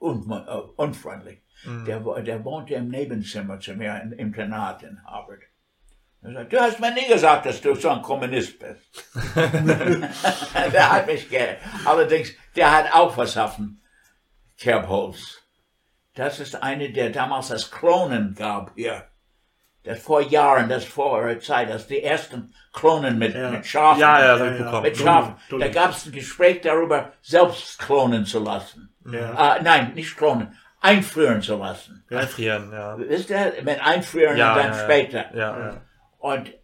un 0.00 0.28
äh, 0.30 0.60
unfreundlich. 0.76 1.40
Der, 1.86 2.04
wo- 2.04 2.18
der 2.20 2.44
wohnte 2.44 2.74
im 2.74 2.88
Nebenzimmer 2.88 3.60
zu 3.60 3.74
mir 3.74 4.02
im 4.02 4.12
Internat 4.12 4.82
in 4.82 5.02
Harvard. 5.04 5.42
Sagt, 6.32 6.52
du 6.52 6.60
hast 6.60 6.80
mir 6.80 6.92
nie 6.94 7.06
gesagt, 7.06 7.44
dass 7.46 7.60
du 7.60 7.74
so 7.74 7.90
ein 7.90 8.00
Kommunist 8.00 8.58
bist. 8.58 9.04
der 10.72 10.92
hat 10.92 11.06
mich 11.06 11.28
gerne. 11.28 11.56
Allerdings, 11.84 12.30
der 12.56 12.72
hat 12.72 12.94
auch 12.94 13.14
dem 13.56 13.80
Kerbholz. 14.58 15.42
Das 16.14 16.40
ist 16.40 16.62
eine, 16.62 16.90
der 16.90 17.10
damals 17.10 17.48
das 17.48 17.70
Klonen 17.70 18.34
gab 18.34 18.72
hier. 18.74 19.04
Das 19.82 19.98
vor 19.98 20.22
Jahren, 20.22 20.70
das 20.70 20.84
vor 20.84 21.38
Zeit, 21.40 21.68
das 21.68 21.86
die 21.86 22.02
ersten 22.02 22.54
Klonen 22.72 23.18
mit, 23.18 23.34
Ja. 23.34 23.50
mit 23.50 23.66
Schafen. 23.66 24.00
Ja, 24.00 24.18
ja, 24.18 24.36
Ja, 24.46 24.54
ja. 24.72 24.80
Mit 24.80 24.96
Schafen. 24.96 25.34
Dulli, 25.50 25.64
Da 25.64 25.68
Dulli. 25.68 25.70
gab 25.70 25.90
es 25.90 26.06
ein 26.06 26.12
Gespräch 26.12 26.62
darüber, 26.62 27.12
selbst 27.20 27.78
klonen 27.80 28.24
zu 28.24 28.38
lassen. 28.38 28.94
Ja. 29.12 29.56
Äh, 29.56 29.62
nein, 29.62 29.92
nicht 29.94 30.16
klonen, 30.16 30.56
einfrieren 30.80 31.42
zu 31.42 31.58
lassen. 31.58 32.02
Einfrieren, 32.08 32.72
ja. 32.72 32.96
Wisst 32.96 33.28
ihr, 33.28 33.52
mit 33.62 33.78
einfrieren 33.84 34.32
und 34.32 34.38
dann 34.38 34.56
ja, 34.56 34.66
ja. 34.68 34.84
später. 34.84 35.36
Ja. 35.36 35.82
Und 36.24 36.54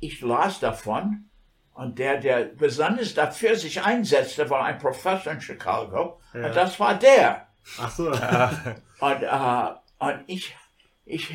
ich 0.00 0.22
las 0.22 0.60
davon 0.60 1.28
und 1.74 1.98
der, 1.98 2.18
der 2.20 2.44
besonders 2.46 3.12
dafür 3.12 3.54
sich 3.54 3.82
einsetzte, 3.82 4.48
war 4.48 4.64
ein 4.64 4.78
Professor 4.78 5.30
in 5.30 5.42
Chicago 5.42 6.20
Ja. 6.32 6.46
und 6.46 6.56
das 6.56 6.80
war 6.80 6.94
der. 6.98 7.48
Ach 7.78 7.90
so. 7.90 8.10
Und, 9.00 9.22
äh, 9.22 9.70
und 9.98 10.24
ich, 10.26 10.56
ich, 11.04 11.34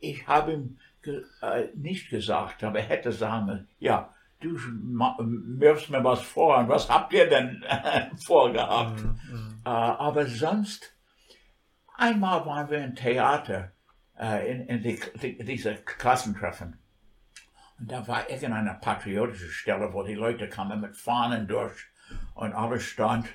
ich 0.00 0.26
habe 0.28 0.52
ihm 0.52 0.78
ge 1.02 1.22
äh, 1.40 1.68
nicht 1.74 2.10
gesagt, 2.10 2.62
aber 2.62 2.80
er 2.80 2.86
hätte 2.88 3.10
sagen 3.12 3.46
müssen, 3.46 3.68
ja, 3.78 4.12
du 4.40 4.50
wirfst 5.58 5.88
mir 5.88 6.04
was 6.04 6.20
vor 6.20 6.58
und 6.58 6.68
was 6.68 6.90
habt 6.90 7.12
ihr 7.14 7.26
denn 7.28 7.64
vorgehabt? 8.26 9.00
Äh, 9.64 9.68
aber 9.68 10.26
sonst, 10.26 10.94
einmal 11.96 12.44
waren 12.44 12.68
wir 12.68 12.84
im 12.84 12.94
Theater, 12.94 13.72
äh, 14.18 14.50
in, 14.50 14.66
in 14.66 14.82
die, 14.82 15.00
die, 15.20 15.44
diese 15.44 15.76
Klassentreffen. 15.76 16.78
Und 17.78 17.90
da 17.92 18.06
war 18.08 18.28
irgendeine 18.30 18.78
patriotische 18.80 19.50
Stelle, 19.50 19.92
wo 19.92 20.02
die 20.02 20.14
Leute 20.14 20.48
kamen 20.48 20.80
mit 20.80 20.96
Fahnen 20.96 21.46
durch 21.46 21.76
und 22.34 22.54
alles 22.54 22.84
stand. 22.84 23.26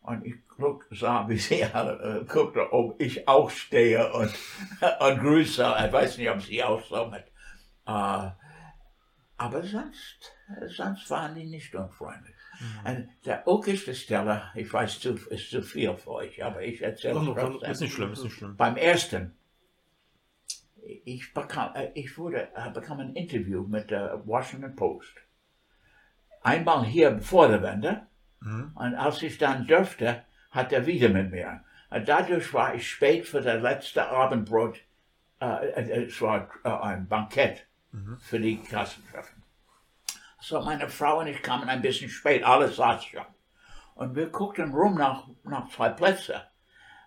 Und 0.00 0.26
ich 0.26 0.34
guck, 0.48 0.86
sah, 0.90 1.28
wie 1.28 1.38
sie 1.38 1.64
alle 1.72 2.20
äh, 2.20 2.24
guckte, 2.24 2.72
ob 2.72 3.00
ich 3.00 3.26
auch 3.28 3.50
stehe 3.50 4.12
und, 4.12 4.32
und 5.00 5.20
grüße. 5.20 5.74
Ich 5.86 5.92
weiß 5.92 6.18
nicht, 6.18 6.30
ob 6.30 6.42
sie 6.42 6.62
auch 6.62 6.84
so 6.84 7.06
mit. 7.06 7.24
Äh, 7.86 8.30
aber 9.38 9.62
sonst, 9.62 10.32
sonst 10.68 11.10
waren 11.10 11.34
die 11.34 11.46
nicht 11.46 11.74
unfreundlich. 11.74 12.36
Und 12.84 13.08
der 13.24 13.46
okigste 13.48 13.94
Stelle, 13.94 14.50
ich 14.54 14.72
weiß, 14.72 15.00
zu, 15.00 15.14
ist 15.30 15.50
zu 15.50 15.62
viel 15.62 15.96
für 15.96 16.10
euch, 16.10 16.44
aber 16.44 16.62
ich 16.62 16.80
erzähle 16.80 17.18
es 17.18 17.24
trotzdem. 17.24 17.70
Ist 17.70 17.80
nicht 17.80 17.94
schlimm, 17.94 18.12
ist 18.12 18.22
nicht 18.22 18.36
schlimm. 18.36 18.56
Beim 18.56 18.76
ersten, 18.76 19.36
ich 20.82 21.32
bekam, 21.32 21.74
äh, 21.74 21.90
ich 21.94 22.16
wurde, 22.18 22.48
äh, 22.54 22.70
bekam 22.70 23.00
ein 23.00 23.14
Interview 23.14 23.66
mit 23.66 23.90
der 23.90 24.26
Washington 24.26 24.74
Post. 24.76 25.14
Einmal 26.42 26.84
hier 26.84 27.20
vor 27.20 27.48
der 27.48 27.62
Wende. 27.62 28.06
Und 28.74 28.94
als 28.96 29.22
ich 29.22 29.38
dann 29.38 29.66
dürfte, 29.66 30.24
hat 30.50 30.72
er 30.72 30.86
wieder 30.86 31.08
mit 31.08 31.30
mir. 31.30 31.62
Und 31.90 32.08
dadurch 32.08 32.52
war 32.52 32.74
ich 32.74 32.90
spät 32.90 33.26
für 33.26 33.40
das 33.40 33.62
letzte 33.62 34.08
Abendbrot. 34.08 34.80
Äh, 35.40 35.66
äh, 35.70 36.04
es 36.06 36.20
war 36.20 36.48
äh, 36.64 36.68
ein 36.68 37.06
Bankett 37.06 37.66
für 38.20 38.40
die 38.40 38.56
Klassentreffen. 38.56 39.42
So, 40.40 40.62
meine 40.62 40.88
Frau 40.88 41.20
und 41.20 41.26
ich 41.26 41.42
kamen 41.42 41.68
ein 41.68 41.82
bisschen 41.82 42.08
spät, 42.08 42.42
alles 42.42 42.76
saß 42.76 43.04
schon. 43.04 43.26
Und 43.94 44.16
wir 44.16 44.30
guckten 44.30 44.72
rum 44.72 44.94
nach, 44.94 45.28
nach 45.44 45.68
zwei 45.68 45.90
Plätzen. 45.90 46.40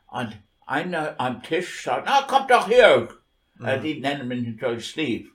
Und 0.07 0.37
einer 0.67 1.19
am 1.19 1.41
Tisch 1.41 1.83
sagt, 1.83 2.05
na, 2.05 2.21
kommt 2.21 2.51
doch 2.51 2.67
hier. 2.67 3.09
Äh, 3.63 3.79
die 3.79 3.99
nennen 3.99 4.27
mich 4.27 4.45
natürlich 4.45 4.89
Steve. 4.89 5.29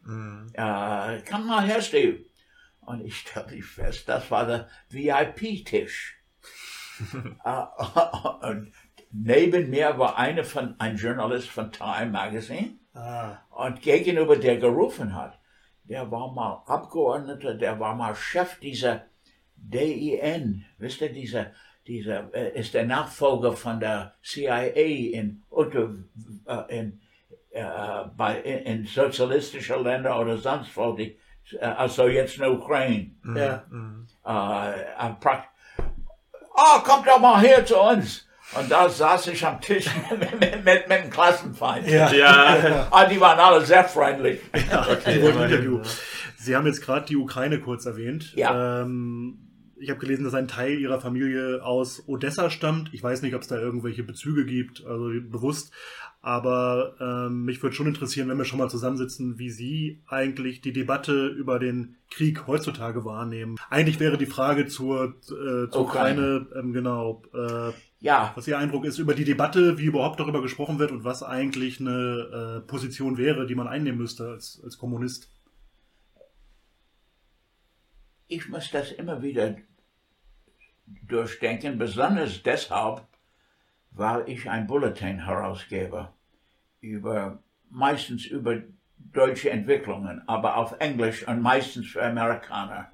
Äh, 0.52 1.22
komm 1.28 1.46
mal 1.46 1.64
her, 1.64 1.80
Steve. 1.80 2.24
Und 2.80 3.04
ich 3.04 3.18
stellte 3.18 3.60
fest, 3.62 4.08
das 4.08 4.30
war 4.30 4.46
der 4.46 4.68
VIP-Tisch. 4.88 6.16
äh, 7.44 8.46
und 8.48 8.72
neben 9.10 9.70
mir 9.70 9.98
war 9.98 10.18
eine 10.18 10.44
von, 10.44 10.74
ein 10.78 10.96
Journalist 10.96 11.48
von 11.48 11.72
Time 11.72 12.10
Magazine. 12.10 12.78
Ah, 12.94 13.38
Und 13.50 13.82
gegenüber 13.82 14.36
der 14.36 14.56
gerufen 14.56 15.14
hat, 15.14 15.38
der 15.84 16.10
war 16.10 16.32
mal 16.32 16.62
Abgeordneter, 16.66 17.54
der 17.54 17.78
war 17.78 17.94
mal 17.94 18.14
Chef 18.14 18.58
dieser 18.58 19.06
DIN, 19.56 20.64
wisst 20.78 21.00
ihr, 21.00 21.12
dieser, 21.12 21.52
dieser 21.86 22.34
äh, 22.34 22.58
ist 22.58 22.74
der 22.74 22.86
Nachfolger 22.86 23.52
von 23.52 23.78
der 23.80 24.14
CIA 24.22 24.62
in, 24.66 25.42
unter, 25.48 25.94
äh, 26.46 26.78
in, 26.78 27.00
äh, 27.50 27.64
bei, 28.16 28.40
in, 28.40 28.58
in 28.80 28.86
sozialistische 28.86 29.76
Länder 29.76 30.18
oder 30.20 30.38
sonst 30.38 30.76
wo, 30.76 30.92
die, 30.92 31.18
äh, 31.52 31.64
also 31.64 32.06
jetzt 32.06 32.34
in 32.36 32.42
der 32.42 32.52
Ukraine. 32.52 33.10
ja. 33.34 33.64
Äh, 34.24 35.14
oh, 36.54 36.80
kommt 36.84 37.06
doch 37.06 37.18
mal 37.18 37.40
her 37.40 37.64
zu 37.64 37.78
uns. 37.80 38.26
Und 38.58 38.70
da 38.70 38.88
saß 38.88 39.28
ich 39.28 39.46
am 39.46 39.60
Tisch 39.60 39.86
mit, 40.10 40.40
mit, 40.40 40.64
mit, 40.64 40.88
mit 40.88 41.04
dem 41.04 41.10
Klassenfeind. 41.10 41.86
Ja. 41.88 42.12
Ja, 42.12 42.88
Ah, 42.90 43.06
die 43.06 43.20
waren 43.20 43.38
alle 43.38 43.64
sehr 43.64 43.84
freundlich. 43.84 44.40
Ein 44.52 45.20
Interview. 45.20 45.80
Sie 46.36 46.56
haben 46.56 46.66
jetzt 46.66 46.82
gerade 46.82 47.06
die 47.06 47.16
Ukraine 47.16 47.60
kurz 47.60 47.86
erwähnt. 47.86 48.34
Ja. 48.34 48.82
Ähm, 48.82 49.38
ich 49.76 49.88
habe 49.88 50.00
gelesen, 50.00 50.24
dass 50.24 50.34
ein 50.34 50.48
Teil 50.48 50.78
Ihrer 50.78 51.00
Familie 51.00 51.64
aus 51.64 52.02
Odessa 52.06 52.50
stammt. 52.50 52.92
Ich 52.92 53.02
weiß 53.02 53.22
nicht, 53.22 53.34
ob 53.34 53.42
es 53.42 53.48
da 53.48 53.56
irgendwelche 53.56 54.02
Bezüge 54.02 54.44
gibt, 54.44 54.84
also 54.84 55.10
bewusst. 55.22 55.72
Aber 56.22 56.96
ähm, 57.00 57.44
mich 57.44 57.62
würde 57.62 57.74
schon 57.74 57.86
interessieren, 57.86 58.28
wenn 58.28 58.36
wir 58.36 58.44
schon 58.44 58.58
mal 58.58 58.68
zusammensitzen, 58.68 59.38
wie 59.38 59.50
Sie 59.50 60.02
eigentlich 60.06 60.60
die 60.60 60.72
Debatte 60.72 61.28
über 61.28 61.58
den 61.58 61.96
Krieg 62.10 62.46
heutzutage 62.46 63.04
wahrnehmen. 63.04 63.56
Eigentlich 63.70 64.00
wäre 64.00 64.18
die 64.18 64.26
Frage 64.26 64.66
zur, 64.66 65.14
äh, 65.24 65.70
zur 65.70 65.82
Ukraine. 65.82 66.40
Ukraine, 66.40 66.46
ähm, 66.56 66.72
genau, 66.72 67.22
äh, 67.32 67.72
Ja, 68.00 68.32
was 68.34 68.46
Ihr 68.46 68.58
Eindruck 68.58 68.84
ist 68.84 68.98
über 68.98 69.14
die 69.14 69.24
Debatte, 69.24 69.78
wie 69.78 69.84
überhaupt 69.84 70.20
darüber 70.20 70.42
gesprochen 70.42 70.78
wird 70.78 70.92
und 70.92 71.04
was 71.04 71.22
eigentlich 71.22 71.80
eine 71.80 72.60
äh, 72.62 72.66
Position 72.66 73.16
wäre, 73.16 73.46
die 73.46 73.54
man 73.54 73.66
einnehmen 73.66 73.98
müsste 73.98 74.28
als, 74.28 74.60
als 74.62 74.76
Kommunist. 74.76 75.30
ich 78.30 78.48
muss 78.48 78.70
das 78.70 78.92
immer 78.92 79.22
wieder 79.22 79.56
durchdenken, 81.06 81.78
besonders 81.78 82.42
deshalb, 82.42 83.06
weil 83.90 84.28
ich 84.28 84.48
ein 84.48 84.66
Bulletin 84.66 85.24
herausgebe 85.24 86.12
über 86.80 87.42
meistens 87.70 88.26
über 88.26 88.62
deutsche 89.12 89.50
Entwicklungen, 89.50 90.22
aber 90.28 90.56
auf 90.56 90.76
Englisch 90.78 91.26
und 91.26 91.40
meistens 91.40 91.90
für 91.90 92.04
Amerikaner 92.04 92.90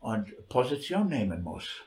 und 0.00 0.48
Position 0.48 1.08
nehmen 1.08 1.42
muss 1.42 1.82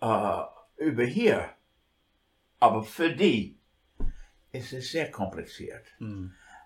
äh, 0.00 0.42
über 0.76 1.04
hier. 1.04 1.50
Aber 2.60 2.82
für 2.82 3.14
die 3.14 3.58
ist 4.52 4.72
es 4.72 4.90
sehr 4.90 5.10
kompliziert. 5.10 5.86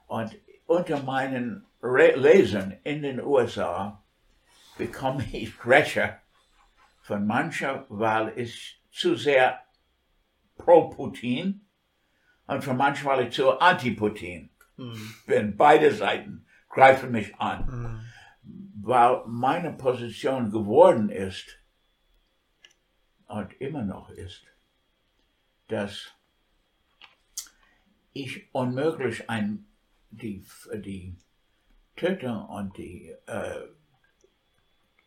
Und 0.07 0.37
unter 0.67 1.03
meinen 1.03 1.67
Re 1.83 2.13
Lesern 2.17 2.79
in 2.85 3.03
den 3.03 3.21
USA 3.21 4.03
bekomme 4.79 5.25
ich 5.33 5.55
Schwäche 5.55 6.19
von 7.03 7.27
mancher, 7.27 7.85
weil 7.89 8.33
ich 8.39 8.82
zu 8.93 9.17
sehr 9.17 9.61
pro 10.57 10.91
Putin 10.91 11.67
und 12.47 12.67
weil 12.67 13.27
ich 13.27 13.35
zu 13.35 13.59
anti-Putin. 13.59 14.51
Bin. 15.27 15.57
Beide 15.57 15.93
Seiten 15.95 16.47
greifen 16.69 17.13
mich 17.13 17.37
an, 17.37 18.05
weil 18.81 19.23
meine 19.27 19.73
Position 19.73 20.51
geworden 20.51 21.09
ist 21.09 21.59
und 23.27 23.53
immer 23.61 23.83
noch 23.83 24.11
ist, 24.11 24.45
dass 25.69 26.13
ich 28.13 28.53
unmöglich 28.53 29.29
ein, 29.31 29.67
die, 30.11 30.45
die 30.75 31.17
Tötung 31.97 32.47
und 32.47 32.77
die 32.77 33.15
äh, 33.27 33.69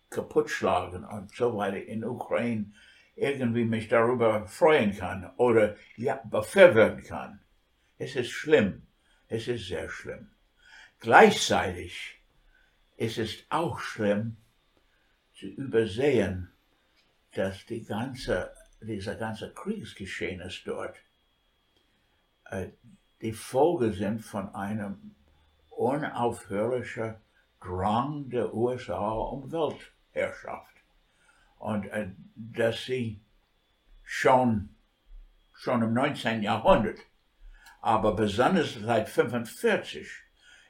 Kaputtschlagen 0.09 1.03
und 1.03 1.35
so 1.35 1.57
weiter 1.57 1.83
in 1.83 2.03
Ukraine 2.03 2.71
irgendwie 3.15 3.65
mich 3.65 3.87
darüber 3.87 4.45
freuen 4.47 4.95
kann 4.95 5.31
oder 5.37 5.75
ja, 5.95 6.21
befürworten 6.25 7.03
kann. 7.03 7.39
Es 7.97 8.15
ist 8.15 8.31
schlimm. 8.31 8.83
Es 9.27 9.47
ist 9.47 9.67
sehr 9.67 9.89
schlimm. 9.89 10.29
Gleichzeitig 10.99 12.21
ist 12.97 13.17
es 13.17 13.45
auch 13.49 13.79
schlimm 13.79 14.37
zu 15.33 15.47
übersehen, 15.47 16.51
dass 17.33 17.65
die 17.65 17.83
ganze, 17.83 18.53
dieser 18.81 19.15
ganze 19.15 19.53
Kriegsgeschehenes 19.53 20.63
dort 20.63 20.97
äh, 22.45 22.69
die 23.21 23.33
Folge 23.33 23.91
sind 23.91 24.21
von 24.21 24.53
einem 24.53 25.15
unaufhörlichen 25.69 27.15
Drang 27.59 28.29
der 28.29 28.53
USA 28.53 29.09
um 29.09 29.51
Weltherrschaft. 29.51 30.74
Und 31.65 31.87
äh, 31.87 32.09
dass 32.35 32.85
sie 32.85 33.23
schon, 34.03 34.69
schon 35.53 35.81
im 35.81 35.93
19. 35.93 36.43
Jahrhundert, 36.43 36.99
aber 37.81 38.15
besonders 38.15 38.75
seit 38.75 39.09
45 39.09 40.07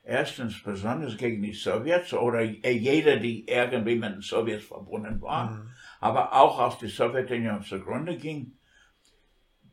Erstens 0.08 0.62
besonders 0.62 1.18
gegen 1.18 1.42
die 1.42 1.54
Sowjets 1.54 2.14
oder 2.14 2.42
jeder, 2.42 3.18
die 3.18 3.48
irgendwie 3.48 3.96
mit 3.96 4.14
den 4.14 4.22
Sowjets 4.22 4.66
verbunden 4.66 5.20
war, 5.20 5.50
mhm. 5.50 5.70
aber 6.00 6.32
auch 6.32 6.60
als 6.60 6.78
die 6.78 6.90
Sowjetunion 6.90 7.64
zugrunde 7.64 8.16
ging, 8.16 8.56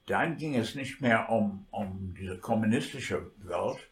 dann 0.07 0.39
ging 0.39 0.57
es 0.57 0.74
nicht 0.74 1.03
mehr 1.03 1.28
um, 1.28 1.66
um 1.70 2.15
diese 2.19 2.39
kommunistische 2.39 3.31
Welt, 3.40 3.90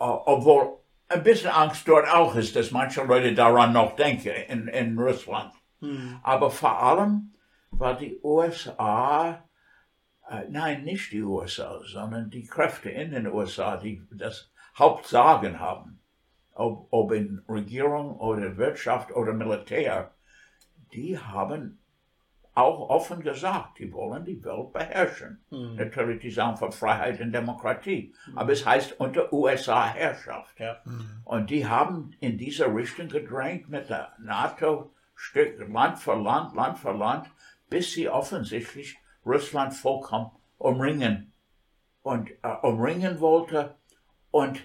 uh, 0.00 0.18
obwohl 0.26 0.78
ein 1.08 1.22
bisschen 1.22 1.50
Angst 1.50 1.86
dort 1.86 2.12
auch 2.12 2.34
ist, 2.34 2.56
dass 2.56 2.72
manche 2.72 3.04
Leute 3.04 3.32
daran 3.32 3.72
noch 3.72 3.94
denken 3.94 4.32
in, 4.48 4.66
in 4.66 4.98
Russland. 4.98 5.52
Mhm. 5.80 6.20
Aber 6.22 6.50
vor 6.50 6.82
allem 6.82 7.32
war 7.70 7.96
die 7.96 8.20
USA, 8.22 9.44
äh, 10.28 10.44
nein, 10.48 10.84
nicht 10.84 11.12
die 11.12 11.22
USA, 11.22 11.80
sondern 11.84 12.30
die 12.30 12.46
Kräfte 12.46 12.90
in 12.90 13.10
den 13.10 13.26
USA, 13.26 13.76
die 13.76 14.02
das 14.10 14.50
Hauptsagen 14.78 15.60
haben, 15.60 16.00
ob, 16.54 16.88
ob 16.90 17.12
in 17.12 17.42
Regierung 17.48 18.16
oder 18.18 18.56
Wirtschaft 18.56 19.14
oder 19.14 19.32
Militär, 19.32 20.12
die 20.92 21.18
haben 21.18 21.78
auch 22.56 22.88
offen 22.88 23.20
gesagt, 23.20 23.78
die 23.78 23.92
wollen 23.92 24.24
die 24.24 24.42
Welt 24.42 24.72
beherrschen. 24.72 25.44
Mhm. 25.50 25.74
Natürlich, 25.76 26.20
die 26.22 26.30
sagen 26.30 26.56
für 26.56 26.72
Freiheit 26.72 27.20
und 27.20 27.32
Demokratie. 27.32 28.14
Mhm. 28.26 28.38
Aber 28.38 28.52
es 28.52 28.64
heißt 28.64 28.98
unter 28.98 29.30
USA-Herrschaft. 29.30 30.58
Ja. 30.58 30.78
Mhm. 30.86 31.20
Und 31.24 31.50
die 31.50 31.66
haben 31.66 32.12
in 32.20 32.38
diese 32.38 32.74
Richtung 32.74 33.08
gedrängt 33.08 33.68
mit 33.68 33.90
der 33.90 34.12
NATO, 34.18 34.90
Stück, 35.16 35.68
Land 35.68 35.98
für 35.98 36.14
Land, 36.14 36.54
Land 36.54 36.78
für 36.78 36.92
Land, 36.92 37.28
bis 37.68 37.92
sie 37.92 38.08
offensichtlich 38.08 38.96
Russland 39.24 39.74
vollkommen 39.74 40.30
umringen 40.58 41.32
und 42.02 42.30
äh, 42.42 42.48
umringen 42.62 43.18
wollte 43.20 43.74
und 44.30 44.62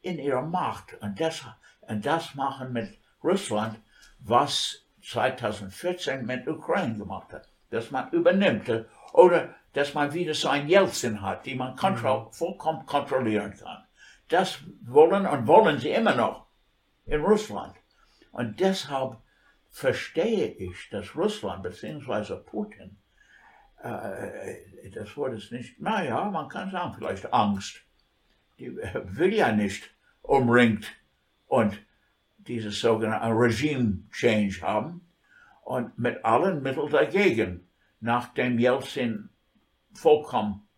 in 0.00 0.18
ihrer 0.18 0.42
Macht. 0.42 0.94
Und 1.02 1.20
das, 1.20 1.44
und 1.82 2.06
das 2.06 2.34
machen 2.34 2.72
mit 2.72 2.98
Russland, 3.22 3.80
was 4.20 4.86
2014 5.02 6.24
mit 6.24 6.48
Ukraine 6.48 6.96
gemacht 6.96 7.32
hat. 7.32 7.48
Dass 7.70 7.90
man 7.90 8.10
übernimmt 8.10 8.86
oder 9.12 9.54
dass 9.72 9.94
man 9.94 10.14
wieder 10.14 10.34
so 10.34 10.48
ein 10.48 10.68
Jelzin 10.68 11.20
hat, 11.20 11.44
die 11.44 11.56
man 11.56 11.76
kontro 11.76 12.20
mhm. 12.20 12.32
vollkommen 12.32 12.86
kontrollieren 12.86 13.54
kann. 13.58 13.84
Das 14.28 14.60
wollen 14.82 15.26
und 15.26 15.46
wollen 15.46 15.78
sie 15.78 15.90
immer 15.90 16.14
noch 16.14 16.46
in 17.04 17.20
Russland. 17.20 17.74
Und 18.32 18.60
deshalb 18.60 19.18
verstehe 19.74 20.46
ich, 20.46 20.88
dass 20.90 21.16
Russland 21.16 21.64
bzw. 21.64 22.36
Putin, 22.36 22.96
äh, 23.82 24.88
das 24.94 25.16
Wort 25.16 25.34
ist 25.34 25.50
nicht, 25.50 25.80
naja, 25.80 26.30
man 26.30 26.48
kann 26.48 26.70
sagen, 26.70 26.94
vielleicht 26.94 27.32
Angst, 27.32 27.82
die 28.60 28.72
will 28.76 29.34
ja 29.34 29.50
nicht 29.50 29.90
umringt 30.22 30.86
und 31.48 31.84
dieses 32.38 32.80
sogenannte 32.80 33.36
Regime 33.36 34.04
Change 34.12 34.62
haben 34.62 35.00
und 35.64 35.98
mit 35.98 36.24
allen 36.24 36.62
Mitteln 36.62 36.90
dagegen, 36.90 37.68
nachdem 37.98 38.60
Jelzin 38.60 39.28
vollkommen 39.92 40.68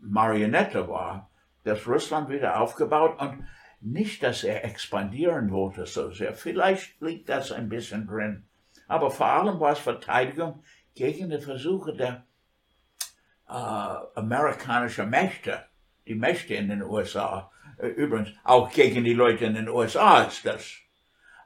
Marionette 0.00 0.88
war, 0.88 1.30
dass 1.64 1.86
Russland 1.86 2.30
wieder 2.30 2.58
aufgebaut 2.58 3.20
und 3.20 3.44
nicht, 3.82 4.22
dass 4.22 4.44
er 4.44 4.64
expandieren 4.64 5.50
wollte 5.50 5.86
so 5.86 6.10
sehr. 6.12 6.34
Vielleicht 6.34 7.00
liegt 7.00 7.28
das 7.28 7.52
ein 7.52 7.68
bisschen 7.68 8.06
drin. 8.06 8.44
Aber 8.88 9.10
vor 9.10 9.26
allem 9.26 9.60
war 9.60 9.72
es 9.72 9.78
Verteidigung 9.78 10.62
gegen 10.94 11.30
die 11.30 11.40
Versuche 11.40 11.94
der 11.94 12.24
äh, 13.48 14.18
amerikanischen 14.18 15.10
Mächte, 15.10 15.64
die 16.06 16.14
Mächte 16.14 16.54
in 16.54 16.68
den 16.68 16.82
USA, 16.82 17.50
äh, 17.78 17.88
übrigens 17.88 18.30
auch 18.44 18.70
gegen 18.70 19.04
die 19.04 19.14
Leute 19.14 19.44
in 19.44 19.54
den 19.54 19.68
USA 19.68 20.22
ist 20.22 20.46
das, 20.46 20.76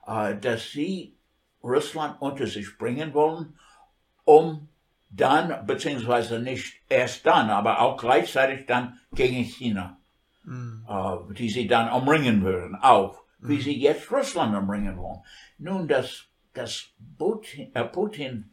äh, 0.07 0.37
dass 0.37 0.71
sie 0.71 1.17
Russland 1.63 2.21
unter 2.21 2.47
sich 2.47 2.77
bringen 2.79 3.15
wollen, 3.15 3.59
um 4.25 4.69
dann, 5.09 5.67
beziehungsweise 5.67 6.39
nicht 6.39 6.83
erst 6.89 7.27
dann, 7.27 7.51
aber 7.51 7.81
auch 7.81 7.97
gleichzeitig 7.97 8.67
dann 8.67 9.01
gegen 9.13 9.43
China, 9.43 9.96
mhm. 10.47 10.87
äh, 10.89 11.35
die 11.35 11.51
sie 11.51 11.67
dann 11.67 11.91
umringen 11.91 12.43
würden, 12.43 12.77
auch, 12.77 13.23
mhm. 13.39 13.49
wie 13.49 13.61
sie 13.61 13.79
jetzt 13.79 14.11
Russland 14.11 14.57
umringen 14.57 14.97
wollen. 14.97 15.21
Nun, 15.59 15.89
dass, 15.89 16.27
dass 16.55 16.93
Putin, 17.19 17.75
äh, 17.75 17.85
Putin 17.85 18.51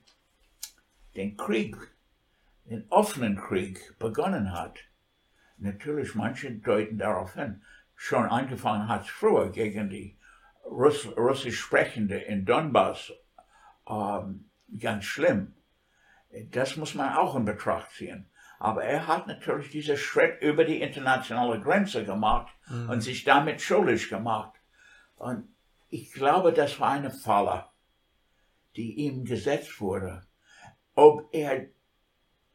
den 1.16 1.38
Krieg, 1.38 1.78
den 2.66 2.86
offenen 2.90 3.38
Krieg 3.38 3.98
begonnen 4.00 4.52
hat, 4.52 4.80
natürlich 5.58 6.16
manche 6.16 6.52
deuten 6.52 6.98
darauf 6.98 7.36
hin, 7.36 7.62
schon 7.96 8.26
angefangen 8.26 8.88
hat 8.88 9.08
früher 9.08 9.50
gegen 9.52 9.90
die 9.90 10.18
Russ, 10.66 11.08
Russisch 11.16 11.60
Sprechende 11.60 12.18
in 12.18 12.46
Donbass 12.46 13.14
ähm, 13.88 14.50
ganz 14.80 15.06
schlimm. 15.06 15.54
Das 16.52 16.78
muss 16.78 16.96
man 16.96 17.14
auch 17.14 17.36
in 17.36 17.46
Betracht 17.46 17.92
ziehen. 17.92 18.28
Aber 18.64 18.86
er 18.86 19.08
hat 19.08 19.28
natürlich 19.28 19.72
diesen 19.72 19.98
Schritt 19.98 20.42
über 20.42 20.64
die 20.64 20.80
internationale 20.80 21.60
Grenze 21.60 22.06
gemacht 22.06 22.48
mhm. 22.70 22.92
und 22.92 23.02
sich 23.02 23.26
damit 23.26 23.62
schuldig 23.62 24.08
gemacht. 24.08 24.54
Und 25.18 25.50
ich 25.90 26.14
glaube, 26.14 26.54
das 26.54 26.80
war 26.80 26.92
eine 26.92 27.12
Falle, 27.12 27.66
die 28.78 28.94
ihm 28.94 29.26
gesetzt 29.26 29.82
wurde. 29.82 30.26
Ob 30.96 31.28
er 31.34 31.66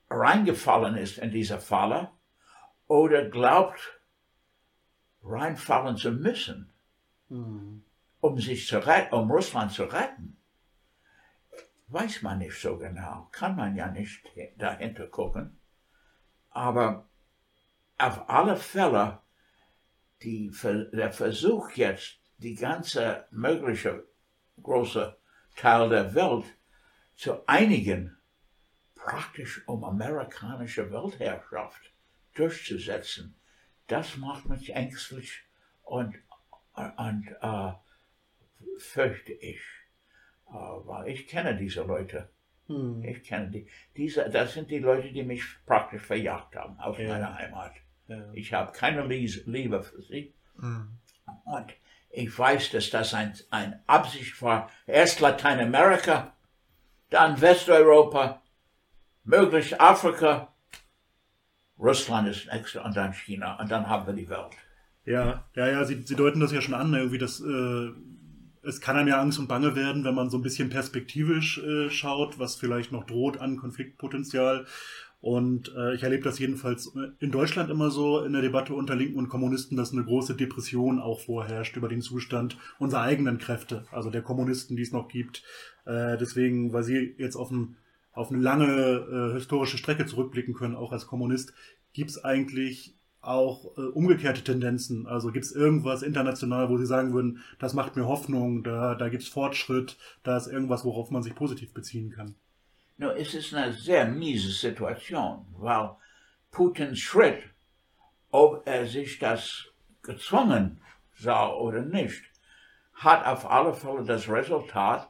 reingefallen 0.09 0.97
ist 0.97 1.19
in 1.19 1.31
diese 1.31 1.61
Falle 1.61 2.11
oder 2.87 3.29
glaubt, 3.29 4.01
reinfallen 5.23 5.99
zu 5.99 6.11
müssen, 6.11 6.73
mhm. 7.29 7.85
um 8.23 8.41
sich 8.41 8.67
zu 8.67 8.79
retten, 8.79 9.15
um 9.15 9.31
Russland 9.31 9.73
zu 9.73 9.85
retten, 9.85 10.39
weiß 11.89 12.23
man 12.23 12.39
nicht 12.39 12.59
so 12.59 12.79
genau, 12.79 13.29
kann 13.31 13.57
man 13.57 13.77
ja 13.77 13.89
nicht 13.91 14.25
dahinter 14.57 15.07
gucken. 15.09 15.58
Aber 16.59 17.09
auf 17.99 18.29
alle 18.29 18.57
Fälle, 18.57 19.21
die, 20.23 20.51
der 20.93 21.13
Versuch 21.13 21.71
jetzt, 21.77 22.19
die 22.39 22.57
ganze 22.57 23.29
mögliche 23.31 24.05
große 24.61 25.17
Teil 25.55 25.89
der 25.89 26.17
Welt 26.17 26.47
zu 27.15 27.47
einigen, 27.47 28.19
praktisch 28.97 29.69
um 29.69 29.85
amerikanische 29.85 30.91
Weltherrschaft 30.91 31.93
durchzusetzen, 32.35 33.37
das 33.87 34.17
macht 34.17 34.47
mich 34.47 34.75
ängstlich 34.75 35.45
und, 35.83 36.17
und 36.75 37.37
äh, 37.41 37.73
fürchte 38.79 39.33
ich. 39.33 39.61
Aber 40.47 41.07
ich 41.07 41.29
kenne 41.29 41.57
diese 41.57 41.83
Leute. 41.83 42.29
Hm. 42.69 43.03
Ich 43.03 43.23
kenne 43.25 43.51
die. 43.51 43.67
Diese, 43.97 44.29
das 44.31 44.55
sind 44.55 44.71
die 44.71 44.79
Leute, 44.79 45.11
die 45.11 45.23
mich 45.23 45.43
praktisch 45.67 46.03
verjagt 46.03 46.55
haben 46.55 46.79
aus 46.79 46.97
ja. 46.99 47.09
meiner 47.09 47.35
Heimat. 47.35 47.73
Ja. 48.07 48.33
Ich 48.33 48.53
habe 48.53 48.73
keine 48.73 49.07
Liebe 49.07 49.83
für 49.83 50.03
sie. 50.03 50.35
Hm. 50.59 50.89
Und 51.45 51.75
ich 52.11 52.39
weiß, 52.39 52.71
dass 52.71 52.91
das 52.91 53.15
ein, 53.15 53.35
ein 53.51 53.81
Absicht 53.87 54.41
war. 54.43 54.71
Erst 54.87 55.21
Lateinamerika, 55.21 56.35
dann 57.11 57.41
Westeuropa, 57.41 58.43
möglichst 59.25 59.81
Afrika, 59.81 60.53
Russland 61.79 62.29
ist 62.29 62.53
nächste 62.53 62.83
und 62.83 62.97
dann 62.97 63.13
China 63.13 63.61
und 63.61 63.71
dann 63.71 63.89
haben 63.89 64.07
wir 64.07 64.15
die 64.15 64.29
Welt. 64.29 64.57
Ja, 65.05 65.45
ja, 65.55 65.69
ja, 65.69 65.85
Sie, 65.85 66.03
Sie 66.03 66.17
deuten 66.17 66.41
das 66.41 66.53
ja 66.53 66.61
schon 66.61 66.75
an, 66.75 66.93
irgendwie 66.93 67.19
das 67.19 67.41
äh, 67.41 67.91
es 68.63 68.81
kann 68.81 68.97
einem 68.97 69.09
ja 69.09 69.21
Angst 69.21 69.39
und 69.39 69.49
Bange 69.49 69.75
werden, 69.75 70.05
wenn 70.05 70.15
man 70.15 70.31
so 70.31 70.39
ein 70.39 70.43
bisschen 70.43 70.71
perspektivisch 70.71 71.59
äh, 71.59 71.91
schaut, 71.91 72.39
was 72.39 72.57
vielleicht 72.57 72.93
noch 72.93 73.05
droht 73.05 73.39
an 73.39 73.57
Konfliktpotenzial. 73.57 74.67
Und 75.21 75.75
äh, 75.77 75.95
ich 75.95 76.05
erlebe 76.05 76.23
das 76.23 76.39
jedenfalls 76.39 76.93
in 77.19 77.33
Deutschland 77.33 77.71
immer 77.71 77.91
so 77.91 78.21
in 78.21 78.33
der 78.33 78.43
Debatte 78.43 78.75
unter 78.75 78.95
Linken 78.95 79.19
und 79.19 79.29
Kommunisten, 79.29 79.77
dass 79.77 79.93
eine 79.93 80.05
große 80.05 80.37
Depression 80.37 81.01
auch 81.01 81.21
vorherrscht 81.21 81.77
über 81.77 81.89
den 81.89 82.03
Zustand 82.03 82.57
unserer 82.79 83.03
eigenen 83.03 83.39
Kräfte, 83.39 83.85
also 83.91 84.11
der 84.11 84.23
Kommunisten, 84.23 84.77
die 84.77 84.83
es 84.83 84.93
noch 84.93 85.09
gibt. 85.09 85.43
Äh, 85.87 86.17
deswegen, 86.19 86.73
weil 86.73 86.85
Sie 86.85 87.15
jetzt 87.19 87.35
auf, 87.35 87.51
ein, 87.51 87.77
auf 88.13 88.31
eine 88.31 88.41
lange 88.41 89.33
äh, 89.33 89.35
historische 89.35 89.77
Strecke 89.77 90.07
zurückblicken 90.07 90.55
können, 90.55 90.77
auch 90.77 90.93
als 90.93 91.09
Kommunist, 91.09 91.53
gibt 91.93 92.11
es 92.11 92.25
eigentlich 92.25 92.95
auch 93.29 93.77
äh, 93.77 93.83
umgekehrte 93.83 94.43
Tendenzen? 94.43 95.07
Also 95.07 95.31
gibt 95.31 95.45
es 95.45 95.53
irgendwas 95.53 96.03
international, 96.03 96.69
wo 96.69 96.77
Sie 96.79 96.87
sagen 96.87 97.13
würden, 97.13 97.43
das 97.59 97.75
macht 97.75 97.97
mir 97.97 98.07
Hoffnung, 98.07 98.63
da, 98.63 98.95
da 98.95 99.09
gibt 99.09 99.23
es 99.23 99.29
Fortschritt, 99.29 99.97
da 100.23 100.37
ist 100.37 100.47
irgendwas, 100.47 100.85
worauf 100.85 101.11
man 101.11 101.23
sich 101.23 101.35
positiv 101.35 101.75
beziehen 101.75 102.11
kann? 102.11 102.35
No, 102.97 103.11
es 103.11 103.35
ist 103.35 103.55
eine 103.55 103.73
sehr 103.73 104.09
miese 104.09 104.51
Situation, 104.51 105.47
weil 105.59 105.91
Putins 106.51 106.99
Schritt, 106.99 107.43
ob 108.31 108.67
er 108.67 108.87
sich 108.87 109.19
das 109.19 109.67
gezwungen 110.03 110.81
sah 111.17 111.53
oder 111.53 111.83
nicht, 111.83 112.25
hat 112.95 113.25
auf 113.25 113.49
alle 113.49 113.75
Fälle 113.75 114.05
das 114.05 114.29
Resultat, 114.29 115.09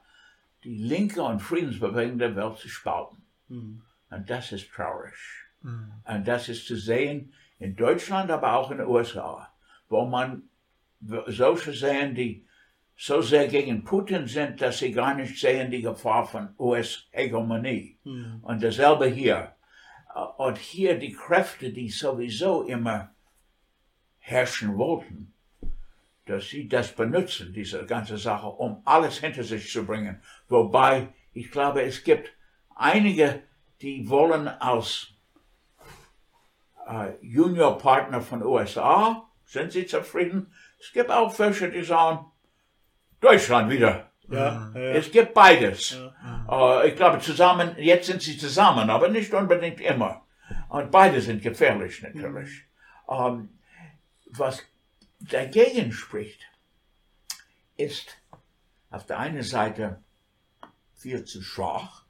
die 0.64 0.76
linke 0.76 1.22
und 1.22 1.40
Friedensbewegung 1.40 2.18
der 2.18 2.36
Welt 2.36 2.58
zu 2.58 2.68
spalten. 2.68 3.22
Mhm. 3.48 3.82
Und 4.10 4.28
das 4.28 4.52
ist 4.52 4.70
traurig. 4.70 5.14
Mhm. 5.62 5.92
Und 6.04 6.28
das 6.28 6.48
ist 6.48 6.66
zu 6.66 6.76
sehen, 6.76 7.32
in 7.58 7.76
Deutschland, 7.76 8.30
aber 8.30 8.54
auch 8.54 8.70
in 8.70 8.78
den 8.78 8.86
USA, 8.86 9.52
wo 9.88 10.04
man 10.04 10.42
solche 11.00 11.72
sehen, 11.72 12.14
die 12.14 12.44
so 12.96 13.22
sehr 13.22 13.46
gegen 13.46 13.84
Putin 13.84 14.26
sind, 14.26 14.60
dass 14.60 14.78
sie 14.78 14.90
gar 14.90 15.14
nicht 15.14 15.38
sehen 15.38 15.70
die 15.70 15.82
Gefahr 15.82 16.26
von 16.26 16.48
US-Hegemonie. 16.58 17.96
Mhm. 18.02 18.40
Und 18.42 18.62
dasselbe 18.62 19.06
hier. 19.06 19.54
Und 20.36 20.58
hier 20.58 20.98
die 20.98 21.12
Kräfte, 21.12 21.72
die 21.72 21.90
sowieso 21.90 22.62
immer 22.62 23.12
herrschen 24.18 24.76
wollten, 24.76 25.32
dass 26.26 26.48
sie 26.48 26.68
das 26.68 26.92
benutzen, 26.92 27.52
diese 27.52 27.86
ganze 27.86 28.18
Sache, 28.18 28.48
um 28.48 28.82
alles 28.84 29.18
hinter 29.18 29.44
sich 29.44 29.70
zu 29.70 29.86
bringen. 29.86 30.20
Wobei, 30.48 31.08
ich 31.32 31.50
glaube, 31.52 31.82
es 31.82 32.02
gibt 32.02 32.32
einige, 32.74 33.42
die 33.80 34.08
wollen 34.08 34.48
äh, 34.48 34.50
Juniorpartner 37.20 38.22
von 38.22 38.42
USA, 38.42 39.28
sind 39.44 39.72
sie 39.72 39.86
zufrieden. 39.86 40.52
Es 40.80 40.92
gibt 40.92 41.10
auch 41.10 41.36
welche, 41.38 41.70
die 41.70 41.82
sagen, 41.82 42.26
Deutschland 43.20 43.70
wieder. 43.70 44.10
Ja, 44.28 44.70
ja. 44.74 44.80
Es 44.80 45.10
gibt 45.10 45.34
beides. 45.34 45.98
Ja. 46.22 46.82
Äh, 46.82 46.88
ich 46.88 46.96
glaube, 46.96 47.18
zusammen, 47.18 47.74
jetzt 47.78 48.06
sind 48.06 48.22
sie 48.22 48.36
zusammen, 48.36 48.90
aber 48.90 49.08
nicht 49.08 49.32
unbedingt 49.32 49.80
immer. 49.80 50.26
Und 50.68 50.90
beide 50.90 51.20
sind 51.20 51.42
gefährlich 51.42 52.02
natürlich. 52.02 52.64
Mhm. 53.08 53.14
Ähm, 53.14 53.48
was 54.26 54.62
dagegen 55.20 55.92
spricht, 55.92 56.42
ist 57.76 58.18
auf 58.90 59.06
der 59.06 59.18
einen 59.18 59.42
Seite 59.42 60.02
viel 60.94 61.24
zu 61.24 61.42
schwach. 61.42 62.04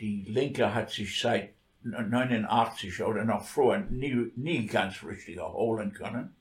Die 0.00 0.24
Linke 0.28 0.74
hat 0.74 0.90
sich 0.90 1.20
seit 1.20 1.54
89 1.84 3.02
oder 3.02 3.24
noch 3.24 3.44
früher 3.44 3.78
nie, 3.78 4.32
nie 4.36 4.66
ganz 4.66 5.02
richtig 5.04 5.36
erholen 5.36 5.92
können. 5.92 6.36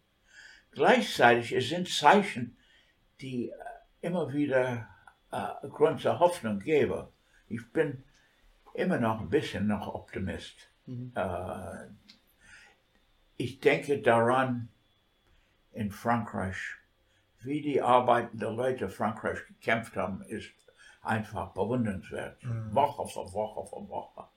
Gleichzeitig 0.72 1.51
es 1.51 1.69
sind 1.69 1.89
Zeichen, 1.89 2.57
die 3.19 3.49
äh, 3.49 3.53
immer 4.01 4.34
wieder 4.34 4.88
äh, 5.31 5.68
Grund 5.68 6.01
zur 6.01 6.19
Hoffnung 6.19 6.59
geben. 6.59 7.07
Ich 7.47 7.72
bin 7.72 8.03
immer 8.73 8.97
noch 8.97 9.19
ein 9.19 9.30
bisschen 9.30 9.68
noch 9.68 9.93
Optimist. 9.93 10.69
Mhm. 10.85 11.11
Äh, 11.15 11.88
ich 13.38 13.59
denke 13.59 14.01
daran 14.01 14.69
in 15.73 15.91
Frankreich, 15.91 16.57
wie 17.39 17.61
die 17.61 17.81
arbeitenden 17.81 18.55
Leute 18.55 18.89
Frankreich 18.89 19.45
gekämpft 19.47 19.95
haben, 19.95 20.22
ist 20.23 20.51
einfach 21.01 21.53
bewundernswert. 21.53 22.43
Mhm. 22.43 22.73
Woche 22.73 23.07
für 23.07 23.34
Woche 23.34 23.68
für 23.68 23.89
Woche. 23.89 24.27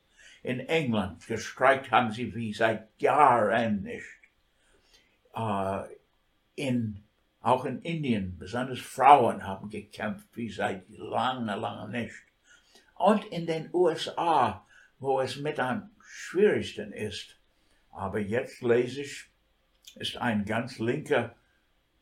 In 0.45 0.61
England 0.61 1.27
gestreikt 1.27 1.91
haben 1.91 2.13
sie 2.13 2.35
wie 2.35 2.53
seit 2.53 3.01
Jahren 3.01 3.83
nicht. 3.83 4.05
Äh, 5.35 5.85
in, 6.55 7.03
auch 7.41 7.65
in 7.65 7.81
Indien, 7.81 8.37
besonders 8.39 8.79
Frauen 8.79 9.47
haben 9.47 9.71
gekämpft 9.71 10.29
wie 10.35 10.51
seit 10.51 10.85
lange, 10.91 11.57
lange 11.57 11.91
nicht. 11.91 12.15
Und 12.95 13.25
in 13.25 13.47
den 13.47 13.71
USA, 13.73 14.67
wo 14.99 15.23
es 15.23 15.37
mit 15.37 15.59
am 15.59 15.91
schwierigsten 16.07 16.93
ist. 16.93 17.39
Aber 17.91 18.19
jetzt 18.19 18.61
lese 18.61 19.01
ich, 19.01 19.25
ist 19.95 20.19
ein 20.19 20.45
ganz 20.45 20.79
linker 20.79 21.35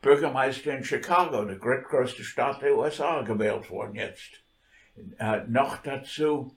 Bürgermeister 0.01 0.77
in 0.77 0.85
Chicago, 0.85 1.44
der 1.44 1.60
drittgrößte 1.60 2.24
Staat 2.24 2.60
der 2.62 2.77
USA, 2.77 3.23
gewählt 3.23 3.70
worden 3.70 3.94
jetzt. 3.94 4.43
Äh, 5.19 5.44
noch 5.47 5.77
dazu 5.77 6.56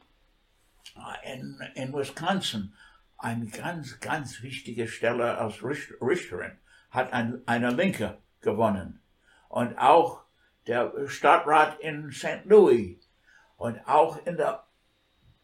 in, 1.24 1.60
in 1.76 1.94
Wisconsin 1.94 2.74
eine 3.18 3.48
ganz, 3.48 3.99
ganz 3.99 4.41
wichtige 4.41 4.88
Stelle 4.88 5.38
als 5.38 5.64
Richterin 5.64 6.57
hat 6.90 7.14
ein, 7.14 7.41
eine 7.45 7.72
Linke 7.72 8.18
gewonnen. 8.41 9.02
Und 9.49 9.78
auch 9.78 10.24
der 10.68 10.94
Stadtrat 11.07 11.80
in 11.80 12.12
St. 12.12 12.45
Louis 12.45 12.98
und 13.57 13.80
auch 13.88 14.26
in 14.26 14.38
der 14.38 14.66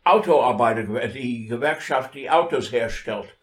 Autoarbeiter, 0.04 1.08
die 1.10 1.46
Gewerkschaft, 1.46 2.16
die 2.16 2.30
Autos 2.30 2.72
herstellt, 2.72 3.38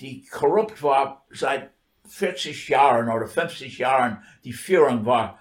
die 0.00 0.24
korrupt 0.26 0.82
war 0.82 1.26
seit 1.30 1.70
40 2.08 2.68
Jahren 2.68 3.10
oder 3.10 3.26
50 3.26 3.78
Jahren, 3.78 4.24
die 4.44 4.52
Führung 4.52 5.04
war 5.04 5.38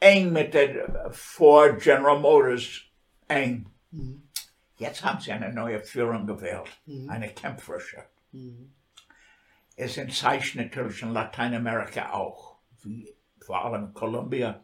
eng 0.00 0.32
mit 0.32 0.54
der 0.54 1.10
Ford 1.12 1.80
General 1.80 2.18
Motors 2.18 2.82
eng. 3.28 3.70
Mhm. 3.90 4.27
Jetzt 4.78 5.04
haben 5.04 5.20
sie 5.20 5.32
eine 5.32 5.52
neue 5.52 5.80
Führung 5.80 6.26
gewählt, 6.26 6.68
mhm. 6.86 7.10
eine 7.10 7.28
kämpferische. 7.28 8.04
Mhm. 8.32 8.72
Es 9.76 9.94
sind 9.94 10.14
Zeichen 10.14 10.62
natürlich 10.62 11.02
in 11.02 11.12
Lateinamerika 11.12 12.12
auch, 12.12 12.56
wie 12.82 13.14
vor 13.40 13.64
allem 13.64 13.92
Kolumbien, 13.92 14.54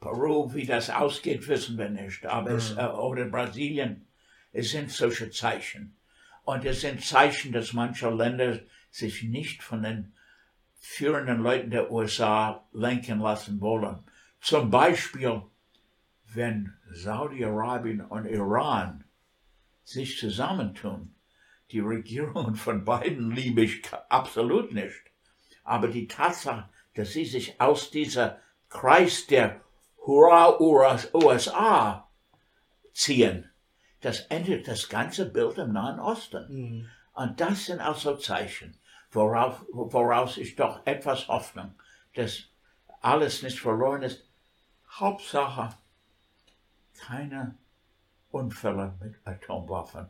Peru, 0.00 0.52
wie 0.54 0.64
das 0.64 0.88
ausgeht, 0.88 1.46
wissen 1.48 1.76
wir 1.76 1.90
nicht, 1.90 2.24
aber 2.24 2.52
es, 2.52 2.72
mhm. 2.72 2.78
äh, 2.78 2.86
oder 2.86 3.24
Brasilien, 3.26 4.06
es 4.52 4.70
sind 4.70 4.90
solche 4.90 5.30
Zeichen. 5.30 5.96
Und 6.44 6.64
es 6.64 6.80
sind 6.80 7.04
Zeichen, 7.04 7.52
dass 7.52 7.72
manche 7.72 8.10
Länder 8.10 8.60
sich 8.90 9.22
nicht 9.22 9.62
von 9.62 9.82
den 9.82 10.14
führenden 10.78 11.42
Leuten 11.42 11.70
der 11.70 11.90
USA 11.92 12.64
lenken 12.72 13.20
lassen 13.20 13.60
wollen. 13.60 13.98
Zum 14.40 14.70
Beispiel, 14.70 15.42
wenn 16.34 16.74
Saudi-Arabien 16.92 18.00
und 18.00 18.26
Iran 18.26 19.04
sich 19.84 20.18
zusammentun. 20.18 21.14
Die 21.70 21.80
Regierungen 21.80 22.56
von 22.56 22.84
beiden 22.84 23.30
liebe 23.30 23.62
ich 23.62 23.82
absolut 24.08 24.72
nicht. 24.72 25.02
Aber 25.64 25.88
die 25.88 26.08
Tatsache, 26.08 26.68
dass 26.94 27.12
sie 27.12 27.24
sich 27.24 27.60
aus 27.60 27.90
dieser 27.90 28.40
Kreis 28.68 29.26
der 29.26 29.60
Hurra 30.06 30.58
USA 30.60 32.08
ziehen, 32.92 33.50
das 34.00 34.20
ändert 34.22 34.66
das 34.66 34.88
ganze 34.88 35.26
Bild 35.26 35.58
im 35.58 35.72
Nahen 35.72 36.00
Osten. 36.00 36.46
Mhm. 36.48 36.88
Und 37.12 37.40
das 37.40 37.66
sind 37.66 37.80
also 37.80 38.16
Zeichen, 38.16 38.76
worauf, 39.12 39.64
woraus 39.72 40.38
ich 40.38 40.56
doch 40.56 40.86
etwas 40.86 41.28
Hoffnung, 41.28 41.74
dass 42.14 42.44
alles 43.00 43.42
nicht 43.42 43.60
verloren 43.60 44.02
ist. 44.02 44.24
Hauptsache, 44.98 45.70
keine 47.06 47.56
Unfälle 48.30 48.96
mit 49.00 49.14
Atomwaffen. 49.24 50.08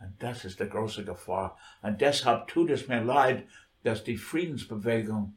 Und 0.00 0.22
das 0.22 0.44
ist 0.44 0.60
die 0.60 0.68
große 0.68 1.04
Gefahr. 1.04 1.56
Und 1.82 2.00
deshalb 2.00 2.48
tut 2.48 2.70
es 2.70 2.88
mir 2.88 3.02
leid, 3.02 3.46
dass 3.82 4.04
die 4.04 4.16
Friedensbewegung 4.16 5.36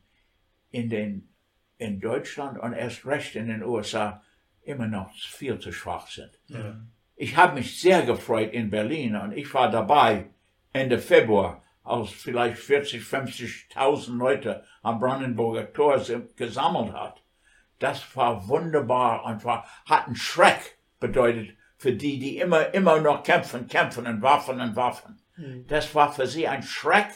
in, 0.72 0.90
den, 0.90 1.30
in 1.78 2.00
Deutschland 2.00 2.60
und 2.60 2.74
erst 2.74 3.06
recht 3.06 3.36
in 3.36 3.48
den 3.48 3.64
USA 3.64 4.22
immer 4.64 4.88
noch 4.88 5.14
viel 5.14 5.60
zu 5.60 5.72
schwach 5.72 6.08
sind. 6.08 6.32
Ja. 6.48 6.80
Ich 7.16 7.38
habe 7.38 7.56
mich 7.56 7.80
sehr 7.80 8.06
gefreut 8.06 8.52
in 8.54 8.70
Berlin 8.70 9.16
und 9.16 9.32
ich 9.32 9.54
war 9.54 9.72
dabei 9.72 10.30
Ende 10.74 11.00
Februar, 11.00 11.64
als 11.84 12.10
vielleicht 12.10 12.58
40, 12.58 13.02
50.000 13.02 14.18
Leute 14.18 14.64
am 14.82 15.00
Brandenburger 15.00 15.72
Tor 15.72 16.02
gesammelt 16.36 16.94
hat. 16.94 17.24
Das 17.80 18.16
war 18.16 18.48
wunderbar 18.48 19.24
und 19.26 19.46
war, 19.46 19.66
hat 19.86 20.08
einen 20.08 20.16
Schreck 20.16 20.77
bedeutet 21.00 21.56
für 21.78 21.94
die, 21.94 22.20
die 22.20 22.38
immer, 22.38 22.74
immer 22.74 23.00
noch 23.00 23.24
kämpfen, 23.24 23.68
kämpfen 23.68 24.08
und 24.08 24.22
Waffen 24.22 24.60
und 24.60 24.76
Waffen. 24.76 25.22
Mhm. 25.36 25.68
Das 25.68 25.94
war 25.94 26.12
für 26.12 26.28
sie 26.28 26.48
ein 26.48 26.64
Schreck, 26.64 27.10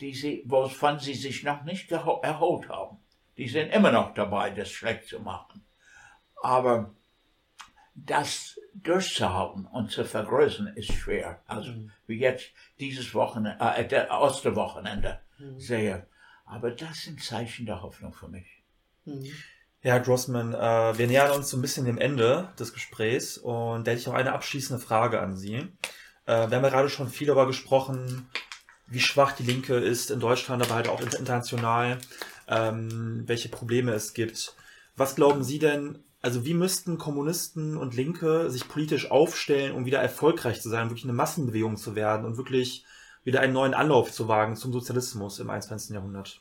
die 0.00 0.14
sie, 0.14 0.42
wovon 0.46 0.98
sie 0.98 1.14
sich 1.14 1.42
noch 1.42 1.64
nicht 1.64 1.90
erholt 1.90 2.68
haben. 2.68 2.98
Die 3.36 3.48
sind 3.48 3.70
immer 3.70 3.92
noch 3.92 4.12
dabei, 4.14 4.50
das 4.50 4.70
Schreck 4.70 5.06
zu 5.06 5.20
machen. 5.20 5.64
Aber 6.42 6.94
das 7.94 8.58
durchzuhalten 8.74 9.66
und 9.66 9.90
zu 9.90 10.04
vergrößern 10.04 10.68
ist 10.76 10.92
schwer. 10.92 11.42
Also 11.46 11.72
mhm. 11.72 11.92
wie 12.06 12.18
jetzt 12.18 12.52
dieses 12.78 13.14
Wochenende, 13.14 13.58
äh, 13.64 13.86
der 13.86 14.10
Osterwochenende 14.20 15.20
mhm. 15.38 15.58
sehe. 15.58 16.06
Aber 16.44 16.70
das 16.70 17.02
sind 17.02 17.22
Zeichen 17.22 17.66
der 17.66 17.82
Hoffnung 17.82 18.12
für 18.12 18.28
mich. 18.28 18.62
Mhm. 19.04 19.30
Ja, 19.84 19.98
Grossman, 19.98 20.54
äh, 20.54 20.96
wir 20.96 21.08
nähern 21.08 21.32
uns 21.32 21.50
so 21.50 21.56
ein 21.56 21.60
bisschen 21.60 21.86
dem 21.86 21.98
Ende 21.98 22.48
des 22.56 22.72
Gesprächs 22.72 23.36
und 23.36 23.84
da 23.84 23.90
hätte 23.90 24.00
ich 24.00 24.08
auch 24.08 24.14
eine 24.14 24.32
abschließende 24.32 24.80
Frage 24.80 25.20
an 25.20 25.36
Sie. 25.36 25.54
Äh, 25.54 25.66
wir 26.26 26.56
haben 26.56 26.62
ja 26.62 26.68
gerade 26.68 26.88
schon 26.88 27.08
viel 27.08 27.26
darüber 27.26 27.48
gesprochen, 27.48 28.28
wie 28.86 29.00
schwach 29.00 29.32
die 29.32 29.42
Linke 29.42 29.74
ist 29.74 30.12
in 30.12 30.20
Deutschland, 30.20 30.62
aber 30.62 30.76
halt 30.76 30.88
auch 30.88 31.00
international, 31.00 31.98
ähm, 32.46 33.24
welche 33.26 33.48
Probleme 33.48 33.92
es 33.92 34.14
gibt. 34.14 34.54
Was 34.94 35.16
glauben 35.16 35.42
Sie 35.42 35.58
denn, 35.58 35.98
also 36.20 36.44
wie 36.44 36.54
müssten 36.54 36.96
Kommunisten 36.96 37.76
und 37.76 37.96
Linke 37.96 38.50
sich 38.50 38.68
politisch 38.68 39.10
aufstellen, 39.10 39.74
um 39.74 39.84
wieder 39.84 40.00
erfolgreich 40.00 40.60
zu 40.62 40.68
sein, 40.68 40.90
wirklich 40.90 41.04
eine 41.04 41.12
Massenbewegung 41.12 41.76
zu 41.76 41.96
werden 41.96 42.24
und 42.24 42.36
wirklich 42.36 42.84
wieder 43.24 43.40
einen 43.40 43.52
neuen 43.52 43.74
Anlauf 43.74 44.12
zu 44.12 44.28
wagen 44.28 44.54
zum 44.54 44.72
Sozialismus 44.72 45.40
im 45.40 45.50
21. 45.50 45.90
Jahrhundert? 45.90 46.40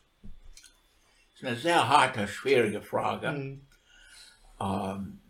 Eine 1.44 1.56
sehr 1.56 1.88
harte, 1.88 2.28
schwierige 2.28 2.82
Frage. 2.82 3.32
Mhm. 3.32 3.68
Ähm, 4.60 5.22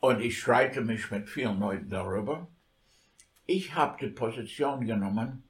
und 0.00 0.20
ich 0.20 0.38
streite 0.38 0.80
mich 0.80 1.10
mit 1.10 1.28
vielen 1.28 1.60
Leuten 1.60 1.88
darüber. 1.88 2.48
Ich 3.46 3.74
habe 3.74 3.98
die 4.00 4.12
Position 4.12 4.86
genommen, 4.86 5.44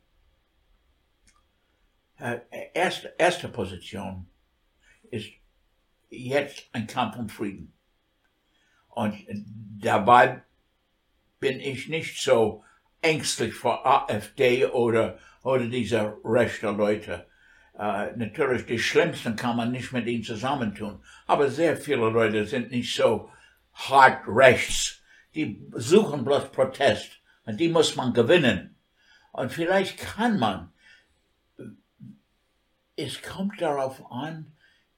äh, 2.19 2.41
erste, 2.75 3.15
erste 3.19 3.49
Position 3.49 4.29
ist 5.11 5.31
jetzt 6.11 6.69
ein 6.73 6.87
Kampf 6.87 7.17
um 7.17 7.29
Frieden. 7.29 7.73
Und 8.89 9.25
dabei 9.79 10.43
bin 11.39 11.61
ich 11.61 11.89
nicht 11.89 12.21
so 12.21 12.65
ängstlich 13.01 13.55
vor 13.55 13.87
AfD 13.87 14.67
oder, 14.67 15.19
oder 15.43 15.67
dieser 15.67 16.17
rechte 16.25 16.71
Leute. 16.71 17.30
Äh, 17.81 18.15
natürlich, 18.17 18.67
die 18.67 18.79
Schlimmsten 18.79 19.37
kann 19.37 19.57
man 19.57 19.73
nicht 19.73 19.91
mit 19.91 20.07
ihnen 20.07 20.23
zusammentun. 20.23 21.03
Aber 21.27 21.49
sehr 21.49 21.79
viele 21.79 22.11
Leute 22.11 22.45
sind 22.45 22.71
nicht 22.71 22.95
so 22.95 23.31
hart 23.73 24.23
rechts. 24.29 25.01
Die 25.35 25.67
suchen 25.73 26.23
bloß 26.23 26.53
Protest. 26.53 27.23
Und 27.47 27.59
die 27.59 27.71
muss 27.71 27.97
man 27.97 28.13
gewinnen. 28.13 28.77
Und 29.33 29.51
vielleicht 29.51 29.99
kann 29.99 30.39
man. 30.39 30.73
Es 32.97 33.23
kommt 33.23 33.63
darauf 33.63 34.13
an, 34.13 34.53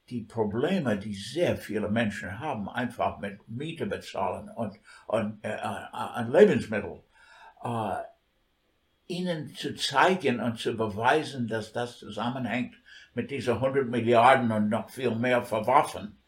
die 0.08 0.22
Probleme, 0.22 0.98
die 0.98 1.14
sehr 1.14 1.56
viele 1.56 1.88
Menschen 1.88 2.40
haben, 2.40 2.68
einfach 2.68 3.20
mit 3.20 3.48
Miete 3.48 3.86
bezahlen 3.86 4.50
und, 4.56 4.76
und 5.06 5.38
äh, 5.44 5.52
an 5.52 6.32
Lebensmitteln, 6.32 7.00
äh, 7.62 7.94
ihnen 9.12 9.54
zu 9.54 9.74
zeigen 9.74 10.40
und 10.40 10.58
zu 10.58 10.74
beweisen, 10.76 11.46
dass 11.46 11.72
das 11.72 11.98
zusammenhängt 11.98 12.74
mit 13.14 13.30
dieser 13.30 13.54
100 13.54 13.88
Milliarden 13.88 14.50
und 14.50 14.68
noch 14.68 14.88
viel 14.90 15.14
mehr 15.14 15.44
für 15.44 15.66
Waffen, 15.66 16.18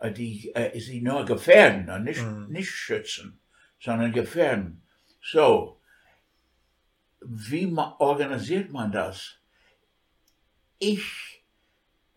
äh, 0.00 0.12
die 0.12 0.54
äh, 0.54 0.78
sie 0.78 1.00
nur 1.00 1.24
gefährden 1.24 1.88
und 1.90 2.04
nicht, 2.04 2.22
mhm. 2.22 2.48
nicht 2.48 2.70
schützen, 2.70 3.40
sondern 3.80 4.12
gefährden. 4.12 4.82
So, 5.22 5.80
wie 7.20 7.66
man, 7.66 7.94
organisiert 7.98 8.70
man 8.70 8.92
das? 8.92 9.38
Ich 10.78 11.42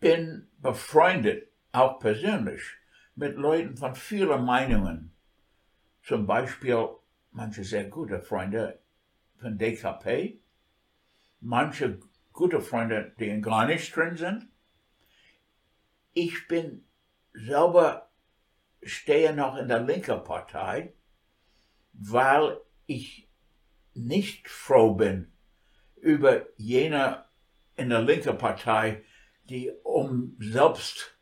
bin 0.00 0.48
befreundet, 0.58 1.48
auch 1.72 1.98
persönlich, 1.98 2.62
mit 3.14 3.36
Leuten 3.36 3.76
von 3.76 3.94
vielen 3.94 4.44
Meinungen. 4.44 5.14
Zum 6.02 6.26
Beispiel 6.26 6.88
manche 7.32 7.64
sehr 7.64 7.84
gute 7.84 8.20
Freunde 8.20 8.78
von 9.38 9.58
DKP, 9.58 10.40
manche 11.40 12.00
gute 12.32 12.60
Freunde, 12.60 13.14
die 13.18 13.40
gar 13.40 13.66
nicht 13.66 13.94
drin 13.94 14.16
sind. 14.16 14.48
Ich 16.12 16.48
bin 16.48 16.84
selber 17.32 18.08
stehe 18.82 19.34
noch 19.34 19.56
in 19.56 19.68
der 19.68 19.80
linken 19.80 20.22
Partei, 20.24 20.94
weil 21.92 22.60
ich 22.86 23.28
nicht 23.94 24.48
froh 24.48 24.94
bin 24.94 25.32
über 25.96 26.46
jene 26.56 27.24
in 27.76 27.90
der 27.90 28.02
linken 28.02 28.38
Partei, 28.38 29.04
die 29.44 29.70
um 29.82 30.36
selbst 30.38 31.18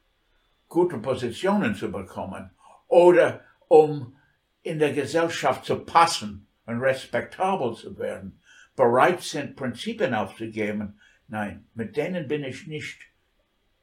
gute 0.68 0.98
Positionen 0.98 1.74
zu 1.74 1.90
bekommen 1.90 2.50
oder 2.88 3.44
um 3.68 4.16
in 4.62 4.78
der 4.78 4.92
Gesellschaft 4.92 5.64
zu 5.64 5.84
passen 5.84 6.45
und 6.66 6.80
respektabel 6.80 7.74
zu 7.74 7.98
werden, 7.98 8.40
bereit 8.74 9.22
sind, 9.22 9.56
Prinzipien 9.56 10.14
aufzugeben. 10.14 11.00
Nein, 11.28 11.66
mit 11.74 11.96
denen 11.96 12.28
bin 12.28 12.44
ich 12.44 12.66
nicht 12.66 13.00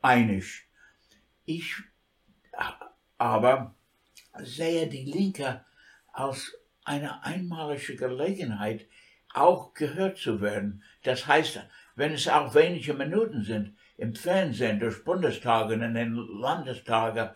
einig. 0.01 0.67
Ich 1.45 1.75
aber 3.17 3.75
sehe 4.43 4.87
die 4.87 5.05
Linke 5.05 5.65
als 6.11 6.53
eine 6.83 7.23
einmalige 7.23 7.95
Gelegenheit, 7.95 8.87
auch 9.33 9.73
gehört 9.73 10.17
zu 10.17 10.41
werden. 10.41 10.83
Das 11.03 11.25
heißt, 11.25 11.61
wenn 11.95 12.13
es 12.13 12.27
auch 12.27 12.53
wenige 12.53 12.93
Minuten 12.93 13.43
sind, 13.43 13.75
im 13.97 14.15
Fernsehen 14.15 14.79
durch 14.79 15.03
Bundestage 15.03 15.75
und 15.75 15.81
in 15.81 15.93
den 15.93 16.15
Landestage 16.15 17.35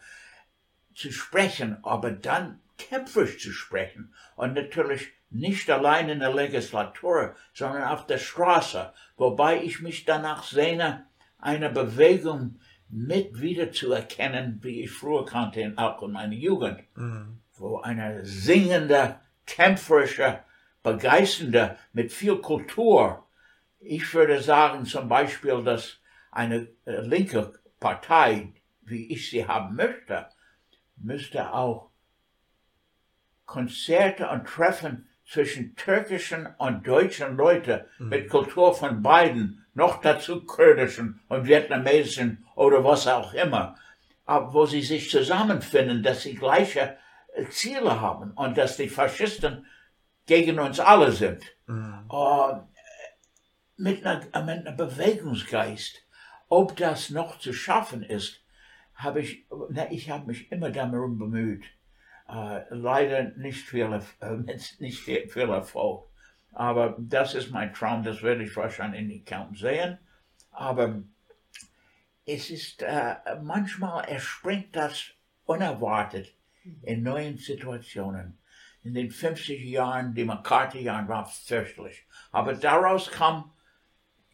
zu 0.93 1.11
sprechen, 1.11 1.77
aber 1.83 2.11
dann 2.11 2.59
kämpferisch 2.77 3.39
zu 3.39 3.51
sprechen 3.51 4.13
und 4.35 4.53
natürlich 4.53 5.09
nicht 5.29 5.69
allein 5.69 6.09
in 6.09 6.19
der 6.19 6.33
Legislatur, 6.33 7.35
sondern 7.53 7.83
auf 7.83 8.05
der 8.07 8.17
Straße, 8.17 8.93
wobei 9.17 9.61
ich 9.61 9.81
mich 9.81 10.05
danach 10.05 10.43
sehne, 10.43 11.05
eine 11.39 11.69
Bewegung 11.69 12.59
mit 12.89 13.41
wiederzuerkennen, 13.41 14.59
wie 14.61 14.83
ich 14.83 14.91
früher 14.91 15.25
kannte, 15.25 15.73
auch 15.75 16.01
in 16.01 16.11
meiner 16.11 16.33
Jugend, 16.33 16.83
mhm. 16.95 17.39
wo 17.55 17.79
eine 17.79 18.25
singende, 18.25 19.19
kämpferische, 19.45 20.39
begeisternde, 20.83 21.77
mit 21.91 22.11
viel 22.11 22.37
Kultur, 22.37 23.27
ich 23.79 24.13
würde 24.13 24.41
sagen 24.41 24.85
zum 24.85 25.07
Beispiel, 25.07 25.63
dass 25.63 25.99
eine 26.31 26.67
äh, 26.85 27.01
linke 27.01 27.53
Partei, 27.79 28.53
wie 28.81 29.11
ich 29.11 29.29
sie 29.29 29.45
haben 29.45 29.75
möchte, 29.75 30.27
müsste 30.95 31.53
auch 31.53 31.91
Konzerte 33.47 34.29
und 34.29 34.45
Treffen 34.45 35.09
zwischen 35.25 35.75
türkischen 35.75 36.47
und 36.59 36.85
deutschen 36.85 37.35
Leuten 37.35 37.81
mhm. 37.97 38.09
mit 38.09 38.29
Kultur 38.29 38.75
von 38.75 39.01
beiden, 39.01 39.65
noch 39.73 39.99
dazu 40.01 40.45
kurdischen 40.45 41.19
und 41.27 41.47
vietnamesischen 41.47 42.45
oder 42.55 42.83
was 42.83 43.07
auch 43.07 43.33
immer, 43.33 43.75
aber 44.25 44.53
wo 44.53 44.67
sie 44.67 44.83
sich 44.83 45.09
zusammenfinden, 45.09 46.03
dass 46.03 46.21
sie 46.21 46.35
gleiche 46.35 46.97
äh, 47.33 47.45
Ziele 47.49 47.99
haben 47.99 48.31
und 48.33 48.55
dass 48.55 48.77
die 48.77 48.89
Faschisten 48.89 49.65
gegen 50.27 50.59
uns 50.59 50.79
alle 50.79 51.11
sind. 51.11 51.43
Mhm. 51.65 52.05
Uh, 52.11 52.61
mit, 53.77 54.05
einer, 54.05 54.19
mit 54.19 54.67
einem 54.67 54.77
Bewegungsgeist 54.77 56.03
ob 56.49 56.75
das 56.77 57.09
noch 57.09 57.39
zu 57.39 57.53
schaffen 57.53 58.03
ist, 58.03 58.43
habe 58.95 59.21
ich, 59.21 59.45
na, 59.69 59.91
ich 59.91 60.09
habe 60.09 60.27
mich 60.27 60.51
immer 60.51 60.69
darum 60.69 61.17
bemüht. 61.17 61.65
Äh, 62.29 62.61
leider 62.71 63.23
nicht 63.37 63.65
viel, 63.67 64.01
äh, 64.19 64.35
nicht 64.79 65.03
viel, 65.03 65.49
Erfolg. 65.49 66.07
Aber 66.51 66.95
das 66.99 67.33
ist 67.35 67.51
mein 67.51 67.73
Traum, 67.73 68.03
das 68.03 68.21
werde 68.21 68.43
ich 68.43 68.55
wahrscheinlich 68.55 69.05
nicht 69.05 69.27
kaum 69.27 69.55
sehen. 69.55 69.97
Aber 70.51 71.03
es 72.25 72.49
ist, 72.49 72.81
äh, 72.81 73.15
manchmal 73.41 74.05
erspringt 74.05 74.75
das 74.75 75.11
unerwartet 75.45 76.33
in 76.83 77.03
neuen 77.03 77.37
Situationen. 77.37 78.37
In 78.83 78.93
den 78.93 79.11
50 79.11 79.63
Jahren, 79.63 80.13
die 80.13 80.25
McCarthy-Jahren 80.25 81.07
waren 81.07 81.25
fürchterlich. 81.25 82.05
Aber 82.31 82.53
daraus 82.53 83.09
kam 83.09 83.51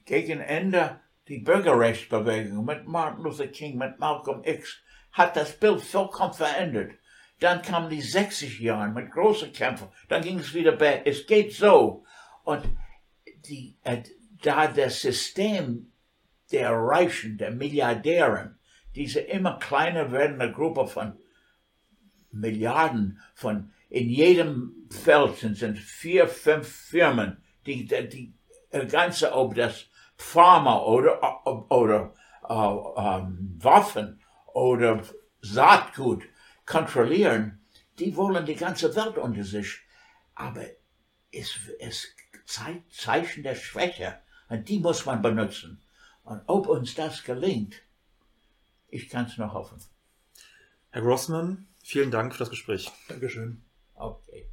gegen 0.05 0.39
Ende 0.39 0.99
die 1.27 1.39
Bürgerrechtsbewegung 1.39 2.65
mit 2.65 2.87
Martin 2.87 3.23
Luther 3.23 3.47
King, 3.47 3.77
mit 3.77 3.99
Malcolm 3.99 4.43
X, 4.43 4.81
hat 5.11 5.35
das 5.35 5.57
Bild 5.59 5.81
vollkommen 5.81 6.33
verändert. 6.33 6.91
Dann 7.39 7.61
kamen 7.61 7.89
die 7.89 8.01
60 8.01 8.59
Jahre 8.59 8.89
mit 8.89 9.11
großen 9.11 9.51
Kämpfen. 9.51 9.89
Dann 10.07 10.21
ging 10.21 10.39
es 10.39 10.53
wieder 10.53 10.73
bei, 10.73 11.01
es 11.05 11.25
geht 11.25 11.53
so. 11.53 12.05
Und 12.43 12.63
die, 13.47 13.77
äh, 13.83 14.03
da 14.41 14.67
das 14.67 15.01
System 15.01 15.91
der 16.51 16.71
Reichen, 16.71 17.37
der 17.37 17.51
Milliardären, 17.51 18.59
diese 18.95 19.19
immer 19.19 19.57
kleiner 19.59 20.11
werdende 20.11 20.51
Gruppe 20.51 20.87
von 20.87 21.17
Milliarden 22.31 23.19
von, 23.33 23.71
in 23.89 24.09
jedem 24.09 24.87
Feld 24.89 25.37
sind, 25.37 25.57
sind 25.57 25.77
vier, 25.77 26.27
fünf 26.27 26.67
Firmen, 26.67 27.43
die, 27.65 27.85
die, 27.85 28.07
die 28.09 28.33
ganze, 28.87 29.33
ob 29.33 29.55
das 29.55 29.85
Pharma 30.17 30.79
oder, 30.83 31.45
oder 31.71 32.13
äh, 32.47 32.53
ähm, 32.53 33.59
Waffen 33.61 34.21
oder 34.53 35.01
Saatgut 35.41 36.23
kontrollieren, 36.65 37.59
die 37.99 38.15
wollen 38.15 38.45
die 38.45 38.55
ganze 38.55 38.95
Welt 38.95 39.17
unter 39.17 39.43
sich. 39.43 39.81
Aber 40.35 40.65
es 41.31 41.57
ist 41.79 42.15
Zeichen 42.45 43.43
der 43.43 43.55
Schwäche 43.55 44.19
und 44.49 44.67
die 44.69 44.79
muss 44.79 45.05
man 45.05 45.21
benutzen. 45.21 45.81
Und 46.23 46.41
ob 46.47 46.67
uns 46.67 46.95
das 46.95 47.23
gelingt, 47.23 47.81
ich 48.87 49.09
kann 49.09 49.25
es 49.25 49.37
nur 49.37 49.53
hoffen. 49.53 49.81
Herr 50.91 51.01
Grossmann, 51.01 51.67
vielen 51.83 52.11
Dank 52.11 52.33
für 52.33 52.39
das 52.39 52.49
Gespräch. 52.49 52.91
Dankeschön. 53.07 53.63
Okay. 53.95 54.52